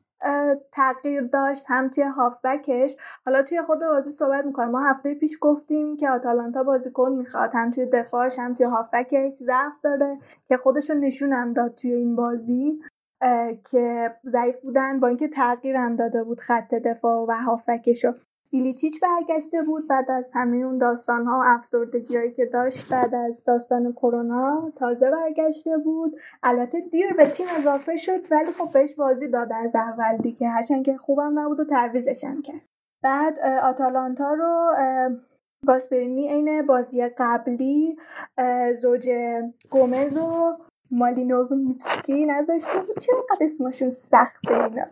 تغییر 0.71 1.21
داشت 1.21 1.65
هم 1.67 1.89
توی 1.89 2.03
هافبکش. 2.03 2.95
حالا 3.25 3.43
توی 3.43 3.61
خود 3.61 3.79
بازی 3.79 4.09
صحبت 4.09 4.45
می‌کنم. 4.45 4.71
ما 4.71 4.79
هفته 4.79 5.15
پیش 5.15 5.37
گفتیم 5.41 5.97
که 5.97 6.09
آتالانتا 6.09 6.63
بازیکن 6.63 7.11
می‌خواد. 7.11 7.51
هم 7.53 7.71
توی 7.71 7.85
دفاعش 7.85 8.39
هم 8.39 8.53
توی 8.53 8.65
هافبکش 8.65 9.33
ضعف 9.43 9.81
داره 9.83 10.17
که 10.47 10.57
خودش 10.57 10.89
رو 10.89 10.97
نشون 10.97 11.33
هم 11.33 11.53
داد 11.53 11.75
توی 11.75 11.93
این 11.93 12.15
بازی. 12.15 12.81
که 13.71 14.15
ضعیف 14.25 14.61
بودن 14.61 14.99
با 14.99 15.07
اینکه 15.07 15.27
تغییر 15.27 15.75
هم 15.75 15.95
داده 15.95 16.23
بود 16.23 16.39
خط 16.39 16.73
دفاع 16.73 17.25
و 17.27 17.31
هافبکش 17.31 18.05
رو 18.05 18.13
ایلیچیچ 18.49 18.99
برگشته 19.01 19.61
بود 19.61 19.87
بعد 19.87 20.11
از 20.11 20.29
همه 20.33 20.57
اون 20.57 20.77
داستان 20.77 21.25
ها 21.25 21.39
و 21.39 21.43
افسردگی 21.45 22.31
که 22.31 22.45
داشت 22.45 22.89
بعد 22.89 23.15
از 23.15 23.43
داستان 23.45 23.91
کرونا 23.93 24.71
تازه 24.75 25.11
برگشته 25.11 25.77
بود. 25.77 26.15
البته 26.43 26.81
دیر 26.91 27.13
به 27.13 27.25
تیم 27.25 27.45
اضافه 27.57 27.97
شد 27.97 28.31
ولی 28.31 28.51
خب 28.51 28.71
بهش 28.73 28.95
بازی 28.95 29.27
داد 29.27 29.49
از 29.53 29.75
اول 29.75 30.17
دیگه. 30.17 30.47
هرچند 30.47 30.85
که 30.85 30.97
خوبم 30.97 31.39
نبود 31.39 31.59
و 31.59 31.65
تعویزش 31.65 32.23
هم 32.23 32.41
کرد. 32.41 32.61
بعد 33.03 33.39
آتالانتا 33.63 34.33
رو 34.33 34.73
گاسپرینی 35.67 36.27
عین 36.27 36.65
بازی 36.65 37.09
قبلی 37.17 37.97
زوج 38.81 39.09
گومز 39.69 40.17
و 40.17 40.57
مالینووسکی 40.91 42.25
نذاشته 42.25 42.79
بود. 42.79 43.25
قد 43.29 43.43
اسمشون 43.43 43.89
سخته 43.89 44.63
اینا. 44.63 44.85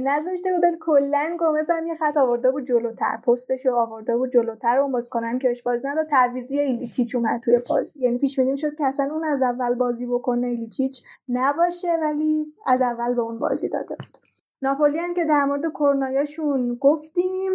نذاشته 0.00 0.54
بودن 0.54 0.78
کلا 0.78 1.36
گومز 1.38 1.70
هم 1.70 1.86
یه 1.86 1.94
خط 1.94 2.16
آورده 2.16 2.50
بود 2.50 2.66
جلوتر. 2.68 3.16
پستش 3.16 3.66
رو 3.66 3.74
آورده 3.74 4.16
بود 4.16 4.32
جلوتر 4.32 4.80
و 4.80 4.88
بازیکنم 4.88 5.38
که 5.38 5.48
بهش 5.48 5.62
بازی 5.62 5.88
نداد. 5.88 6.06
تعویزی 6.06 6.58
ایلیچیچ 6.58 7.14
اومد 7.14 7.40
توی 7.40 7.58
بازی 7.68 8.00
یعنی 8.00 8.18
پیش 8.18 8.38
بینی 8.40 8.58
شد 8.58 8.74
که 8.74 8.84
اصلا 8.84 9.12
اون 9.12 9.24
از 9.24 9.42
اول 9.42 9.74
بازی 9.74 10.06
بکنه 10.06 10.46
ایلیچیچ 10.46 11.02
نباشه 11.28 11.88
ولی 12.02 12.46
از 12.66 12.82
اول 12.82 13.14
به 13.14 13.22
اون 13.22 13.38
بازی 13.38 13.68
داده 13.68 13.96
بود. 13.96 14.18
ناپولی 14.62 14.98
هم 14.98 15.14
که 15.14 15.24
در 15.24 15.44
مورد 15.44 15.72
کرونایاشون 15.74 16.74
گفتیم. 16.74 17.52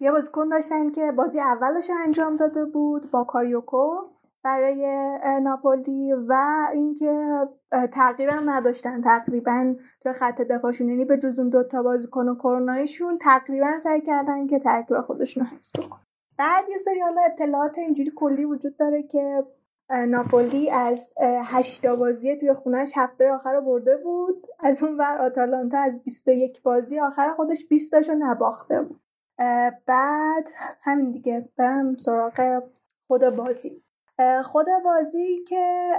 یه 0.00 0.12
بازیکن 0.12 0.48
داشتن 0.48 0.90
که 0.90 1.12
بازی 1.12 1.40
اولش 1.40 1.90
انجام 2.06 2.36
داده 2.36 2.64
بود 2.64 3.10
با 3.10 3.24
کایوکو. 3.24 4.11
برای 4.44 4.86
ناپولی 5.42 6.12
و 6.12 6.34
اینکه 6.72 7.28
تغییرم 7.92 8.50
نداشتن. 8.50 9.02
تقریبا 9.02 9.74
توی 10.00 10.12
خط 10.12 10.40
دفاعشون 10.40 10.88
یعنی 10.88 11.04
به 11.04 11.18
جز 11.18 11.38
اون 11.38 11.48
دوتا 11.48 11.82
بازیکن 11.82 12.28
و 12.28 12.34
کرونایشون 12.34 13.18
تقریبا 13.18 13.78
سعی 13.78 14.00
کردن 14.00 14.46
که 14.46 14.58
ترکیب 14.58 15.00
خودشون 15.00 15.44
رو 15.44 15.56
حفظ 15.56 15.72
بکنن. 15.78 16.00
بعد 16.38 16.64
یه 16.70 16.78
سری 16.78 17.00
حالا 17.00 17.20
اطلاعات 17.20 17.78
اینجوری 17.78 18.12
کلی 18.16 18.44
وجود 18.44 18.76
داره 18.76 19.02
که 19.02 19.44
ناپولی 19.90 20.70
از 20.70 21.08
هشتا 21.44 21.96
بازی 21.96 22.36
توی 22.36 22.54
خونش 22.54 22.92
هفته 22.94 23.32
آخر 23.32 23.54
رو 23.54 23.60
برده 23.60 23.96
بود. 23.96 24.46
از 24.60 24.82
اون 24.82 24.96
ور 24.98 25.18
آتالانتا 25.18 25.78
از 25.78 26.02
21 26.02 26.62
بازی 26.62 27.00
آخر 27.00 27.32
خودش 27.36 27.68
20 27.68 27.92
تاشو 27.92 28.12
نباخته 28.18 28.82
بود. 28.82 29.00
بعد 29.86 30.48
همین 30.82 31.12
دیگه. 31.12 31.48
برم 31.56 31.96
سراغ 31.96 32.62
خود 33.06 33.36
بازی. 33.36 33.82
خود 34.44 34.66
بازی 34.84 35.44
که 35.48 35.92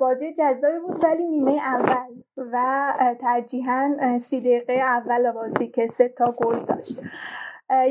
بازی 0.00 0.32
جذابی 0.32 0.78
بود 0.78 1.04
ولی 1.04 1.26
نیمه 1.28 1.52
اول 1.52 2.22
و 2.36 2.92
ترجیحاً 3.20 4.18
سی 4.18 4.40
دقیقه 4.40 4.72
اول 4.72 5.32
بازی 5.32 5.68
که 5.68 5.86
سه 5.86 6.08
تا 6.08 6.32
گل 6.32 6.64
داشت. 6.64 7.00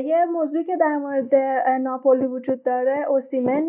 یه 0.04 0.24
موضوعی 0.24 0.64
که 0.64 0.76
در 0.76 0.96
مورد 0.96 1.34
ناپولی 1.80 2.26
وجود 2.26 2.62
داره 2.62 3.04
اوسیمن 3.08 3.66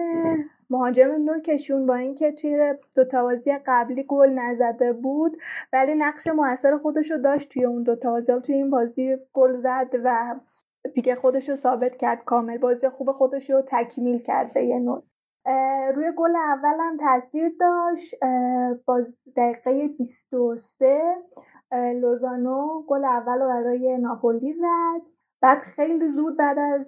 مهاجم 0.69 1.11
نوکشون 1.11 1.85
با 1.85 1.95
اینکه 1.95 2.31
توی 2.31 2.73
دوتا 2.95 3.23
بازی 3.23 3.51
قبلی 3.65 4.03
گل 4.03 4.29
نزده 4.29 4.93
بود 4.93 5.37
ولی 5.73 5.95
نقش 5.95 6.27
موثر 6.27 6.77
خودش 6.77 7.11
رو 7.11 7.17
داشت 7.17 7.49
توی 7.49 7.65
اون 7.65 7.83
دوتا 7.83 8.11
بازی. 8.11 8.33
توی 8.41 8.55
این 8.55 8.69
بازی 8.69 9.17
گل 9.33 9.57
زد 9.61 9.89
و 10.03 10.35
دیگه 10.95 11.15
خودش 11.15 11.49
رو 11.49 11.55
ثابت 11.55 11.97
کرد 11.97 12.23
کامل. 12.25 12.57
بازی 12.57 12.89
خوب 12.89 13.11
خودش 13.11 13.49
رو 13.49 13.61
تکمیل 13.67 14.19
کرد 14.19 14.53
به 14.53 14.63
یه 14.63 14.79
نوع. 14.79 14.95
اه، 14.95 15.08
روی 15.95 16.11
گل 16.17 16.35
اول 16.35 16.77
هم 16.79 16.97
تاثیر 16.97 17.51
داشت 17.59 18.15
باز 18.85 19.13
دقیقه 19.37 19.87
23 19.87 21.15
اه، 21.71 21.93
لوزانو 21.93 22.81
گل 22.87 23.05
اول 23.05 23.39
رو 23.41 23.47
برای 23.47 23.97
ناپولی 23.97 24.53
زد. 24.53 25.01
بعد 25.41 25.57
خیلی 25.57 26.09
زود 26.09 26.37
بعد 26.37 26.59
از 26.59 26.85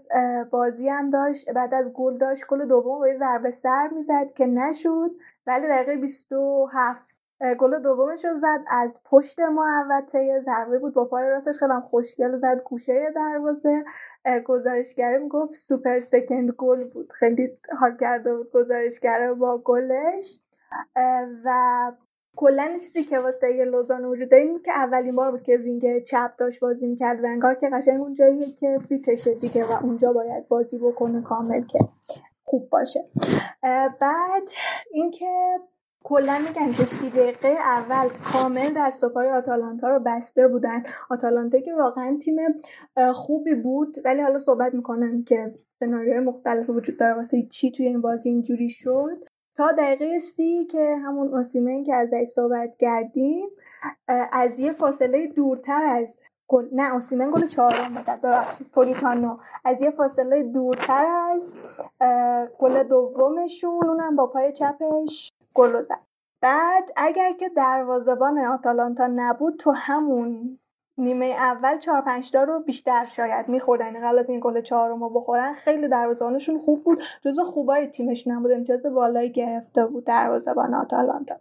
بازی 0.52 0.90
هم 0.90 1.10
داشت 1.10 1.50
بعد 1.50 1.74
از 1.74 1.94
گل 1.94 2.18
داشت 2.18 2.48
گل 2.48 2.66
دوم 2.66 3.08
یه 3.08 3.18
ضربه 3.18 3.52
سر 3.52 3.88
می‌زد 3.88 4.34
که 4.36 4.46
نشد. 4.46 5.12
ولی 5.48 5.68
دقیقه 5.68 5.96
27 5.96 7.08
اه، 7.42 7.56
گل 7.56 7.80
دومش 7.80 8.26
رو 8.26 8.40
زد. 8.40 8.60
از 8.68 8.92
پشت 9.06 9.40
محوطه 9.40 10.42
ضربه 10.46 10.80
بود 10.80 10.94
با 10.94 11.06
پای 11.06 11.30
راستش 11.30 11.58
خیلی 11.58 11.74
خوشگل 11.90 12.38
زد 12.38 12.62
گوشه 12.66 13.12
دروازه. 13.16 13.84
گزارشگره 14.46 15.18
می‌گفت 15.18 15.54
سوپر 15.54 16.00
سکند 16.00 16.52
گل 16.52 16.90
بود. 16.90 17.12
خیلی 17.12 17.50
حال 17.80 17.98
کرده 17.98 18.36
بود 18.36 18.52
گزارشگره 18.52 19.34
با 19.34 19.58
گلش. 19.58 20.40
و 21.46 21.92
کلا 22.36 22.78
چیزی 22.82 23.04
که 23.04 23.20
واسه 23.20 23.66
لوزان 23.66 24.06
وجود 24.06 24.32
داره 24.32 24.60
که 24.66 24.72
اولین 24.72 25.16
بار 25.16 25.32
بود 25.32 25.44
که 25.44 25.58
وینگر 25.58 26.00
چپ 26.00 26.32
داشت 26.38 26.60
بازی 26.60 26.88
می‌کرد 26.88 27.24
و 27.24 27.28
انگار 27.28 27.56
که 27.56 27.70
قشنگ 27.70 28.02
اون 28.02 28.14
جاییه 28.14 28.46
که 28.60 28.80
فیتشه 28.90 29.34
دیگه 29.34 29.64
و 29.66 29.72
اونجا 29.84 30.14
باید 30.14 30.48
بازی 30.48 30.78
بکنه 30.78 31.22
کامل 31.22 31.62
که 31.62 31.80
خوب 32.44 32.70
باشه. 32.70 33.00
بعد 34.02 34.44
اینکه 34.92 35.60
کلا 36.04 36.38
میگن 36.48 36.72
که 36.72 36.86
سی 36.86 37.10
دقیقه 37.10 37.48
اول 37.48 38.10
کامل 38.34 38.70
دست 38.78 39.04
و 39.04 39.10
پای 39.10 39.30
آتالانتا 39.30 39.88
رو 39.88 40.00
بسته 40.06 40.48
بودن. 40.48 40.84
آتالانتا 41.10 41.60
که 41.60 41.74
واقعا 41.74 42.18
تیم 42.22 42.36
خوبی 43.14 43.56
بود 43.56 43.98
ولی 44.06 44.22
حالا 44.22 44.40
صحبت 44.40 44.74
می‌کنم 44.74 45.24
که 45.24 45.56
سناریوهای 45.80 46.20
مختلف 46.20 46.70
وجود 46.70 46.98
داره. 46.98 47.14
واسه 47.14 47.44
چی 47.44 47.72
توی 47.72 47.88
این 47.88 48.02
بازی 48.02 48.30
اینجوری 48.30 48.70
شد؟ 48.70 49.18
تا 49.56 49.72
دقیقه 49.72 50.20
سی 50.20 50.66
که 50.66 50.96
همون 51.06 51.36
اوسیمن 51.36 51.84
که 51.84 51.96
ازش 51.96 52.24
صحبت 52.24 52.78
کردیم 52.80 53.50
از 54.32 54.60
یه 54.60 54.72
فاصله 54.72 55.28
دورتر 55.28 55.84
از 55.84 56.14
گل 56.48 56.68
نه 56.72 56.94
اوسیمن 56.94 57.32
گل 57.32 57.48
چهارم 57.48 58.04
زد 58.08 58.22
ببخشید 58.22 58.68
پولیتانو. 58.68 59.38
از 59.66 59.82
یه 59.82 59.92
فاصله 59.92 60.44
دورتر 60.44 61.06
از 61.06 61.54
گل 62.60 62.84
دومشون 62.84 63.90
اونم 63.90 64.16
با 64.16 64.28
پای 64.28 64.54
چپش. 64.54 65.32
گل 65.54 65.82
زد 65.82 66.00
بعد 66.42 66.84
اگر 66.96 67.34
که 67.34 67.50
دروازه‌بان 67.50 68.40
آتالانتا 68.40 69.08
نبود 69.16 69.58
تو 69.58 69.72
همون 69.72 70.58
نیمه 70.98 71.26
اول 71.26 71.80
چهار 71.80 72.02
پنج 72.02 72.32
تا 72.32 72.44
رو 72.44 72.60
بیشتر 72.60 73.06
شاید 73.06 73.48
میخوردن. 73.50 73.86
یعنی 73.86 74.00
قبل 74.00 74.20
از 74.20 74.30
این 74.30 74.40
گل 74.44 74.62
چهارم 74.62 75.04
رو 75.04 75.10
بخورن 75.10 75.54
خیلی 75.54 75.88
دروازه‌بانشون 75.88 76.60
خوب 76.60 76.84
بود. 76.84 77.04
جزو 77.22 77.44
خوبای 77.44 77.88
تیمش 77.88 78.28
نبود. 78.28 78.52
امتیاز 78.52 78.86
بالایی 78.86 79.32
گرفته 79.32 79.86
بود 79.86 80.04
دروازه‌بان 80.06 80.74
آتالانتا. 80.74 81.36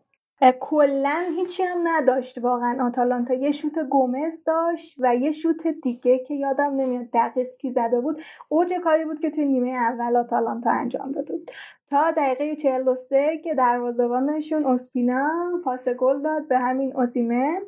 کلا 0.61 1.24
هیچی 1.37 1.62
هم 1.62 1.78
نداشت 1.85 2.39
واقعا. 2.39 2.87
آتالانتا 2.87 3.35
یه 3.35 3.53
شوت 3.53 3.78
گومز 3.78 4.45
داشت 4.47 4.97
و 4.99 5.16
یه 5.16 5.32
شوت 5.32 5.66
دیگه 5.66 6.19
که 6.19 6.35
یادم 6.35 6.74
نمیاد 6.77 7.07
دقیق 7.15 7.57
کی 7.59 7.70
زده 7.70 8.01
بود. 8.01 8.23
اوج 8.49 8.73
کاری 8.85 9.05
بود 9.05 9.20
که 9.20 9.31
توی 9.31 9.45
نیمه 9.45 9.70
اول 9.70 10.16
آتالانتا 10.16 10.70
انجام 10.70 11.12
داده 11.12 11.37
بود. 11.37 11.51
تا 11.91 12.11
دقیقه 12.11 12.57
43 12.57 13.39
که 13.39 13.55
دروازه‌بانشون 13.55 14.67
اسپینا 14.67 15.29
پاس 15.65 15.89
گل 15.89 16.23
داد 16.23 16.49
به 16.49 16.59
همین 16.59 16.97
اوسیمن 16.97 17.61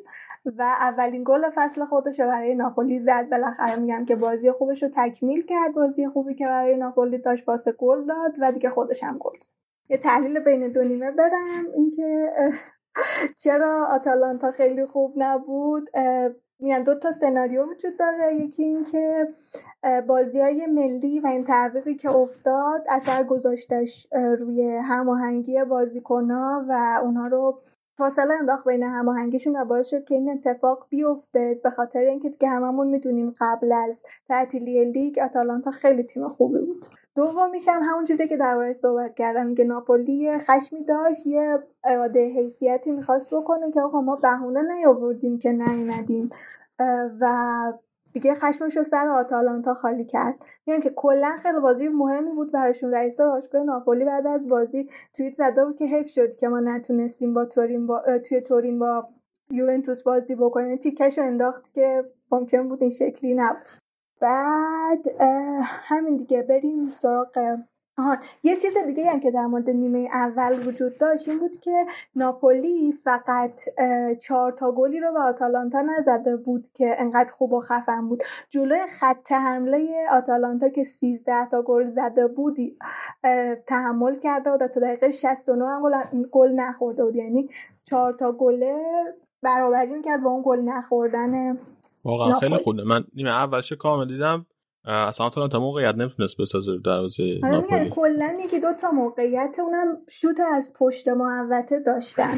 و 0.45 0.61
اولین 0.61 1.23
گل 1.25 1.49
فصل 1.55 1.85
خودش 1.85 2.19
رو 2.19 2.27
برای 2.27 2.55
ناپولی 2.55 2.99
زد. 2.99 3.29
بالاخره 3.29 3.75
میگم 3.75 4.05
که 4.05 4.15
بازی 4.15 4.51
خوبش 4.51 4.83
رو 4.83 4.89
تکمیل 4.95 5.45
کرد. 5.45 5.73
بازی 5.73 6.07
خوبی 6.07 6.35
که 6.35 6.45
برای 6.45 6.77
ناپولی 6.77 7.17
داشت 7.17 7.45
پاس 7.45 7.67
گل 7.67 8.05
داد 8.05 8.33
و 8.39 8.51
دیگه 8.51 8.69
خودش 8.69 9.03
هم 9.03 9.17
گل 9.17 9.37
یه 9.89 9.97
تحلیل 9.97 10.39
بین 10.39 10.67
دو 10.67 10.83
نیمه 10.83 11.11
برم. 11.11 11.65
اینکه 11.75 12.31
چرا 13.37 13.87
آتالانتا 13.89 14.51
خیلی 14.51 14.85
خوب 14.85 15.13
نبود؟ 15.17 15.89
میگم 16.63 16.83
دو 16.83 16.95
تا 16.95 17.11
سناریو 17.11 17.65
وجود 17.71 17.97
داره. 17.99 18.35
یکی 18.35 18.63
اینکه 18.63 19.27
بازی 20.07 20.41
های 20.41 20.67
ملی 20.67 21.19
و 21.19 21.27
این 21.27 21.43
تعویقی 21.43 21.95
که 21.95 22.15
افتاد 22.15 22.83
اثر 22.89 23.23
گذاشتش 23.23 24.07
روی 24.39 24.77
هماهنگی 24.77 25.63
بازیکنها 25.63 26.65
و 26.69 26.99
اونها 27.03 27.27
رو 27.27 27.61
فاصله 27.97 28.33
انداخت 28.33 28.67
بین 28.67 28.83
هماهنگیشون 28.83 29.55
و 29.55 29.65
باعث 29.65 29.87
شد 29.87 30.03
که 30.03 30.15
این 30.15 30.29
اتفاق 30.29 30.87
بیفته. 30.89 31.59
به 31.63 31.69
خاطر 31.69 31.99
اینکه 31.99 32.29
دیگه 32.29 32.47
هممون 32.47 32.87
می‌دونیم 32.87 33.35
قبل 33.39 33.71
از 33.71 34.01
تعطیلی 34.27 34.85
لیگ 34.85 35.19
آتالانتا 35.19 35.71
خیلی 35.71 36.03
تیم 36.03 36.27
خوبی 36.27 36.59
بود. 36.59 36.85
دومیش 37.15 37.67
هم 37.67 37.81
همون 37.83 38.05
چیزی 38.05 38.27
که 38.27 38.37
دربارهش 38.37 38.75
صحبت 38.75 39.15
کردم 39.15 39.55
که 39.55 39.63
ناپولی 39.63 40.37
خشمی 40.37 40.85
داشت 40.85 41.27
یه 41.27 41.59
اراده 41.83 42.27
حیثیتی 42.27 42.91
می‌خواست 42.91 43.33
بکنه 43.33 43.71
که 43.71 43.81
آقا 43.81 44.01
ما 44.01 44.15
بهونه 44.15 44.61
نیاوردیم 44.61 45.37
که 45.37 45.51
نیومدیم. 45.51 46.29
و 47.19 47.73
دیگه 48.13 48.35
خشمش 48.35 48.77
رو 48.77 48.83
سر 48.83 49.07
آتالانتا 49.07 49.73
خالی 49.73 50.05
کرد. 50.05 50.35
میگم 50.65 50.81
که 50.81 50.89
کلا 50.89 51.37
خیلی 51.43 51.59
بازی 51.59 51.87
مهمی 51.87 52.31
بود 52.31 52.51
براشون. 52.51 52.91
رئیس 52.91 53.15
باشگاه 53.17 53.63
ناپولی 53.63 54.05
بعد 54.05 54.27
از 54.27 54.49
بازی 54.49 54.89
توییت 55.13 55.35
زده 55.35 55.65
بود 55.65 55.75
که 55.75 55.85
حیف 55.85 56.07
شد 56.07 56.35
که 56.35 56.47
ما 56.47 56.59
نتونستیم 56.59 57.33
با 57.33 57.45
تورین 57.45 57.87
با 57.87 58.03
توی 58.29 58.41
تورین 58.41 58.79
با 58.79 59.07
یوونتوس 59.51 60.03
بازی 60.03 60.35
بکنه 60.35 60.77
تیکش 60.77 61.17
رو 61.17 61.23
انداخت 61.23 61.73
که 61.73 62.03
ممکن 62.31 62.69
بود 62.69 62.81
این 62.81 62.91
شکلی 62.91 63.33
نباشه. 63.33 63.82
بعد 64.23 65.21
همین 65.61 66.17
دیگه 66.17 66.43
بریم 66.43 66.91
سراغ 66.91 67.57
آها 67.97 68.17
یه 68.43 68.57
چیز 68.57 68.77
دیگه 68.77 69.11
هم 69.11 69.19
که 69.19 69.31
در 69.31 69.45
مورد 69.45 69.69
نیمه 69.69 70.07
اول 70.11 70.67
وجود 70.67 70.97
داشت 70.97 71.29
این 71.29 71.39
بود 71.39 71.57
که 71.57 71.85
ناپولی 72.15 72.91
فقط 73.03 73.51
چهار 74.19 74.51
تا 74.51 74.71
گلی 74.71 74.99
رو 74.99 75.13
به 75.13 75.19
آتالانتا 75.19 75.81
نزده 75.81 76.37
بود 76.37 76.67
که 76.73 76.95
انقدر 77.01 77.33
خوب 77.33 77.53
و 77.53 77.59
خفن 77.59 78.07
بود. 78.07 78.23
جلوی 78.49 78.87
خط 78.99 79.31
حمله 79.31 80.07
آتالانتا 80.11 80.69
که 80.69 80.83
13 80.83 81.45
تا 81.45 81.61
گل 81.61 81.87
زده 81.87 82.27
بود 82.27 82.57
تحمل 83.67 84.19
کرده 84.19 84.49
و 84.49 84.57
تا 84.57 84.79
دقیقه 84.79 85.11
69 85.11 85.65
هم 85.65 86.23
گل 86.31 86.51
نخورده 86.51 87.03
بود. 87.05 87.15
یعنی 87.15 87.49
چهار 87.85 88.13
تا 88.13 88.31
گله 88.31 88.83
برابری 89.41 90.01
کرد 90.01 90.23
با 90.23 90.29
اون 90.29 90.43
گل 90.45 90.61
نخوردن 90.61 91.57
واقعا 92.05 92.33
خیلی 92.33 92.57
خوبه. 92.57 92.83
من 92.83 93.03
نیمه 93.15 93.29
اولش 93.29 93.73
کامل 93.73 94.07
دیدم 94.07 94.45
اصلا 94.85 95.25
آتالانتا 95.25 95.59
موقعیت 95.59 95.95
نمی‌تونست 95.95 96.41
بسازه 96.41 96.71
رو 96.71 96.77
دروازه 96.77 97.39
ناپولی. 97.43 97.89
کلا 97.89 98.37
یکی 98.45 98.59
دو 98.59 98.73
تا 98.73 98.91
موقعیت 98.91 99.55
اونم 99.59 99.97
شوت 100.09 100.39
از 100.39 100.73
پشت 100.73 101.07
محوطه 101.07 101.79
داشتن. 101.79 102.33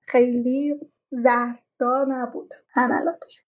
خیلی 0.00 0.74
زهردار 1.10 2.06
نبود. 2.08 2.54
حملاتش 2.72 3.42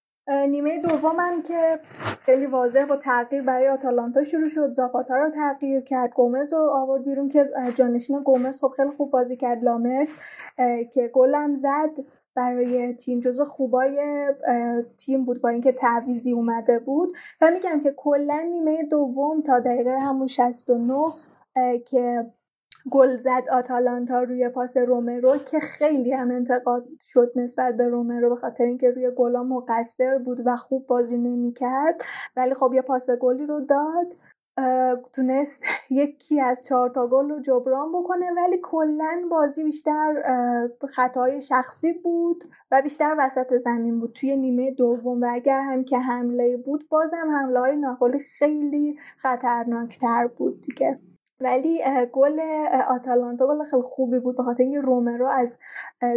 نیمه 0.49 0.83
دومم 0.83 1.43
که 1.43 1.81
خیلی 2.21 2.47
واضح 2.47 2.85
با 2.85 2.97
تغییر 2.97 3.43
برای 3.43 3.69
آتالانتا 3.69 4.23
شروع 4.23 4.49
شد. 4.49 4.73
زاپاتا 4.73 5.15
رو 5.17 5.31
تغییر 5.31 5.81
کرد. 5.81 6.11
گومز 6.15 6.53
رو 6.53 6.71
آورد 6.75 7.05
بیرون 7.05 7.29
که 7.29 7.51
جانشین 7.75 8.23
گومز 8.23 8.61
خب 8.61 8.73
خیلی 8.77 8.91
خوب 8.97 9.11
بازی 9.11 9.37
کرد. 9.37 9.65
لامرس 9.65 10.13
که 10.95 11.11
گلم 11.15 11.55
زد. 11.55 12.05
برای 12.39 12.95
تیم 12.95 13.21
جزو 13.21 13.45
خوبای 13.45 14.01
تیم 14.99 15.25
بود 15.25 15.41
با 15.41 15.49
اینکه 15.49 15.73
تعویزی 15.73 16.33
اومده 16.33 16.79
بود. 16.79 17.13
و 17.41 17.51
میگم 17.51 17.81
که 17.81 17.95
کلا 17.97 18.41
نیمه 18.51 18.85
دوم 18.85 19.43
تا 19.43 19.61
دقیقه 19.61 19.99
همون 19.99 20.27
69 20.27 21.05
که 21.87 22.27
گل 22.91 23.17
زد 23.17 23.45
آتالانتا 23.53 24.23
روی 24.23 24.49
پاس 24.49 24.77
رومرو 24.77 25.37
که 25.51 25.61
خیلی 25.61 26.13
هم 26.13 26.31
انتقاد 26.31 26.89
شد 27.13 27.33
نسبت 27.37 27.77
به 27.77 27.89
رومرو 27.89 28.29
به 28.29 28.37
خاطر 28.37 28.65
اینکه 28.65 28.91
روی 28.91 29.11
گلا 29.17 29.43
مقصر 29.43 30.19
بود 30.19 30.43
و 30.45 30.57
خوب 30.57 30.87
بازی 30.87 31.19
نمی‌کرد. 31.19 32.01
ولی 32.37 32.55
خب 32.55 32.73
یه 32.75 32.83
پاس 32.83 33.11
گلی 33.11 33.47
رو 33.47 33.61
داد. 33.61 34.07
تونست 35.13 35.63
یکی 35.91 36.41
از 36.41 36.65
چهار 36.65 36.91
تا 36.91 37.07
گل 37.07 37.31
رو 37.31 37.41
جبران 37.41 37.93
بکنه 37.93 38.33
ولی 38.37 38.59
کلا 38.63 39.23
بازی 39.31 39.65
بیشتر 39.65 40.23
خطای 40.89 41.41
شخصی 41.41 41.93
بود 41.93 42.45
و 42.71 42.83
بیشتر 42.83 43.17
وسط 43.19 43.57
زمین 43.57 44.01
بود. 44.01 44.13
توی 44.13 44.37
نیمه 44.37 44.71
دوم 44.71 45.23
و 45.23 45.27
اگر 45.31 45.61
هم 45.61 45.85
که 45.85 45.99
حمله 45.99 46.57
بود 46.57 46.89
بازم 46.89 47.29
حمله 47.31 47.61
های 47.61 47.77
ناپولی 47.77 48.19
خیلی 48.19 48.99
خطرناکتر 49.17 50.27
بود 50.27 50.61
دیگه. 50.61 50.99
ولی 51.41 51.81
گل 52.13 52.41
آتالانتا 52.89 53.47
گل 53.47 53.65
خیلی 53.65 53.83
خوبی 53.83 54.19
بود 54.19 54.37
به 54.37 54.43
خاطر 54.43 54.63
اینکه 54.63 54.81
رومرو 54.81 55.27
از 55.27 55.57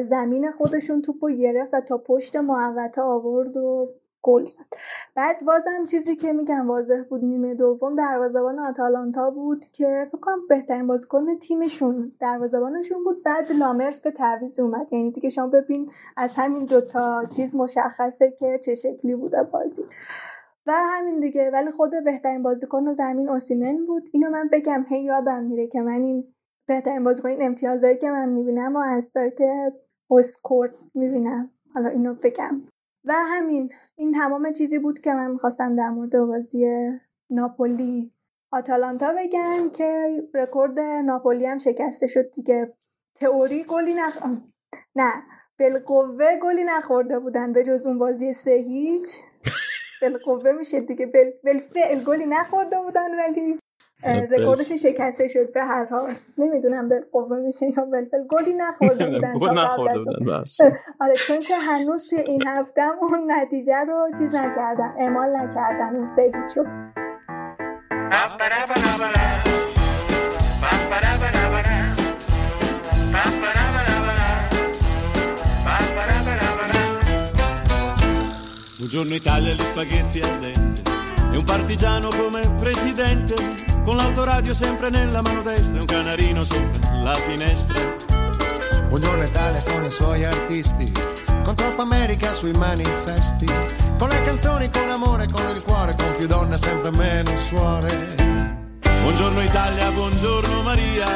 زمین 0.04 0.52
خودشون 0.52 1.02
توپو 1.02 1.30
گرفت 1.30 1.74
و 1.74 1.82
تا 1.82 1.98
پشت 1.98 2.36
محوطه 2.36 3.02
آورد 3.02 3.58
و 3.58 3.88
گل 4.24 4.46
زد. 4.46 4.66
بعد 5.16 5.46
بازم 5.46 5.86
چیزی 5.92 6.16
که 6.16 6.34
میگم 6.34 6.68
واضح 6.68 7.02
بود 7.10 7.24
نیمه 7.24 7.56
دوم 7.56 7.96
دروازه‌بان 7.96 8.60
آتالانتا 8.60 9.30
بود 9.30 9.66
که 9.72 10.08
فکر 10.12 10.20
کنم 10.22 10.48
بهترین 10.50 10.88
بازیکن 10.88 11.40
تیمشون 11.40 12.12
دروازه‌بانشون 12.20 13.04
بود. 13.04 13.24
بعد 13.24 13.52
لامرس 13.60 14.02
به 14.02 14.12
تعویض 14.12 14.60
اومد. 14.60 14.88
یعنی 14.94 15.12
دیگه 15.12 15.30
شما 15.30 15.48
ببین 15.48 15.92
از 16.18 16.36
همین 16.36 16.66
دوتا 16.66 17.24
چیز 17.36 17.56
مشخصه 17.56 18.34
که 18.40 18.60
چه 18.66 18.76
شکلی 18.76 19.16
بوده 19.16 19.44
بازی. 19.44 19.86
و 20.68 20.74
همین 20.76 21.20
دیگه. 21.20 21.50
ولی 21.54 21.72
خود 21.72 21.92
بهترین 22.06 22.44
بازیکن 22.44 22.94
زمین 22.94 23.30
اوسیمن 23.30 23.86
بود. 23.86 24.04
اینو 24.12 24.30
من 24.30 24.50
بگم 24.52 24.86
هی 24.90 25.04
یادم 25.04 25.44
میره 25.44 25.68
که 25.68 25.82
من 25.82 26.02
این 26.02 26.34
بهترین 26.68 27.04
بازیکن 27.04 27.30
این 27.30 27.46
امتیازهایی 27.46 27.98
که 27.98 28.12
من 28.12 28.30
می‌بینم 28.30 28.76
و 28.76 28.80
از 28.80 29.06
سایت 29.14 29.38
اسکور 30.12 30.72
می‌بینم. 30.94 31.52
حالا 31.74 31.90
اینو 31.90 32.14
بگم. 32.14 32.62
و 33.06 33.14
همین 33.14 33.70
این 33.96 34.14
تمام 34.14 34.54
چیزی 34.54 34.80
بود 34.80 35.00
که 35.00 35.14
من 35.14 35.32
می‌خواستم 35.32 35.76
در 35.76 35.90
مورد 35.90 36.20
بازی 36.20 36.90
ناپولی 37.30 38.12
آتالانتا 38.52 39.14
بگم 39.18 39.70
که 39.70 40.22
رکورد 40.34 40.80
ناپولی 40.80 41.46
هم 41.46 41.58
شکسته 41.58 42.08
شد 42.08 42.32
دیگه. 42.32 42.74
تئوری 43.16 43.64
گلی 43.64 43.94
نخ 43.94 44.18
نه 44.96 45.12
بالقوه 45.60 46.36
گلی 46.44 46.64
نخورده 46.64 47.20
بودن 47.20 47.54
به 47.54 47.64
جز 47.64 47.86
اون 47.86 47.98
بازی 47.98 48.34
سه 48.34 48.52
هیچ. 48.52 49.10
بالقوه 50.02 50.52
میشه 50.52 50.80
دیگه 50.80 51.06
بل 51.06 51.32
بالفعل 51.44 52.04
گلی 52.04 52.26
نخورده 52.26 52.82
بودن 52.82 53.20
ولی 53.20 53.60
رکوردش 54.04 54.72
شکسته 54.72 55.28
شد 55.28 55.54
به 55.54 55.64
هر 55.64 55.86
حال. 55.86 56.12
نمی‌دونم 56.38 56.88
به 56.88 57.04
قوه 57.12 57.38
میشه 57.38 57.66
یا 57.78 57.86
بلفل. 57.86 58.28
گلی 58.30 58.54
نخورده 58.54 59.06
بودن 59.06 59.34
گل 59.40 59.60
نخورده 59.60 60.00
بودن 60.00 60.26
بس. 60.26 60.58
آره 61.02 61.14
چون 61.28 61.40
که 61.40 61.56
هنوز 61.56 62.10
توی 62.10 62.20
این 62.20 62.48
هفته 62.48 62.82
اون 63.02 63.32
نتیجه 63.32 63.80
رو 63.88 64.10
چیز 64.20 64.36
نکردن 64.36 64.94
اعمال 64.98 65.36
نکردن 65.36 65.96
اون 65.96 66.06
سیدیچو 66.06 66.66
Un 78.82 78.88
giorno 78.88 79.14
Italia 79.14 79.54
gli 79.54 79.62
spaghetti 79.62 80.20
al 80.22 80.40
dente 80.40 80.82
e 81.32 81.38
un 81.38 81.44
partigiano 81.44 82.10
come 82.10 82.42
presidente. 82.60 83.71
Con 83.84 83.98
l'autoradio 83.98 84.54
sempre 84.54 84.90
nella 84.90 85.22
mano 85.22 85.42
destra 85.42 85.78
e 85.78 85.80
un 85.80 85.86
canarino 85.86 86.44
sopra 86.44 87.02
la 87.02 87.16
finestra. 87.16 87.80
Buongiorno 88.88 89.24
Italia 89.24 89.64
con 89.64 89.84
i 89.86 89.90
suoi 89.90 90.26
artisti, 90.26 90.92
con 91.44 91.56
troppa 91.56 91.82
America 91.82 92.32
sui 92.32 92.52
manifesti, 92.52 93.46
con 93.98 94.10
le 94.10 94.22
canzoni, 94.24 94.70
con 94.70 94.90
amore, 94.90 95.28
con 95.32 95.44
il 95.56 95.64
cuore, 95.64 95.96
con 95.96 96.12
più 96.18 96.28
donne, 96.28 96.58
sempre 96.58 96.92
meno 96.92 97.32
suore. 97.38 98.16
Buongiorno 99.02 99.42
Italia, 99.42 99.90
buongiorno 99.92 100.62
Maria, 100.62 101.08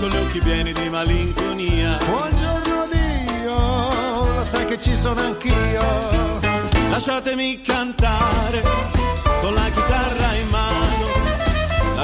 con 0.00 0.08
gli 0.08 0.16
occhi 0.16 0.38
pieni 0.40 0.72
di 0.72 0.88
malinconia. 0.88 1.98
Buongiorno 2.04 2.86
Dio, 2.90 4.34
lo 4.36 4.44
sai 4.44 4.64
che 4.64 4.80
ci 4.80 4.94
sono 4.96 5.20
anch'io. 5.20 6.62
Lasciatemi 6.88 7.60
cantare 7.60 8.62
con 9.40 9.52
la 9.52 9.64
chitarra 9.64 10.34
in 10.34 10.48
mano, 10.48 10.53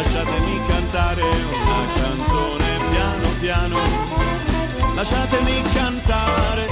lasciatemi 0.00 0.56
cantare 0.70 1.26
una 1.64 1.82
canzone 2.00 2.68
piano 2.90 3.28
piano, 3.42 3.78
lasciatemi 4.96 5.56
cantare 5.76 6.64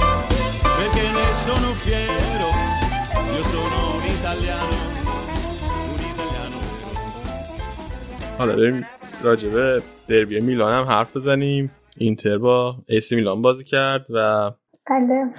perché 0.77 1.05
ne 1.17 1.27
sono 1.45 1.69
fiero, 1.83 2.47
io 3.35 3.43
sono 3.53 3.77
un 3.97 4.05
italiano, 4.17 4.77
un 5.93 6.01
italiano 6.11 6.57
vero. 6.81 8.37
حالا 8.37 8.55
بریم 8.55 8.85
راجبه 9.23 9.81
دربی 10.07 10.39
میلان 10.39 10.73
هم 10.73 10.83
حرف 10.83 11.17
بزنیم. 11.17 11.71
اینتر 11.97 12.37
با 12.37 12.75
ایسی 12.87 13.15
میلان 13.15 13.41
بازی 13.41 13.63
کرد 13.63 14.05
و 14.09 14.51
بله. 14.89 15.31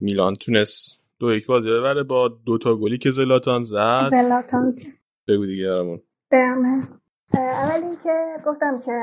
میلان 0.00 0.36
تونست 0.36 1.02
دو 1.18 1.34
یک 1.34 1.46
بازی 1.46 1.70
ببره 1.70 2.02
با 2.02 2.28
دو 2.28 2.58
تا 2.58 2.76
گلی 2.76 2.98
که 2.98 3.10
زلاتان 3.10 3.62
زد. 3.62 4.08
زلاتان 4.10 4.72
بگو 5.28 5.46
دیگه 5.46 5.66
برامون. 5.66 7.01
اول 7.34 7.84
اینکه 7.84 8.36
گفتم 8.46 8.76
که 8.78 9.00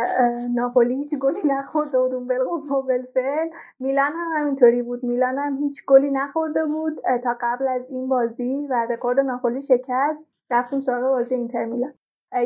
ناپولی 0.56 0.96
هیچ 0.96 1.16
گلی 1.16 1.42
نخورده 1.46 2.00
بود 2.00 2.14
اون 2.14 2.28
بالقوه 2.28 2.72
و 2.74 2.82
بالفعل 2.82 3.50
میلان 3.80 4.12
هم 4.12 4.32
همینطوری 4.42 4.82
بود. 4.82 5.04
میلان 5.04 5.38
هم 5.38 5.58
هیچ 5.58 5.86
گلی 5.86 6.12
نخورده 6.12 6.66
بود 6.66 7.00
تا 7.24 7.38
قبل 7.42 7.68
از 7.68 7.82
این 7.90 8.08
بازی 8.08 8.68
و 8.70 8.88
رکورد 8.90 9.20
ناپولی 9.20 9.62
شکست. 9.62 10.26
رفتیم 10.52 10.82
سراغ 10.82 11.02
بازی 11.02 11.36
اینتر 11.36 11.66
میلان. 11.66 11.94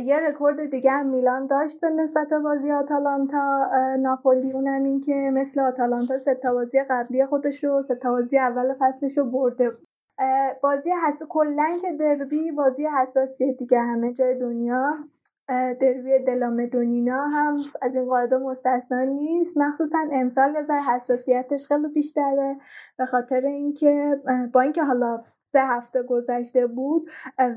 یه 0.03 0.19
رکورد 0.19 0.65
دیگه 0.71 0.91
هم 0.91 1.05
میلان 1.05 1.47
داشت 1.47 1.81
به 1.81 1.89
نسبت 1.89 2.33
بازی 2.33 2.71
آتالانتا. 2.71 3.69
ناپولی 3.99 4.51
اونم 4.51 4.83
این 4.83 5.01
که 5.01 5.31
مثل 5.33 5.61
آتالانتا 5.61 6.17
سه 6.17 6.35
تا 6.35 6.53
بازی 6.53 6.79
قبلی 6.89 7.25
خودش 7.25 7.63
رو 7.63 7.81
سه 7.81 7.95
تا 7.95 8.11
بازی 8.11 8.37
اول 8.37 8.73
فصلش 8.79 9.17
رو 9.17 9.25
برده 9.25 9.69
بود. 9.69 9.87
بازی 10.63 10.89
حس 11.07 11.23
کلا 11.29 11.77
که 11.81 11.91
دربی 11.99 12.51
بازی 12.51 12.85
حساسیه 12.85 13.53
دیگه. 13.53 13.79
همه 13.79 14.13
جای 14.13 14.39
دنیا. 14.39 14.93
دربی 15.47 16.19
دلامدونینا 16.27 17.27
هم 17.27 17.55
از 17.81 17.95
این 17.95 18.05
قاعده 18.05 18.37
مستثنا 18.37 19.03
نیست. 19.03 19.57
مخصوصا 19.57 19.97
امسال 20.11 20.57
نظر 20.57 20.79
حساسیتش 20.79 21.67
خیلی 21.67 21.87
بیشتره 21.93 22.57
به 22.97 23.05
خاطر 23.05 23.45
اینکه 23.45 24.21
با 24.53 24.61
اینکه 24.61 24.83
حالا 24.83 25.23
سه 25.51 25.59
هفته 25.59 26.03
گذشته 26.03 26.67
بود 26.67 27.05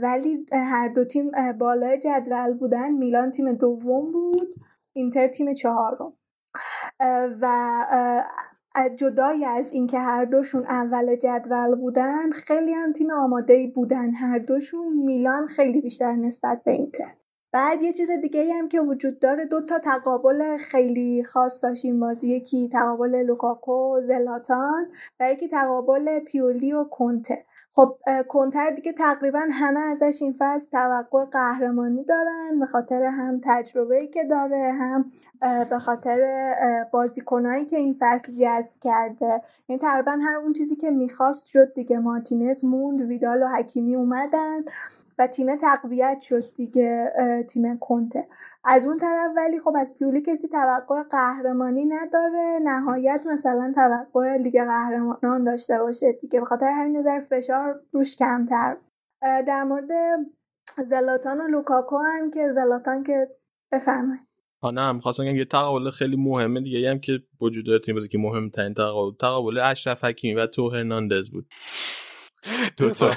ولی 0.02 0.46
هر 0.52 0.88
دو 0.88 1.04
تیم 1.04 1.30
بالای 1.58 1.98
جدول 1.98 2.54
بودن. 2.58 2.90
میلان 2.90 3.30
تیم 3.30 3.52
دوم 3.52 4.12
بود 4.12 4.54
اینتر 4.92 5.28
تیم 5.28 5.54
چهارم. 5.54 6.12
و 7.40 7.46
جدای 8.96 9.44
از 9.44 9.72
اینکه 9.72 9.98
هر 9.98 10.24
دوشون 10.24 10.66
اول 10.66 11.16
جدول 11.16 11.74
بودن 11.74 12.30
خیلی 12.30 12.72
هم 12.74 12.92
تیم 12.92 13.10
آماده 13.10 13.72
بودن 13.74 14.10
هر 14.14 14.38
دوشون. 14.38 14.96
میلان 14.96 15.46
خیلی 15.46 15.80
بیشتر 15.80 16.12
نسبت 16.12 16.62
به 16.64 16.70
اینتر. 16.70 17.14
بعد 17.56 17.82
یه 17.82 17.92
چیز 17.92 18.10
دیگه 18.10 18.52
هم 18.54 18.68
که 18.68 18.80
وجود 18.80 19.18
داره 19.18 19.44
دو 19.44 19.60
تا 19.60 19.78
تقابل 19.78 20.56
خیلی 20.56 21.24
خاص 21.24 21.64
داشتیم 21.64 22.00
بازی. 22.00 22.28
یکی 22.28 22.68
تقابل 22.68 23.22
لوکاکو 23.22 24.00
زلاتان 24.00 24.86
و 25.20 25.32
یکی 25.32 25.48
تقابل 25.48 26.18
پیولی 26.20 26.72
و 26.72 26.84
کنته. 26.84 27.44
خب 27.72 27.96
کنتر 28.28 28.70
دیگه 28.70 28.92
تقریبا 28.92 29.40
همه 29.52 29.80
ازش 29.80 30.18
این 30.22 30.34
فصل 30.38 30.66
توقع 30.72 31.24
قهرمانی 31.24 32.04
دارن 32.04 32.60
به 32.60 32.66
خاطر 32.66 33.02
هم 33.02 33.40
تجربه‌ای 33.44 34.08
که 34.08 34.24
داره 34.24 34.72
هم 34.72 35.12
به 35.70 35.78
خاطر 35.78 36.46
بازیکنایی 36.92 37.64
که 37.64 37.76
این 37.76 37.96
فصل 38.00 38.32
جذب 38.32 38.74
کرده. 38.80 39.42
یعنی 39.68 39.82
تقریبا 39.82 40.12
هر 40.12 40.36
اون 40.36 40.52
چیزی 40.52 40.76
که 40.76 40.90
می‌خواست 40.90 41.46
شد 41.46 41.74
دیگه. 41.74 41.98
مارتینز 41.98 42.64
موند 42.64 43.00
ویدال 43.00 43.42
و 43.42 43.46
حکیمی 43.46 43.96
اومدن. 43.96 44.64
و 45.18 45.26
تیم 45.26 45.56
تقویت 45.56 46.20
شد 46.20 46.42
دیگه 46.56 47.12
تیم 47.48 47.78
کنته. 47.78 48.28
از 48.64 48.86
اون 48.86 48.98
طرف 48.98 49.30
ولی 49.36 49.58
خب 49.58 49.74
از 49.78 49.94
پیولی 49.98 50.20
کسی 50.20 50.48
توقع 50.48 51.02
قهرمانی 51.02 51.84
نداره. 51.84 52.58
نهایت 52.62 53.26
مثلا 53.32 53.72
توقع 53.74 54.36
لیگ 54.36 54.64
قهرمانان 54.64 55.44
داشته 55.44 55.78
باشه 55.78 56.12
دیگه. 56.12 56.40
به 56.40 56.46
خاطر 56.46 56.66
همین 56.66 56.96
نظر 56.96 57.20
فشار 57.20 57.80
روش 57.92 58.16
کمتر. 58.16 58.76
در 59.22 59.64
مورد 59.64 59.88
زلاتان 60.84 61.40
و 61.40 61.46
لوکاکو 61.48 61.98
هم 61.98 62.30
که 62.30 62.52
زلاتان 62.54 63.04
که 63.04 63.28
بفرمایید. 63.72 64.26
نه 64.72 64.92
می‌خواستم 64.92 65.24
بگم 65.24 65.36
یه 65.36 65.44
تقابل 65.44 65.90
خیلی 65.90 66.16
مهمه 66.16 66.60
دیگه. 66.60 66.90
هم 66.90 66.98
که 66.98 67.12
وجود 67.40 67.66
داره 67.66 67.78
تیم 67.78 67.96
که 68.10 68.18
مهمترین 68.18 68.74
تقابل 68.74 69.16
تقابل 69.16 69.58
اشرف 69.58 70.04
حکیمی 70.04 70.34
و 70.34 70.46
تو 70.46 70.70
هرناندز 70.70 71.30
بود. 71.30 71.46
دو 72.76 72.90
تا. 72.90 73.10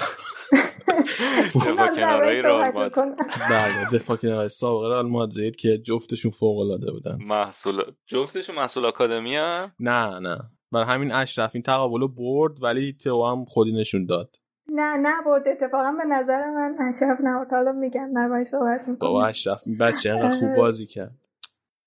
دفاع 1.54 1.94
کنارهای 1.94 2.42
رئال 2.42 2.72
مادرید. 2.72 3.16
بله 3.50 3.98
دفاع 3.98 4.16
کنار 4.16 4.48
سابقه 4.48 4.88
رئال 4.88 5.08
مادرید 5.08 5.56
که 5.56 5.78
جفتشون 5.78 6.30
فوق 6.30 6.58
العاده 6.58 6.92
بودن. 6.92 7.18
محصول 7.20 7.82
جفتشون 8.06 8.56
محصول 8.56 8.86
آکادمی 8.86 9.36
نه 9.80 10.18
نه. 10.18 10.38
برای 10.72 10.86
همین 10.86 11.12
اشرف 11.12 11.50
این 11.54 11.62
تقابل 11.62 12.00
رو 12.00 12.08
برد 12.08 12.62
ولی 12.62 12.92
تو 12.92 13.26
هم 13.26 13.44
خودی 13.44 13.72
نشون 13.72 14.06
داد. 14.06 14.36
نه 14.72 14.96
نه 14.96 15.22
برد. 15.26 15.48
اتفاقا 15.48 15.92
به 15.92 16.04
نظر 16.04 16.50
من 16.50 16.76
اشرف 16.88 17.18
نبرد 17.22 17.50
حالا 17.50 17.72
میگم 17.72 18.14
در 18.14 18.28
باید 18.28 18.46
صحبت 18.46 18.80
بابا 18.86 18.90
می‌کنم 18.90 19.28
اشرف 19.28 19.62
این 19.66 19.78
بچه 19.78 20.12
اینقدر 20.12 20.36
خوب 20.40 20.54
بازی 20.56 20.86
کرد. 20.86 21.19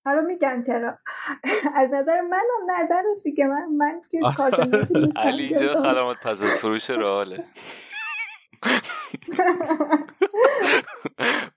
حالا 0.06 0.22
میگم 0.22 0.64
چرا؟ 0.66 0.98
از 1.82 1.94
نظر 1.94 2.22
من 2.22 2.38
هم 2.38 2.84
نظر 2.84 3.04
دیگه 3.24 3.48
من 3.48 3.66
من 3.66 4.02
که 4.10 4.20
کارشناسی 4.38 4.94
نیستم 4.94 5.20
علی 5.20 5.44
اینجا 5.44 5.74
خدمات 5.74 6.18
پس 6.18 6.44
از 6.44 6.58
فروش 6.58 6.92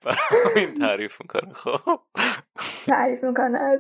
برای 0.05 0.17
این 0.57 0.79
تعریف 0.79 1.21
می‌کنه 1.21 1.53
خب. 1.53 2.01
تعریف 2.87 3.25
می‌کنه 3.25 3.79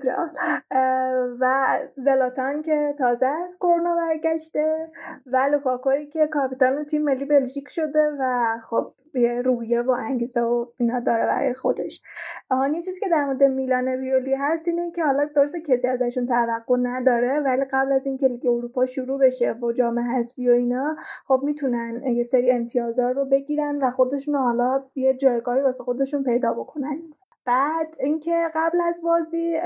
و 1.40 1.78
زلاتان 1.96 2.62
که 2.62 2.94
تازه 2.98 3.26
از 3.26 3.56
کرونا 3.60 3.96
برگشته 3.96 4.90
و 5.26 5.48
لوکاکوی 5.52 6.06
که 6.06 6.26
کاپیتان 6.26 6.84
تیم 6.84 7.02
ملی 7.02 7.24
بلژیک 7.24 7.68
شده 7.68 8.10
و 8.20 8.48
خب 8.70 8.94
رویه 9.24 9.82
و 9.82 9.90
انگیزه 9.90 10.40
و 10.40 10.66
اینا 10.78 11.00
داره 11.00 11.26
برای 11.26 11.54
خودش. 11.54 12.02
آهان 12.50 12.74
یه 12.74 12.82
چیزی 12.82 13.00
که 13.00 13.08
در 13.08 13.24
مورد 13.24 13.42
میلان 13.42 13.88
ویولی 13.88 14.34
هست 14.34 14.68
اینه 14.68 14.90
که 14.90 15.04
حالا 15.04 15.24
درسته 15.24 15.60
کسی 15.60 15.86
ازشون 15.86 16.26
توقع 16.26 16.76
نداره 16.82 17.40
ولی 17.40 17.64
قبل 17.64 17.92
از 17.92 18.06
اینکه 18.06 18.28
لیگ 18.28 18.46
اروپا 18.46 18.86
شروع 18.86 19.18
بشه 19.20 19.52
و 19.52 19.72
جام 19.72 19.98
حذفی 19.98 20.48
و 20.48 20.52
اینا 20.52 20.96
خب 21.26 21.40
می‌تونن 21.44 22.02
یه 22.06 22.22
سری 22.22 22.50
امتیازها 22.50 23.10
رو 23.10 23.24
بگیرن 23.24 23.78
و 23.82 23.90
خودشون 23.90 24.34
حالا 24.34 24.84
یه 24.94 25.14
جایگاهی 25.14 25.62
واسه 25.62 25.84
خودشون 25.84 26.24
پیدا 26.24 26.52
بکنن. 26.52 27.02
بعد 27.44 27.94
اینکه 28.00 28.44
قبل 28.54 28.80
از 28.80 29.00
بازی 29.02 29.56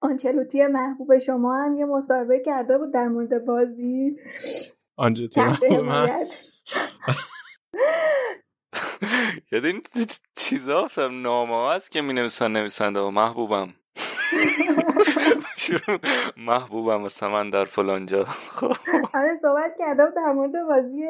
آنچلوتی 0.00 0.66
محبوب 0.66 1.18
شما 1.18 1.56
هم 1.56 1.74
یه 1.74 1.84
مصاحبه 1.84 2.40
کرده 2.40 2.78
بود 2.78 2.92
در 2.92 3.08
مورد 3.08 3.44
بازی. 3.44 4.16
من. 5.36 5.54
حمایت. 5.70 6.28
یاد 9.52 9.64
این 9.64 9.82
چیزا 10.36 10.84
افتم 10.84 11.22
نامه 11.22 11.74
هست 11.74 11.90
که 11.90 12.00
می 12.00 12.12
نویسن 12.12 12.52
نویسنده 12.52 13.00
و 13.00 13.10
محبوبم. 13.10 13.74
محبوبم 16.36 17.00
مثلا 17.00 17.28
من 17.28 17.50
در 17.50 17.64
فلانجا 17.64 18.24
خب 18.24 18.72
آره 19.14 19.34
صحبت 19.42 19.74
بود 19.78 20.14
در 20.14 20.32
مورد 20.32 20.52
بازی 20.68 21.04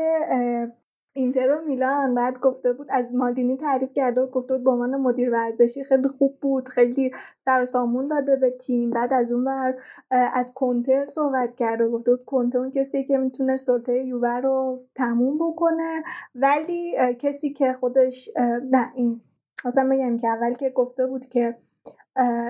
اینتر 1.19 1.55
و 1.55 1.65
میلان 1.66 2.15
بعد 2.15 2.40
گفته 2.40 2.73
بود 2.73 2.86
از 2.90 3.15
مالدینی 3.15 3.57
تعریف 3.57 3.93
کرده 3.93 4.20
بود 4.20 4.31
گفته 4.31 4.55
بود 4.55 4.65
به 4.65 4.70
عنوان 4.70 4.97
مدیر 4.97 5.31
ورزشی 5.31 5.85
خیلی 5.85 6.09
خوب 6.09 6.39
بود 6.40 6.69
خیلی 6.69 7.11
سر 7.45 7.62
و 7.62 7.65
سامون 7.65 8.07
داده 8.07 8.36
به 8.36 8.51
تیم. 8.51 8.90
بعد 8.90 9.12
از 9.12 9.32
اون 9.32 9.45
بر 9.45 9.74
از 10.11 10.53
کنته 10.55 11.05
صحبت 11.05 11.57
کرده 11.57 11.89
گفته 11.89 12.11
بود 12.11 12.24
کنته 12.24 12.59
اون 12.59 12.70
کسی 12.70 13.05
که 13.05 13.19
می‌تونه 13.19 13.57
سلطه 13.57 14.05
یووه 14.05 14.36
رو 14.36 14.81
تموم 14.95 15.39
بکنه. 15.39 16.03
ولی 16.35 16.95
کسی 17.19 17.53
که 17.53 17.73
خودش 17.73 18.31
نه 18.70 18.93
این 18.95 19.20
خواستم 19.62 19.89
بگم 19.89 20.16
که 20.16 20.28
اول 20.28 20.55
که 20.55 20.70
گفته 20.70 21.07
بود 21.07 21.27
که 21.27 21.57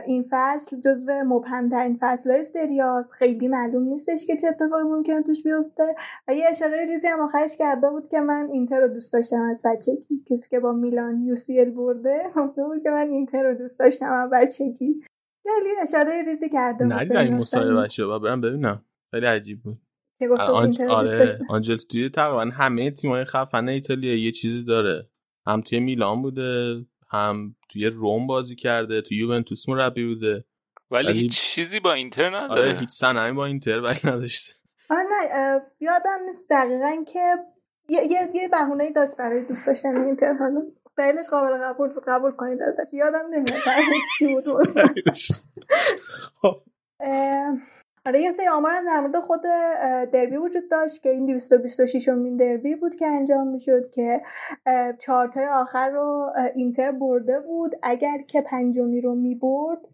این 0.07 0.25
فصل 0.31 0.81
جزو 0.81 1.13
مبهمترین 1.27 1.99
فصل 2.01 2.43
سریاست 2.43 3.11
خیلی 3.11 3.49
معلوم 3.49 3.83
نیستش 3.83 4.27
که 4.27 4.37
چه 4.37 4.49
اتفاقی 4.49 4.83
ممکنه 4.83 5.23
توش 5.23 5.43
بیفته. 5.43 5.95
و 6.29 6.35
یه 6.35 6.45
اشاره 6.51 6.87
ریزی 6.87 7.07
هم 7.07 7.21
آخرش 7.21 7.57
کرده 7.59 7.91
بود 7.91 8.09
که 8.09 8.21
من 8.21 8.49
اینتر 8.53 8.81
رو 8.81 8.89
دوست 8.89 9.13
داشتم 9.13 9.43
از 9.51 9.61
بچگی 9.65 10.25
کسی 10.31 10.51
که 10.51 10.61
با 10.61 10.73
میلان 10.73 11.21
یو 11.21 11.35
سی 11.35 11.61
ال 11.61 11.71
برده. 11.71 12.23
گفته 12.37 12.65
بود 12.65 12.83
که 12.83 12.91
من 12.91 13.09
اینتر 13.09 13.43
رو 13.43 13.55
دوست 13.55 13.79
داشتم 13.79 14.13
از 14.13 14.31
بچگی 14.33 15.05
خیلی 15.43 15.71
اشاره 15.83 16.23
ریزی 16.23 16.49
کرده 16.49 16.85
بود 16.85 16.93
ندیدم 16.93 17.15
به 17.15 17.21
این 17.21 17.29
این 17.29 17.39
مصاحبه 17.39 17.69
داستان. 17.69 17.85
بچه 17.85 18.05
و 18.05 18.19
برم 18.19 18.41
ببینم. 18.41 18.85
خیلی 19.15 19.27
عجیب 19.27 19.63
بود. 19.63 19.79
که 20.19 20.29
گفته 20.29 20.43
آنج... 20.43 20.81
آره 20.81 21.19
داشتم. 21.19 21.45
آنجلوتی 21.49 22.11
تقریبا 22.11 22.51
همه 22.55 22.91
تیم‌های 22.91 23.25
خفن 23.25 23.69
ایتالیا. 23.69 24.17
یه 24.17 24.33
چیزی 24.33 24.65
داره. 24.65 25.09
هم 25.47 25.61
توی 25.61 25.81
میلان 25.81 26.23
بوده. 26.23 26.75
هم 27.11 27.57
توی 27.71 27.87
روم 27.87 28.27
بازی 28.27 28.57
کرده 28.57 29.03
توی 29.03 29.17
یوونتوس 29.17 29.69
مربی 29.69 30.07
بوده. 30.15 30.45
ولی 30.91 31.07
ولی- 31.09 31.19
هیچ 31.21 31.41
چیزی 31.41 31.81
با 31.81 31.93
اینتر 31.93 32.35
آره 32.35 32.45
نداره 32.45 32.73
هیچ 32.79 32.91
صنعتی 32.91 33.33
با 33.33 33.47
اینتر 33.47 33.81
ولی 33.81 33.99
نداشته. 34.05 34.53
آره 34.91 35.03
نه 35.11 35.61
یادم 35.81 36.19
نیست 36.27 36.45
دقیقا 36.51 37.05
که 37.13 37.37
یه, 37.89 38.03
یه, 38.11 38.29
یه 38.35 38.49
بهونه 38.49 38.93
داشت 38.93 39.13
برای 39.19 39.45
دوست 39.45 39.67
داشتن 39.67 39.97
اینتر. 39.97 40.33
حالا 40.33 40.63
فعلش 40.97 41.27
قابل 41.31 41.59
قبول 41.65 41.89
قبول 42.09 42.31
کنید 42.33 42.59
ازش. 42.63 42.93
یادم 42.93 43.25
نمیاد 43.31 43.63
چی 44.19 44.27
بود. 44.27 44.45
آره 48.09 48.23
یه 48.23 48.33
سری 48.33 48.49
آمار 48.49 48.73
در 48.87 49.01
مورد 49.01 49.19
خود 49.19 49.41
دربی 50.13 50.37
وجود 50.37 50.71
داشت 50.71 51.03
که 51.03 51.09
این 51.09 51.27
226 51.27 52.09
امین 52.09 52.37
دربی 52.37 52.75
بود 52.75 52.97
که 52.97 53.07
انجام 53.07 53.47
می‌شد 53.47 53.91
که 53.91 54.23
چهارتای 54.99 55.47
آخر 55.47 55.91
رو 55.91 56.31
اینتر 56.55 56.93
برده 56.93 57.41
بود. 57.41 57.77
اگر 57.83 58.19
که 58.19 58.41
پنجمی 58.41 59.01
رو 59.01 59.15
می‌برد 59.15 59.89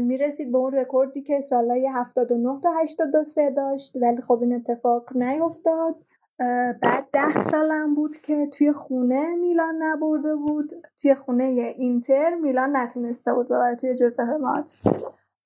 می‌رسید 0.00 0.52
به 0.52 0.58
اون 0.58 0.72
رکوردی 0.72 1.22
که 1.22 1.40
سالهای 1.40 1.86
79 1.86 2.60
تا 2.62 2.72
83 2.72 3.50
داشت. 3.50 3.96
ولی 3.96 4.20
خب 4.22 4.38
این 4.42 4.54
اتفاق 4.54 5.16
نیفتاد. 5.16 5.94
بعد 6.82 7.06
ده 7.12 7.42
سالم 7.50 7.94
بود 7.94 8.16
که 8.16 8.46
توی 8.46 8.72
خونه 8.72 9.34
میلان 9.34 9.82
نبرده 9.82 10.34
بود. 10.34 10.72
توی 11.02 11.14
خونه 11.14 11.44
اینتر 11.78 12.34
میلان 12.34 12.76
نتونسته 12.76 13.34
بود 13.34 13.46
ببره 13.46 13.76
توی 13.76 13.94
جوزپه 13.94 14.36
مات 14.36 14.76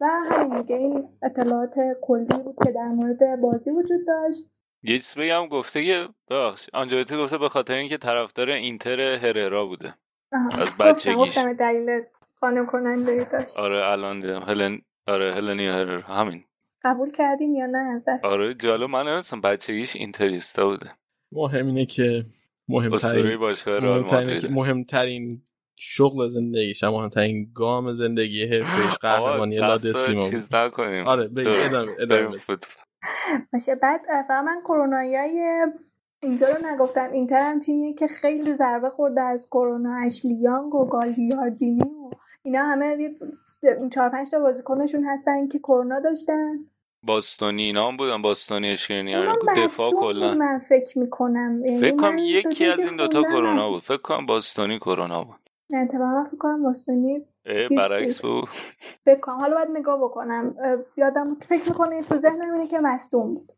و 0.01 0.07
همین 0.31 0.61
دیگه 0.61 0.77
این 0.77 1.09
اطلاعات 1.23 1.75
کلی 2.03 2.43
بود 2.45 2.57
که 2.65 2.73
در 2.73 2.89
مورد 2.89 3.41
بازی 3.41 3.71
وجود 3.71 4.07
داشت. 4.07 4.47
یه 4.83 4.97
چیز 4.99 5.15
بگم 5.15 5.47
گفته 5.49 5.85
که 5.85 6.09
ببخش 6.31 6.69
آنجلوتی 6.73 7.17
گفته 7.17 7.39
به 7.39 7.49
خاطر 7.49 7.75
اینکه 7.75 7.97
طرفدار 7.97 8.51
اینتر 8.51 9.01
هررا 9.01 9.67
بوده. 9.67 9.95
آها. 10.33 10.63
از 10.63 10.77
بچگیش. 10.79 11.17
گفتم 11.17 11.53
دلیل 11.53 12.01
قانع 12.41 12.67
کننده 12.67 13.25
داشت. 13.33 13.59
آره 13.59 13.87
الان 13.87 14.21
دیدم. 14.21 14.43
هلن 14.43 14.79
آره 15.07 15.35
هلنی 15.35 15.67
هرر 15.67 16.01
همین. 16.01 16.45
قبول 16.85 17.11
کردین 17.11 17.55
یا 17.55 17.67
نه 17.67 17.79
ازش 17.79 18.25
آره 18.25 18.55
جالب 18.55 18.91
من 18.91 19.09
نمیستم 19.09 19.41
بچگیش 19.41 19.97
اینتریستا 19.97 20.69
بوده. 20.69 20.91
مهم 21.33 21.67
اینه 21.67 21.87
که 21.87 22.25
مهمترین 22.69 23.37
مهمترین 23.37 24.53
مهمترین 24.55 25.43
شغل 25.83 26.29
زندگیش 26.29 26.85
هم 26.85 26.91
مهمترین 26.91 27.51
گام 27.55 27.93
زندگی 27.93 28.47
حرفش 28.47 28.99
قهرمانی 28.99 29.59
آقا، 29.59 29.67
لا 29.67 29.77
دست 29.77 29.87
دسیمو. 29.97 30.31
چیز 30.31 30.55
نکنیم. 30.55 31.07
آره 31.07 31.29
بگی. 31.29 31.49
ادامه. 31.99 32.39
باشه 33.53 33.75
بعد 33.83 34.01
فقط 34.29 34.45
من 34.45 34.61
کرونایی 34.65 35.17
اینتر 36.23 36.47
رو 36.47 36.75
نگفتم. 36.75 37.11
اینتر 37.13 37.43
هم 37.43 37.61
تیمیه 37.61 37.95
که 37.95 38.07
خیلی 38.07 38.55
ضربه 38.55 38.89
خورده 38.89 39.21
از 39.21 39.47
کرونا 39.47 39.97
اشلیانگ 40.07 40.75
و 40.75 40.85
گالدیاردینی 40.85 41.81
و 41.81 42.11
اینا 42.43 42.65
همه 42.65 43.15
چهار 43.95 44.09
پنج 44.09 44.31
تا 44.31 44.41
بازیکنشون 44.41 45.05
هستن 45.05 45.49
که 45.49 45.59
کرونا 45.59 46.01
داشتن. 46.01 46.59
باستونی 47.03 47.63
اینا 47.63 47.89
هم 47.89 47.97
بودن 47.97 48.23
باستونی 48.23 48.71
اشکرینیان 48.71 49.27
اونم 49.27 49.65
دفاع 49.67 49.91
کلا. 49.91 50.35
من 50.35 50.59
فکر 50.69 50.99
می‌کنم. 50.99 51.63
فکر 51.81 51.97
کنم 51.97 52.19
یکی 52.19 52.67
از 52.67 52.79
این 52.79 52.97
دوتا 52.97 53.23
کرونا 53.23 53.71
بود. 53.71 53.83
فکر 53.83 53.97
کنم 54.03 54.27
باستونی 54.27 54.79
کرونا 54.79 55.25
بود. 55.25 55.50
اتفاقا 55.77 56.25
فکر 56.25 56.37
کنم 56.37 56.63
باستونی 56.63 57.27
چیز 57.69 57.79
برعکس 57.79 58.21
بود. 58.21 58.49
فکر 59.05 59.21
کنم 59.21 59.35
حالا 59.35 59.57
باید 59.57 59.69
نگاه 59.71 60.01
بکنم. 60.05 60.55
یادم 60.97 61.35
فکر 61.35 61.69
می‌کنه 61.69 62.03
تو 62.03 62.15
ذهنم 62.15 62.53
اینه 62.53 62.67
که 62.67 62.81
مصدوم 62.81 63.35
بود. 63.35 63.53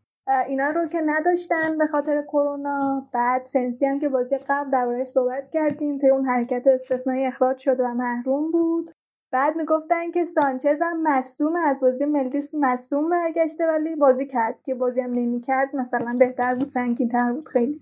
اینا 0.49 0.71
رو 0.71 0.87
که 0.87 1.03
نداشتن 1.07 1.79
به 1.79 1.87
خاطر 1.87 2.23
کرونا. 2.23 3.09
بعد 3.13 3.45
سنسی 3.45 3.87
هم 3.87 4.01
که 4.01 4.09
بازی 4.09 4.39
قبل 4.49 4.71
دربارهش 4.71 5.07
صحبت 5.07 5.51
کردیم 5.51 5.99
توی 5.99 6.11
اون 6.11 6.27
حرکت 6.27 6.67
استثنایی 6.67 7.27
اخراج 7.27 7.59
شد 7.59 7.81
و 7.81 7.95
محروم 7.95 8.51
بود. 8.51 8.91
بعد 9.33 9.57
می‌گفتن 9.57 10.11
که 10.11 10.25
سانچز 10.25 10.83
هم 10.83 11.03
مصدوم 11.03 11.57
از 11.57 11.81
بازی 11.81 12.05
ملی 12.05 12.49
مصدوم 12.53 13.11
برگشته 13.11 13.67
ولی 13.67 13.97
بازی 13.97 14.27
کرد. 14.27 14.63
که 14.63 14.75
بازی 14.75 15.01
هم 15.01 15.11
نمی‌کرد 15.11 15.77
مثلا 15.77 16.17
بهتر 16.19 16.55
بود 16.55 16.69
سنگین‌تر 16.69 17.33
بود 17.33 17.49
خیلی. 17.49 17.81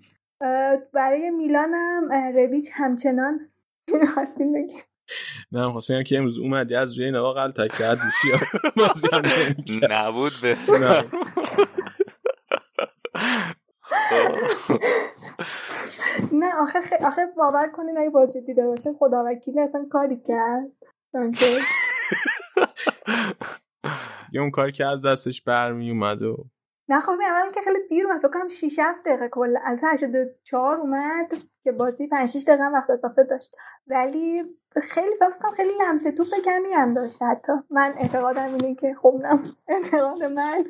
برای 0.92 1.30
میلان 1.30 1.74
هم 1.74 2.12
رویچ 2.12 2.70
همچنان 2.72 3.40
خواستیم 4.14 4.52
بگیم 4.52 4.82
نه 5.52 5.72
خواستم 5.72 6.02
که 6.02 6.18
امروز 6.18 6.38
اومدی 6.38 6.74
از 6.74 6.98
روی 6.98 7.10
نوا 7.10 7.32
غلطک 7.32 7.72
کرد 7.78 7.98
یا 8.30 8.38
بازی 8.86 9.08
هم. 9.12 9.22
نبود 9.90 10.32
به 10.42 10.56
نه. 10.80 11.04
نه 16.32 16.46
آخه. 16.62 16.78
آخه 17.06 17.22
باور 17.36 17.68
کنین 17.72 17.98
اگه 17.98 18.10
بازی 18.10 18.40
دیده 18.40 18.66
باشه 18.66 18.92
خدا 18.98 19.24
وکیلی 19.26 19.60
اصلا 19.60 19.86
کاری 19.90 20.16
کرد 20.16 20.70
یه 24.32 24.40
اون 24.40 24.50
کاری 24.50 24.72
که 24.72 24.86
از 24.86 25.02
دستش 25.02 25.42
برمی 25.42 25.90
اومد 25.90 26.22
و 26.22 26.46
نه 26.90 27.00
خب 27.00 27.10
اول 27.10 27.50
که 27.54 27.60
خیلی 27.60 27.78
دیر 27.88 28.06
اومد 28.06 28.20
فکر 28.20 28.28
کنم 28.28 28.48
6 28.48 28.78
7 28.78 29.04
دقیقه 29.04 29.28
کلا 29.28 29.60
البته 29.64 29.86
84 29.86 30.76
اومد 30.76 31.32
که 31.64 31.72
بازی 31.72 32.06
5 32.08 32.30
6 32.30 32.44
دقیقه 32.44 32.62
هم 32.62 32.72
وقت 32.72 32.90
اضافه 32.90 33.24
داشت. 33.24 33.56
ولی 33.86 34.44
خیلی 34.82 35.14
فکر 35.16 35.30
کنم 35.30 35.50
خیلی 35.50 35.72
لمسه 35.80 36.12
توپ 36.12 36.26
کمی 36.44 36.72
هم 36.72 36.94
داشت 36.94 37.22
حتی. 37.22 37.52
من 37.70 37.94
اعتقادم 37.98 38.44
اینه 38.44 38.74
که 38.74 38.94
خب 39.02 39.20
نه. 39.22 39.40
اعتقاد 39.68 40.22
من. 40.22 40.64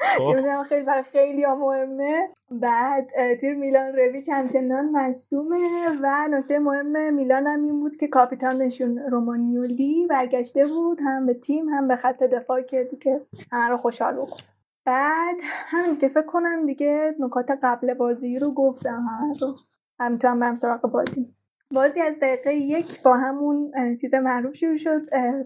خب. 0.00 0.62
خیلی 0.68 0.86
برای 0.86 1.02
خیلی 1.02 1.44
ها 1.44 1.54
مهمه. 1.54 2.28
بعد 2.50 3.34
توی 3.40 3.54
میلان 3.54 3.96
رویچ 3.96 4.28
همچنان 4.28 4.90
مصدومه 4.90 5.88
و 6.02 6.28
نکته 6.30 6.58
مهم 6.58 7.14
میلان 7.14 7.46
هم 7.46 7.62
این 7.62 7.80
بود 7.80 7.96
که 7.96 8.08
کاپیتانشون 8.08 8.98
رومانیولی 8.98 10.06
برگشته 10.10 10.66
بود 10.66 10.98
هم 11.04 11.26
به 11.26 11.34
تیم 11.34 11.68
هم 11.68 11.88
به 11.88 11.96
خط 11.96 12.22
دفاع 12.22 12.62
که 12.62 12.84
دیگه 12.84 13.20
همه 13.52 13.68
رو 13.68 13.76
خوشحال 13.76 14.16
بکن. 14.16 14.57
بعد 14.88 15.36
همین 15.42 15.98
که 15.98 16.08
فکر 16.08 16.26
کنم 16.26 16.66
دیگه 16.66 17.14
نکات 17.18 17.46
قبل 17.62 17.94
بازی 17.94 18.38
رو 18.38 18.54
گفتم 18.54 19.06
همه 19.10 19.38
رو. 19.40 19.56
هم 20.00 20.12
می‌تونم 20.12 20.40
برم 20.40 20.56
سراغ 20.56 20.80
بازی. 20.80 21.34
بازی 21.74 22.00
از 22.00 22.14
دقیقه 22.22 22.54
یک 22.54 23.02
با 23.02 23.16
همون 23.16 23.72
چیز 24.00 24.14
معروف 24.14 24.54
شروع 24.54 24.76
شد 24.76 25.00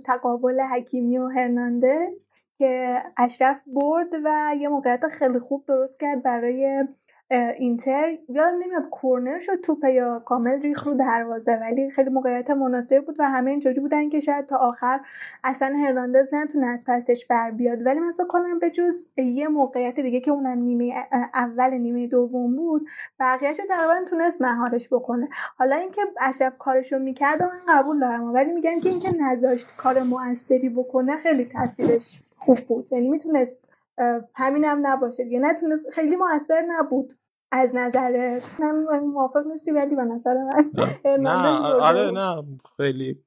تقابل 0.06 0.60
حکیمی 0.60 1.19
و 1.19 1.28
هرناندز 1.28 2.09
که 2.59 3.02
اشرف 3.16 3.60
برد 3.66 4.09
و 4.24 4.55
یه 4.60 4.69
موقعیت 4.69 5.09
خیلی 5.09 5.39
خوب 5.39 5.64
درست 5.66 6.01
کرد 6.01 6.23
برای 6.23 6.89
اینتر 7.32 8.18
یادم 8.28 8.59
نمیاد 8.59 8.88
کورنر 8.90 9.38
شد 9.38 9.60
توپ 9.60 9.84
یا 9.84 10.18
کامل 10.18 10.60
ریخ 10.60 10.86
رو 10.86 10.94
دروازه 10.94 11.59
ولی 11.60 11.90
خیلی 11.90 12.10
موقعیت 12.10 12.50
مناسب 12.50 13.04
بود 13.04 13.16
و 13.18 13.22
همه 13.22 13.50
اینجوری 13.50 13.80
بودن 13.80 14.09
که 14.09 14.20
شاید 14.20 14.46
تا 14.46 14.56
آخر 14.56 15.00
اصلا 15.44 15.76
هرناندز 15.76 16.34
نتونه 16.34 16.66
از 16.66 16.84
پسش 16.86 17.26
بر 17.30 17.50
بیاد. 17.50 17.86
ولی 17.86 18.00
من 18.00 18.12
فکر 18.12 18.26
کنم 18.26 18.59
به 18.59 18.70
جز 18.70 19.06
یه 19.16 19.48
موقعیت 19.48 20.00
دیگه 20.00 20.20
که 20.20 20.30
اونم 20.30 20.59
نیمه 20.59 20.94
اول 21.34 21.70
نیمه 21.74 22.06
دوم 22.06 22.56
بود 22.56 22.84
بقیهش 23.20 23.56
تقریبا 23.56 24.04
تونست 24.10 24.42
مهارش 24.42 24.88
بکنه. 24.88 25.28
حالا 25.59 25.76
اینکه 25.76 26.00
اشرف 26.20 26.59
کارشو 26.59 26.98
می‌کرد 26.98 27.40
و 27.40 27.44
من 27.44 27.74
قبول 27.74 28.00
دارم 28.00 28.34
ولی 28.34 28.52
میگم 28.52 28.80
که 28.82 28.88
اینکه 28.88 29.10
نذاشت 29.20 29.76
کار 29.76 30.02
موثری 30.02 30.68
بکنه 30.68 31.16
خیلی 31.16 31.44
تاثیرش 31.44 32.22
خوب 32.36 32.59
بود. 32.59 32.92
یعنی 32.92 33.09
می‌تونست 33.09 33.56
همینم 34.34 34.86
نباشه 34.86 35.24
دیگه. 35.24 35.38
نتونست 35.38 35.90
خیلی 35.90 36.16
موثر 36.16 36.64
نبود. 36.68 37.12
از 37.53 37.74
نظر 37.74 38.41
من 38.61 39.01
موافق 39.01 39.47
نیستی 39.47 39.70
ولی 39.70 39.97
به 39.97 40.05
نظر 40.05 40.35
من 40.35 40.70
نه. 41.20 41.61
آره 41.89 42.11
بود. 42.11 42.19
نه 42.19 42.45
خیلی. 42.77 43.24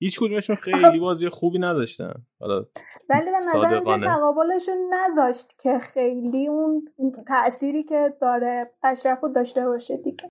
هیچ 0.00 0.20
کدومشون 0.20 0.56
خیلی 0.66 1.00
بازی 1.00 1.28
خوبی 1.28 1.58
نداشتن. 1.58 2.12
حالا 2.40 2.64
ولی 3.08 3.30
به 3.30 3.40
صادقانه. 3.40 4.06
تقابلشون 4.06 4.94
نذاشت 4.94 5.58
که 5.58 5.78
خیلی 5.78 6.48
اون 6.48 6.88
تأثیری 7.26 7.82
که 7.82 8.14
داره 8.20 8.70
اشرف 8.82 9.24
داشته 9.34 9.66
باشه 9.66 9.96
دیگه. 9.96 10.30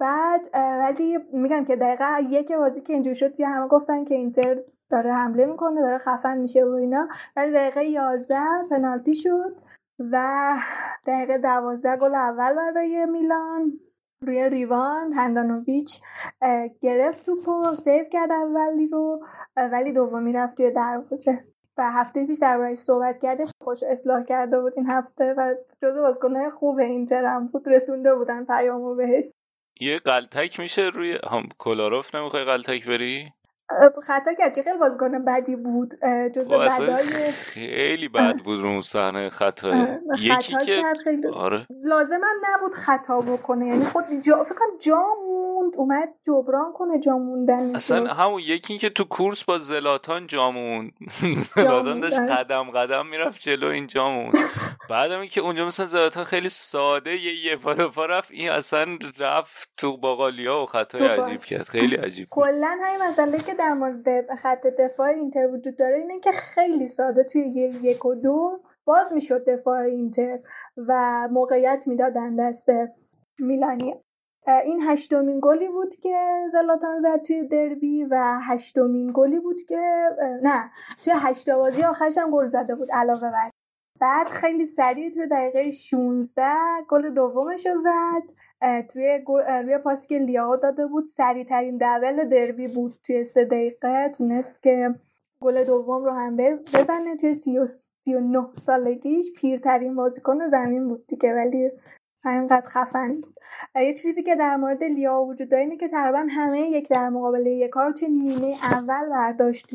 بعد 0.00 0.40
ولی 0.54 1.18
میگم 1.32 1.64
که 1.64 1.76
دقیقه 1.76 2.04
یک 2.30 2.52
بازی 2.52 2.80
که 2.80 2.92
اینجوری 2.92 3.16
شد 3.16 3.34
که 3.34 3.46
همه 3.46 3.68
گفتن 3.68 4.04
که 4.04 4.14
اینتر 4.14 4.58
داره 4.90 5.12
حمله 5.12 5.46
می‌کنه 5.46 5.80
داره 5.80 5.98
خفن 5.98 6.38
میشه 6.38 6.64
و 6.64 6.70
اینا 6.70 7.08
ولی 7.36 7.52
دقیقه 7.52 7.84
11 7.84 8.36
پنالتی 8.70 9.14
شد. 9.14 9.56
و 10.12 10.56
دقیقه 11.06 11.38
12 11.38 11.96
گل 11.96 12.14
اول 12.14 12.54
برای 12.54 13.06
میلان. 13.06 13.72
روی 14.26 14.48
ریوان 14.48 15.12
هندانویچ 15.12 16.00
اه، 16.42 16.68
گرفت 16.82 17.26
توپو 17.26 17.76
سیو 17.76 18.04
کرد 18.12 18.30
اولی 18.32 18.88
رو 18.88 19.26
ولی 19.56 19.92
دومی 19.92 20.32
رفت 20.32 20.56
توی 20.56 20.70
دروازه. 20.70 21.44
و 21.78 21.82
هفته 21.92 22.26
پیش 22.26 22.38
دربارهش 22.38 22.78
صحبت 22.78 23.22
کردیم 23.22 23.46
خوش 23.64 23.82
اصلاح 23.82 24.24
کرده 24.24 24.60
بود 24.60 24.72
این 24.76 24.86
هفته 24.86 25.34
و 25.38 25.54
جزو 25.82 26.00
بازیکنهای 26.00 26.50
خوب 26.50 26.78
اینتر 26.78 27.24
هم 27.24 27.46
بود 27.46 27.68
رسونده 27.68 28.14
بودن 28.14 28.44
پیامو 28.44 28.94
بهش. 28.94 29.24
یه 29.80 29.96
قلتک 29.96 30.60
میشه 30.60 30.82
روی 30.82 31.18
هم 31.30 31.42
کلاروف 31.58 32.14
نمی‌خوای 32.14 32.44
قلتک 32.44 32.88
بری؟ 32.88 33.32
خطا 34.02 34.32
کرد 34.38 34.54
که 34.54 34.62
خیلی 34.62 34.78
بازیکن 34.78 35.24
بدی 35.24 35.56
بود 35.56 35.94
خب 36.00 36.28
جزو 36.28 36.54
اصلا 36.54 36.86
بدای 36.86 37.32
خیلی 37.32 38.08
بد 38.08 38.36
بود 38.36 38.60
رو 38.60 38.68
اون 38.68 38.80
صحنه 38.80 39.28
خطای. 39.28 39.72
اه، 39.72 39.98
یکی 40.18 40.54
خطا 40.54 40.64
که 40.64 40.82
خیلی. 41.04 41.26
آره. 41.28 41.66
لازم 41.84 42.14
هم 42.14 42.54
نبود 42.54 42.72
خطا 42.74 43.20
بکنه 43.20 43.66
یعنی 43.66 43.84
خود 43.84 44.04
جا 44.22 44.44
فکر 44.44 44.54
کنم 44.54 44.78
جا 44.80 45.02
موند 45.28 45.76
اومد 45.76 46.08
جبران 46.26 46.72
کنه 46.72 47.00
جا 47.00 47.18
موندن 47.18 47.76
اصلا 47.76 48.06
همون 48.14 48.40
یکی 48.40 48.78
که 48.78 48.90
تو 48.90 49.04
کورس 49.04 49.44
با 49.44 49.58
زلاتان 49.58 50.26
جامون 50.26 50.90
زلاتان 51.56 52.00
داشت 52.00 52.18
آره. 52.18 52.26
قدم 52.34 52.70
قدم 52.70 53.06
می‌رفت 53.06 53.42
جلو 53.42 53.66
این 53.68 53.86
جامون 53.86 54.32
بعدم 54.90 55.20
این 55.20 55.28
که 55.28 55.40
اونجا 55.40 55.66
مثلا 55.66 55.86
زلاتان 55.86 56.24
خیلی 56.24 56.48
ساده 56.48 57.16
یه 57.16 57.44
یه 57.44 57.56
پا 57.56 58.06
رفت 58.06 58.30
این 58.30 58.50
اصلا 58.50 58.98
رفت 59.18 59.68
تو 59.76 59.96
باقالیا 59.96 60.62
و 60.62 60.66
خطای 60.66 61.06
عجیب 61.06 61.40
کرد. 61.40 61.62
خیلی 61.62 61.96
عجیب. 61.96 62.28
کلا 62.30 62.78
همین 62.82 63.02
مسئله 63.02 63.38
که 63.38 63.54
در 63.62 63.72
مورد 63.72 64.34
خط 64.34 64.66
دفاع 64.66 65.08
اینتر 65.08 65.46
وجود 65.46 65.76
داره 65.76 65.98
اینه 65.98 66.20
که 66.20 66.32
خیلی 66.32 66.86
ساده 66.86 67.24
توی 67.24 67.42
یک 67.82 68.04
و 68.04 68.14
دو 68.14 68.60
باز 68.84 69.12
می‌شد 69.12 69.44
دفاع 69.48 69.78
اینتر 69.78 70.38
و 70.76 71.28
موقعیت 71.30 71.84
می‌دادن 71.86 72.36
دست 72.36 72.66
میلانی. 73.38 73.94
این 74.64 74.80
هشتمین 74.82 75.40
گلی 75.42 75.68
بود 75.68 75.96
که 75.96 76.46
زلاتان 76.52 76.98
زد 76.98 77.22
توی 77.22 77.48
دربی 77.48 78.04
و 78.04 78.38
هشتمین 78.42 79.12
گلی 79.14 79.40
بود 79.40 79.62
که 79.68 80.02
نه 80.42 80.70
توی 81.04 81.12
هشت 81.16 81.50
بازی 81.50 81.82
آخرش 81.82 82.18
هم 82.18 82.30
گل 82.30 82.48
زده 82.48 82.74
بود 82.74 82.88
علاوه 82.92 83.30
بر. 83.30 83.50
بعد 84.00 84.26
خیلی 84.26 84.66
سریع 84.66 85.10
توی 85.14 85.26
دقیقه 85.26 85.70
16 85.70 86.42
گل 86.88 87.10
دومش 87.10 87.66
رو 87.66 87.82
زد. 87.82 88.22
توی 88.92 89.24
روی 89.64 89.78
پاسی 89.78 90.08
که 90.08 90.18
لیاو 90.18 90.56
داده 90.56 90.86
بود 90.86 91.04
سریع 91.04 91.44
ترین 91.44 91.78
دبل 91.80 92.28
دربی 92.28 92.68
بود 92.68 92.94
توی 93.06 93.24
سه 93.24 93.44
دقیقه. 93.44 94.08
تونست 94.08 94.62
که 94.62 94.94
گل 95.40 95.64
دوم 95.64 96.04
رو 96.04 96.10
هم 96.12 96.36
بز- 96.36 96.62
بزنه. 96.74 97.16
توی 97.20 97.34
سی 97.34 97.58
و, 97.58 97.66
سی 97.66 98.14
و 98.14 98.20
نه 98.20 98.46
سالگیش 98.66 99.32
پیرترین 99.36 99.94
بازیکن 99.94 100.48
زمین 100.50 100.88
بود 100.88 101.06
دیگه 101.06 101.34
ولی 101.34 101.70
همینقدر 102.24 102.66
خفن 102.66 103.20
بود. 103.20 103.34
یه 103.76 103.94
چیزی 103.94 104.22
که 104.22 104.36
در 104.36 104.56
مورد 104.56 104.84
لیاو 104.84 105.28
وجود 105.30 105.48
داره 105.48 105.62
اینه 105.62 105.76
که 105.76 105.88
تقریبا 105.88 106.26
همه 106.30 106.60
یک 106.60 106.88
در 106.88 107.08
مقابل 107.08 107.46
یک 107.46 107.70
ها 107.72 107.82
رو 107.86 107.92
توی 107.92 108.08
نیمه 108.08 108.54
اول 108.62 109.08
برداشت 109.08 109.66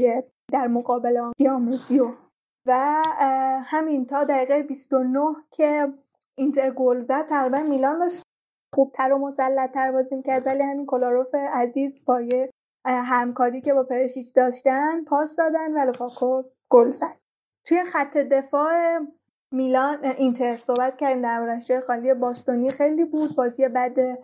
در 0.52 0.68
مقابل 0.68 1.32
دیامزیو 1.38 2.12
و 2.66 3.02
همین 3.66 4.06
تا 4.06 4.24
دقیقه 4.24 4.64
29 4.64 5.20
که 5.52 5.94
اینتر 6.36 6.72
گل 6.72 7.00
زد 7.00 7.28
تقریبا 7.28 7.58
میلان 7.58 8.00
داشت 8.00 8.27
خوبتر 8.76 9.14
و 9.14 9.18
مسلطتر 9.18 9.92
بازی 9.92 10.16
می‌کرد. 10.16 10.48
ولی 10.48 10.64
همین 10.64 10.86
کلاروف 10.86 11.36
عزیز 11.36 11.94
با 12.06 12.22
همکاری 12.86 13.62
که 13.62 13.74
با 13.74 13.84
پرشیچ 13.84 14.34
داشتن 14.36 15.04
پاس 15.04 15.36
دادن 15.36 15.74
و 15.74 15.86
لوکاکو 15.86 16.44
گل 16.70 16.92
زد. 16.92 17.18
توی 17.66 17.84
خط 17.84 18.18
دفاع 18.18 19.00
میلان 19.52 20.06
اینتر 20.06 20.58
صحبت 20.58 20.98
کردیم 20.98 21.22
دربارش 21.22 21.68
جای 21.68 21.80
خالی 21.80 22.14
باستونی 22.14 22.72
خیلی 22.72 23.06
بود. 23.06 23.36
بازی 23.36 23.68
بد 23.68 24.18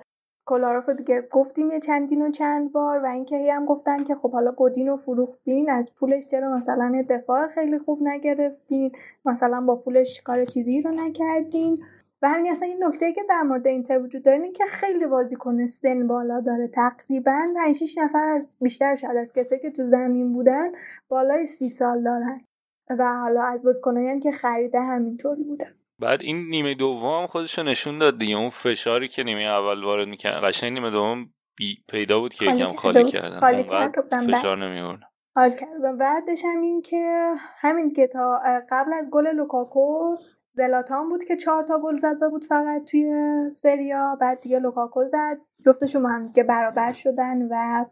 کلاروف 0.45 0.90
رو 0.90 0.94
دیگه 0.94 1.28
گفتیم 1.32 1.72
یه 1.72 1.80
چندین 1.80 2.22
و 2.22 2.32
چند 2.32 2.72
بار 2.72 2.99
و 3.03 3.06
اینکه 3.06 3.38
هی 3.38 3.49
هم 3.49 3.65
گفتن 3.65 4.03
که 4.03 4.15
خب 4.15 4.32
حالا 4.32 4.52
گودین 4.52 4.88
رو 4.88 4.98
فروختین 4.98 5.70
از 5.70 5.94
پولش 5.95 6.28
چرا 6.28 6.56
مثلا 6.56 7.06
دفاع 7.10 7.48
خیلی 7.48 7.80
خوب 7.80 7.99
نگرفتین؟ 8.02 8.91
مثلا 9.26 9.61
با 9.61 9.76
پولش 9.76 10.22
کار 10.22 10.45
چیزی 10.45 10.82
رو 10.82 10.91
نکردین؟ 10.91 11.86
و 12.24 12.30
همین 12.30 12.52
اصلا 12.52 12.68
این 12.68 12.84
نکته 12.84 13.14
که 13.14 13.22
در 13.30 13.41
مورد 13.41 13.68
اینتر 13.68 14.00
وجود 14.00 14.24
داره 14.24 14.52
که 14.52 14.66
خیلی 14.66 15.06
بازیکن 15.06 15.66
سن 15.66 16.08
بالا 16.08 16.41
داره. 16.41 16.68
تقریبا 16.68 17.54
5 17.56 17.76
6 17.76 17.98
نفر 17.98 18.28
از 18.30 18.56
بیشتر 18.62 18.95
شاید 18.95 19.18
از 19.18 19.34
کسایی 19.34 19.62
که 19.62 19.72
تو 19.72 19.88
زمین 19.88 20.34
بودن 20.34 20.72
بالای 21.10 21.45
سی 21.45 21.70
سال 21.70 22.04
دارن 22.04 22.41
و 22.90 23.14
حالا 23.14 23.44
از 23.44 23.64
بازیکنایی 23.64 24.08
هم 24.08 24.20
که 24.20 24.32
خریده 24.32 24.82
همینطوری 24.82 25.44
بودن 25.44 25.74
بعد 26.00 26.22
این 26.22 26.50
نیمه 26.50 26.74
دوم 26.74 27.26
خودش 27.26 27.58
رو 27.58 27.64
نشون 27.64 28.00
داد 28.00 28.20
دیگه. 28.20 28.36
اون 28.36 28.50
فشاری 28.50 29.08
که 29.08 29.24
نیمه 29.24 29.41
اول 29.41 29.84
وارد 29.84 30.08
می‌کرد 30.08 30.44
قشنگ 30.44 30.74
نیمه 30.74 30.91
دوم 30.91 31.30
بی 31.58 31.84
پیدا 31.90 32.20
بود 32.20 32.34
که 32.34 32.45
یکم 32.45 32.68
خالی. 32.68 33.04
کردن. 33.04 33.40
خالی 33.40 33.64
بله. 33.64 34.28
فشار 34.28 34.68
نمیورد 34.68 35.00
حال 35.36 35.50
کرد. 35.50 35.84
و 35.84 35.94
بعدش 35.98 36.41
هم 36.45 36.62
این 36.62 36.82
که 36.82 37.34
همین 37.60 37.90
که 37.90 38.08
تا 38.08 38.40
قبل 38.70 38.94
از 38.94 39.10
گل 39.10 39.28
لوکاکو 39.28 40.16
زلاتان 40.56 41.10
بود 41.10 41.24
که 41.24 41.36
چهار 41.36 41.64
تا 41.64 41.80
گل 41.80 41.98
زده 41.98 42.30
بود 42.30 42.46
فقط 42.46 42.86
توی 42.86 43.12
سریا 43.56 44.18
بعد 44.22 44.42
دیگه 44.42 44.60
لوکاکو 44.60 45.04
زد. 45.06 45.38
جفتشون 45.66 46.06
هم 46.06 46.28
دیگه 46.28 46.44
برابر 46.44 46.94
شدن 46.94 47.42
و 47.42 47.86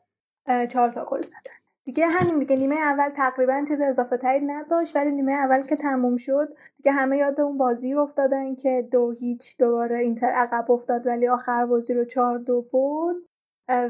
چهار 0.68 0.92
تا 0.92 1.06
گل 1.06 1.22
زدن. 1.22 1.62
دیگه 1.84 2.08
همین 2.08 2.40
دیگه 2.40 2.56
نیمه 2.56 2.76
اول 2.76 3.10
تقریبا 3.10 3.66
چیز 3.68 3.82
اضافه 3.82 4.18
تری 4.18 4.46
نداشت 4.46 4.96
ولی 4.96 5.12
نیمه 5.12 5.32
اول 5.32 5.62
که 5.62 5.76
تموم 5.76 6.18
شد 6.18 6.56
دیگه 6.78 6.92
همه 6.92 7.18
یاد 7.18 7.42
اون 7.42 7.58
بازی 7.58 7.94
افتادن 7.94 8.56
که 8.56 8.88
دو 8.92 9.12
هیچ 9.12 9.58
دوباره 9.58 10.00
اینتر 10.00 10.28
عقب 10.28 10.72
افتاد 10.72 11.08
ولی 11.08 11.28
آخر 11.28 11.66
بازی 11.66 11.94
رو 11.94 12.06
چهار 12.06 12.38
دو 12.38 12.62
برد. 12.62 13.16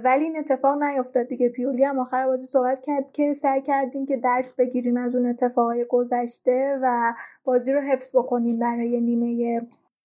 ولی 0.03 0.23
این 0.23 0.37
اتفاق 0.37 0.83
نیفتاد 0.83 1.27
دیگه. 1.27 1.49
پیولی 1.49 1.83
هم 1.83 1.99
آخر 1.99 2.27
بازی 2.27 2.45
صحبت 2.45 2.81
کرد 2.81 3.11
که 3.11 3.33
سعی 3.33 3.61
کردیم 3.61 4.05
که 4.05 4.17
درس 4.17 4.53
بگیریم 4.53 4.97
از 4.97 5.15
اون 5.15 5.25
اتفاقای 5.25 5.85
گذشته 5.89 6.79
و 6.81 7.13
بازی 7.43 7.73
رو 7.73 7.81
حفظ 7.81 8.15
بکنیم 8.15 8.59
برای 8.59 9.01
نیمه 9.01 9.61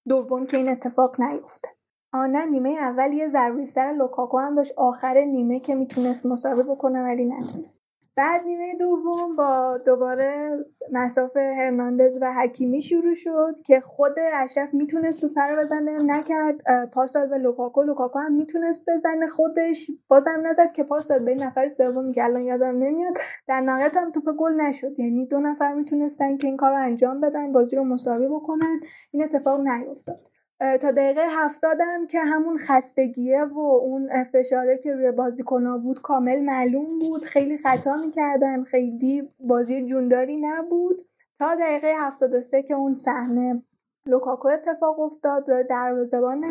دوم 0.08 0.46
که 0.46 0.56
این 0.56 0.68
اتفاق 0.68 1.20
نیفته 1.20 1.68
آه 2.12 2.26
نه 2.26 2.46
نیمه 2.46 2.70
اول 2.70 3.12
یه 3.12 3.28
ضربه 3.28 3.66
سر 3.66 3.92
لوکاکو 3.98 4.38
هم 4.38 4.54
داشت. 4.54 4.72
آخر 4.76 5.24
نیمه 5.24 5.60
که 5.60 5.74
می‌تونست 5.74 6.26
مساوی 6.26 6.62
بکنه 6.62 7.02
ولی 7.02 7.24
نتونست. 7.24 7.85
بعد 8.16 8.44
نیمه 8.44 8.74
دوم 8.74 9.36
با 9.36 9.78
دوباره 9.86 10.58
مصاف 10.92 11.36
هرناندز 11.36 12.18
و 12.20 12.32
حکیمی 12.32 12.82
شروع 12.82 13.14
شد 13.14 13.54
که 13.66 13.80
خود 13.80 14.12
اشرف 14.32 14.74
می‌تونست 14.74 15.20
تو 15.20 15.40
رو 15.50 15.56
بزنه 15.56 16.02
نکرد 16.02 16.56
پاس 16.92 17.12
داد 17.12 17.30
به 17.30 17.38
لوکاکو. 17.38 17.82
لوکاکو 17.82 18.18
هم 18.18 18.34
می‌تونست 18.34 18.84
بزنه 18.88 19.26
خودش 19.26 19.90
بازم 20.08 20.42
نزد 20.44 20.72
که 20.72 20.84
پاس 20.84 21.08
داد. 21.08 21.24
به 21.24 21.34
نفر 21.34 21.68
سوم 21.68 22.12
که 22.12 22.24
الان 22.24 22.42
یادم 22.42 22.78
نمیاد 22.78 23.14
در 23.48 23.60
نهایت 23.60 23.96
هم 23.96 24.10
توپ 24.10 24.36
گل 24.38 24.52
نشد. 24.52 24.98
یعنی 24.98 25.26
دو 25.26 25.40
نفر 25.40 25.74
می‌تونستن 25.74 26.36
که 26.36 26.46
این 26.46 26.56
کار 26.56 26.70
رو 26.70 26.82
انجام 26.82 27.20
بدن 27.20 27.52
بازی 27.52 27.76
رو 27.76 27.84
مساوی 27.84 28.28
بکنن. 28.28 28.80
این 29.12 29.22
اتفاق 29.22 29.60
نیفتاد. 29.60 30.35
تا 30.60 30.90
دقیقه 30.90 31.22
هفتادم 31.28 32.06
که 32.06 32.20
همون 32.20 32.58
خستگیه 32.58 33.44
و 33.44 33.58
اون 33.58 34.24
فشاره 34.24 34.78
که 34.78 34.94
روی 34.94 35.10
بازیکنها 35.10 35.78
بود 35.78 36.02
کامل 36.02 36.40
معلوم 36.44 36.98
بود. 36.98 37.24
خیلی 37.24 37.58
خطا 37.58 37.96
می‌کردن 38.06 38.62
خیلی 38.64 39.28
بازی 39.40 39.86
جونداری 39.86 40.36
نبود. 40.36 41.06
تا 41.38 41.54
دقیقه 41.54 41.94
73 41.98 42.62
که 42.62 42.74
اون 42.74 42.94
صحنه 42.94 43.62
لوکاکو 44.06 44.48
اتفاق 44.48 45.00
افتاد 45.00 45.50
روی 45.50 45.64
دروازه‌بان 45.64 46.44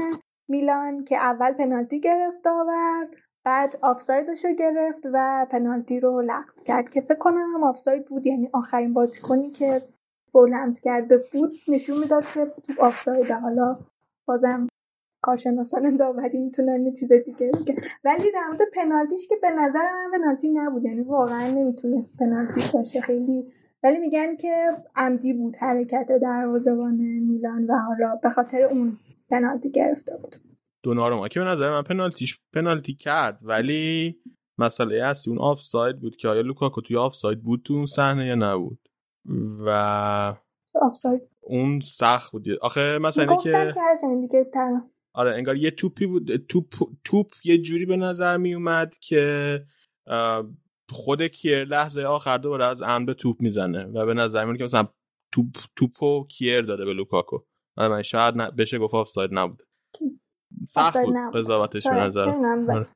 میلان 0.47 1.03
که 1.03 1.17
اول 1.17 1.53
پنالتی 1.53 1.99
گرفت 1.99 2.41
داور 2.43 3.07
بعد 3.45 3.75
آفسایدش 3.81 4.45
رو 4.45 4.51
گرفت 4.51 5.01
و 5.13 5.47
پنالتی 5.49 5.99
رو 5.99 6.21
لغو 6.21 6.61
کرد 6.65 6.89
که 6.89 7.01
فکر 7.01 7.17
کنم 7.17 7.53
هم 7.53 7.63
آفساید 7.63 8.05
بود. 8.05 8.27
یعنی 8.27 8.49
آخرین 8.53 8.93
بازیکنی 8.93 9.49
که 9.49 9.81
گل 10.33 10.73
کرده 10.73 11.17
بود 11.33 11.51
نشون 11.67 11.97
می‌داد 11.99 12.25
که 12.25 12.45
تو 12.45 12.83
آفساید 12.83 13.31
حالا 13.31 13.77
بازم 14.27 14.67
کارشناسان 15.23 15.97
داوری 15.97 16.37
می‌تونن 16.37 16.85
یه 16.85 16.93
چیز 16.93 17.13
دیگه 17.13 17.51
بگن. 17.53 17.75
ولی 18.03 18.31
در 18.31 18.47
مورد 18.47 18.61
پنالتیش 18.75 19.27
که 19.27 19.35
به 19.41 19.49
نظر 19.49 19.79
من 19.79 20.11
پنالتی 20.19 20.49
نبود 20.49 20.85
یعنی 20.85 21.01
واقعا 21.01 21.51
نمی‌تونست 21.51 22.17
پنالتی 22.19 22.61
باشه 22.73 23.01
خیلی. 23.01 23.53
ولی 23.83 23.99
میگن 23.99 24.35
که 24.35 24.77
عمدی 24.95 25.33
بود 25.33 25.55
حرکت 25.55 26.07
دروازه‌بان 26.21 26.95
میلان 26.95 27.65
و 27.65 27.73
حالا 27.73 28.15
به 28.23 28.29
خاطر 28.29 28.61
اون 28.61 28.97
پنالتی 29.29 29.71
گرفته 29.71 30.17
بود. 30.17 30.35
دوناروما 30.83 31.27
که 31.27 31.39
به 31.39 31.45
نظر 31.45 31.71
من 31.71 31.81
پنالتیش 31.81 32.39
پنالتی 32.53 32.93
کرد. 32.93 33.39
ولی 33.41 34.15
مسئله 34.57 35.03
اصلی 35.03 35.33
اون 35.33 35.41
آفساید 35.41 35.99
بود 35.99 36.15
که 36.15 36.27
آیا 36.27 36.41
لوکاکو 36.41 36.81
توی 36.81 36.97
آفساید 36.97 37.43
بود 37.43 37.61
تو 37.65 37.73
اون 37.73 37.85
صحنه 37.85 38.27
یا 38.27 38.35
نبود؟ 38.35 38.79
و 39.65 39.69
آفساید. 40.81 41.21
اون 41.45 41.79
سخت 41.79 42.31
بود. 42.31 42.49
آخه 42.61 42.97
مثلا 42.97 43.35
که 43.35 43.51
که 43.51 43.73
دیگه 44.21 44.51
آره 45.13 45.31
انگار 45.31 45.57
یه 45.57 45.71
توپی 45.71 46.05
بود 46.05 46.35
توپ 46.35 46.65
توپ 47.03 47.31
یه 47.43 47.57
جوری 47.57 47.85
به 47.85 47.95
نظر 47.95 48.37
می 48.37 48.53
اومد 48.53 48.95
که 48.99 49.61
خود 50.89 51.21
کیر 51.21 51.65
لحظه 51.65 52.01
آخر 52.01 52.37
دوباره 52.37 52.65
از 52.65 52.81
عمد 52.81 53.05
به 53.05 53.13
توپ 53.13 53.41
می‌زنه 53.41 53.85
و 53.85 54.05
به 54.05 54.13
نظر 54.13 54.45
میاد 54.45 54.57
که 54.57 54.63
مثلا 54.63 54.87
توپ 55.31 55.47
توپو 55.75 56.27
کیر 56.27 56.61
داده 56.61 56.85
به 56.85 56.93
لوکاکو. 56.93 57.39
آره 57.77 57.89
من 57.89 58.01
شاید 58.01 58.35
بشه 58.35 58.77
گفت 58.77 58.93
آفساید 58.93 59.29
نبود 59.33 59.63
سخت 60.67 60.97
بود. 60.97 61.15
قضاوتش 61.33 61.87
به 61.87 61.93
آره، 61.93 62.03
نظر 62.03 62.29
آره. 62.71 62.87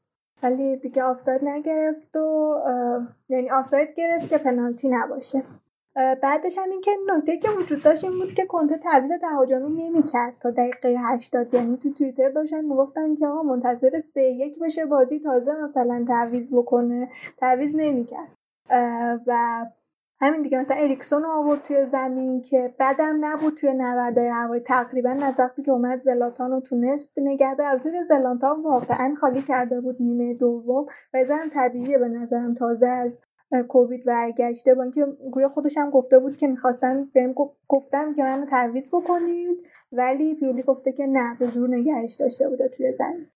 ولی 0.43 0.77
دیگه 0.77 1.03
آفساید 1.03 1.41
نگرفت 1.43 2.15
و 2.15 2.55
یعنی 3.29 3.49
آفساید 3.49 3.89
گرفت 3.97 4.29
که 4.29 4.37
پنالتی 4.37 4.89
نباشه. 4.91 5.43
بعدش 6.21 6.57
هم 6.57 6.69
این 6.69 6.81
که 6.81 6.91
نکته 7.07 7.37
که 7.37 7.47
وجود 7.59 7.83
داشت 7.83 8.03
این 8.03 8.13
بود 8.13 8.33
که 8.33 8.45
کنته 8.45 8.77
تعویض 8.77 9.11
تهاجمی 9.11 9.89
نمی‌کرد. 9.89 10.33
تا 10.41 10.51
دقیقه 10.51 10.95
80 10.99 11.53
یعنی 11.53 11.77
تو 11.77 11.93
توییتر 11.93 12.29
داشتن 12.29 12.65
می‌گفتن 12.65 13.15
که 13.15 13.27
آقا 13.27 13.43
منتظر 13.43 13.99
سه 13.99 14.21
یک 14.21 14.59
بشه 14.59 14.85
بازی 14.85 15.19
تازه 15.19 15.51
مثلا 15.63 16.05
تعویض 16.07 16.53
بکنه. 16.53 17.09
تعویض 17.37 17.75
نمی‌کرد. 17.75 18.29
و 19.27 19.65
همین 20.21 20.41
دیگه 20.41 20.59
مثلا 20.59 20.77
اریکسون 20.77 21.25
آورد 21.25 21.63
توی 21.63 21.85
زمین 21.91 22.41
که 22.41 22.73
بدم 22.79 23.17
نبود 23.25 23.53
توی 23.53 23.73
نبردهای 23.73 24.27
هوایی. 24.27 24.61
تقریبا 24.61 25.09
از 25.09 25.39
وقتی 25.39 25.63
که 25.63 25.71
اومد 25.71 26.01
زلاتان 26.01 26.51
رو 26.51 26.59
تونست 26.59 27.13
نگه 27.17 27.55
داره 27.55 27.69
البته 27.69 28.03
زلاتان 28.03 28.61
واقعا 28.61 29.15
خالی 29.15 29.41
کرده 29.41 29.81
بود 29.81 29.95
نیمه 29.99 30.33
دوم 30.33 30.85
و 31.13 31.23
زن 31.23 31.49
طبیعیه 31.49 31.97
به 31.97 32.07
نظرم. 32.07 32.53
تازه 32.53 32.87
از 32.87 33.19
کووید 33.67 34.05
برگشته 34.05 34.75
با 34.75 34.83
اینکه 34.83 35.05
گویا 35.05 35.49
خودش 35.49 35.77
هم 35.77 35.89
گفته 35.89 36.19
بود 36.19 36.37
که 36.37 36.47
می‌خواستن 36.47 37.05
بهم 37.13 37.33
گف- 37.33 37.65
گفتم 37.67 38.13
که 38.13 38.23
منو 38.23 38.45
تعویض 38.45 38.89
بکنید 38.89 39.57
ولی 39.91 40.35
پیولی 40.35 40.63
گفته 40.63 40.91
که 40.91 41.07
نه 41.07 41.37
به 41.39 41.47
زور 41.47 41.69
نگهش 41.69 42.15
داشته 42.15 42.49
بوده 42.49 42.67
توی 42.67 42.93
زمین. 42.93 43.27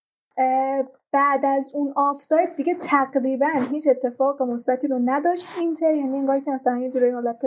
بعد 1.11 1.45
از 1.45 1.71
اون 1.75 1.93
آفساید 1.95 2.55
دیگه 2.55 2.73
تقریبا 2.81 3.47
هیچ 3.71 3.87
اتفاق 3.87 4.41
مثبتی 4.41 4.87
رو 4.87 4.99
نداشت. 5.05 5.47
اینتر 5.59 5.95
یعنی 5.95 6.17
انگار 6.17 6.39
که 6.39 6.51
مثلا 6.51 6.77
یه 6.77 6.91
جوری 6.91 7.09
حالت 7.09 7.41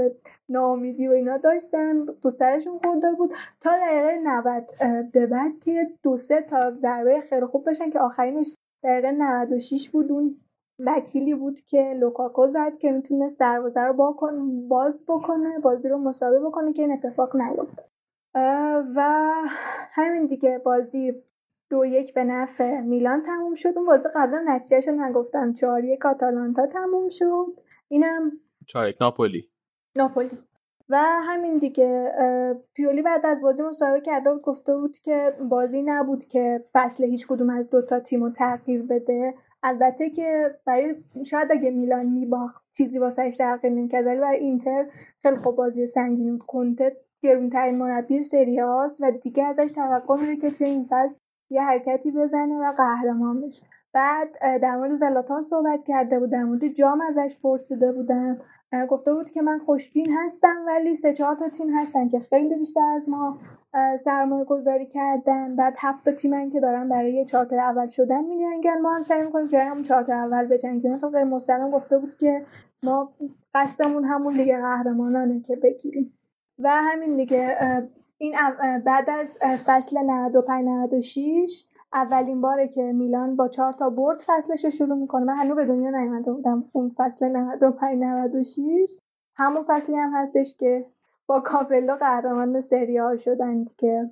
ناامیدی 0.48 1.08
و 1.08 1.12
اینا 1.12 1.36
داشتن 1.36 2.06
تو 2.22 2.30
سرشون 2.30 2.78
خورده 2.78 3.12
بود. 3.12 3.32
تا 3.60 3.70
دقیقه 3.76 4.18
90 4.24 4.70
اه، 4.80 5.02
به 5.02 5.26
بعد 5.26 5.52
که 5.60 5.86
دو 6.02 6.16
سه 6.16 6.40
تا 6.40 6.70
ضربه 6.70 7.20
خیلی 7.20 7.46
خوب 7.46 7.64
داشتن 7.64 7.90
که 7.90 8.00
آخرینش 8.00 8.56
دقیقه 8.84 9.10
96 9.12 9.90
بود 9.90 10.12
اون 10.12 10.36
وکیلی 10.78 11.34
بود 11.34 11.60
که 11.60 11.94
لوکاکو 12.00 12.46
زد 12.46 12.78
که 12.78 12.92
می‌تونست 12.92 13.40
دروازه 13.40 13.80
رو 13.80 14.14
باز 14.68 15.04
بکنه 15.08 15.58
بازی 15.58 15.88
رو 15.88 15.98
مساوی 15.98 16.38
بکنه 16.38 16.72
که 16.72 16.82
این 16.82 16.92
اتفاق 16.92 17.36
نیفتاد. 17.36 17.88
اه، 18.34 18.84
و 18.96 19.32
همین 19.92 20.26
دیگه 20.26 20.58
بازی 20.58 21.22
دو 21.70 21.84
یک 21.84 22.14
به 22.14 22.24
نفع 22.24 22.80
میلان 22.80 23.22
تموم 23.22 23.54
شد. 23.54 23.72
اون 23.76 23.86
بازی 23.86 24.08
قبلا 24.14 24.42
نتیجهش 24.46 24.88
رو 24.88 24.94
نگفتم 24.94 25.52
چهار 25.52 25.84
یک 25.84 26.06
آتالانتا 26.06 26.66
تموم 26.66 27.08
شد. 27.08 27.46
اینم 27.88 28.32
چارک 28.66 28.96
ناپولی. 29.00 29.48
ناپولی. 29.96 30.30
و 30.88 30.96
همین 30.98 31.58
دیگه 31.58 32.12
پیولی 32.74 33.02
بعد 33.02 33.26
از 33.26 33.42
بازی 33.42 33.62
مصاحبه 33.62 34.00
کرده 34.00 34.32
بود 34.32 34.42
گفته 34.42 34.76
بود 34.76 34.98
که 34.98 35.36
بازی 35.48 35.82
نبود 35.82 36.24
که 36.24 36.64
فصل 36.72 37.04
هیچ 37.04 37.26
کدوم 37.26 37.50
از 37.50 37.70
دوتا 37.70 38.00
تیم 38.00 38.24
رو 38.24 38.30
تغییر 38.30 38.82
بده. 38.82 39.34
البته 39.62 40.10
که 40.10 40.58
برای 40.66 40.94
شاید 41.26 41.52
اگه 41.52 41.70
میلان 41.70 42.06
میباخت 42.06 42.64
چیزی 42.72 42.98
واسهش 42.98 43.36
تغییر 43.36 43.72
نمی‌کرد 43.72 44.06
ولی 44.06 44.20
برای 44.20 44.38
اینتر 44.38 44.86
خیلی 45.22 45.36
خوب 45.36 45.56
بازی 45.56 45.86
سنگینی 45.86 46.30
بود. 46.30 46.46
کنته 46.46 46.96
گرونترین 47.22 47.78
مربی 47.78 48.22
سری 48.22 48.58
هاست 48.58 49.00
و 49.00 49.10
دیگه 49.10 49.44
ازش 49.44 49.72
توقع 49.72 50.20
میره 50.20 50.36
که 50.36 50.50
توی 50.50 50.66
این 50.66 50.86
فصل 50.90 51.18
یه 51.50 51.62
حرکتی 51.62 52.10
بزنه 52.10 52.58
و 52.58 52.72
قهرمان 52.72 53.40
بشه. 53.40 53.62
بعد 53.92 54.28
در 54.62 54.76
مورد 54.76 54.98
زلاتان 54.98 55.42
صحبت 55.42 55.84
کرده 55.86 56.18
بود 56.18 56.30
در 56.30 56.44
مورد 56.44 56.68
جام 56.68 57.00
ازش 57.00 57.36
پرسیده 57.42 57.92
بودن 57.92 58.30
اه، 58.30 58.36
گفته 58.90 59.14
بود 59.14 59.30
که 59.30 59.42
من 59.42 59.58
خوشبین 59.58 60.12
هستم 60.12 60.56
ولی 60.66 60.94
سه 60.94 61.12
چهار 61.12 61.36
تا 61.36 61.48
تیم 61.48 61.74
هستن 61.74 62.08
که 62.08 62.20
خیلی 62.20 62.58
بیشتر 62.58 62.92
از 62.94 63.08
ما 63.08 63.38
سرمایه 64.04 64.44
گذاری 64.44 64.86
کردن. 64.86 65.56
بعد 65.56 65.74
هفت 65.78 66.04
تا 66.04 66.12
تیمن 66.12 66.50
که 66.50 66.60
دارن 66.60 66.88
برای 66.88 67.24
چارت 67.24 67.52
اول 67.52 67.88
شدن 67.88 68.24
میجنگن 68.24 68.80
ما 68.80 68.92
هم 68.92 69.02
سعی 69.02 69.22
می‌کنیم 69.22 69.48
که 69.48 69.58
هم 69.58 69.82
چارت 69.82 70.10
اول 70.10 70.46
بجنگیم 70.46 70.90
مثلا 70.92 71.10
غیر 71.10 71.24
مستقیم 71.24 71.70
گفته 71.70 71.98
بود 71.98 72.16
که 72.16 72.46
ما 72.84 73.12
قصدمون 73.54 74.04
همون 74.04 74.34
لیگ 74.34 74.56
قهرمانانه 74.56 75.40
که 75.40 75.56
بگیریم. 75.56 76.12
و 76.58 76.68
همین 76.70 77.16
دیگه 77.16 77.56
این 78.18 78.34
بعد 78.84 79.10
از 79.10 79.28
فصل 79.66 79.98
95 80.04 80.64
96 80.64 81.64
اولین 81.92 82.40
باره 82.40 82.68
که 82.68 82.92
میلان 82.92 83.36
با 83.36 83.48
چهار 83.48 83.72
تا 83.72 83.90
برد 83.90 84.20
فصلش 84.26 84.64
رو 84.64 84.70
شروع 84.70 84.98
می‌کنه. 84.98 85.24
من 85.24 85.34
هنوز 85.34 85.56
به 85.56 85.64
دنیا 85.64 85.90
نیومده 85.90 86.32
بودم. 86.32 86.64
اون 86.72 86.94
فصل 86.96 87.28
95 87.28 88.02
96 88.02 88.98
همون 89.36 89.64
فصلی 89.66 89.96
هم 89.96 90.10
هستش 90.14 90.56
که 90.58 90.86
با 91.26 91.40
کاپلو 91.40 91.94
قهرمان 91.94 92.60
سری 92.60 93.00
آ 93.00 93.16
شدن 93.16 93.64
که 93.76 94.10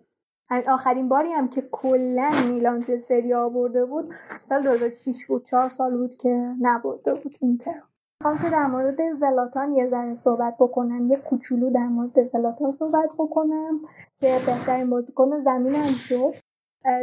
آخرین 0.69 1.09
باری 1.09 1.33
هم 1.33 1.49
که 1.49 1.63
کلا 1.73 2.31
میلان 2.53 2.81
توی 2.81 2.99
سری 2.99 3.35
آ 3.35 3.49
برده 3.49 3.85
بود 3.85 4.15
سال 4.43 4.63
2006 4.63 5.27
بود. 5.29 5.45
چهار 5.45 5.69
سال 5.69 5.97
بود 5.97 6.17
که 6.17 6.55
نبرده 6.61 7.15
بود 7.15 7.37
اینتر 7.41 7.83
می‌خوام 8.21 8.39
که 8.39 8.51
در 8.51 8.67
مورد 8.67 8.99
زلاتان 9.21 9.73
یه 9.73 9.89
ذره 9.89 10.15
صحبت 10.15 10.57
بکنم. 10.59 11.11
یه 11.11 11.17
کوچولو 11.17 11.71
در 11.71 11.87
مورد 11.87 12.29
زلاتان 12.33 12.71
صحبت 12.71 13.11
بکنم 13.19 13.81
که 14.21 14.39
بهترین 14.47 14.91
بازیکن 14.91 15.45
زمین 15.45 15.75
هم 15.75 15.87
شد. 15.87 16.35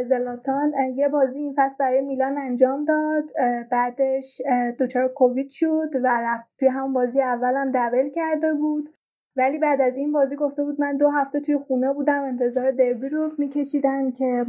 زلاتان 0.08 0.72
یه 0.96 1.08
بازی 1.08 1.38
این 1.38 1.54
فصل 1.56 1.74
برای 1.78 2.00
میلان 2.00 2.38
انجام 2.38 2.84
داد. 2.84 3.24
بعدش 3.70 4.40
اه، 4.46 4.72
دچار 4.72 5.08
کووید 5.08 5.50
شد 5.50 5.90
و 6.02 6.20
رفت 6.22 6.50
توی 6.58 6.68
همون 6.68 6.92
بازی 6.92 7.20
اول 7.20 7.54
هم 7.56 7.70
دبل 7.74 8.08
کرده 8.08 8.54
بود. 8.54 8.94
ولی 9.36 9.58
بعد 9.58 9.80
از 9.80 9.96
این 9.96 10.12
بازی 10.12 10.36
گفته 10.36 10.64
بود 10.64 10.80
من 10.80 10.96
دو 10.96 11.08
هفته 11.10 11.40
توی 11.40 11.58
خونه 11.58 11.92
بودم 11.92 12.22
انتظار 12.22 12.70
دربی 12.70 13.08
رو 13.08 13.30
میکشیدم 13.38 14.10
که 14.10 14.44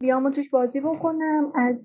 بیام 0.00 0.30
توش 0.30 0.50
بازی 0.50 0.80
بکنم. 0.80 1.52
از 1.54 1.84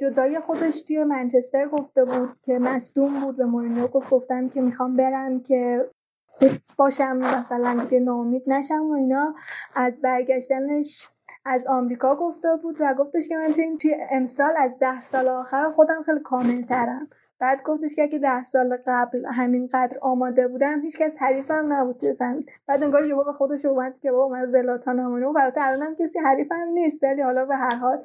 جدای 0.00 0.40
خودش 0.40 0.82
توی 0.82 1.04
منچستر 1.04 1.68
گفته 1.68 2.04
بود 2.04 2.30
که 2.42 2.58
مصدوم 2.58 3.20
بود 3.20 3.36
به 3.36 3.44
مورینیو 3.44 3.86
گفت 3.86 4.10
گفتم 4.10 4.48
که 4.48 4.60
می‌خوام 4.60 4.96
برم 4.96 5.40
که 5.40 5.88
خوب 6.26 6.50
باشم 6.76 7.16
مثلا 7.16 7.84
دیگه 7.84 8.00
ناامید 8.00 8.42
نشم 8.46 8.82
و 8.90 8.92
اینا. 8.92 9.34
از 9.74 10.00
برگشتنش 10.00 11.08
از 11.44 11.66
آمریکا 11.66 12.16
گفته 12.16 12.48
بود 12.62 12.76
و 12.80 12.94
گفتش 12.94 13.28
که 13.28 13.36
من 13.36 13.52
توی 13.52 13.76
توی 13.76 13.96
امسال 14.10 14.52
از 14.56 14.78
ده 14.80 15.02
سال 15.02 15.28
آخر 15.28 15.70
خودم 15.70 16.02
خیلی 16.06 16.20
کامل 16.20 16.62
ترم 16.62 17.08
بعد 17.40 17.62
گفتش 17.62 17.94
که 17.94 18.02
اگه 18.02 18.18
ده 18.18 18.44
سال 18.44 18.78
قبل 18.86 19.26
همینقدر 19.26 19.98
آماده 20.02 20.48
بودم 20.48 20.80
هیچکس 20.80 21.16
حریفم 21.18 21.72
نبود 21.72 21.96
توی 21.96 22.14
زمین. 22.14 22.46
بعد 22.66 22.82
انگار 22.82 23.04
یهو 23.06 23.24
به 23.24 23.32
خودش 23.32 23.64
اومد 23.64 23.98
که 24.02 24.12
بابا 24.12 24.28
من 24.28 24.46
زلاتان 24.46 24.98
همونه 24.98 25.26
و 25.26 25.38
البته 25.38 25.60
الانم 25.60 25.94
کسی 25.94 26.18
حریفم 26.18 26.68
نیست 26.74 27.04
ولی 27.04 27.22
حالا 27.22 27.44
به 27.44 27.56
هر 27.56 27.76
حال 27.76 28.04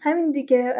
همین 0.00 0.30
دیگه 0.30 0.74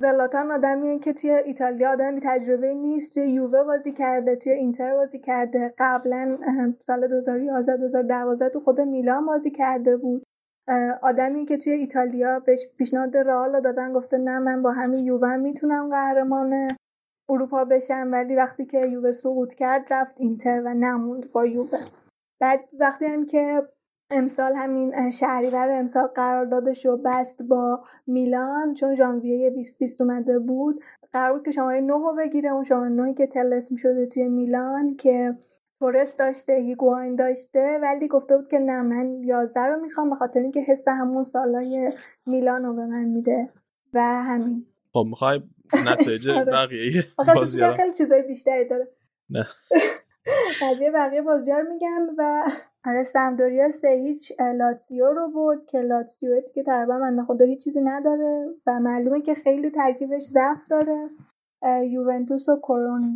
زلاتان 0.00 0.50
آدمیه 0.50 0.98
که 0.98 1.12
توی 1.12 1.30
ایتالیا 1.30 1.92
آدمی 1.92 2.20
تجربه 2.24 2.74
نیست 2.74 3.14
توی 3.14 3.30
یووه 3.30 3.64
بازی 3.64 3.92
کرده 3.92 4.36
توی 4.36 4.52
اینتر 4.52 4.94
بازی 4.96 5.18
کرده. 5.18 5.74
قبلا 5.78 6.38
سال 6.80 7.08
2011 7.08 7.76
2012 7.76 8.48
تو 8.48 8.60
خود 8.60 8.80
میلان 8.80 9.26
بازی 9.26 9.50
کرده 9.50 9.96
بود. 9.96 10.22
آدمی 11.02 11.46
که 11.46 11.56
توی 11.56 11.72
ایتالیا 11.72 12.40
بهش 12.40 12.60
پیشنهاد 12.78 13.16
رئال 13.16 13.60
دادن 13.60 13.92
گفته 13.92 14.18
نه 14.18 14.38
من 14.38 14.62
با 14.62 14.72
همین 14.72 15.04
یووه 15.04 15.36
می‌تونم 15.36 15.88
قهرمان 15.88 16.68
اروپا 17.28 17.64
بشم. 17.64 18.08
ولی 18.12 18.36
وقتی 18.36 18.66
که 18.66 18.86
یووه 18.86 19.12
سقوط 19.12 19.54
کرد 19.54 19.86
رفت 19.90 20.14
اینتر 20.18 20.62
و 20.64 20.74
نموند 20.74 21.32
با 21.32 21.46
یووه. 21.46 21.78
بعد 22.40 22.64
وقتی 22.80 23.04
هم 23.04 23.26
که 23.26 23.62
امسال 24.10 24.52
همین 24.56 25.10
شهریور 25.10 25.70
امسال 25.70 26.06
قراردادش 26.06 26.86
رو 26.86 26.96
بست 27.04 27.42
با 27.42 27.84
میلان 28.06 28.74
چون 28.74 28.94
ژانویه 28.94 29.50
2020 29.50 30.00
اومده 30.00 30.38
بود 30.38 30.80
قرار 31.12 31.32
بود 31.32 31.44
که 31.44 31.50
شماره 31.50 31.80
9 31.80 31.92
رو 31.92 32.14
بگیره 32.18 32.50
اون 32.50 32.64
شماره 32.64 32.88
9 32.88 33.14
که 33.14 33.26
تلسم 33.26 33.76
شده 33.76 34.06
توی 34.06 34.28
میلان 34.28 34.96
که 34.96 35.34
تورست 35.78 36.18
داشته 36.18 36.52
هیگواین 36.52 37.16
داشته 37.16 37.78
ولی 37.82 38.08
گفته 38.08 38.36
بود 38.36 38.48
که 38.48 38.58
نه 38.58 38.82
من 38.82 39.22
11 39.22 39.60
رو 39.60 39.80
می‌خوام 39.80 40.10
به 40.10 40.16
خاطر 40.16 40.40
اینکه 40.40 40.60
حس 40.60 40.88
همون 40.88 41.22
سالای 41.22 41.92
میلان 42.26 42.64
رو 42.64 42.74
به 42.74 42.86
من 42.86 43.04
میده 43.04 43.48
و 43.94 44.00
همین 44.00 44.66
خب 44.92 45.06
می‌خوای 45.08 45.42
نتایج 45.86 46.28
آره. 46.38 46.52
بقیه 46.52 47.04
آخه 47.18 47.34
بازی 47.34 47.40
احساس 47.40 47.54
می‌کنم 47.54 47.76
خیلی 47.76 47.96
چیزای 47.96 48.22
بیشتری 48.22 48.68
داره 48.68 48.88
نه. 49.30 49.46
قضیه 50.62 50.90
بقیه 50.90 51.22
بازی 51.22 51.50
رو 51.50 51.68
میگم 51.68 52.08
و 52.18 52.42
آره 52.86 53.04
سمدوریا 53.04 53.70
سه 53.70 53.88
هیچ 53.88 54.32
لاتسیو 54.40 55.12
رو 55.12 55.30
برد 55.30 55.66
که 55.66 55.80
لاتسیو 55.80 56.40
که 56.54 56.62
تقریبا 56.62 56.98
من 56.98 57.24
خدا 57.24 57.44
هیچ 57.44 57.64
چیزی 57.64 57.80
نداره 57.80 58.54
و 58.66 58.80
معلومه 58.80 59.20
که 59.20 59.34
خیلی 59.34 59.70
ترکیبش 59.70 60.22
ضعف 60.22 60.68
داره. 60.70 61.10
یوونتوس 61.82 62.48
و 62.48 62.60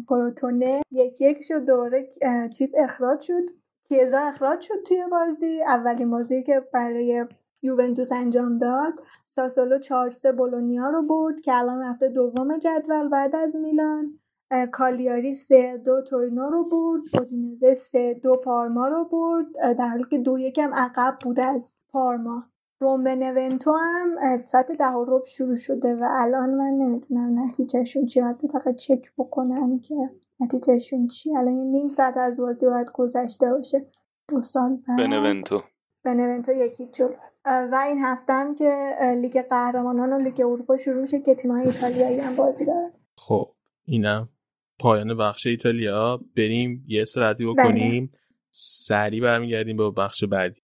کروتونه 0.08 0.80
یک 0.90 1.20
یک 1.20 1.42
شد 1.42 1.64
دوره 1.64 2.08
اه، 2.22 2.48
چیز 2.48 2.74
اخراج 2.78 3.20
شد. 3.20 3.42
کیزا 3.88 4.18
اخراج 4.18 4.60
شد 4.60 4.82
توی 4.86 5.04
بازی. 5.10 5.62
اولین 5.62 6.10
بازی 6.10 6.42
که 6.42 6.60
برای 6.72 7.26
یوونتوس 7.62 8.12
انجام 8.12 8.58
داد 8.58 9.00
ساسولو 9.26 9.78
4 9.78 10.10
3 10.10 10.32
بولونیا 10.32 10.88
رو 10.90 11.02
برد 11.02 11.40
که 11.40 11.58
الان 11.58 11.82
رفته 11.82 12.08
دوم 12.08 12.58
جدول 12.58 13.08
بعد 13.08 13.36
از 13.36 13.56
میلان. 13.56 14.18
کالیاری 14.72 15.32
سه 15.32 15.82
دو 15.84 16.02
تورینو 16.02 16.50
رو 16.50 16.68
برد 16.68 17.02
اودینزه 17.14 17.74
سه 17.74 18.14
دو 18.14 18.36
پارما 18.36 18.88
رو 18.88 19.04
برد 19.04 19.76
در 19.78 19.88
حالی 19.88 20.04
که 20.10 20.18
دو 20.18 20.38
یکم 20.38 20.70
عقب 20.74 21.18
بوده 21.24 21.44
از 21.44 21.74
پارما. 21.88 22.44
روم 22.80 23.04
بنونتو 23.04 23.72
هم 23.72 24.42
ساعت 24.44 24.72
ده 24.72 24.88
و 24.88 25.04
ربع 25.04 25.26
شروع 25.26 25.56
شده 25.56 25.94
و 25.94 26.04
الان 26.10 26.54
من 26.54 26.70
نمی‌دونم 26.70 27.38
نتیجهشون 27.38 28.06
چی 28.06 28.20
باید 28.20 28.36
فقط 28.52 28.74
چک 28.74 29.12
بکنم 29.18 29.78
که 29.78 29.94
نتیجهشون 30.40 31.06
چی 31.06 31.36
الان 31.36 31.56
یه 31.56 31.64
نیم 31.64 31.88
ساعت 31.88 32.16
از 32.16 32.40
بازی 32.40 32.66
باید 32.66 32.92
گذشته 32.94 33.50
باشه. 33.50 33.86
دو 34.28 34.42
سال 34.42 34.78
بعد. 34.88 34.98
بنونتو 34.98 35.62
بنونتو 36.04 36.52
یکی 36.52 36.86
جلو 36.86 37.14
و 37.44 37.84
این 37.88 37.98
هفته 37.98 38.32
هم 38.32 38.54
که 38.54 38.96
لیگ 39.20 39.42
قهرمانان 39.42 40.12
و 40.12 40.18
لیگ 40.18 40.40
اروپا 40.40 40.76
شروع 40.76 41.02
میشه 41.02 41.20
که 41.20 41.34
تیم‌های 41.34 41.66
ایتالیایی 41.66 42.20
هم 42.20 42.36
بازی 42.36 42.64
دارن. 42.64 42.90
خب 43.18 43.46
اینم 43.84 44.28
پایان 44.78 45.16
بخش 45.16 45.46
ایتالیا 45.46 46.20
بریم 46.36 46.84
یه 46.86 47.02
استراحتی 47.02 47.44
بله. 47.44 47.54
بکنیم 47.54 48.12
سریع 48.50 49.22
برمیگردیم 49.22 49.76
به 49.76 49.90
بخش 49.90 50.24
بعدی 50.24 50.60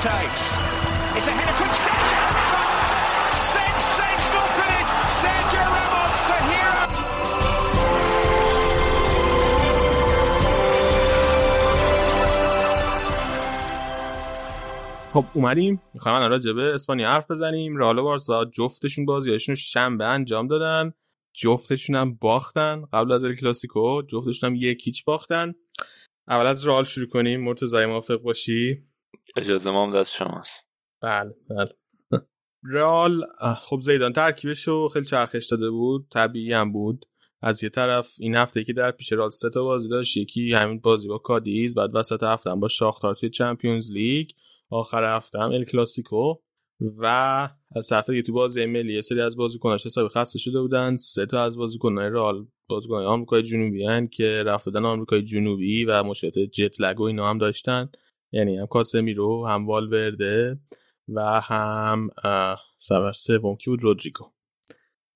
takes. 0.00 0.44
It's 1.16 1.28
a 1.28 1.34
header 1.38 1.56
from 1.60 1.70
Sergio 1.84 2.22
Ramos. 2.36 3.36
Sensational 3.56 4.48
finish. 4.58 4.88
Sergio 5.20 5.64
Ramos, 5.76 6.16
the 6.30 6.38
hero. 6.50 6.80
خب 15.12 15.24
اومدیم 15.34 15.82
می‌خوایم 15.94 16.16
الان 16.16 16.30
راجع 16.30 16.52
به 16.52 16.74
اسپانیا 16.74 17.08
حرف 17.08 17.30
بزنیم 17.30 17.76
رئال 17.76 17.98
و 17.98 18.02
بارسا 18.02 18.44
جفتشون 18.44 19.04
بازیاشون 19.06 19.54
شنبه 19.54 20.04
انجام 20.04 20.46
دادن 20.46 20.92
جفتشون 21.34 21.96
هم 21.96 22.14
باختن 22.14 22.84
قبل 22.92 23.12
از 23.12 23.24
کلاسیکو 23.24 24.02
جفتشون 24.02 24.50
هم 24.50 24.56
یک 24.56 24.86
هیچ 24.86 25.04
باختن 25.04 25.54
اول 26.28 26.46
از 26.46 26.66
رئال 26.66 26.84
شروع 26.84 27.06
کنیم 27.08 27.44
مرتضی 27.44 27.86
موافق 27.86 28.16
باشی 28.16 28.89
اجازه 29.36 29.70
ما 29.70 29.86
هم 29.86 29.98
دست 29.98 30.12
شماست 30.12 30.68
بله 31.02 31.34
بله. 31.50 31.70
رئال 32.64 33.26
خب 33.62 33.80
زیدان 33.80 34.12
ترکیبش 34.12 34.68
رو 34.68 34.88
خیلی 34.88 35.06
چرخش 35.06 35.46
داده 35.46 35.70
بود 35.70 36.06
طبیعی 36.12 36.52
هم 36.52 36.72
بود. 36.72 37.06
از 37.42 37.64
یه 37.64 37.70
طرف 37.70 38.14
این 38.18 38.34
هفته 38.36 38.64
که 38.64 38.72
در 38.72 38.90
پیش 38.90 39.12
رئال 39.12 39.30
سه 39.30 39.50
تا 39.50 39.64
بازی 39.64 39.88
داشت 39.88 40.16
یکی 40.16 40.52
همین 40.52 40.80
بازی 40.80 41.08
با 41.08 41.18
کادیز 41.18 41.74
بعد 41.74 41.90
وسط 41.94 42.22
هفته 42.22 42.50
هم 42.50 42.60
با 42.60 42.68
شاختار 42.68 43.14
توی 43.14 43.30
چمپیونز 43.30 43.90
لیگ 43.90 44.30
آخر 44.70 45.16
هفته 45.16 45.38
هم 45.38 45.50
ال 45.50 45.64
کلاسیکو. 45.64 46.34
و 46.98 47.06
از 47.76 47.92
دیگه 47.92 48.22
تو 48.22 48.32
بازی 48.32 48.66
ملی 48.66 48.94
یه 48.94 49.00
سری 49.00 49.20
از 49.20 49.36
بازیکناش 49.36 49.86
حسابی 49.86 50.08
خسته 50.08 50.38
شده 50.38 50.60
بودن. 50.60 50.96
سه 50.96 51.26
تا 51.26 51.42
از 51.42 51.56
بازیکنان 51.56 52.12
رئال 52.12 52.46
بازیکنان 52.68 53.04
آمریکای 53.04 53.42
جنوبی 53.42 53.84
هن 53.84 54.06
که 54.06 54.42
رفت 54.46 54.66
دادن 54.66 54.84
آمریکای 54.84 55.22
جنوبی 55.22 55.84
و 55.84 56.02
مشکلات 56.02 56.34
جت 56.34 56.80
لگ 56.80 57.00
و 57.00 57.02
اینا 57.02 57.30
هم 57.30 57.38
داشتن. 57.38 57.88
یعنی 58.32 58.58
هم 58.58 58.66
کاسمیرو 58.66 59.46
هم 59.46 59.66
والورده 59.66 60.58
و 61.08 61.40
هم 61.40 62.10
سر 62.78 63.12
سوم 63.12 63.56
کی 63.56 63.70
بود 63.70 63.82
رودریگو. 63.82 64.24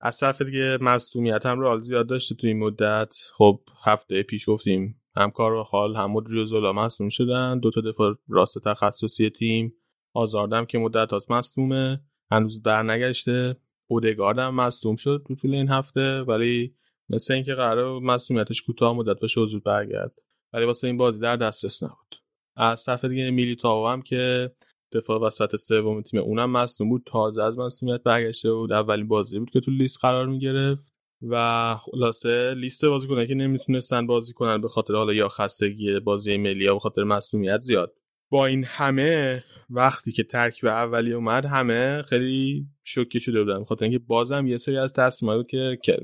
از 0.01 0.19
طرف 0.19 0.41
دیگه 0.41 0.77
مصدومیت 0.81 1.45
هم 1.45 1.59
رئال 1.59 1.81
زیاد 1.81 2.07
داشته 2.07 2.35
تو 2.35 2.47
این 2.47 2.59
مدت. 2.59 3.15
خب 3.33 3.59
هفته 3.83 4.23
پیش 4.23 4.49
گفتیم 4.49 5.01
هم 5.15 5.31
کاراخال 5.31 5.95
هم 5.95 6.11
مدریوزولا 6.11 6.73
مصدوم 6.73 7.09
شدن. 7.09 7.59
دو 7.59 7.71
تا 7.71 7.81
دفاع 7.81 8.15
راست 8.27 8.57
تخصصی 8.65 9.29
تیم. 9.29 9.73
آزاردم 10.13 10.65
که 10.65 10.77
مدت 10.77 11.11
هاست 11.11 11.31
مصدومه 11.31 12.01
هنوز 12.31 12.63
برنگشته. 12.63 13.57
اودگارد 13.87 14.39
هم 14.39 14.55
مصدوم 14.55 14.95
شد 14.95 15.23
تو 15.27 15.35
طول 15.35 15.55
این 15.55 15.69
هفته. 15.69 16.21
ولی 16.21 16.75
مثل 17.09 17.33
اینکه 17.33 17.53
قرار 17.53 17.99
مصدومیتش 17.99 18.61
کوتاه 18.61 18.95
مدت 18.95 19.19
بشه 19.19 19.45
زود 19.45 19.63
برگرد. 19.63 20.13
ولی 20.53 20.65
واسه 20.65 20.87
این 20.87 20.97
بازی 20.97 21.19
در 21.19 21.35
دسترس 21.35 21.83
نبود. 21.83 22.15
از 22.55 22.83
طرف 22.83 23.05
دیگه 23.05 23.29
میلیتائو 23.29 23.87
هم 23.87 24.01
که 24.01 24.51
دفاع 24.91 25.19
وسط 25.21 25.55
سوم 25.55 26.01
تیم 26.01 26.19
اونم 26.19 26.51
مصدوم 26.51 26.89
بود. 26.89 27.03
تازه 27.05 27.43
از 27.43 27.59
مصدومیت 27.59 28.03
برگشته 28.03 28.53
بود. 28.53 28.71
اولین 28.71 29.07
بازی 29.07 29.39
بود 29.39 29.49
که 29.49 29.59
تو 29.59 29.71
لیست 29.71 29.97
قرار 30.01 30.27
می‌گرفت 30.27 30.81
و 31.29 31.75
خلاصه 31.75 32.53
لیست 32.53 32.85
بازیکنایی 32.85 33.27
که 33.27 33.35
نمی‌تونستن 33.35 34.07
بازی 34.07 34.33
کنن 34.33 34.61
به 34.61 34.67
خاطر 34.67 34.93
حالا 34.93 35.13
یا 35.13 35.29
خستگی 35.29 35.99
بازی 35.99 36.37
ملی 36.37 36.63
یا 36.63 36.73
به 36.73 36.79
خاطر 36.79 37.03
مصدومیت 37.03 37.61
زیاد. 37.61 37.93
با 38.31 38.45
این 38.45 38.63
همه 38.63 39.43
وقتی 39.69 40.11
که 40.11 40.23
ترکیب 40.23 40.65
اولی 40.65 41.13
اومد 41.13 41.45
همه 41.45 42.01
خیلی 42.01 42.65
شوکه 42.83 43.19
شده 43.19 43.43
بودن. 43.43 43.63
خاطر 43.63 43.85
اینکه 43.85 43.99
بازم 43.99 44.47
یه 44.47 44.57
سری 44.57 44.77
از 44.77 44.93
تصمیمایی 44.93 45.43
که 45.83 45.99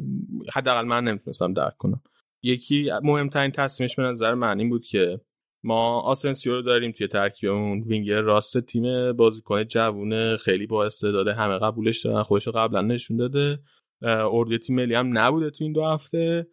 حداقل 0.54 0.86
من 0.86 1.04
نمی‌تونستم 1.04 1.54
درک 1.54 1.78
کنم. 1.78 2.02
یکی 2.44 2.92
مهمترین 3.04 3.52
تصمیمش 3.52 3.96
به 3.96 4.04
نظر 4.04 4.34
من 4.34 4.60
این 4.60 4.70
بود 4.70 4.86
که 4.86 5.22
ما 5.64 6.02
آسنسیو 6.02 6.54
رو 6.54 6.62
داریم 6.62 6.92
توی 6.92 7.08
ترکیبمون 7.08 7.84
وینگر 7.84 8.22
راست 8.22 8.62
تیم 8.62 9.14
بازیکن 9.14 9.64
جوونه 9.64 10.38
خیلی 10.38 10.68
با 10.68 10.86
استعداده 10.86 11.34
همه 11.34 11.58
قبولش 11.58 12.06
دارن 12.06 12.24
خودش 12.24 12.48
قبلا 12.48 12.82
نشون 12.82 13.18
داده. 13.18 13.60
اردوی 14.02 14.58
تیم 14.58 14.76
ملی 14.76 14.94
هم 14.94 15.18
نبوده 15.18 15.50
تو 15.50 15.64
این 15.64 15.74
دو 15.74 15.86
هفته. 15.86 16.48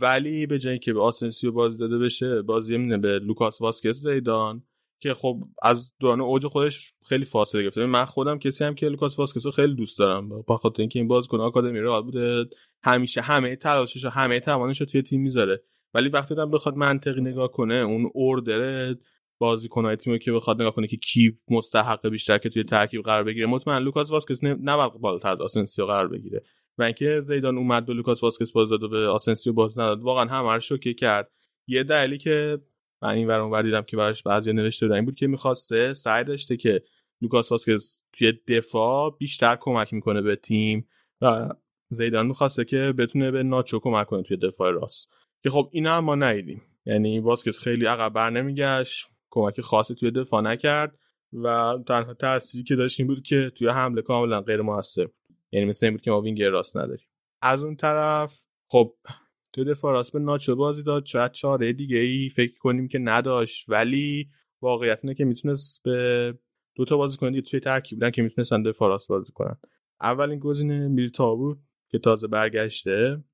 ولی 0.00 0.46
به 0.46 0.58
جای 0.58 0.78
که 0.78 0.92
به 0.92 1.02
آسنسیو 1.02 1.52
بازی 1.52 1.78
داده 1.78 1.98
بشه 1.98 2.42
بازی 2.42 2.76
میده 2.76 2.98
به 2.98 3.18
لوکاس 3.18 3.60
واسکز 3.60 4.08
زیدان 4.08 4.62
که 5.00 5.14
خب 5.14 5.44
از 5.62 5.92
دوران 6.00 6.20
اوج 6.20 6.46
خودش 6.46 6.92
خیلی 7.08 7.24
فاصله 7.24 7.62
گرفته. 7.62 7.86
من 7.86 8.04
خودم 8.04 8.38
کسی 8.38 8.64
هم 8.64 8.74
که 8.74 8.88
لوکاس 8.88 9.18
واسکز 9.18 9.46
رو 9.46 9.52
خیلی 9.52 9.74
دوست 9.74 9.98
دارم. 9.98 10.28
با 10.28 10.56
خاطر 10.56 10.82
اینکه 10.82 10.98
این 10.98 11.08
بازیکن 11.08 11.40
آکادمی 11.40 11.78
رئال 11.78 12.02
بوده 12.02 12.44
همیشه 12.84 13.20
همه 13.20 13.56
تلاشش 13.56 14.04
و 14.04 14.08
همه 14.08 14.40
توانش 14.40 14.80
رو 14.80 14.86
توی 14.86 15.02
تیم 15.02 15.22
می‌ذاره. 15.22 15.62
ولی 15.96 16.08
وقتی 16.08 16.34
آدم 16.34 16.50
بخواد 16.50 16.76
منطقی 16.76 17.20
نگاه 17.20 17.52
کنه 17.52 17.74
اون 17.74 18.10
order 18.14 18.94
بازیکن‌های 19.38 19.96
تیمی 19.96 20.18
که 20.18 20.32
بخواد 20.32 20.60
نگاه 20.60 20.74
کنه 20.74 20.86
که 20.86 20.96
کی 20.96 21.38
مستحق 21.50 22.08
بیشتر 22.08 22.38
که 22.38 22.48
توی 22.48 22.64
ترکیب 22.64 23.02
قرار 23.02 23.24
بگیره. 23.24 23.46
مطمئن 23.46 23.82
لوکاس 23.82 24.10
واسکس 24.10 24.44
نباید 24.44 24.92
بالاتر 24.92 25.28
از 25.28 25.40
آسنسیو 25.40 25.86
قرار 25.86 26.08
بگیره. 26.08 26.42
و 26.78 26.82
اینکه 26.82 27.20
زیدان 27.20 27.58
اومد 27.58 27.90
و 27.90 27.92
لوکاس 27.92 28.22
واسکس 28.22 28.52
بازی 28.52 28.68
داد 28.68 28.82
و 28.82 28.88
به 28.88 29.08
آسنسیو 29.08 29.52
بازی 29.52 29.78
نداد 29.78 30.02
واقعا 30.02 30.24
همه 30.24 30.60
شوکه 30.60 30.94
کرد. 30.94 31.30
یه 31.66 31.82
دلیلی 31.82 32.18
که 32.18 32.58
من 33.02 33.08
این 33.08 33.26
ورون 33.26 33.62
دیدم 33.62 33.82
که 33.82 33.96
براش 33.96 34.22
بعضی 34.22 34.52
نوشته 34.52 34.86
بودن 34.86 34.96
این 34.96 35.04
بود 35.04 35.14
که 35.14 35.26
می‌خواسته 35.26 35.94
سعی 35.94 36.24
داشته 36.24 36.56
که 36.56 36.82
لوکاس 37.22 37.52
واسکس 37.52 38.04
توی 38.12 38.32
دفاع 38.48 39.16
بیشتر 39.18 39.56
کمک 39.60 39.92
می‌کنه 39.94 40.22
به 40.22 40.36
تیم 40.36 40.88
و 41.20 41.48
زیدان 41.88 42.26
می‌خواسته 42.26 42.64
که 42.64 42.94
بتونه 42.98 43.30
به 43.30 43.42
ناچو 43.42 43.78
کمک 43.78 44.06
کنه 44.06 44.22
توی 44.22 44.36
دفاع 44.36 44.70
راست. 44.70 45.08
که 45.46 45.50
خب 45.50 45.68
اینا 45.72 45.96
هم 45.96 46.04
ما 46.04 46.14
ندیدیم. 46.14 46.62
یعنی 46.86 47.20
واسکس 47.20 47.58
خیلی 47.58 47.86
عقب 47.86 48.12
بر 48.12 48.30
نمیگشت 48.30 49.06
کمک 49.30 49.60
خاصی 49.60 49.94
توی 49.94 50.10
دفاع 50.10 50.42
نکرد 50.42 50.98
و 51.32 51.78
تنها 51.88 52.14
تأثیری 52.14 52.64
که 52.64 52.76
داشت 52.76 53.00
این 53.00 53.06
بود 53.06 53.22
که 53.22 53.52
توی 53.54 53.68
حمله 53.68 54.02
کاملا 54.02 54.40
غیر 54.40 54.62
موثر 54.62 55.08
یعنی 55.52 55.66
مثل 55.66 55.86
این 55.86 55.94
بود 55.94 56.02
که 56.02 56.10
ما 56.10 56.20
وینگر 56.20 56.48
راست 56.48 56.76
نداریم. 56.76 57.06
از 57.42 57.62
اون 57.62 57.76
طرف 57.76 58.40
خب 58.68 58.94
توی 59.52 59.64
دفاع 59.64 59.92
راست 59.92 60.12
به 60.12 60.18
ناچو 60.18 60.56
بازی 60.56 60.82
داد. 60.82 61.04
شاید 61.04 61.32
چاره 61.32 61.72
دیگه 61.72 61.98
ای 61.98 62.28
فکر 62.28 62.58
کنیم 62.58 62.88
که 62.88 62.98
نداشت. 62.98 63.68
ولی 63.68 64.28
واقعیت 64.62 64.98
اینه 65.02 65.14
که 65.14 65.24
می‌تونست 65.24 65.82
به 65.82 66.34
دو 66.74 66.84
تا 66.84 66.96
بازیکن 66.96 67.30
دیگه 67.30 67.42
توی 67.42 67.60
ترکیب 67.60 67.98
بودن 67.98 68.10
که 68.10 68.22
می‌تونستن 68.22 68.62
دفاع 68.62 68.88
راست 68.88 69.08
بازی 69.08 69.32
کنن. 69.32 69.56
اولین 70.00 70.38
گزینه 70.38 70.88
میلیتا 70.88 71.34
بود 71.34 71.58
که 71.88 71.98
تازه 71.98 72.26
برگشته. 72.26 73.24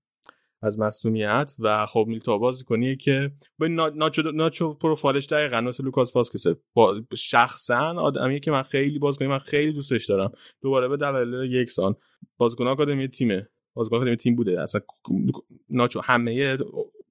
از 0.62 0.78
مصونیت 0.78 1.54
و 1.58 1.86
خب 1.86 2.04
میلتا 2.08 2.38
بازی 2.38 2.64
کنیه 2.64 2.96
که 2.96 3.32
به 3.58 3.68
ناچو 3.68 4.22
ناچو 4.22 4.74
پروفایلش 4.74 5.26
دقیقاً 5.26 5.60
مثل 5.60 5.84
لوکاس 5.84 6.16
واسکس. 6.16 6.46
با 6.74 7.00
شخصا 7.16 8.00
آدمیه 8.00 8.40
که 8.40 8.50
من 8.50 8.62
خیلی 8.62 8.98
بازیکن 8.98 9.24
من 9.24 9.38
خیلی 9.38 9.72
دوستش 9.72 10.06
دارم. 10.06 10.32
دوباره 10.62 10.88
به 10.88 10.96
دلایل 10.96 11.52
یکسان 11.52 11.96
بازیکن 12.36 12.66
آکادمی 12.66 13.08
تیمه. 13.08 13.48
بازیکن 13.74 13.96
آکادمی 13.96 14.16
تیم 14.16 14.36
بوده. 14.36 14.62
اصلا 14.62 14.80
ناچو 15.70 16.00
همه 16.04 16.58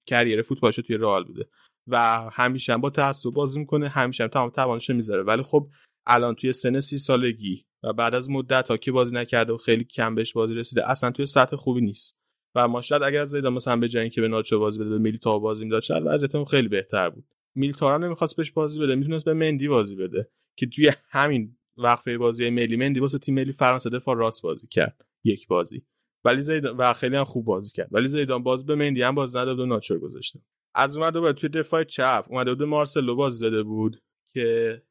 کریر 0.06 0.41
فوتبالش 0.41 0.76
توی 0.76 0.98
رئال 0.98 1.23
بوده. 1.23 1.45
و 1.88 2.30
همیشه 2.34 2.78
با 2.78 2.90
تعصب 2.90 3.30
بازی 3.30 3.60
می‌کنه 3.60 3.88
همیشه 3.88 4.23
هم 4.23 4.30
تمام 4.30 4.49
توانش 4.49 4.90
می‌ذاره. 4.90 5.23
ولی 5.23 5.41
خب 5.44 5.68
الان 6.06 6.36
توی 6.36 6.53
سن 6.53 6.80
سی 6.80 6.98
سالگی 6.98 7.65
و 7.84 7.94
بعد 7.94 8.15
از 8.15 8.30
مدت 8.30 8.68
ها 8.68 8.78
که 8.78 8.91
بازی 8.91 9.15
نکرده 9.15 9.53
و 9.53 9.57
خیلی 9.57 9.84
کم 9.84 10.15
بهش 10.15 10.34
بازی 10.34 10.53
رسیده 10.53 10.90
اصلا 10.90 11.11
توی 11.11 11.26
سطح 11.26 11.56
خوبی 11.56 11.82
نیست. 11.82 12.20
و 12.56 12.68
ما 12.68 12.82
شاید 12.82 13.03
اگر 13.03 13.23
زیدان 13.23 13.53
مثلا 13.53 13.78
به 13.78 13.90
جای 13.90 14.02
اینکه 14.02 14.22
به 14.22 14.28
ناچو 14.28 14.60
بازی 14.60 14.80
بده 14.80 14.90
به 14.90 14.98
میلیتا 14.98 15.40
بازی 15.40 15.64
می‌داد 15.64 15.82
شاید 15.82 16.03
وضعیتمون 16.06 16.45
خیلی 16.45 16.68
بهتر 16.68 17.10
بود. 17.10 17.26
میلیتا 17.56 17.95
هم 17.95 18.03
نمی‌خواست 18.03 18.36
بهش 18.36 18.52
بازی 18.52 18.80
بده 18.80 18.95
می‌تونست 18.95 19.26
به 19.26 19.34
مندی 19.34 19.68
بازی 19.68 19.95
بده 19.95 20.30
که 20.57 20.65
توی 20.65 20.91
همین 21.10 21.57
وقفه 21.78 22.18
بازی 22.18 22.49
ملی 22.49 22.76
مندی 22.76 22.99
واسه 22.99 23.18
تیم 23.18 23.36
ملی 23.36 23.53
فرانسه 23.53 23.90
دفاع 23.90 24.15
راست 24.15 24.41
بازی 24.41 24.68
کرد 24.68 25.06
یک 25.23 25.48
بازی. 25.48 25.84
ولی 26.26 26.41
زیدان 26.41 26.78
و 26.78 26.94
خیلی 26.94 27.15
هم 27.15 27.23
خوب 27.23 27.45
بازی 27.45 27.72
کرد. 27.72 27.88
ولی 27.91 28.07
زیدان 28.07 28.44
باز 28.44 28.65
به 28.65 28.76
مندی 28.76 29.02
هم 29.02 29.15
باز 29.15 29.36
نداد 29.36 29.60
و 29.60 29.65
ناچو 29.65 29.99
گذاشته 29.99 30.40
از 30.76 30.98
اومده 30.98 31.19
بود 31.19 31.32
توی 31.32 31.49
دفاع 31.49 31.84
چپ 31.84 32.26
اومده 32.30 32.53
بود 32.53 32.68
مارسلو 32.68 33.15
بازی 33.15 33.41
داده 33.41 33.64
بود 33.64 34.02
که 34.34 34.82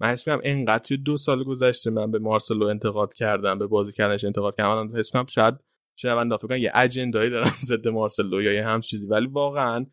من 0.00 0.08
حس 0.08 0.28
می‌کنم 0.28 0.40
انقدر 0.44 0.84
توی 0.84 0.96
دو 0.96 1.16
سال 1.16 1.44
گذشته 1.44 1.90
من 1.90 2.10
به 2.10 2.18
مارسلو 2.18 2.66
انتقاد 2.66 3.14
کردم 3.14 3.58
به 3.58 3.66
بازی 3.66 3.92
کردنش 3.92 4.24
انتقاد 4.24 4.56
کردم. 4.56 4.86
من 4.86 4.96
حس 4.96 5.14
می‌کنم 5.14 5.26
شاید 5.26 5.54
شنونده 5.96 6.36
فکر 6.36 6.56
یه 6.56 6.72
اجندایی 6.74 7.30
دارن 7.30 7.50
ضد 7.68 7.88
مارسلو 7.88 8.42
یا 8.42 8.52
یه 8.52 8.66
هم 8.66 8.80
چیزی. 8.80 9.06
ولی 9.06 9.26
واقعا 9.26 9.86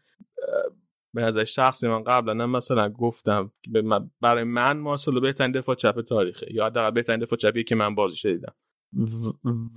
به 1.13 1.21
نظر 1.21 1.43
شخصی 1.43 1.87
من 1.87 2.03
قبلا 2.03 2.47
مثلا 2.47 2.89
گفتم 2.89 3.51
برای 4.21 4.43
من 4.43 4.77
مارسلو 4.77 5.21
بهترین 5.21 5.51
دفاع 5.51 5.75
چپ 5.75 6.01
تاریخه. 6.01 6.47
یا 6.53 6.65
حداقل 6.65 6.91
بهترین 6.91 7.19
دفاع 7.19 7.37
چپی 7.37 7.63
که 7.63 7.75
من 7.75 7.95
بازی 7.95 8.33
دیدم. 8.33 8.53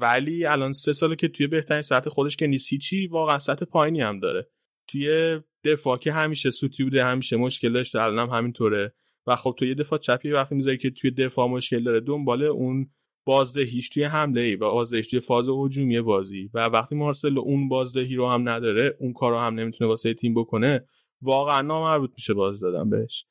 ولی 0.01 0.47
الان 0.47 0.73
سه 0.73 0.93
ساله 0.93 1.17
که 1.17 1.29
توی 1.29 1.47
بهترین 1.47 1.83
سطح 1.83 2.11
خودش 2.11 2.37
که 2.37 2.47
نیست 2.47 2.75
چی 2.75 3.07
واقعا 3.07 3.39
سطح 3.39 3.65
پایینی 3.65 4.01
هم 4.01 4.21
داره. 4.21 4.49
توی 4.89 5.41
دفاع 5.65 5.99
که 5.99 6.13
همیشه 6.13 6.51
سوتی 6.51 6.85
بوده 6.85 7.05
همیشه 7.05 7.37
مشکل 7.37 7.73
داشته 7.73 8.03
الان 8.03 8.29
هم 8.29 8.37
همینطوره. 8.37 8.95
و 9.27 9.37
خب 9.37 9.55
تو 9.59 9.65
یه 9.65 9.75
دفاع 9.75 9.99
چپی 9.99 10.31
وقتی 10.31 10.55
می‌ذاری 10.55 10.79
که 10.79 10.91
توی 10.91 11.11
دفاع 11.11 11.49
مشکل 11.49 11.85
داره 11.85 12.01
دنبال 12.01 12.45
اون 12.45 12.91
بازدهیش 13.25 13.89
توی 13.89 14.05
حمله 14.05 14.41
ای 14.41 14.57
و 14.57 14.71
بازدهیش 14.71 15.07
توی 15.07 15.21
فاز 15.21 15.49
هجومی 15.49 16.01
بازی. 16.01 16.51
و 16.55 16.69
وقتی 16.69 16.95
مارسلو 16.95 17.41
اون 17.41 17.69
بازدهی 17.69 18.15
رو 18.15 18.29
هم 18.29 18.49
نداره 18.49 18.97
اون 19.01 19.13
کارو 19.13 19.39
هم 19.39 19.55
نمی‌تونه 19.55 19.89
واسه 19.89 20.15
تیم 20.15 20.35
بکنه 20.35 20.85
واقعا 21.23 21.63
نامربوط 21.63 22.11
میشه 22.15 22.35
باز 22.35 22.61
دادن 22.61 22.91
بهش. 22.91 23.27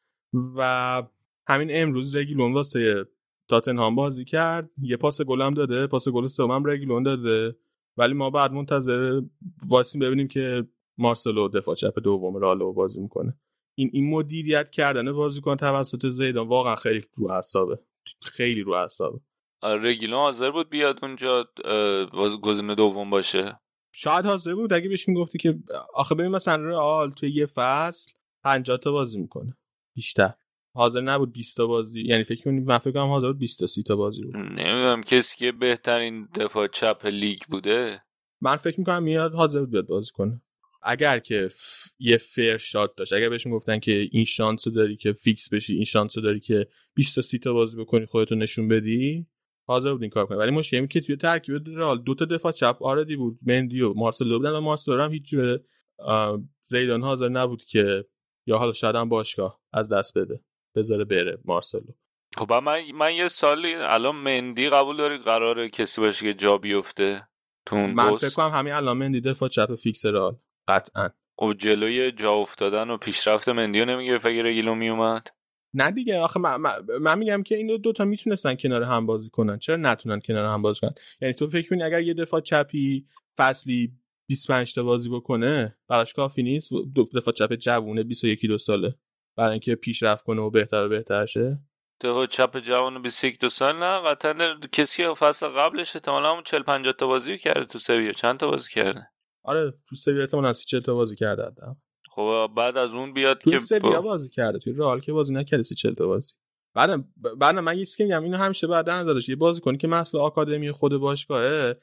و 0.56 1.04
همین 1.48 1.70
امروز 1.72 2.16
رگیلون 2.16 2.54
واسه 2.54 3.06
تاتنهام 3.48 3.96
بازی 3.96 4.26
کرد. 4.26 4.70
یه 4.82 4.98
پاس 4.98 5.22
گل 5.22 5.42
هم 5.42 5.54
داده. 5.54 5.88
پاس 5.88 6.10
گل 6.10 6.28
سوم 6.28 6.68
رگیلون 6.68 7.04
داده. 7.04 7.56
ولی 7.98 8.14
ما 8.14 8.30
بعد 8.30 8.52
منتظر 8.52 9.22
واسیم 9.68 10.02
ببینیم 10.02 10.28
که 10.28 10.68
مارسلو 10.98 11.48
دفاع 11.48 11.76
چپ 11.76 12.00
دوم 12.00 12.38
رالو 12.38 12.74
بازی 12.74 13.02
می‌کنه. 13.02 13.38
این 13.76 13.90
این 13.94 14.10
مدیریت 14.10 14.72
کردن 14.72 15.12
بازیکن 15.12 15.56
توسط 15.56 16.08
زیدان 16.08 16.48
واقعا 16.48 16.76
خیلی 16.76 17.02
رو 17.16 17.32
حسابه 17.32 17.80
خیلی 18.22 18.62
رو 18.62 18.86
حسابه 18.86 19.20
رگیلون 19.64 20.20
حاضر 20.20 20.52
بود 20.52 20.70
بیاد 20.70 21.00
اونجا 21.02 21.50
گزینه 22.42 22.76
دوم 22.76 23.10
باشه؟ 23.10 23.60
شاید 23.92 24.26
حاضر 24.26 24.56
بود 24.56 24.74
اگه 24.74 24.90
بهش 24.90 25.08
می‌گفتی 25.08 25.38
که 25.38 25.60
آخه 25.94 26.16
ببین 26.16 26.32
مثلا 26.32 26.66
رئال 26.66 27.12
توی 27.12 27.32
یه 27.32 27.46
فصل 27.46 28.12
50 28.44 28.78
تا 28.78 28.92
بازی 28.92 29.22
می‌کنه. 29.22 29.58
بیشتر. 29.96 30.34
حاضر 30.76 31.02
نبود 31.02 31.34
20 31.34 31.58
تا 31.58 31.68
بازی 31.68 32.02
یعنی 32.02 32.24
فکر 32.24 32.44
کنم 32.44 32.64
من 32.64 32.78
فکر 32.78 32.92
کنم 32.92 33.10
حاضر 33.10 33.28
بود 33.28 33.38
20 33.38 33.60
تا 33.60 33.66
30 33.66 33.84
تا 33.84 33.96
بازی 33.96 34.24
بود 34.24 34.36
نمی‌دونم 34.36 35.04
کسی 35.04 35.38
که 35.38 35.52
بهترین 35.52 36.28
دفاع 36.36 36.68
چپ 36.68 37.06
لیگ 37.06 37.40
بوده؟ 37.50 38.02
من 38.42 38.56
فکر 38.56 38.80
می‌کنم 38.80 39.04
میاد 39.04 39.34
حاضر 39.34 39.60
بود 39.60 39.72
بیاد 39.72 39.88
بازی 39.88 40.12
کنه. 40.14 40.42
اگر 40.84 41.20
که 41.20 41.50
ف... 41.52 41.88
یه 42.00 42.18
fair 42.18 42.58
shot 42.58 42.96
داشت 42.96 43.14
اگر 43.14 43.30
بهش 43.30 43.46
می‌گفتن 43.46 43.80
که 43.80 44.08
این 44.12 44.26
شانس 44.26 44.68
داری 44.68 44.98
که 44.98 45.14
فیکس 45.14 45.54
بشی 45.54 45.76
این 45.76 45.86
شانس 45.86 46.18
داری 46.18 46.40
که 46.40 46.68
20 46.94 47.16
تا 47.16 47.22
30 47.22 47.40
تا 47.40 47.54
بازی 47.54 47.78
بکنی 47.78 48.06
خودتو 48.06 48.36
نشون 48.36 48.68
بدی 48.68 49.28
حاضر 49.68 49.92
بود 49.92 50.02
این 50.02 50.10
کار 50.10 50.26
کنه. 50.26 50.38
ولی 50.38 50.52
مشکل 50.52 50.78
اینه 50.78 50.88
که 50.88 51.02
توی 51.02 51.16
ترکیب 51.16 51.62
رئال 51.68 52.02
دو 52.02 52.16
تا 52.16 52.26
دفاع 52.26 52.52
چپ 52.52 52.78
already 52.82 53.16
بود 53.16 53.40
مندی 53.42 53.82
و 53.82 53.94
مارسلو 53.94 54.38
بودن 54.38 54.52
و 54.52 54.62
مارسلو 54.62 55.02
هم 55.02 55.12
هیچ 55.12 55.30
جوره 55.30 55.64
زیدان 56.62 57.02
حاضر 57.02 57.30
نبود 57.30 57.64
که 57.64 58.06
یا 58.48 58.58
حالا 58.58 58.74
شاید 58.74 58.96
هم 58.96 59.10
باشگاه 59.10 59.60
از 59.74 59.94
دست 59.94 60.18
بده 60.18 60.44
بذاره 60.76 61.04
بره 61.04 61.38
مارسلو. 61.46 61.92
خب 62.38 62.54
من 62.54 62.82
من 62.94 63.14
یه 63.14 63.28
سالی 63.28 63.76
الان 63.76 64.16
مندی 64.16 64.70
قبول 64.70 64.98
داری؟ 64.98 65.18
قراره 65.18 65.70
کسی 65.70 66.02
باشه 66.02 66.26
که 66.26 66.34
جا 66.34 66.58
بیفته 66.58 67.28
تو 67.66 67.76
اون 67.76 67.94
من؟ 67.94 68.18
فکر 68.18 68.30
کنم 68.30 68.50
همین 68.50 68.74
الان 68.74 68.98
مندی 68.98 69.22
دفاع 69.22 69.50
چپ 69.50 69.76
فیکس 69.76 70.06
رئال 70.06 70.36
قطعا. 70.68 71.10
و 71.42 71.54
جلوی 71.54 72.12
جا 72.12 72.34
افتادن 72.34 72.90
و 72.90 72.98
پیشرفت 72.98 73.50
مندیو 73.50 73.86
نمی‌گرفت 73.86 74.26
اگه 74.26 74.44
رگیلو 74.44 74.76
میومد؟ 74.76 75.28
نه 75.74 75.92
دیگه 75.92 76.20
آخه 76.20 76.40
من, 76.40 76.56
من, 76.56 76.86
من 77.02 77.18
میگم 77.20 77.44
که 77.44 77.56
این 77.56 77.68
دو 77.68 77.78
دوتا 77.78 78.06
می‌تونستن 78.06 78.56
کنار 78.56 78.84
هم 78.84 79.06
بازی 79.06 79.30
کنن. 79.30 79.60
چرا 79.60 79.76
نتونن 79.76 80.20
کنار 80.20 80.46
هم 80.46 80.62
بازی 80.62 80.80
کنن؟ 80.80 80.94
یعنی 81.22 81.34
تو 81.34 81.48
فکر 81.48 81.70
کنی 81.70 81.84
اگر 81.84 82.02
یه 82.02 82.14
دفاع 82.14 82.42
چپی 82.42 83.08
فصلی 83.38 83.94
25 84.28 84.74
تا 84.74 84.84
بازی 84.84 85.10
بکنه 85.10 85.78
براش 85.88 86.14
کافی 86.14 86.44
نیست؟ 86.44 86.70
دو 86.96 87.10
دفاع 87.16 87.34
چپ 87.34 87.56
جوونه 87.56 88.04
21 88.04 88.46
دو 88.46 88.58
ساله. 88.58 88.96
برای 89.38 89.52
اینکه 89.52 89.76
پیشرفت 89.76 90.24
کنه 90.24 90.42
و 90.42 90.50
بهتر 90.50 90.86
و 90.86 90.90
بهتر 90.90 91.26
شه 91.26 91.60
دفاع 92.02 92.26
چپ 92.26 92.60
جوان 92.60 93.02
21 93.02 93.40
دو 93.40 93.50
سال 93.50 93.80
نه 93.80 94.02
قطعا 94.02 94.60
کسی 94.72 95.04
که 95.04 95.14
فصل 95.14 95.48
قبلش 95.48 95.96
احتمالا 95.96 96.32
همون 96.32 96.44
40 96.44 96.64
50 96.64 96.94
تا 96.94 97.08
بازی 97.08 97.38
کرده 97.38 97.66
تو 97.66 97.80
سویا. 97.80 98.12
چند 98.12 98.40
تا 98.40 98.52
بازی 98.52 98.72
کرده؟ 98.72 99.08
آره 99.44 99.74
تو 99.90 99.96
سویا 99.96 100.22
احتمالاً 100.22 100.50
از 100.50 100.64
40 100.66 100.82
تا 100.82 100.96
بازی 100.96 101.16
کرده. 101.16 101.52
خب 102.16 102.50
بعد 102.58 102.78
از 102.78 102.94
اون 102.94 103.14
بیاد 103.14 103.44
که 103.44 103.58
سویا 103.58 103.80
با- 103.80 104.02
بازی 104.02 104.30
کرده. 104.30 104.60
توی 104.60 104.74
رئال 104.74 105.00
که 105.00 105.14
بازی 105.14 105.34
نکرده 105.34 105.64
40 105.64 105.94
تا 105.94 106.08
بازی. 106.08 106.34
بعدم 106.76 107.08
بعد 107.38 107.56
من 107.56 107.78
یه 107.78 107.86
چیزی 107.86 107.98
که 107.98 108.04
میگم 108.04 108.24
اینو 108.24 108.38
همیشه 108.38 108.68
بعد 108.68 108.90
نظرش 108.90 109.30
یه 109.30 109.36
بازی 109.36 109.62
کنی 109.62 109.78
که 109.78 109.88
مثل 109.88 110.18
آکادمی 110.18 110.72
خود 110.72 110.98
باشگاهه 110.98 111.76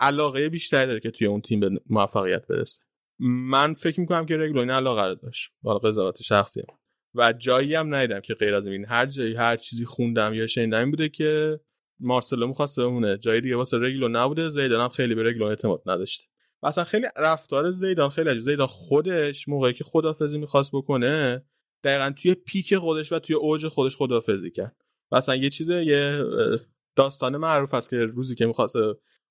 علاقه 0.00 0.48
بیشتری 0.48 0.86
داره 0.86 1.00
که 1.00 1.10
توی 1.10 1.26
اون 1.26 1.40
تیم 1.40 1.60
به 1.60 1.70
موفقیت 1.90 2.46
برسه. 2.46 2.80
من 3.20 3.74
فکر 3.74 4.00
می‌کنم 4.00 4.26
که 4.26 4.36
رگلو 4.36 4.60
این 4.60 4.70
علاقه 4.70 5.06
رو 5.06 5.14
داشت. 5.14 5.50
حالا 5.64 5.78
قضاوت 5.78 6.22
شخصی. 6.22 6.62
و 7.14 7.32
جایی 7.32 7.74
هم 7.74 7.94
ندیدم 7.94 8.20
که 8.20 8.34
غیر 8.34 8.54
از 8.54 8.66
این. 8.66 8.84
هر 8.84 9.06
جایی 9.06 9.34
هر 9.34 9.56
چیزی 9.56 9.84
خوندم 9.84 10.34
یا 10.34 10.46
شنیدم 10.46 10.90
بوده 10.90 11.08
که 11.08 11.60
مارسلو 12.00 12.46
می‌خواسته 12.46 12.82
بمونه. 12.82 13.18
جای 13.18 13.40
دیگه 13.40 13.56
واسه 13.56 13.76
رگلو 13.76 14.08
نبوده. 14.08 14.48
زیدان 14.48 14.80
هم 14.80 14.88
خیلی 14.88 15.14
به 15.14 15.22
رگلو 15.22 15.44
اعتماد 15.44 15.82
نداشته. 15.86 16.24
و 16.62 16.66
اصلا 16.66 16.84
خیلی 16.84 17.06
رفتار 17.16 17.70
زیدان 17.70 18.10
خیلی 18.10 18.30
عجیب. 18.30 18.40
زیدان 18.40 18.66
خودش 18.66 19.48
موقعی 19.48 19.72
که 19.72 19.84
خدافزی 19.84 20.38
می‌خواست 20.38 20.70
بکنه 20.72 21.44
دقیقا 21.84 22.10
توی 22.10 22.34
پیک 22.34 22.76
خودش 22.76 23.12
و 23.12 23.18
توی 23.18 23.36
اوج 23.36 23.68
خودش 23.68 23.96
خدافزی 23.96 24.50
کرد. 24.50 24.76
و 25.10 25.16
اصلا 25.16 25.36
یه 25.36 25.50
چیز 25.50 25.70
یه 25.70 26.24
داستان 26.96 27.36
معروف 27.36 27.74
هست 27.74 27.90
که 27.90 27.96
روزی 27.96 28.34
که 28.34 28.46
می‌خواست 28.46 28.76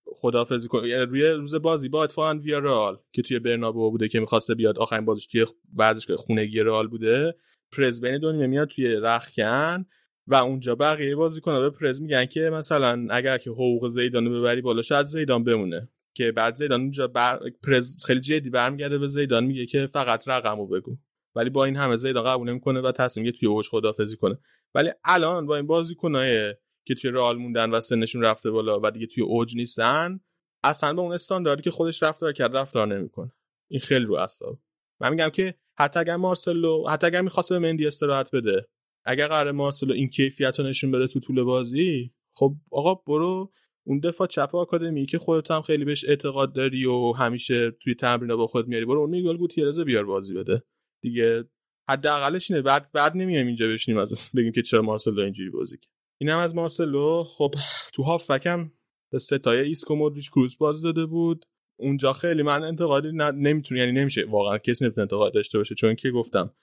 خدافزی 0.06 0.68
کنه 0.68 0.88
یعنی 0.88 1.06
روی 1.06 1.28
روز 1.28 1.56
بازی 1.56 1.90
با 1.90 2.04
اتفاقا 2.04 2.40
ویا 2.44 2.60
رئال 2.60 3.00
که 3.12 3.22
توی 3.22 3.40
برنابو 3.40 3.92
بوده 3.92 4.08
که 4.08 4.20
می‌خواسته 4.20 4.56
بیاد 4.56 4.78
آخرین 4.78 5.06
بازیش 5.06 5.28
توی 5.28 5.46
ورزشگاه 5.76 6.18
خونگی 6.18 6.60
رئال 6.60 6.88
بوده 6.88 7.36
پرز 7.72 8.02
بین 8.02 8.18
دو 8.18 8.32
نیمه 8.32 8.48
میاد 8.48 8.68
توی 8.68 8.96
رخکن 8.96 9.86
و 10.28 10.36
اونجا 10.36 10.76
بقیه 10.76 11.16
بازیکن‌ها 11.16 11.60
به 11.60 11.70
پرز 11.70 12.02
میگن 12.02 12.26
که 12.26 12.42
مثلا 12.42 13.08
اگر 13.10 13.38
که 13.38 13.50
حقوق 13.50 13.90
زیدان 13.90 14.26
رو 14.26 14.42
ببری 14.42 14.62
بالا 14.62 14.82
شاید 14.82 15.06
زیدان 15.06 15.44
بمونه. 15.44 15.90
که 16.20 16.32
بعد 16.32 16.56
زیدان 16.56 16.82
اونجا 16.82 17.08
بر... 17.08 17.40
پرز 17.64 18.06
خیلی 18.06 18.20
جدی 18.20 18.50
برمیگرده 18.50 18.98
به 18.98 19.08
زیدان 19.08 19.44
میگه 19.44 19.66
که 19.66 19.90
فقط 19.94 20.28
رقمو 20.28 20.68
بگو. 20.68 20.98
ولی 21.36 21.50
با 21.50 21.66
این 21.66 21.76
همه 21.76 21.96
زیدان 21.96 22.24
قبول 22.24 22.50
نمی‌کنه 22.50 22.82
و 22.82 22.92
تصمیم 22.92 23.26
میگه 23.26 23.38
توی 23.38 23.48
اوج 23.48 23.68
خدافزی 23.68 24.18
کنه. 24.18 24.38
ولی 24.76 24.92
الان 25.04 25.46
با 25.46 25.56
این 25.56 25.68
بازیکنای 25.68 26.56
که 26.86 26.96
توی 26.96 27.12
رئال 27.12 27.38
موندن 27.38 27.72
و 27.72 27.80
سنشون 27.80 28.22
رفته 28.22 28.52
بالا 28.52 28.80
و 28.84 28.92
دیگه 28.92 29.08
توی 29.08 29.24
اوج 29.24 29.56
نیستن 29.56 30.20
اصلا 30.64 30.94
به 30.94 31.02
اون 31.02 31.14
استانداردی 31.14 31.62
که 31.62 31.72
خودش 31.72 32.04
رفتار 32.04 32.34
کرد 32.34 32.58
رفتار 32.58 32.88
نمی‌کنه. 32.88 33.32
این 33.70 33.80
خیلی 33.80 34.06
رو 34.06 34.16
اعصاب. 34.16 34.60
من 35.02 35.10
میگم 35.10 35.30
که 35.30 35.56
حتی 35.78 36.00
اگر 36.00 36.16
مارسلو 36.16 36.88
حتی 36.90 37.08
اگر 37.08 37.22
می‌خواست 37.22 37.50
به 37.50 37.60
مندی 37.60 37.88
استراحت 37.88 38.36
بده 38.36 38.68
اگر 39.06 39.28
قرار 39.28 39.52
مارسلو 39.52 39.94
این 39.94 40.10
کیفیت 40.10 40.60
رو 40.60 40.66
نشون 40.66 40.92
بده 40.92 41.08
تو 41.08 41.20
طول 41.20 41.44
بازی 41.44 42.14
خب 42.34 42.56
آقا 42.72 42.96
برو 42.96 43.52
اون 43.90 44.00
دفاع 44.00 44.28
چپ 44.28 44.56
آکادمی 44.56 45.06
که 45.06 45.18
خودت 45.18 45.52
هم 45.52 45.62
خیلی 45.62 45.86
بهش 45.86 46.06
اعتقاد 46.06 46.54
داری 46.54 46.86
و 46.86 47.12
همیشه 47.12 47.72
توی 47.72 47.96
تمرین 47.96 48.36
با 48.36 48.48
خود 48.48 48.68
میاری 48.68 48.86
برو 48.86 49.00
اون 49.00 49.10
میگل 49.10 49.38
گوتیرز 49.38 49.80
بیار 49.80 50.06
بازی 50.06 50.34
بده. 50.34 50.64
دیگه 51.04 51.44
حداقلش 51.90 52.52
اینه. 52.52 52.62
بعد 52.62 52.92
بعد 52.92 53.18
نمیایم 53.18 53.48
اینجا 53.48 53.68
بشینیم 53.68 54.02
از 54.02 54.12
بگیم 54.36 54.52
که 54.52 54.62
چرا 54.62 54.82
مارسلو 54.82 55.22
اینجوری 55.22 55.50
بازی 55.50 55.78
کرد. 55.78 55.92
اینم 56.22 56.38
از 56.38 56.56
مارسلو. 56.56 57.24
خب 57.24 57.56
تو 57.94 58.04
هافبکم 58.04 58.72
به 59.12 59.20
سه 59.20 59.40
تای 59.40 59.60
ایسکو 59.60 59.96
مودریچ 59.96 60.32
کروز 60.32 60.58
بازی 60.58 60.84
داده 60.84 61.06
بود. 61.06 61.46
اونجا 61.80 62.14
خیلی 62.14 62.44
من 62.44 62.64
انتقادی. 62.64 63.12
نمی‌تونه 63.36 63.80
یعنی 63.80 63.92
نمیشه 63.92 64.26
واقعا 64.26 64.58
کسی 64.58 64.86
نمی‌تونه 64.86 65.04
انتقاد 65.04 65.34
داشته 65.34 65.58
باشه. 65.58 65.76
چون 65.76 65.96
که 65.96 66.12
گفتم 66.12 66.54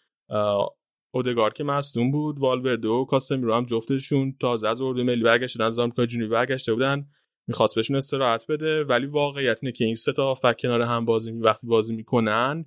اودگار 1.15 1.53
که 1.53 1.65
مصدوم 1.65 2.13
بود 2.13 2.39
والورده 2.39 2.89
و 2.89 3.05
کاسمیرو 3.05 3.55
هم 3.55 3.65
جفتشون 3.65 4.37
تازه 4.41 4.69
از 4.69 4.81
اردو 4.81 5.05
ملی 5.05 5.23
برگشتن 5.23 5.63
از 5.65 5.79
آمریکا 5.79 6.07
جنوبی 6.07 6.29
برگشته 6.31 6.75
بودن. 6.75 7.07
می‌خواست 7.47 7.75
بهشون 7.75 7.97
استراحت 7.97 8.47
بده 8.47 8.85
ولی 8.85 9.07
واقعیت 9.07 9.59
اینه 9.63 9.73
که 9.73 9.85
این 9.85 9.95
سه 9.95 10.13
تا 10.13 10.25
هافبک 10.25 10.57
کنار 10.61 10.81
هم 10.81 11.05
بازی 11.05 11.33
وقتی 11.33 11.67
بازی 11.67 11.97
می‌کنن 11.97 12.65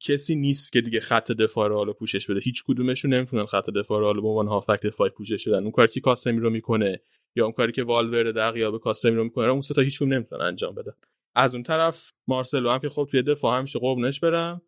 کسی 0.00 0.34
نیست 0.34 0.72
که 0.72 0.80
دیگه 0.80 1.00
خط 1.00 1.32
دفاع 1.32 1.68
رو 1.68 1.76
حالا 1.76 1.92
پوشش 1.92 2.30
بده. 2.30 2.40
هیچ 2.40 2.64
کدومشون 2.66 3.14
نمی‌تونن 3.14 3.46
خط 3.46 3.70
دفاع 3.70 4.00
رو 4.00 4.06
حالا 4.06 4.20
به 4.20 4.28
عنوان 4.28 4.48
هافبک 4.48 4.82
دفاعی 4.82 5.10
پوشش 5.10 5.48
بدن. 5.48 5.62
اون 5.62 5.70
کاری 5.70 5.92
که 5.92 6.00
کاسمیرو 6.00 6.50
می‌کنه 6.50 7.00
یا 7.36 7.44
اون 7.44 7.52
کاری 7.52 7.72
که 7.72 7.84
والورده 7.84 8.32
در 8.32 8.50
غیاب 8.50 8.74
می‌کنه 8.74 9.46
رو 9.46 9.52
اون 9.52 9.60
سه 9.60 9.74
تا 9.74 9.82
هیچ 9.82 9.98
کدوم 9.98 10.12
نمی‌تونن 10.12 10.42
انجام 10.42 10.74
بدن. 10.74 10.92
از 11.34 11.54
اون 11.54 11.62
طرف 11.62 12.10
مارسلو 12.28 12.70
هم 12.70 12.78
که 12.78 12.88
خب 12.88 13.08
توی 13.10 13.22
دفاع 13.22 13.58
همیشه 13.58 13.78
قربونش 13.78 14.20
برم 14.20 14.62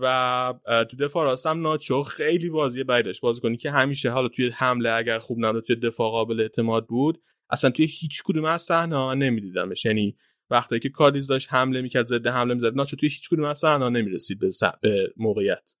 و 0.00 0.54
تو 0.90 0.96
دفاع 0.96 1.24
راست 1.24 1.46
هم 1.46 1.62
ناچو 1.62 2.02
خیلی 2.02 2.50
بازی 2.50 2.84
داشت 2.84 3.20
بازی 3.20 3.40
کنی 3.40 3.56
که 3.56 3.70
همیشه 3.70 4.10
حالا 4.10 4.28
توی 4.28 4.50
حمله 4.54 4.90
اگر 4.90 5.18
خوب 5.18 5.38
نبود 5.40 5.64
توی 5.64 5.76
دفاع 5.76 6.10
قابل 6.10 6.40
اعتماد 6.40 6.86
بود 6.86 7.22
اصلا 7.50 7.70
توی 7.70 7.86
هیچ 7.86 8.22
کدوم 8.22 8.44
از 8.44 8.62
صحنه 8.62 8.96
ها 8.96 9.14
نمیدیدمش. 9.14 9.84
یعنی 9.84 10.16
وقتی 10.50 10.78
که 10.78 10.88
کادیز 10.88 11.26
داشت 11.26 11.52
حمله 11.52 11.82
می‌کرد 11.82 12.06
ضد 12.06 12.26
حمله 12.26 12.54
می‌زد. 12.54 12.74
ناچو 12.74 12.96
توی 12.96 13.08
هیچ 13.08 13.30
کدوم 13.30 13.44
از 13.44 13.58
صحنه 13.58 13.88
نمی‌رسید 13.88 14.38
به, 14.38 14.50
س- 14.50 14.62
به 14.80 15.12
موقعیت. 15.16 15.74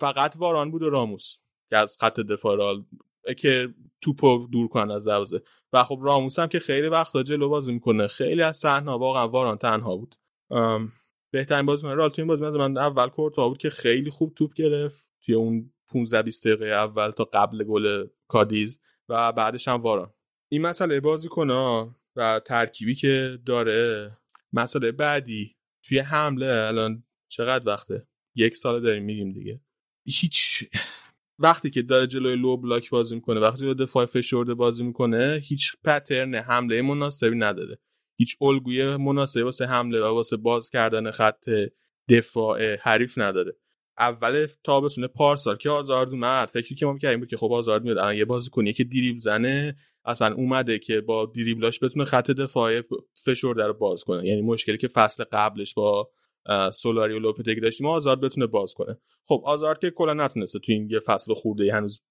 فقط 0.00 0.36
واران 0.36 0.70
بود 0.70 0.82
و 0.82 0.90
راموس 0.90 1.38
که 1.70 1.76
از 1.76 1.96
خط 2.00 2.20
دفاع 2.20 2.56
رال 2.56 2.84
که 3.38 3.74
توپو 4.00 4.46
دور 4.52 4.68
کنن 4.68 4.90
از 4.90 5.04
دروازه. 5.04 5.42
و 5.72 5.84
خب 5.84 5.98
راموس 6.02 6.38
هم 6.38 6.46
که 6.48 6.58
خیلی 6.58 6.88
وقتا 6.88 7.22
جلو 7.22 7.48
بازی 7.48 7.72
می‌کنه. 7.72 8.06
خیلی 8.06 8.42
از 8.42 8.56
صحنه 8.56 8.92
واقعا 8.92 9.28
واران 9.28 9.58
تنها 9.58 9.96
بود. 9.96 10.14
ام، 10.50 10.92
بهترین 11.32 11.66
بازیکن 11.66 11.88
رال 11.88 12.10
تو 12.10 12.22
این 12.22 12.28
بازی 12.28 12.44
من 12.44 12.78
اول 12.78 13.08
کورتوا 13.08 13.48
بود 13.48 13.58
که 13.58 13.70
خیلی 13.70 14.10
خوب 14.10 14.34
توپ 14.34 14.54
گرفت. 14.54 15.06
توی 15.24 15.34
اون 15.34 15.72
15 15.88 16.22
20 16.22 16.46
دقیقه 16.46 16.66
اول 16.66 17.10
تا 17.10 17.24
قبل 17.24 17.64
گل 17.64 18.06
کادیز 18.28 18.80
و 19.08 19.32
بعدش 19.32 19.68
هم 19.68 19.82
واران. 19.82 20.12
این 20.48 20.62
مسئله 20.62 21.00
بازیکن 21.00 21.50
و 22.16 22.40
ترکیبی 22.44 22.94
که 22.94 23.38
داره. 23.46 24.16
مسئله 24.52 24.92
بعدی 24.92 25.56
توی 25.82 25.98
حمله 25.98 26.46
الان 26.46 27.04
چقدر 27.28 27.68
وقته؟ 27.68 28.06
یک 28.34 28.54
سال 28.54 28.82
داریم 28.82 29.04
میگیم 29.04 29.32
دیگه. 29.32 29.60
هیچ 30.06 30.64
وقتی 31.38 31.70
که 31.70 31.82
داره 31.82 32.06
جلوی 32.06 32.36
لو 32.36 32.56
بلاک 32.56 32.90
بازی 32.90 33.14
می‌کنه 33.14 33.40
وقتی 33.40 33.58
جلوی 33.58 33.74
دفاع 33.74 34.06
فشرده 34.06 34.54
بازی 34.54 34.84
می‌کنه 34.84 35.40
هیچ 35.44 35.72
پترن 35.84 36.34
حمله 36.34 36.82
مناسبی 36.82 37.36
نداره. 37.36 37.78
هیچ 38.16 38.36
الگوی 38.40 38.96
مناسبی 38.96 39.42
واسه 39.42 39.66
حمله 39.66 40.00
و 40.00 40.04
واسه 40.04 40.36
باز 40.36 40.70
کردن 40.70 41.10
خط 41.10 41.50
دفاع 42.08 42.76
حریف 42.76 43.18
نداره. 43.18 43.56
اول 43.98 44.46
تابستون 44.64 45.06
پارسال 45.06 45.56
که 45.56 45.70
آزارد 45.70 46.08
اومد 46.08 46.48
فکری 46.48 46.74
که 46.74 46.86
ما 46.86 46.92
می‌کردیم 46.92 47.18
بود 47.18 47.28
که 47.28 47.36
خب 47.36 47.52
آزارد 47.52 47.82
میاد 47.82 47.98
الان 47.98 48.14
یه 48.14 48.24
بازیکنی 48.24 48.72
که 48.72 48.84
دریبل 48.84 49.18
زنه 49.18 49.76
اصلا 50.04 50.34
اومده 50.34 50.78
که 50.78 51.00
با 51.00 51.26
دریبلاش 51.26 51.78
بتونه 51.82 52.04
خط 52.04 52.30
دفاع 52.30 52.80
فشرده 53.24 53.66
رو 53.66 53.74
باز 53.74 54.04
کنه. 54.04 54.26
یعنی 54.26 54.42
مشکلی 54.42 54.78
که 54.78 54.88
فصل 54.88 55.24
قبلش 55.32 55.74
با 55.74 56.10
سولاری 56.72 57.14
و 57.14 57.18
لوپتگی 57.18 57.60
داشتیم 57.60 57.86
آزارد 57.86 58.20
بتونه 58.20 58.46
باز 58.46 58.74
کنه. 58.74 58.98
خب 59.24 59.42
آزارد 59.46 59.78
که 59.78 59.90
کلا 59.90 60.14
نتونسته 60.14 60.58
تو 60.58 60.72
این 60.72 60.90
یه 60.90 61.00
فصل 61.00 61.34
خورده 61.34 61.74
هنوز 61.74 62.02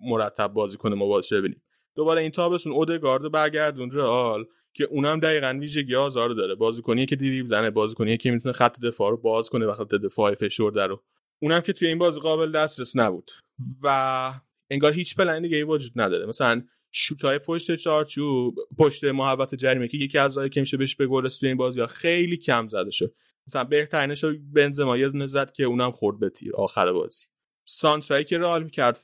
مرتب 0.00 0.48
بازی 0.48 0.76
کنه 0.76 0.94
ما 0.94 1.06
بازش 1.06 1.32
ببینیم. 1.32 1.62
دوباره 1.96 2.22
این 2.22 2.30
تابستون 2.30 2.72
اودگارد 2.72 3.32
برگردون 3.32 3.90
رئال 3.90 4.44
که 4.74 4.84
اونم 4.84 5.20
دقیقا 5.20 5.58
ویژگی 5.60 5.94
آزار 5.94 6.30
داره. 6.30 6.54
بازیکنی 6.54 7.06
که 7.06 7.16
دریبل 7.16 7.46
زنه 7.46 7.70
بازیکنی 7.70 8.16
که 8.16 8.30
می‌تونه 8.30 8.52
خط 8.52 8.80
دفاع 8.80 9.10
رو 9.10 9.16
باز 9.16 9.48
کنه 9.50 9.66
و 9.66 9.74
خط 9.74 9.88
دفاع 9.88 10.34
فشرده 10.34 10.86
رو. 10.86 11.02
اونم 11.42 11.60
که 11.60 11.72
توی 11.72 11.88
این 11.88 11.98
بازی 11.98 12.20
قابل 12.20 12.52
دسترس 12.52 12.96
نبود. 12.96 13.30
و 13.82 14.32
انگار 14.70 14.92
هیچ 14.92 15.16
پلن 15.16 15.42
دیگه 15.42 15.56
ای 15.56 15.62
وجود 15.62 15.92
نداره. 15.96 16.26
مثلا 16.26 16.62
شوتای 16.98 17.38
پشت 17.38 17.74
چارچوب 17.74 18.58
پشت 18.78 19.04
محوط 19.04 19.54
جریمه 19.54 19.88
که 19.88 19.96
یکی 19.96 20.18
از 20.18 20.38
که 20.52 20.60
میشه 20.60 20.76
بهش 20.76 20.94
به 20.94 21.06
گل 21.06 21.28
توی 21.28 21.48
این 21.48 21.56
بازی 21.56 21.80
ها 21.80 21.86
خیلی 21.86 22.36
کم 22.36 22.68
زده 22.68 22.90
شد. 22.90 23.14
مثلا 23.48 23.64
بهترینش 23.64 24.24
رو 24.24 24.34
بنزما 24.52 24.96
یه 24.96 25.08
دونه 25.08 25.26
زد 25.26 25.52
که 25.52 25.64
اونم 25.64 25.90
خورد 25.90 26.18
به 26.18 26.30
تیر 26.30 26.56
آخر 26.56 26.92
بازی. 26.92 27.26
سانترایی 27.64 28.24
که 28.24 28.38
رئال 28.38 28.64
می‌کرد 28.64 29.00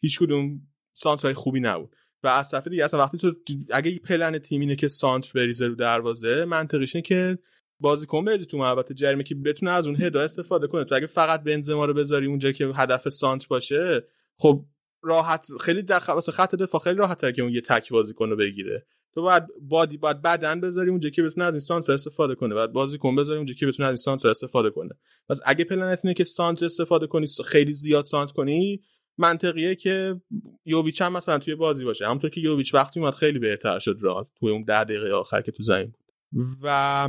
هیچ 0.00 0.18
کدوم 0.18 0.60
سانترای 0.94 1.34
خوبی 1.34 1.60
نبود. 1.60 1.96
و 2.22 2.28
از 2.28 2.50
طرف 2.50 2.68
دیگه 2.68 2.84
اصلا 2.84 3.00
وقتی 3.00 3.18
تو 3.18 3.34
اگه 3.70 3.98
پلن 3.98 4.38
تیم 4.38 4.60
اینه 4.60 4.76
که 4.76 4.88
سانتر 4.88 5.30
بریزه 5.34 5.66
رو 5.66 5.74
دروازه 5.74 6.44
منطقیش 6.44 6.96
اینه 6.96 7.02
که 7.02 7.38
بازیکن 7.80 8.24
بریزی 8.24 8.46
تو 8.46 8.58
محوطه 8.58 8.94
جریمه 8.94 9.22
که 9.22 9.34
بتونه 9.34 9.70
از 9.70 9.86
اون 9.86 10.02
هدا 10.02 10.20
استفاده 10.20 10.66
کنه. 10.66 10.84
تو 10.84 10.94
اگه 10.94 11.06
فقط 11.06 11.42
بنزما 11.42 11.84
رو 11.84 11.94
بذاری 11.94 12.26
اونجا 12.26 12.52
که 12.52 12.66
هدف 12.66 13.08
سانتر 13.08 13.46
باشه 13.50 14.04
خب 14.38 14.64
راحت 15.06 15.48
خیلی 15.60 15.82
در 15.82 15.98
خ... 15.98 16.10
خط 16.30 16.54
دفاع 16.54 16.80
خیلی 16.80 16.96
راحت 16.96 17.34
که 17.34 17.42
اون 17.42 17.52
یه 17.52 17.60
تک 17.60 17.90
بازیکن 17.90 18.30
رو 18.30 18.36
بگیره. 18.36 18.86
تو 19.14 19.22
باید 19.22 19.42
بادی 19.60 19.96
باید 19.96 20.22
بدن 20.22 20.60
بذاری 20.60 20.90
اونجا 20.90 21.10
که 21.10 21.22
بتونه 21.22 21.46
از 21.46 21.54
این 21.54 21.60
سانتر 21.60 21.92
استفاده 21.92 22.34
کنه. 22.34 22.54
بعد 22.54 22.72
بازیکن 22.72 23.16
بذاری 23.16 23.36
اونجا 23.36 23.54
که 23.54 23.66
بتونه 23.66 23.88
از 23.88 23.92
این 23.92 23.96
سانتر 23.96 24.28
استفاده 24.28 24.70
کنه. 24.70 24.90
پس 25.28 25.40
اگه 25.46 25.64
پلنت 25.64 26.00
اینه 26.04 26.14
که 26.14 26.24
سانتر 26.24 26.64
استفاده 26.64 27.06
کنی 27.06 27.26
خیلی 27.46 27.72
زیاد 27.72 28.04
سانتر 28.04 28.32
کنی 28.32 28.82
منطقیه 29.18 29.74
که 29.74 30.20
یوویچ 30.64 31.02
هم 31.02 31.12
مثلا 31.12 31.38
توی 31.38 31.54
بازی 31.54 31.84
باشه. 31.84 32.06
همونطور 32.06 32.30
که 32.30 32.40
یوویچ 32.40 32.74
وقتی 32.74 33.00
اومد 33.00 33.14
خیلی 33.14 33.38
بهتر 33.38 33.78
شد 33.78 33.98
راه 34.00 34.30
توی 34.38 34.50
اون 34.50 34.64
ده 34.64 34.84
دقیقه 34.84 35.12
آخر 35.12 35.42
که 35.42 35.52
تو 35.52 35.62
زمین 35.62 35.86
بود. 35.86 36.46
و 36.62 37.08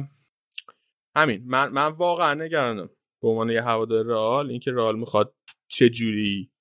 همین 1.15 1.43
من 1.45 1.69
من 1.69 1.87
واقعا 1.87 2.33
نگرانم. 2.33 2.89
به 3.21 3.27
عنوان 3.27 3.49
یه 3.49 3.61
هوادار 3.61 4.05
رئال 4.05 4.49
اینکه 4.49 4.71
رئال 4.71 4.99
می‌خواد 4.99 5.35
چه 5.67 5.89
جوری 5.89 6.51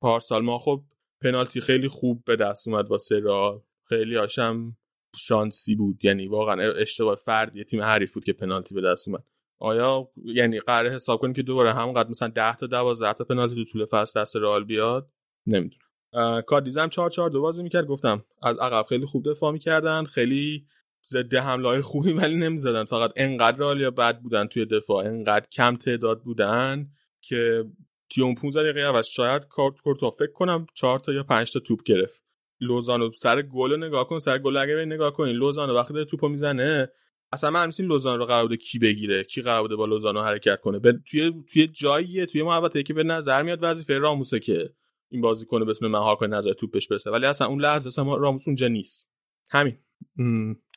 پارسال 0.00 0.42
ما 0.42 0.58
خب 0.58 0.84
پنالتی 1.22 1.60
خیلی 1.60 1.88
خوب 1.88 2.24
به 2.24 2.36
دست 2.36 2.68
اومد 2.68 2.90
واسه 2.90 3.20
رئال. 3.20 3.60
خیلی 3.88 4.16
هاشم 4.16 4.76
شانسی 5.16 5.74
بود. 5.74 6.04
یعنی 6.04 6.28
واقعا 6.28 6.72
اشتباه 6.72 7.14
فردی 7.14 7.64
تیم 7.64 7.82
حریف 7.82 8.12
بود 8.12 8.24
که 8.24 8.32
پنالتی 8.32 8.74
به 8.74 8.80
دست 8.80 9.08
اومد. 9.08 9.24
آیا 9.60 10.08
یعنی 10.24 10.60
قراره 10.60 10.94
حساب 10.94 11.20
کنیم 11.20 11.34
که 11.34 11.42
دوباره 11.42 11.74
همونقدر 11.74 12.10
مثلا 12.10 12.28
10 12.28 12.56
تا 12.56 12.66
12 12.66 13.12
تا 13.12 13.24
پنالتی 13.24 13.54
تو 13.54 13.64
طول 13.64 13.86
فصل 13.86 14.20
دست 14.20 14.36
رئال 14.36 14.64
بیاد؟ 14.64 15.10
نمی‌دونم. 15.46 16.42
کاردیز 16.46 16.78
هم 16.78 16.88
4 16.88 17.10
4 17.10 17.30
2 17.30 17.40
بازی 17.40 17.62
می‌کرد. 17.62 17.86
گفتم 17.86 18.24
از 18.42 18.58
عقب 18.58 18.86
خیلی 18.88 19.06
خوب 19.06 19.30
دفاع 19.30 19.52
می‌کردن. 19.52 20.04
خیلی 20.04 20.66
ضد 21.06 21.34
حمله 21.34 21.68
های 21.68 21.80
خوبی 21.80 22.12
ولی 22.12 22.36
نمی‌زدن. 22.36 22.84
فقط 22.84 23.12
انقدر 23.16 23.58
رئالیا 23.58 23.90
بد 23.90 24.20
بودن 24.20 24.46
توی 24.46 24.66
دفاع 24.66 25.06
انقدر 25.06 25.46
کم 25.52 25.76
تعداد 25.76 26.22
بودن 26.22 26.88
که 27.22 27.64
تیون 28.10 28.34
15 28.34 28.62
دقیقه 28.62 28.88
اول 28.88 29.02
شاید 29.02 29.46
کارت 29.48 29.74
کورتو 29.80 30.10
فکر 30.10 30.32
کنم 30.32 30.66
4 30.74 30.98
تا 30.98 31.12
یا 31.12 31.22
5 31.22 31.52
تا 31.52 31.60
توپ 31.60 31.82
گرفت. 31.82 32.22
لوزانو 32.60 33.12
سر 33.12 33.42
گل 33.42 33.84
نگاه 33.84 34.08
کن 34.08 34.18
سر 34.18 34.38
گل 34.38 34.56
اگه 34.56 34.84
نگاه 34.84 35.12
کنین 35.12 35.36
لوزانو 35.36 35.74
وقتی 35.74 35.94
داره 35.94 36.06
توپو 36.06 36.28
می‌زنه 36.28 36.88
اصلا 37.32 37.50
من 37.50 37.62
همین 37.62 37.88
لوزانو 37.88 38.18
رو 38.18 38.26
قرار 38.26 38.42
بوده 38.42 38.56
کی 38.56 38.78
بگیره 38.78 39.24
کی 39.24 39.42
قرار 39.42 39.62
بوده 39.62 39.76
با 39.76 39.86
لوزانو 39.86 40.22
حرکت 40.22 40.60
کنه. 40.60 40.78
به 40.78 41.00
توی 41.10 41.32
توی 41.52 41.66
جاییه 41.66 42.26
توی 42.26 42.42
محوطه 42.42 42.82
که 42.82 42.94
به 42.94 43.02
نظر 43.02 43.42
میاد 43.42 43.58
وظیفه 43.62 43.98
راموسه 43.98 44.40
که 44.40 44.74
این 45.10 45.20
بازیکن 45.20 45.64
بتونه 45.64 45.90
مهار 45.90 46.16
کنه 46.16 46.36
نظر 46.36 46.52
توپ 46.52 46.72
بهش 46.72 46.88
برسه. 46.88 47.10
ولی 47.10 47.26
اصلا 47.26 47.46
اون 47.46 47.60
لحظه 47.60 47.86
اصلا 47.86 48.14
راموس 48.16 48.42
اونجا 48.46 48.68
نیست. 48.68 49.10
همین. 49.50 49.78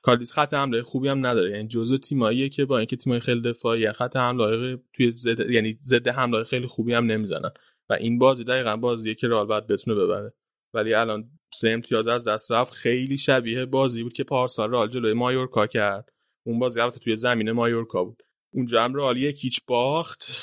کادیس 0.02 0.32
خط 0.32 0.54
حمله 0.54 0.84
خوبی 0.84 1.08
هم 1.08 1.26
نداره. 1.26 1.52
یعنی 1.52 1.68
جزء 1.68 1.98
تیماییه 1.98 2.50
که 2.50 2.66
با 2.66 2.78
اینکه 2.78 2.96
تیمای 2.96 3.20
خیلی 3.20 3.42
دفاعی 3.42 3.92
خط 3.92 4.16
حمله 4.16 4.80
توی 4.94 5.14
زد... 5.16 5.50
یعنی 5.50 5.78
ضد 5.82 6.08
حمله 6.08 6.44
خیلی 6.44 6.68
خوبی 6.68 6.94
هم 6.94 7.06
نمی‌زنن. 7.06 7.52
و 7.90 7.94
این 7.94 8.20
بازی 8.20 8.44
دقیقا 8.44 8.78
بازیه 8.78 9.16
که 9.16 9.28
رئال 9.28 9.46
باید 9.46 9.68
بتونه 9.68 9.96
ببره. 9.96 10.34
ولی 10.74 10.94
الان 10.94 11.30
سه 11.54 11.70
امتیاز 11.70 12.08
از 12.08 12.28
دست 12.28 12.52
رفت. 12.52 12.74
خیلی 12.74 13.18
شبیه 13.18 13.66
بازی 13.66 14.04
بود 14.04 14.14
که 14.14 14.24
پارسال 14.24 14.72
رئال 14.72 14.88
جلوی 14.88 15.14
مایورکا 15.14 15.68
کرد. 15.68 16.12
اون 16.44 16.60
بازی 16.60 16.80
البته 16.80 17.00
توی 17.00 17.16
زمین 17.16 17.52
مایورکا 17.52 18.04
بود. 18.04 18.24
اونجا 18.54 18.84
هم 18.84 18.96
رئال 18.96 19.18
یک 19.18 19.36
هیچ 19.36 19.60
باخت. 19.68 20.38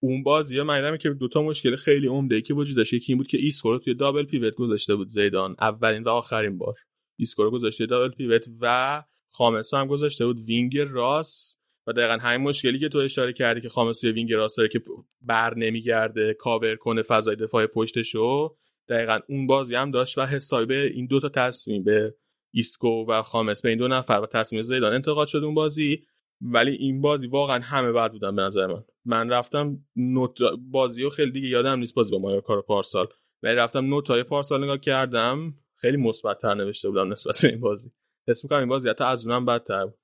اون 0.00 0.22
بازی 0.22 0.62
من 0.62 0.96
که 0.96 1.10
دوتا 1.10 1.42
مشکل 1.42 1.76
خیلی 1.76 2.06
عمده 2.06 2.40
که 2.40 2.54
وجود 2.54 2.76
داشت. 2.76 2.92
یکی 2.92 3.12
این 3.12 3.18
بود 3.18 3.26
که 3.26 3.38
ایسکو 3.38 3.72
رو 3.72 3.78
توی 3.78 3.94
double 3.94 4.24
pivot 4.24 4.54
گذاشته 4.54 4.94
بود 4.94 5.08
زیدان. 5.08 5.56
اولین 5.60 6.02
و 6.02 6.08
آخرین 6.08 6.58
بار. 6.58 6.74
ایسکو 7.16 7.42
رو 7.42 7.50
گذاشته 7.50 7.86
double 7.86 8.08
pivot 8.08 8.46
و 8.60 9.02
خامس 9.30 9.74
هم 9.74 9.86
گذاشته 9.86 10.26
بود 10.26 10.40
وینگ 10.40 10.78
راست 10.78 11.66
و 11.86 11.92
دقیقا 11.92 12.12
همین 12.12 12.48
مشکلی 12.48 12.78
که 12.78 12.88
تو 12.88 12.98
اشاره 12.98 13.32
کردی 13.32 13.60
که 13.60 13.68
خامس 13.68 14.00
توی 14.00 14.12
وینگ 14.12 14.32
راست 14.32 14.56
داره 14.56 14.68
که 14.68 14.82
بر 15.20 15.54
نمیگرده 15.54 16.34
کاور 16.34 16.76
کنه 16.76 17.02
فضای 17.02 17.36
دفاع 17.36 17.66
پشتشو. 17.66 18.56
دقیقا 18.88 19.20
اون 19.28 19.46
بازی 19.46 19.74
هم 19.74 19.90
داشت 19.90 20.18
و 20.18 20.26
حسابی 20.26 20.74
این 20.74 21.06
دوتا 21.06 21.28
تصمیم 21.28 21.84
به 21.84 22.14
ایسکو 22.54 23.04
و 23.08 23.22
خامس 23.22 23.62
به 23.62 23.68
این 23.68 23.78
دو 23.78 23.88
نفر 23.88 24.20
و 24.22 24.26
تصمیم 24.26 24.62
زیدان 24.62 24.92
انتقاد 24.92 25.28
شد 25.28 25.44
اون 25.44 25.54
بازی. 25.54 26.02
ولی 26.40 26.72
این 26.72 27.00
بازی 27.00 27.26
واقعا 27.26 27.58
همه 27.58 27.92
بد 27.92 28.12
بودن 28.12 28.36
به 28.36 28.42
نظر 28.42 28.66
من. 28.66 28.84
من 29.04 29.30
رفتم 29.30 29.78
نوت 29.96 30.38
بازی 30.70 31.04
و 31.04 31.10
خیلی 31.10 31.30
دیگه 31.30 31.48
یادم 31.48 31.78
نیست 31.78 31.94
بازی 31.94 32.12
با 32.12 32.18
مایورکا 32.18 32.62
پارسال. 32.62 33.06
ولی 33.42 33.54
رفتم 33.54 33.84
نوتای 33.84 34.22
پارسال 34.22 34.64
نگاه 34.64 34.78
کردم. 34.78 35.54
خیلی 35.86 35.96
مثبت 35.96 36.38
تر 36.38 36.54
نوشته 36.54 36.88
بودم 36.88 37.12
نسبت 37.12 37.38
به 37.42 37.48
این 37.48 37.60
بازی. 37.60 37.92
حس 38.28 38.44
می‌کنم 38.44 38.58
این 38.58 38.68
بازی 38.68 38.88
حتی 38.88 39.04
از 39.04 39.26
اونم 39.26 39.46
بدتر 39.46 39.86
بود. 39.86 39.98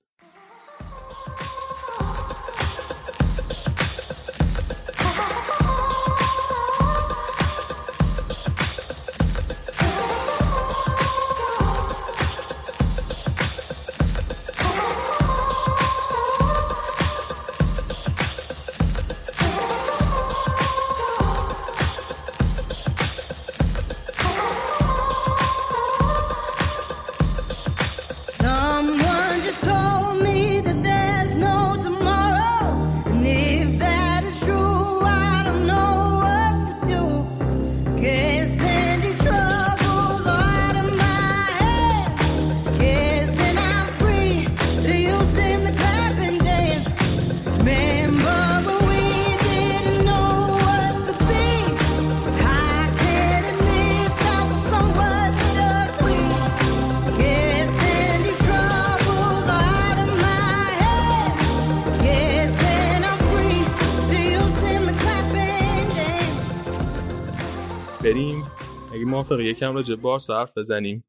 یکم 69.62 69.74
راجع 69.74 69.94
بارسا 69.94 70.38
حرف 70.38 70.58
بزنیم. 70.58 71.04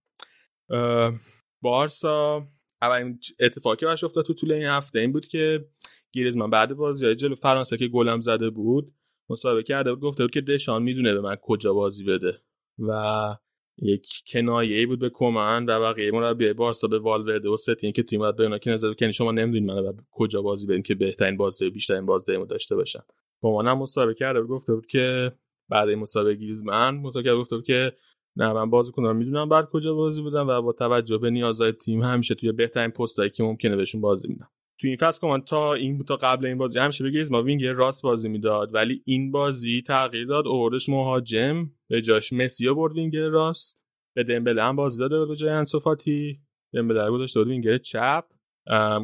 بارسا 1.61 2.47
اولین 2.81 3.19
اتفاقی 3.39 3.77
که 3.77 3.85
براش 3.85 4.03
افتاد 4.03 4.25
تو 4.25 4.33
طول 4.33 4.51
این 4.51 4.65
هفته 4.65 4.99
این 4.99 5.11
بود 5.11 5.27
که 5.27 5.65
گریزمان 6.11 6.49
بعد 6.49 6.73
بازی 6.73 7.15
جلو 7.15 7.35
فرانسه 7.35 7.77
که 7.77 7.87
گلم 7.87 8.19
زده 8.19 8.49
بود 8.49 8.93
مصاحبه 9.29 9.63
کرده 9.63 9.93
بود 9.93 10.03
گفته 10.03 10.23
بود 10.23 10.31
که 10.31 10.41
دشان 10.41 10.83
می‌دونه 10.83 11.13
به 11.13 11.21
من 11.21 11.35
کجا 11.35 11.73
بازی 11.73 12.03
بده 12.03 12.41
و 12.79 13.35
یک 13.81 14.07
کنایه 14.27 14.87
بود 14.87 14.99
به 14.99 15.09
کمن 15.09 15.65
و 15.65 15.79
بقیه 15.79 16.11
مربی 16.11 16.53
بارسا 16.53 16.87
به 16.87 16.99
والورده 16.99 17.49
و 17.49 17.57
ستین 17.57 17.91
که 17.91 18.03
تیم 18.03 18.19
باید 18.19 18.35
به 18.35 18.59
که 18.59 18.71
نظر 18.71 18.93
یعنی 19.01 19.13
شما 19.13 19.31
نمی‌دونید 19.31 19.71
من 19.71 19.97
کجا 20.11 20.41
بازی 20.41 20.67
بدیم 20.67 20.83
که 20.83 20.95
بهترین 20.95 21.37
بازی 21.37 21.69
بیشترین 21.69 22.05
بازی 22.05 22.45
داشته 22.45 22.75
باشم. 22.75 23.03
با 23.41 23.61
مصاحبه 23.61 24.13
کرده 24.13 24.41
بود 24.41 24.49
گفته 24.49 24.73
بود 24.73 24.85
که 24.85 25.31
بعد 25.69 25.89
این 25.89 25.99
مسابقه 25.99 26.35
گریزمن 26.35 26.95
متوجه 26.95 27.35
گفته 27.35 27.55
بود 27.55 27.65
که 27.65 27.93
نه 28.35 28.53
من 28.53 28.69
بازیکن 28.69 29.03
رو 29.03 29.13
می‌دونم 29.13 29.49
باید 29.49 29.65
کجا 29.65 29.93
بازی 29.93 30.21
بدم 30.21 30.47
و 30.47 30.61
با 30.61 30.73
توجه 30.73 31.17
به 31.17 31.29
نیازهای 31.29 31.71
تیم 31.71 32.03
همیشه 32.03 32.35
توی 32.35 32.51
بهترین 32.51 32.91
پستایی 32.91 33.29
که 33.29 33.43
ممکنه 33.43 33.75
بهشون 33.75 34.01
بازی 34.01 34.27
میدم. 34.27 34.49
تو 34.79 34.87
این 34.87 34.97
فصل 34.97 35.21
کمان 35.21 35.41
تا 35.41 35.73
این 35.73 36.03
تا 36.03 36.15
قبل 36.15 36.45
این 36.45 36.57
بازی 36.57 36.79
همیشه 36.79 37.03
به 37.03 37.31
گریزمان 37.31 37.43
وینگ 37.43 37.65
راست 37.65 38.01
بازی 38.01 38.29
می‌داد 38.29 38.73
ولی 38.73 39.01
این 39.05 39.31
بازی 39.31 39.81
تغییر 39.81 40.27
داد. 40.27 40.47
اووردش 40.47 40.89
مهاجم 40.89 41.69
به 41.89 42.01
جاش 42.01 42.33
مسی 42.33 42.73
برد 42.73 42.93
وینگ 42.93 43.17
راست. 43.17 43.83
به 44.15 44.23
دمبله 44.23 44.63
هم 44.63 44.75
بازی 44.75 44.99
داده 44.99 45.25
به 45.25 45.35
جای 45.35 45.49
آنسو 45.49 46.01
فاتی 46.01 46.39
دمبله 46.73 47.11
گذاشته 47.11 47.39
بود 47.39 47.47
وینگ 47.49 47.77
چپ. 47.77 48.25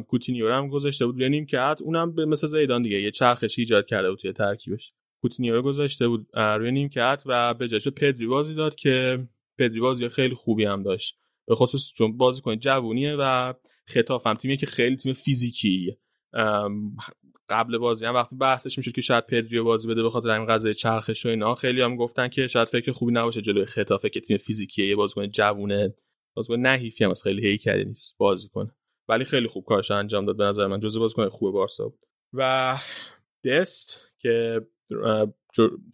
کوتینیو 0.08 0.52
هم 0.52 0.68
گذاشته 0.68 1.06
بود. 1.06 1.16
روی 1.16 1.28
نیمکت 1.28 1.78
اونم 1.82 2.14
به 2.14 2.26
مثل 2.26 2.46
زیدان 2.46 2.82
دیگه 2.82 3.00
یه 3.00 3.10
چرخش 3.10 3.58
ایجاد 3.58 3.86
کرده 3.86 4.10
بود 4.10 4.18
توی 4.18 4.32
ترکیبش. 4.32 4.92
کوتینیو 5.22 5.54
رو 5.54 5.62
گذاشته 5.62 6.08
بود 6.08 6.26
روی 6.36 6.70
نیمکت 6.70 7.22
و 7.26 7.54
به 7.54 7.68
جاش 7.68 7.88
پدری 7.88 8.26
بازی 8.26 8.54
داد 8.54 8.74
که 8.74 9.28
پدری 9.58 9.80
بازی 9.80 10.08
خیلی 10.08 10.34
خوبی 10.34 10.64
هم 10.64 10.82
داشت. 10.82 11.18
به 11.48 11.54
خصوص 11.54 11.92
چون 11.92 12.16
بازی 12.16 12.40
کنه 12.40 12.56
جوونیه 12.56 13.16
و 13.18 13.52
خطاف 13.86 14.26
هم 14.26 14.34
تیمیه 14.34 14.56
که 14.56 14.66
خیلی 14.66 14.96
تیم 14.96 15.12
فیزیکیه 15.12 15.98
قبل 17.48 17.78
بازی 17.78 18.06
هم 18.06 18.14
وقتی 18.14 18.36
بحثش 18.36 18.78
می‌شد 18.78 18.92
که 18.92 19.00
شاید 19.00 19.26
پدریو 19.26 19.64
بازی 19.64 19.88
بده 19.88 20.02
به 20.02 20.10
خاطر 20.10 20.28
همین 20.28 20.46
قضیه 20.46 20.74
چرخش 20.74 21.26
و 21.26 21.28
اینا 21.28 21.54
خیلی 21.54 21.82
هم 21.82 21.96
گفتن 21.96 22.28
که 22.28 22.46
شاید 22.46 22.68
فکر 22.68 22.92
خوبی 22.92 23.12
نباشه 23.12 23.40
جلوی 23.40 23.66
خطافه 23.66 24.08
که 24.08 24.20
تیم 24.20 24.36
فیزیکیه 24.36 24.86
یه 24.86 24.96
بازیکن 24.96 25.30
جوونه. 25.30 25.94
بازیکن 26.36 26.60
نحیفی 26.60 27.04
هم 27.04 27.10
از 27.10 27.22
خیلی 27.22 27.46
هیکلی 27.46 27.84
نیست 27.84 28.16
بازی 28.18 28.48
کنه 28.48 28.74
ولی 29.08 29.24
خیلی 29.24 29.48
خوب 29.48 29.64
کارش 29.64 29.90
انجام 29.90 30.24
داد. 30.24 30.36
به 30.36 30.44
نظر 30.44 30.66
من 30.66 30.80
جزو 30.80 31.00
بازیکن 31.00 31.28
خوب 31.28 31.52
بارسا 31.52 31.88
بود. 31.88 32.06
و 32.32 32.76
دست 33.44 34.12
که 34.18 34.60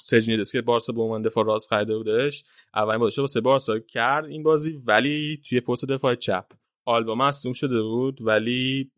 سرجینیو 0.00 0.36
دست 0.36 0.52
که 0.52 0.62
بارسا 0.62 0.92
به 0.92 1.02
عنوان 1.02 1.22
دفاع 1.22 1.44
راست 1.44 1.68
خریده 1.68 1.96
بودش. 1.96 2.44
اولین 2.74 3.00
بازیش 3.00 3.18
واسه 3.18 3.40
بارسا 3.40 3.78
کرد 3.78 4.24
این 4.24 4.42
بازی 4.42 4.80
ولی 4.86 5.42
توی 5.48 5.60
پست 5.60 5.84
دفاع 5.84 6.14
چپ. 6.14 6.46
آلبا 6.84 7.14
مصدوم 7.14 7.52
شده 7.52 7.82
بود 7.82 8.18
ولی 8.20 8.90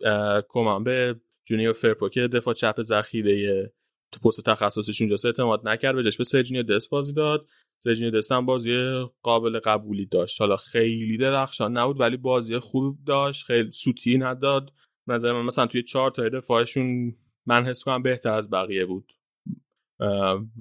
کمان 0.48 0.84
به 0.84 1.20
جونیور 1.44 1.72
فرپو 1.72 2.08
که 2.08 2.28
دفاع 2.28 2.54
چپ 2.54 2.82
ذخیره 2.82 3.72
تو 4.12 4.20
پست 4.20 4.40
تخصصیش 4.40 5.00
اونجاست 5.00 5.26
اعتماد 5.26 5.68
نکرد 5.68 5.94
به 5.94 6.02
به 6.18 6.24
سرجینیو 6.24 6.62
دست 6.62 6.90
بازی 6.90 7.12
داد. 7.12 7.48
سرجینیو 7.78 8.10
دست 8.10 8.32
هم 8.32 8.46
بازی 8.46 9.04
قابل 9.22 9.58
قبولی 9.58 10.06
داشت. 10.06 10.40
حالا 10.40 10.56
خیلی 10.56 11.16
درخشان 11.16 11.78
نبود 11.78 12.00
ولی 12.00 12.16
بازی 12.16 12.58
خوب 12.58 12.98
داشت. 13.06 13.44
خیلی 13.44 13.70
سوتی 13.70 14.18
نداد. 14.18 14.72
نظر 15.06 15.32
من 15.32 15.42
مثلا 15.42 15.66
توی 15.66 15.82
چهار 15.82 16.10
تا 16.10 16.28
دفاعشون 16.28 17.16
من 17.46 17.66
حس 17.66 17.82
کنم 17.82 18.02
بهتر 18.02 18.30
از 18.30 18.50
بقیه 18.50 18.86
بود. 18.86 19.12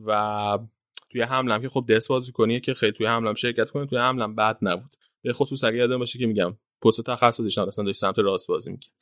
و 0.06 0.60
توی 1.10 1.22
حملم 1.22 1.62
که 1.62 1.70
خب 1.70 1.86
دست 1.90 2.08
بازی 2.08 2.32
کنیه 2.32 2.60
که 2.60 2.74
خیلی 2.74 2.92
توی 2.92 3.06
حملم 3.06 3.34
شرکت 3.34 3.70
کنه 3.70 3.86
توی 3.86 3.98
حملم 3.98 4.36
بد 4.36 4.58
نبود. 4.62 4.98
به 5.22 5.34
خصوص 5.34 5.64
اگه 5.64 5.78
یادم 5.78 5.98
باشه 5.98 6.20
که 6.20 6.26
میگم 6.26 6.58
پست 6.82 7.02
تخصصیش 7.02 7.58
اصلا 7.58 7.86
داشت 7.86 8.00
سمت 8.00 8.20
راست 8.20 8.48
بازی 8.48 8.72
می‌کرد. 8.72 8.94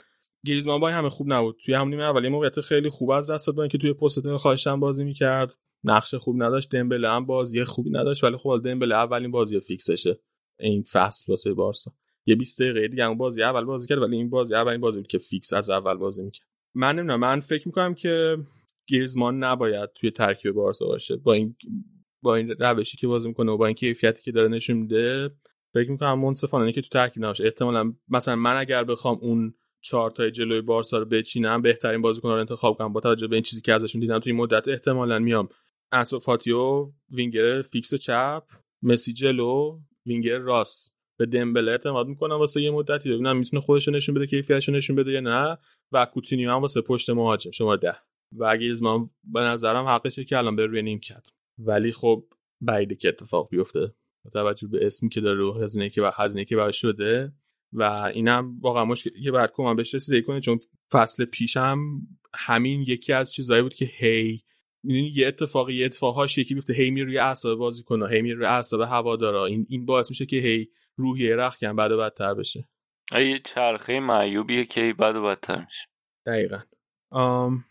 گریزمان 0.46 0.80
بای 0.80 0.94
همه 0.94 1.10
خوب 1.10 1.34
نبود. 1.34 1.58
توی 1.66 1.74
هم 1.74 1.88
نیمه 1.88 2.04
اولی 2.04 2.30
موقعیت 2.30 2.62
خیلی 2.62 2.90
خوب 2.90 3.12
از 3.12 3.30
دست 3.32 3.48
دادن 3.48 3.68
که 3.68 3.78
توی 3.78 3.94
پست 3.94 4.38
خواهشم 4.38 4.80
بازی 4.80 5.04
می‌کرد. 5.04 5.54
نقش 5.84 6.16
خوب 6.16 6.44
نداشت 6.44 6.70
دمبله 6.70 7.10
هم 7.10 7.26
بازی 7.26 7.64
خوبی 7.64 7.90
نداشت 7.90 8.24
ولی 8.24 8.38
خب 8.38 8.62
دمبله 8.64 8.96
اولین 8.96 9.32
بازی 9.32 9.60
فیکسشه. 9.60 10.20
این 10.60 10.84
فصل 10.84 11.26
واسه 11.28 11.54
بارسا. 11.54 11.92
یه 12.26 12.36
20 12.36 12.62
دقیقه 12.62 12.88
دیگه 12.88 13.06
هم 13.06 13.18
بازی 13.18 13.44
اول 13.44 13.64
بازی 13.64 13.88
کرد 13.88 14.02
ولی 14.02 14.16
این 14.16 14.30
بازی 14.30 14.56
اولین 14.56 14.82
بازی 14.82 15.00
بود 15.00 15.08
که 15.08 15.18
فیکس 15.18 15.54
از 15.54 15.70
اول 15.70 15.98
بازی 15.98 16.24
می‌کرد. 16.24 16.48
من 16.76 16.96
نمی‌دونم 16.96 17.20
من 17.20 17.40
فکر 17.40 17.68
می‌کنم 17.68 17.94
که 17.94 18.38
گریزمان 18.88 19.44
نباید 19.44 19.90
توی 19.96 20.12
ترکیب 20.12 20.52
بارسا 20.52 20.86
باشه. 20.86 21.16
با 21.16 21.34
این 21.34 21.56
با 22.22 22.36
این 22.36 22.50
روشی 22.50 22.98
که 22.98 23.08
بازی 23.08 23.28
می‌کنه 23.28 23.52
و 23.52 23.58
با 23.58 23.66
این 23.66 23.76
کیفیتی 23.76 24.22
که 24.22 24.32
داره 24.32 24.48
نشون 24.48 24.78
میده 24.78 25.30
فکر 25.74 25.92
می‌کنم 25.92 26.20
منصفانه 26.20 26.72
که 26.72 26.82
تو 26.82 26.88
ترکیب 26.90 27.24
نباشه. 27.24 27.44
احتمالا 27.44 27.94
مثلا 28.10 28.36
من 28.36 28.58
اگر 28.58 28.84
بخوام 28.84 29.18
اون 29.22 29.54
چهار 29.82 30.12
تا 30.12 30.30
جلوی 30.30 30.62
بارسا 30.62 30.98
رو 30.98 31.06
بچینم 31.06 31.62
بهترین 31.62 32.02
بازیکن 32.02 32.30
رو 32.30 32.36
انتخاب 32.36 32.78
کنم 32.78 32.94
با 32.94 33.02
توجه 33.02 33.28
به 33.28 33.36
این 33.36 33.44
چیزی 33.44 33.62
که 33.62 33.74
ازشون 33.74 34.02
دیدم. 34.02 34.20
توی 34.20 34.34
مدت 34.34 34.68
احتمالا 34.68 35.20
میام. 35.20 35.50
انسو 35.92 36.20
فاتیو 36.20 36.92
وینگر 37.12 37.62
فیکس 37.62 37.94
چپ 37.94 38.44
مسی 38.84 39.14
جلو 39.14 39.80
وینگر 40.06 40.38
راست. 40.38 40.94
به 41.20 41.26
دمبله 41.26 41.72
اعتماد 41.72 42.08
می‌کنم 42.08 42.36
واسه 42.36 42.62
یه 42.62 42.72
مدتی. 42.72 43.10
ببینم 43.10 43.38
می‌تونه 43.38 43.62
خودش 43.62 43.88
نشون 43.88 44.16
بده 44.16 44.28
کیفیتش 44.28 44.70
نشون 44.70 44.96
بده 44.96 45.12
یا 45.12 45.20
نه. 45.20 45.58
و 45.92 46.06
کوتینیو 46.06 46.52
هم 46.52 46.62
واسه 46.62 46.82
پشت 46.82 47.10
مهاجم. 47.10 47.52
شماره 47.52 47.76
ده. 47.76 47.96
و 48.38 48.58
گریزمان 48.58 49.10
به 49.24 49.40
نظرم 49.40 49.86
حقشه 49.86 50.24
که 50.24 50.38
الان 50.38 50.56
به 50.56 50.66
روی 50.66 50.82
نیمکته 50.82 51.28
ولی 51.58 51.92
خب 51.92 52.26
بعیده 52.62 52.96
که 52.96 53.08
اتفاق 53.08 53.50
بیفته. 53.50 53.94
با 54.24 54.32
توجه 54.34 54.68
به 54.68 54.86
اسمی 54.86 55.10
که 55.10 55.22
داره 55.22 55.44
و 55.44 55.54
هزینه 55.64 55.90
که 55.90 56.02
و 56.02 56.12
هزینه 56.14 56.46
که 56.46 56.56
براش 56.56 56.82
شده 56.82 57.34
و 57.74 57.84
اینم 58.14 58.60
واقعا 58.60 58.86
مشکلی 58.86 59.24
که 59.24 59.32
باید 59.32 59.52
کمان 59.54 59.76
بهش 59.76 59.96
رسیدگی 59.96 60.22
کنه 60.22 60.42
چون 60.42 60.60
فصل 60.92 61.26
پیشم 61.26 61.80
همین 62.34 62.82
یکی 62.82 63.14
از 63.14 63.34
چیزایی 63.34 63.62
بود 63.62 63.76
که 63.76 63.86
هی 63.86 64.44
یه 65.14 65.28
اتفاقی 65.28 65.74
یه 65.74 65.86
اتفاقهاش 65.86 66.38
یکی 66.38 66.54
بیفته. 66.54 66.74
هی 66.74 66.92
میره 66.92 67.06
روی 67.06 67.18
اعصاب 67.18 67.58
بازی 67.58 67.84
کنه 67.84 68.10
هی 68.10 68.22
میره 68.22 68.36
روی 68.36 68.46
اعصاب 68.46 68.82
هوادارا. 68.82 69.46
این 69.46 69.66
این 69.70 69.86
باعث 69.86 70.10
میشه 70.10 70.26
که 70.26 70.38
هی 70.38 70.68
روحیه 70.96 71.36
رخکن 71.36 71.76
بعد 71.76 71.92
و 71.92 71.98
بدتر 71.98 72.34
بشه. 72.34 72.70
یه 73.14 73.42
چرخه 73.46 74.00
معیوبیه 74.00 74.66
که 74.66 74.96
بعد 74.98 75.16
و 75.16 75.24
بدتر 75.24 75.66
میشه. 75.66 75.88
دقیقا. 76.26 76.60
آم... 77.10 77.66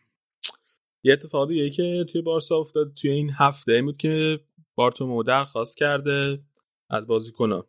یه 1.04 1.12
اتفاق 1.12 1.48
دیگه 1.48 1.70
که 1.70 2.06
توی 2.12 2.22
بارسا 2.22 2.56
افتاد 2.56 2.94
توی 2.94 3.10
این 3.10 3.30
هفته 3.30 3.72
این 3.72 3.84
بود 3.84 3.96
که 3.96 4.40
بارتومو 4.74 5.22
درخواست 5.22 5.76
کرده 5.76 6.42
از 6.90 7.06
بازیکن‌ها 7.06 7.66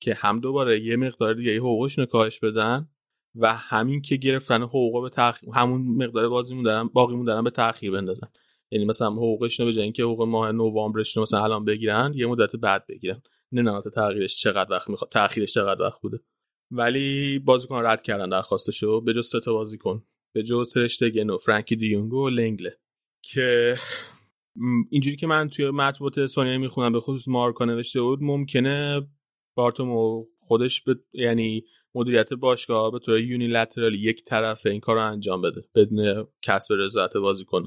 که 0.00 0.14
هم 0.14 0.40
دوباره 0.40 0.80
یه 0.80 0.96
مقدار 0.96 1.34
دیگه 1.34 1.58
حقوقش 1.58 1.98
کاهش 1.98 2.40
بدن 2.40 2.88
و 3.34 3.54
همین 3.54 4.02
که 4.02 4.16
گرفتن 4.16 4.62
حقوق 4.62 5.02
به 5.02 5.10
تأخیر 5.10 5.50
همون 5.54 6.04
مقدار 6.04 6.28
بازی 6.28 6.62
دارن 6.62 6.88
باقی 6.88 7.24
دارن 7.24 7.44
به 7.44 7.50
تاخیر 7.50 7.90
بندازن. 7.90 8.28
یعنی 8.70 8.84
مثلا 8.84 9.10
حقوقش 9.10 9.60
به 9.60 9.72
جای 9.72 9.84
اینکه 9.84 10.02
حقوق 10.02 10.22
ماه 10.22 10.52
نوامبرش 10.52 11.16
رو 11.16 11.22
مثلا 11.22 11.44
الان 11.44 11.64
بگیرن 11.64 12.12
یه 12.14 12.26
مدت 12.26 12.56
بعد 12.56 12.86
بگیرن. 12.86 13.22
نه 13.52 13.82
تغییرش 13.94 14.36
چقدر 14.36 14.72
وقت 14.72 14.90
می‌خواد 14.90 15.10
تاخیرش 15.10 15.54
چقدر 15.54 15.82
وقت 15.82 16.00
بوده. 16.00 16.20
ولی 16.70 17.38
بازیکن 17.38 17.82
رد 17.84 18.02
کردن 18.02 18.28
درخواستشو 18.28 19.00
به 19.00 19.14
جز 19.14 19.28
سه 19.28 19.40
تا 19.40 19.52
بازیکن. 19.52 20.02
به 20.34 20.42
جز 20.42 20.72
ترشتگن 20.74 21.30
و 21.30 21.38
فرانکی 21.38 21.76
دیونگو 21.76 22.26
و 22.26 22.28
لنگله. 22.28 22.78
که 23.22 23.76
اینجوری 24.90 25.16
که 25.16 25.26
من 25.26 25.48
توی 25.48 25.70
مطبوعات 25.70 26.18
اسپانیایی 26.18 26.58
می‌خونم 26.58 26.92
به 26.92 27.00
خصوص 27.00 27.28
مارکا 27.28 27.64
نوشته 27.64 28.00
بود 28.00 28.22
ممکنه 28.22 29.08
بارتومو 29.54 30.24
خودش 30.38 30.82
به 30.82 30.96
یعنی 31.12 31.64
مدیریت 31.94 32.32
باشگاه 32.32 32.92
به 32.92 32.98
طور 32.98 33.18
یونیلترال 33.18 33.94
یک 33.94 34.24
طرفه 34.24 34.70
این 34.70 34.80
کار 34.80 34.96
رو 34.96 35.02
انجام 35.02 35.42
بده 35.42 35.64
بدون 35.74 36.26
کسب 36.42 36.74
رضایت 36.74 37.16
بازیکن 37.16 37.66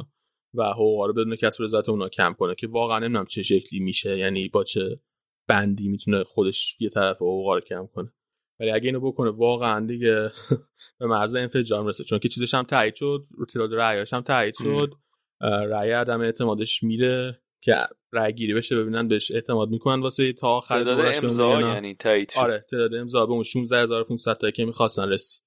و 0.53 0.63
حقوقا 0.63 1.05
رو 1.05 1.13
بدون 1.13 1.35
کسب 1.35 1.63
رضایت 1.63 1.89
اونا 1.89 2.09
کم 2.09 2.33
کنه 2.33 2.55
که 2.55 2.67
واقعا 2.67 2.99
نمی‌دونم 2.99 3.25
چه 3.25 3.43
شکلی 3.43 3.79
میشه 3.79 4.17
یعنی 4.17 4.47
با 4.47 4.63
چه 4.63 4.99
بندی 5.47 5.87
می‌تونه 5.87 6.23
خودش 6.23 6.75
یه 6.79 6.89
طرف 6.89 7.15
حقوقا 7.15 7.55
رو 7.55 7.61
کم 7.61 7.87
کنه. 7.87 8.13
ولی 8.61 8.71
اگه 8.71 8.85
اینو 8.85 8.99
بکنه 8.99 9.29
واقعا 9.29 9.85
دیگه 9.85 10.31
به 10.99 11.07
مرز 11.07 11.35
انفجار 11.35 11.81
می‌رسه 11.81 12.03
چون 12.03 12.19
که 12.19 12.29
چیزش 12.29 12.53
هم 12.53 12.63
تایید 12.63 12.95
شد 12.95 13.25
تعداد 13.53 13.73
رأیاش 13.73 14.13
هم 14.13 14.21
تایید 14.21 14.55
شد. 14.63 14.93
رأی 15.41 15.91
عدم 15.91 16.21
اعتمادش 16.21 16.83
میره 16.83 17.41
که 17.61 17.75
رأی 18.11 18.33
گیری 18.33 18.53
بشه 18.53 18.75
ببینن 18.75 19.07
بهش 19.07 19.31
اعتماد 19.31 19.69
می‌کنن 19.69 20.01
واسه 20.01 20.33
تا 20.33 20.47
آخر 20.47 20.75
تعداد 20.75 21.23
امضا 21.23 21.61
یعنی 21.61 21.95
تایید 21.95 22.29
شد. 22.29 22.39
آره 22.39 22.65
تعداد 22.71 22.95
امضا 22.95 23.25
به 23.25 23.31
اون 23.31 23.43
16500 23.43 24.37
تا 24.37 24.51
که 24.51 24.65
می‌خواستن 24.65 25.09
رسید. 25.09 25.43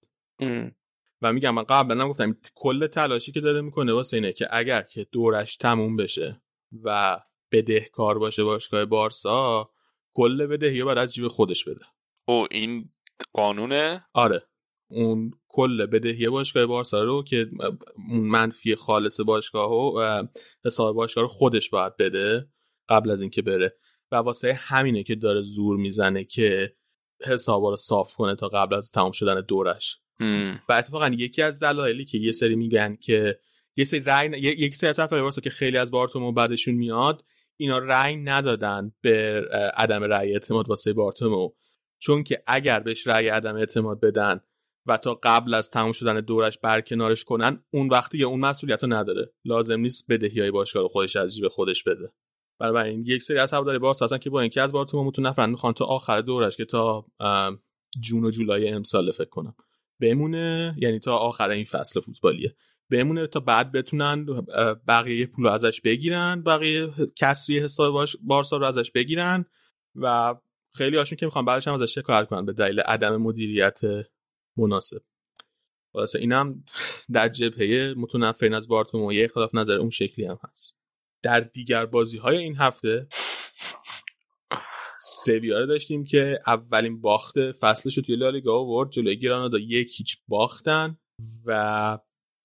و 1.22 1.32
میگم 1.32 1.54
من 1.54 1.62
قبلا 1.62 2.08
گفتم 2.08 2.36
کل 2.54 2.86
تلاشی 2.86 3.32
که 3.32 3.40
داره 3.40 3.60
می‌کنه 3.60 3.92
واسه 3.92 4.16
اینه 4.16 4.32
که 4.32 4.48
اگر 4.50 4.82
که 4.82 5.06
دورش 5.12 5.56
تموم 5.56 5.96
بشه 5.96 6.42
و 6.82 7.20
بدهکار 7.52 8.18
باشه 8.18 8.44
باشگاه 8.44 8.84
بارسا 8.84 9.70
کل 10.14 10.46
بدهی 10.46 10.84
بعد 10.84 10.98
از 10.98 11.14
جیب 11.14 11.28
خودش 11.28 11.64
بده. 11.64 11.84
او 12.28 12.46
این 12.50 12.90
قانونه 13.32 14.04
آره. 14.14 14.42
اون 14.90 15.30
کل 15.48 15.86
بدهی 15.86 16.28
باشگاه 16.28 16.66
بارسا 16.66 17.02
رو 17.04 17.24
که 17.24 17.46
منفی 18.08 18.76
خالص 18.76 19.20
باشگاه 19.20 19.70
و 19.72 20.26
حساب 20.64 20.96
باشگاه 20.96 21.22
رو 21.22 21.28
خودش 21.28 21.70
باید 21.70 21.96
بده 21.96 22.48
قبل 22.88 23.10
از 23.10 23.20
اینکه 23.20 23.42
بره. 23.42 23.76
و 24.12 24.16
واسه 24.16 24.52
همینه 24.52 25.02
که 25.02 25.14
داره 25.14 25.42
زور 25.42 25.76
می‌زنه 25.76 26.24
که 26.24 26.76
حسابا 27.24 27.70
رو 27.70 27.76
صاف 27.76 28.14
کنه 28.14 28.34
تا 28.34 28.48
قبل 28.48 28.74
از 28.74 28.90
تمام 28.90 29.12
شدن 29.12 29.40
دورش. 29.40 29.98
و 30.68 30.72
اتفاقا 30.72 31.08
یکی 31.08 31.42
از 31.42 31.58
دلایلی 31.58 32.04
که 32.04 32.18
یه 32.18 32.32
سری 32.32 32.56
میگن 32.56 32.96
که 32.96 33.38
یه 33.76 33.84
سری 33.84 34.00
رای 34.00 34.28
ن... 34.28 34.34
یک 34.34 34.76
سری 34.76 34.90
از 34.90 35.00
بارسا 35.00 35.40
که 35.40 35.50
خیلی 35.50 35.78
از 35.78 35.90
بارتومو 35.90 36.32
بعدشون 36.32 36.74
میاد 36.74 37.24
اینا 37.56 37.78
رأی 37.78 38.16
ندادن 38.16 38.92
به 39.00 39.42
عدم 39.76 40.02
رأی 40.02 40.32
اعتماد 40.32 40.68
واسه 40.68 40.92
بارتومو. 40.92 41.50
چون 42.05 42.24
که 42.24 42.43
اگر 42.47 42.81
بهش 42.81 43.06
رأی 43.06 43.28
عدم 43.28 43.56
اعتماد 43.56 44.01
بدن 44.01 44.40
و 44.86 44.97
تا 44.97 45.20
قبل 45.22 45.55
از 45.55 45.70
تموم 45.70 45.93
شدن 45.93 46.20
دورش 46.20 46.59
برکنارش 46.59 47.24
کنن 47.24 47.64
اون 47.70 47.89
وقتی 47.89 48.24
اون 48.24 48.40
مسئولیت 48.40 48.82
رو 48.82 48.93
نداره. 48.93 49.32
لازم 49.44 49.81
نیست 49.81 50.05
بدهی 50.09 50.40
های 50.40 50.51
باشگاه 50.51 50.82
رو 50.82 50.89
خودش 50.89 51.16
از 51.16 51.35
جیب 51.35 51.48
خودش 51.48 51.82
بده. 51.82 52.12
بنابراین 52.60 53.05
یک 53.06 53.22
سری 53.22 53.39
از 53.39 53.52
هواداری 53.52 53.78
بارس 53.78 54.02
هستن 54.02 54.18
که 54.18 54.31
با 54.31 54.40
اینکه 54.40 54.62
از 54.62 54.72
بارتومو 54.72 55.05
متون 55.05 55.26
نفرن 55.26 55.51
می‌خوان 55.51 55.72
تا 55.72 55.85
آخر 55.85 56.20
دورش 56.20 56.56
که 56.56 56.64
تا 56.64 57.06
جون 58.01 58.24
و 58.24 58.31
جولای 58.31 58.68
امسال 58.68 59.12
فکر 59.12 59.31
کنم. 59.31 59.55
بمونه 60.01 60.74
یعنی 60.78 60.98
تا 60.98 61.16
آخر 61.16 61.51
این 61.51 61.64
فصل 61.64 62.01
فوتبالیه. 62.01 62.56
بمونه 62.90 63.26
تا 63.26 63.40
بعد 63.40 63.72
بتونن 63.72 64.26
بقیه 64.89 65.26
پول 65.26 65.47
ازش 65.47 65.81
بگیرن 65.81 66.43
بقیه 66.43 66.90
کسری 67.16 67.59
حساب 67.59 68.06
بارسا 68.22 68.56
رو 68.56 68.66
ازش 68.66 68.90
بگیرن 68.90 69.44
و 69.94 70.35
خیلی 70.74 70.96
هاشون 70.96 71.16
که 71.16 71.26
می‌خوان 71.26 71.44
بعدش 71.44 71.68
هم 71.68 71.74
ازش 71.74 71.94
شکایت 71.94 72.28
کنن 72.28 72.46
به 72.46 72.52
دلیل 72.52 72.80
عدم 72.80 73.16
مدیریت 73.16 73.80
مناسب. 74.56 75.02
واسه 75.94 76.18
اینم 76.18 76.64
در 77.12 77.28
جبهه 77.28 77.94
متنفرین 77.96 78.55
از 78.55 78.68
بارتومو 78.68 79.12
یه 79.12 79.24
اختلاف 79.24 79.55
نظر 79.55 79.78
اون 79.78 79.90
شکلی 79.90 80.26
هم 80.26 80.38
هست. 80.42 80.76
در 81.22 81.40
دیگر 81.40 81.86
بازی 81.86 82.18
های 82.18 82.36
این 82.36 82.56
هفته 82.56 83.09
سویا 85.01 85.66
داشتیم 85.66 86.05
که 86.05 86.40
اولین 86.46 87.01
باخت 87.01 87.52
فصلش 87.52 87.96
رو 87.96 88.02
توی 88.02 88.16
لالیگا 88.16 88.59
آورد 88.59 88.90
جلوی 88.90 89.16
گرانادا 89.16 89.59
یک 89.59 89.92
هیچ 89.96 90.16
باختن 90.28 90.98
و 91.46 91.98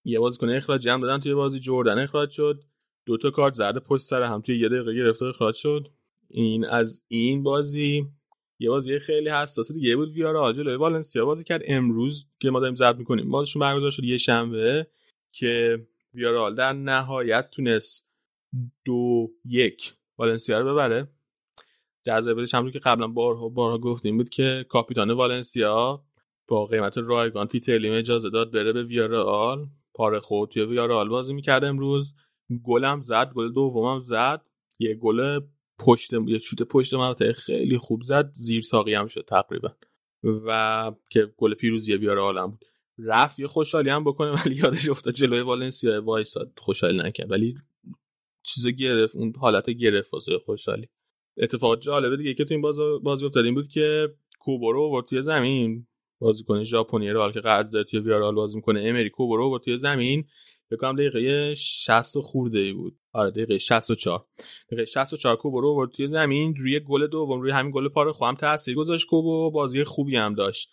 یه 0.06 0.20
بازیکن 0.20 0.50
اخراجی 0.50 0.90
هم 0.90 1.02
دادن 1.02 1.20
توی 1.20 1.34
بازی 1.34 1.60
جردن 1.60 2.00
اخراج 2.00 2.30
شد. 2.30 2.64
دو 3.06 3.18
تا 3.18 3.32
کارت 3.32 3.54
زرد 3.54 3.78
پشت 3.78 4.04
سر 4.04 4.24
هم 4.24 4.42
توی 4.42 4.60
یه 4.60 4.70
دقیقه 4.70 4.94
گرفته 4.94 5.26
اخراج 5.26 5.56
شد. 5.56 5.88
این 6.28 6.66
از 6.66 7.06
این 7.08 7.44
بازی 7.44 8.08
یه 8.60 8.70
بازی 8.70 9.00
خیلی 9.00 9.30
حساسه 9.30 9.74
دیگه 9.74 9.96
بود 9.96 10.10
ویارال 10.12 10.54
جلوی 10.54 10.76
والنسیا 10.76 11.26
بازی 11.26 11.44
کرد 11.44 11.62
امروز 11.66 12.28
که 12.40 12.50
ما 12.50 12.60
داریم 12.60 12.76
ضبط 12.76 12.96
می‌کنیم. 12.96 13.32
بازیشون 13.32 13.60
برگزار 13.60 13.92
شد 13.92 14.04
یه 14.04 14.18
شنبه 14.18 14.88
که 15.32 15.80
ویارال 16.14 16.56
در 16.56 16.74
نهایت 16.74 17.50
تونست 17.52 18.10
دو 18.86 19.32
یک 19.46 19.94
والنسیا 20.18 20.60
رو 20.60 20.72
ببره. 20.72 21.08
جذابیتش 22.06 22.54
همونطور 22.54 22.82
که 22.82 22.90
قبلا 22.90 23.08
بارها 23.08 23.50
بارها 23.50 23.78
گفتیم 23.78 24.18
بود 24.18 24.30
که 24.30 24.66
کاپیتان 24.70 25.12
والنسیا 25.12 26.04
با 26.48 26.66
قیمت 26.66 26.98
رایگان 26.98 27.48
پیتر 27.48 27.78
لیم 27.78 27.94
اجازه 27.94 28.30
داد 28.30 28.52
بره 28.52 28.74
به 28.74 28.84
ویارال 28.84 29.68
پاره 29.94 30.20
خود 30.20 30.50
توی 30.50 30.64
ویارال 30.66 31.10
بازی 31.10 31.34
می‌کرد 31.34 31.64
امروز. 31.64 32.14
گلم 32.64 33.02
زد 33.02 33.34
گل 33.34 33.52
دومم 33.52 34.00
زد. 34.00 34.42
یه 34.80 34.96
گل 34.96 35.40
پشت 35.80 36.14
یه 36.28 36.40
شوت 36.40 36.62
پشت 36.64 36.94
منطقه 36.94 37.34
خیلی 37.34 37.78
خوب 37.78 38.02
زد 38.02 38.30
زیر 38.34 38.62
ساقی 38.62 38.94
هم 38.94 39.08
شد 39.08 39.26
تقریبا. 39.28 39.70
و 40.24 40.92
که 41.10 41.34
گل 41.38 41.54
پیروزی 41.54 41.94
ویارال 41.94 42.38
هم 42.38 42.52
بود. 42.52 42.66
رفت 43.00 43.40
یه 43.40 43.48
خوشحالی 43.48 43.90
هم 43.90 44.04
بکنه 44.04 44.32
ولی 44.32 44.56
یادش 44.56 44.90
افتاد 44.90 45.14
جلوی 45.14 45.42
والنسیا 45.42 46.02
وایساد 46.02 46.52
خوشحال 46.58 47.06
نکرد. 47.06 47.32
ولی 47.32 47.56
چیزو 48.44 48.72
گرفت 48.72 49.16
اون 49.16 49.34
حالت 49.40 49.70
گرفت 49.70 50.14
واسه 50.14 50.32
خوشحالی. 50.46 50.88
اتفاق 51.38 51.80
جالبه 51.80 52.18
دیگه 52.18 52.34
که 52.34 52.46
تو 52.46 52.54
این 52.54 52.62
باز 52.62 52.80
بازی 53.04 53.26
افتاد 53.26 53.46
این 53.46 53.56
بود 53.56 53.68
که 53.68 54.14
کوبورو 54.40 54.82
آورد 54.82 55.06
توی 55.06 55.22
زمین. 55.22 55.88
بازیکن 56.20 56.64
ژاپنی 56.64 57.10
رو 57.10 57.32
که 57.32 57.40
قرض 57.40 57.72
داره 57.72 57.86
توی 57.86 58.00
ویارال 58.00 58.36
بازی 58.36 58.56
می‌کنه 58.56 58.82
امری 58.84 59.10
کوبورو 59.10 59.46
آورد 59.46 59.64
توی 59.64 59.78
زمین. 59.78 60.28
کنم 60.78 60.96
دقیقه 60.96 61.56
60 61.56 62.20
خورده 62.20 62.60
ای 62.60 62.74
بود. 62.74 63.00
آره 63.14 63.32
دقیقه 63.32 63.58
64 63.58 64.26
دقیقه 64.68 64.86
64 64.86 65.36
کوبورو 65.36 65.70
آورد 65.70 65.92
توی 65.92 66.08
زمین 66.08 66.56
روی 66.56 66.80
گل 66.80 67.08
دوم 67.08 67.42
روی 67.42 67.52
همین 67.52 67.72
گل 67.72 67.90
پاره 67.90 68.12
خواهم 68.12 68.36
تاثیر 68.36 68.76
گذاشت 68.76 69.08
کوبو 69.08 69.52
بازی 69.52 69.84
خوبی 69.84 70.16
هم 70.16 70.36
داشت. 70.36 70.70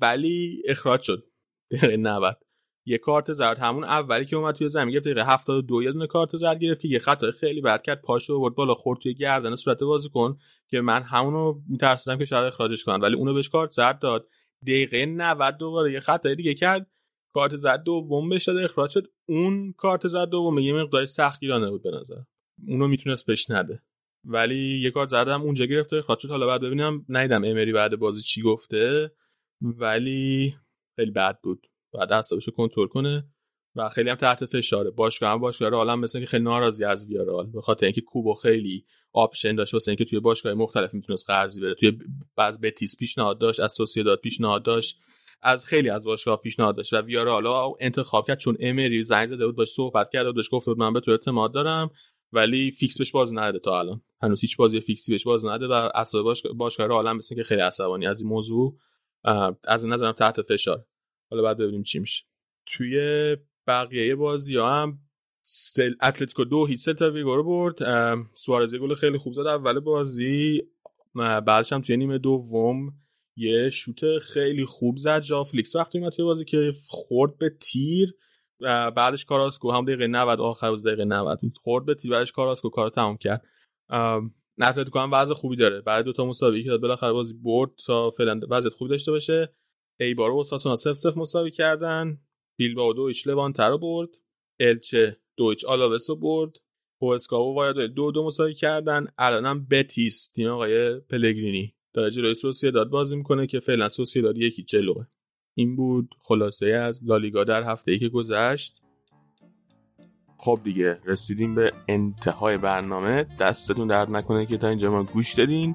ولی 0.00 0.62
اخراج 0.68 1.02
شد. 1.02 1.24
دقیقه 1.70 1.96
90 1.96 2.38
یه 2.86 2.98
کارت 2.98 3.32
زرد 3.32 3.58
همون 3.58 3.84
اولی 3.84 4.24
که 4.24 4.36
اومد 4.36 4.54
توی 4.54 4.68
زمین 4.68 4.90
گرفت. 4.90 5.04
دقیقه 5.04 5.24
72 5.24 5.82
یه 5.82 5.92
دونه 5.92 6.06
کارت 6.06 6.36
زرد 6.36 6.58
گرفت 6.58 6.80
که 6.80 6.88
یه 6.88 6.98
خطای 6.98 7.32
خیلی 7.32 7.60
بد 7.60 7.82
کرد. 7.82 8.02
پاشو 8.02 8.34
آورد 8.34 8.54
بالا 8.54 8.74
خورد 8.74 9.00
توی 9.00 9.14
گردن 9.14 9.54
صورت 9.54 9.78
بازیکن 9.78 10.38
که 10.70 10.80
من 10.80 11.02
همونو 11.02 11.60
میترسیدم 11.68 12.18
که 12.18 12.24
شاید 12.24 12.44
اخراجش 12.44 12.84
کنن. 12.84 13.00
ولی 13.00 13.14
اونو 13.14 13.34
بهش 13.34 13.48
کارت 13.48 13.70
زرد 13.70 13.98
داد. 13.98 14.28
دقیقه 14.62 15.06
90 15.06 15.56
دوباره 15.56 15.92
یه 15.92 16.00
خطای 16.00 16.34
دیگه 16.34 16.54
کرد. 16.54 16.86
کارت 17.34 17.56
زرد 17.56 17.82
دوم 17.82 18.28
بهش 18.28 18.48
داد 18.48 18.56
اخراج 18.56 18.90
شد. 18.90 19.06
اون 19.28 19.72
کارت 19.72 20.08
زرد 20.08 20.28
دوم 20.28 20.58
یه 20.58 20.72
مقدار 20.74 21.06
سختگیرانه 21.06 21.70
بود 21.70 21.82
به 21.82 21.90
نظر. 21.90 22.20
اونو 22.68 22.88
می‌تونست 22.88 23.26
بهش 23.26 23.50
نده. 23.50 23.82
ولی 24.24 24.80
یه 24.82 24.90
کارت 24.90 25.08
زرد 25.08 25.28
هم 25.28 25.42
اونجا 25.42 25.64
گرفت 25.64 25.92
و 25.92 25.96
اخراج 25.96 26.18
شد. 26.18 26.28
حالا 26.28 26.46
بعد 26.46 26.60
ببینم 26.60 27.04
ندیدم 27.08 27.44
امری 27.44 27.72
بعد 27.72 27.96
بازی 27.96 28.22
چی 28.22 28.42
گفته. 28.42 29.12
ولی 29.60 30.54
خیلی 30.96 31.10
بد 31.10 31.38
بود. 31.42 31.66
بعد 31.92 32.12
اعصابشو 32.12 32.50
کنترل 32.50 32.86
کنه 32.86 33.28
و 33.76 33.88
خیلی 33.88 34.10
هم 34.10 34.16
تحت 34.16 34.46
فشاره. 34.46 34.90
باشگاه 34.90 35.32
هم 35.32 35.40
باشگاه 35.40 35.70
حالا 35.70 35.96
مثلا 35.96 36.20
که 36.20 36.26
خیلی 36.26 36.44
ناراضی 36.44 36.84
از 36.84 37.06
ویارال 37.06 37.46
به 37.46 37.60
خاطر 37.60 37.86
اینکه 37.86 38.00
کوبو 38.00 38.34
خیلی 38.34 38.84
option 39.12 39.54
داشت 39.54 39.74
واسه 39.74 39.90
اینکه 39.90 40.04
توی 40.04 40.20
باشگاه 40.20 40.54
مختلف 40.54 40.94
می‌تونست 40.94 41.26
قرضی 41.26 41.60
بره 41.60 41.74
توی 41.74 41.98
بعض 42.36 42.60
بتیس 42.60 42.96
پیشنهاد 42.96 43.38
داشت 43.38 43.60
از 43.60 43.72
سوسییداد 43.72 44.20
پیشنهاد 44.20 44.62
داشت. 44.62 45.00
از 45.44 45.66
خیلی 45.66 45.90
از 45.90 46.04
باشگاه 46.06 46.40
پیشنهاد 46.40 46.76
داشت 46.76 46.92
و 46.92 46.96
ویارال 46.96 47.46
حالا 47.46 47.72
انتخاب 47.80 48.26
کرد 48.26 48.38
چون 48.38 48.56
امری 48.60 49.04
زنگ 49.04 49.26
زده 49.26 49.46
بود 49.46 49.56
باش 49.56 49.68
صحبت 49.68 50.10
کرد 50.12 50.26
و 50.26 50.32
داشت 50.32 50.50
گفت 50.50 50.68
من 50.68 50.92
به 50.92 51.00
تو 51.00 51.10
اعتماد 51.10 51.54
دارم 51.54 51.90
ولی 52.32 52.70
فیکس 52.70 52.98
بهش 52.98 53.10
بازی 53.10 53.34
نداده 53.34 53.58
تا 53.58 53.78
الان. 53.78 54.02
هنوز 54.22 54.40
هیچ 54.40 54.56
بازی 54.56 54.80
فیکسی 54.80 55.12
بهش 55.12 55.24
بازی 55.24 55.44
نداده 55.44 55.66
و 55.66 55.72
اعصاب 55.94 56.24
باشگاه 56.24 56.52
باشگاه 56.52 56.88
رئالم 56.88 57.16
مثل 57.16 57.34
که 57.34 57.42
خیلی 57.42 57.60
عصبانی. 57.60 58.06
از 58.06 58.20
این 58.20 58.30
موضوع 58.30 58.78
از 59.64 59.86
نظرم 59.86 60.12
تحت 60.12 60.42
فشار. 60.42 60.86
حالا 61.30 61.42
باید 61.42 61.58
ببینیم 61.58 61.82
چی 61.82 61.98
میشه. 61.98 62.24
توی 62.66 63.36
بقیه 63.66 64.14
بازی 64.14 64.56
ها 64.56 64.82
هم 64.82 64.98
سل... 65.42 65.94
اتلتیکو 66.02 66.44
دو 66.44 66.66
هیچ 66.66 66.80
سلتا 66.80 67.10
ویگو 67.10 67.36
رو 67.36 67.44
برد. 67.44 67.78
سوارز 68.34 68.74
گل 68.74 68.94
خیلی 68.94 69.18
خوب 69.18 69.32
زد. 69.32 69.46
اول 69.46 69.80
بازی 69.80 70.62
بعدش 71.14 71.72
هم 71.72 71.80
توی 71.80 71.96
نیمه 71.96 72.18
دوم 72.18 72.92
یه 73.36 73.70
شوت 73.70 74.18
خیلی 74.18 74.64
خوب 74.64 74.96
زد 74.96 75.20
جا 75.20 75.44
فلیکس 75.44 75.76
وقتی 75.76 75.98
اومد 75.98 76.12
توی 76.12 76.24
بازی 76.24 76.44
که 76.44 76.72
خورد 76.86 77.38
به 77.38 77.50
تیر 77.60 78.14
و 78.60 78.90
بعدش 78.90 79.24
کاراسکو 79.24 79.72
هم 79.72 79.84
دقیقه 79.84 80.06
90 80.06 80.40
آخر 80.40 80.68
روز 80.68 80.86
دقیقه 80.86 81.04
90 81.04 81.40
خورد 81.62 81.86
به 81.86 81.94
تیر 81.94 82.10
بعدش 82.10 82.32
کاراسکو 82.32 82.68
کارو 82.68 82.90
تمام 82.90 83.16
کرد. 83.16 83.44
اتلتیکو 84.60 84.98
هم 84.98 85.12
وضع 85.12 85.34
خوبی 85.34 85.56
داره. 85.56 85.80
بعد 85.80 86.04
دو 86.04 86.12
تا 86.12 86.24
مساوی 86.24 86.62
که 86.62 86.68
داد 86.68 86.80
بالاخره 86.80 87.12
بازی 87.12 87.34
برد 87.34 87.70
تا 87.86 88.10
فعلا 88.10 88.40
وضع 88.50 88.70
خوبی 88.70 88.90
داشته 88.90 89.10
باشه. 89.10 89.54
ایبار 90.00 90.30
و 90.30 90.44
اوساسونا 90.44 90.76
صفر 90.76 90.94
صفر 90.94 91.16
مساوی 91.16 91.50
کردن. 91.50 92.20
بیلبائو 92.58 92.92
دو 92.92 93.02
ایچ 93.02 93.26
لوانتر 93.26 93.70
رو 93.70 93.78
برد. 93.78 94.08
الچه 94.60 95.16
دو 95.36 95.44
ایچ 95.44 95.64
آلاوس 95.64 96.10
برد. 96.10 96.52
هوسکا 97.02 97.44
و 97.44 97.72
دو 97.72 98.12
دو 98.12 98.26
مساوی 98.26 98.54
کردن. 98.54 99.06
الانم 99.18 99.66
بتیس 99.70 100.30
تیم 100.30 100.48
آقای 100.48 101.00
پلگرینی. 101.00 101.73
داره 101.94 102.10
جلوی 102.10 102.34
سوسییداد 102.34 102.90
بازی 102.90 103.16
می‌کنه 103.16 103.46
که 103.46 103.60
فعلا 103.60 103.88
سوسییداد 103.88 104.38
یکی 104.38 104.62
جلوه. 104.62 105.06
این 105.54 105.76
بود 105.76 106.14
خلاصه 106.24 106.66
از 106.66 107.00
لالیگا 107.04 107.44
در 107.44 107.62
هفته 107.62 107.92
ای 107.92 107.98
که 107.98 108.08
گذشت. 108.08 108.80
خب 110.36 110.60
دیگه 110.64 110.98
رسیدیم 111.04 111.54
به 111.54 111.72
انتهای 111.88 112.58
برنامه. 112.58 113.26
دستتون 113.40 113.88
درد 113.88 114.10
نکنه 114.10 114.46
که 114.46 114.58
تا 114.58 114.68
اینجا 114.68 114.90
ما 114.90 115.02
گوش 115.02 115.32
دادین. 115.34 115.74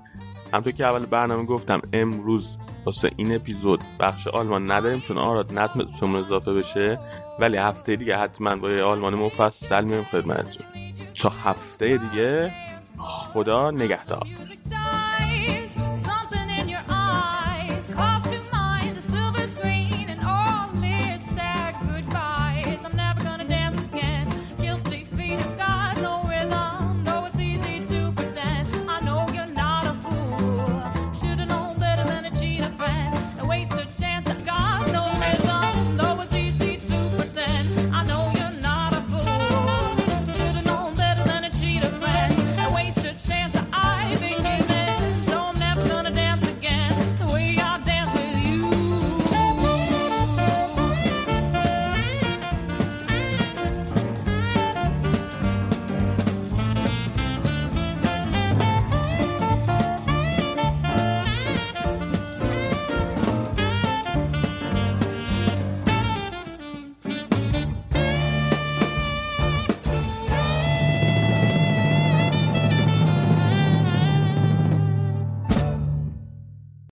همطور 0.53 0.73
که 0.73 0.85
اول 0.85 1.05
برنامه 1.05 1.45
گفتم 1.45 1.81
امروز 1.93 2.57
واسه 2.85 3.11
این 3.17 3.35
اپیزود 3.35 3.79
بخش 3.99 4.27
آلمان 4.27 4.71
نداریم 4.71 4.99
چون 4.99 5.17
آراد 5.17 5.59
نتونستمون 5.59 6.15
اضافه 6.15 6.53
بشه. 6.53 6.99
ولی 7.39 7.57
هفته 7.57 7.95
دیگه 7.95 8.17
حتما 8.17 8.55
با 8.55 8.71
یه 8.71 8.83
آلمان 8.83 9.15
مفصل 9.15 9.83
میایم 9.85 10.03
خدمتتون. 10.03 10.65
تا 11.15 11.29
هفته 11.29 11.97
دیگه 11.97 12.53
خدا 12.97 13.71
نگهدار. 13.71 14.27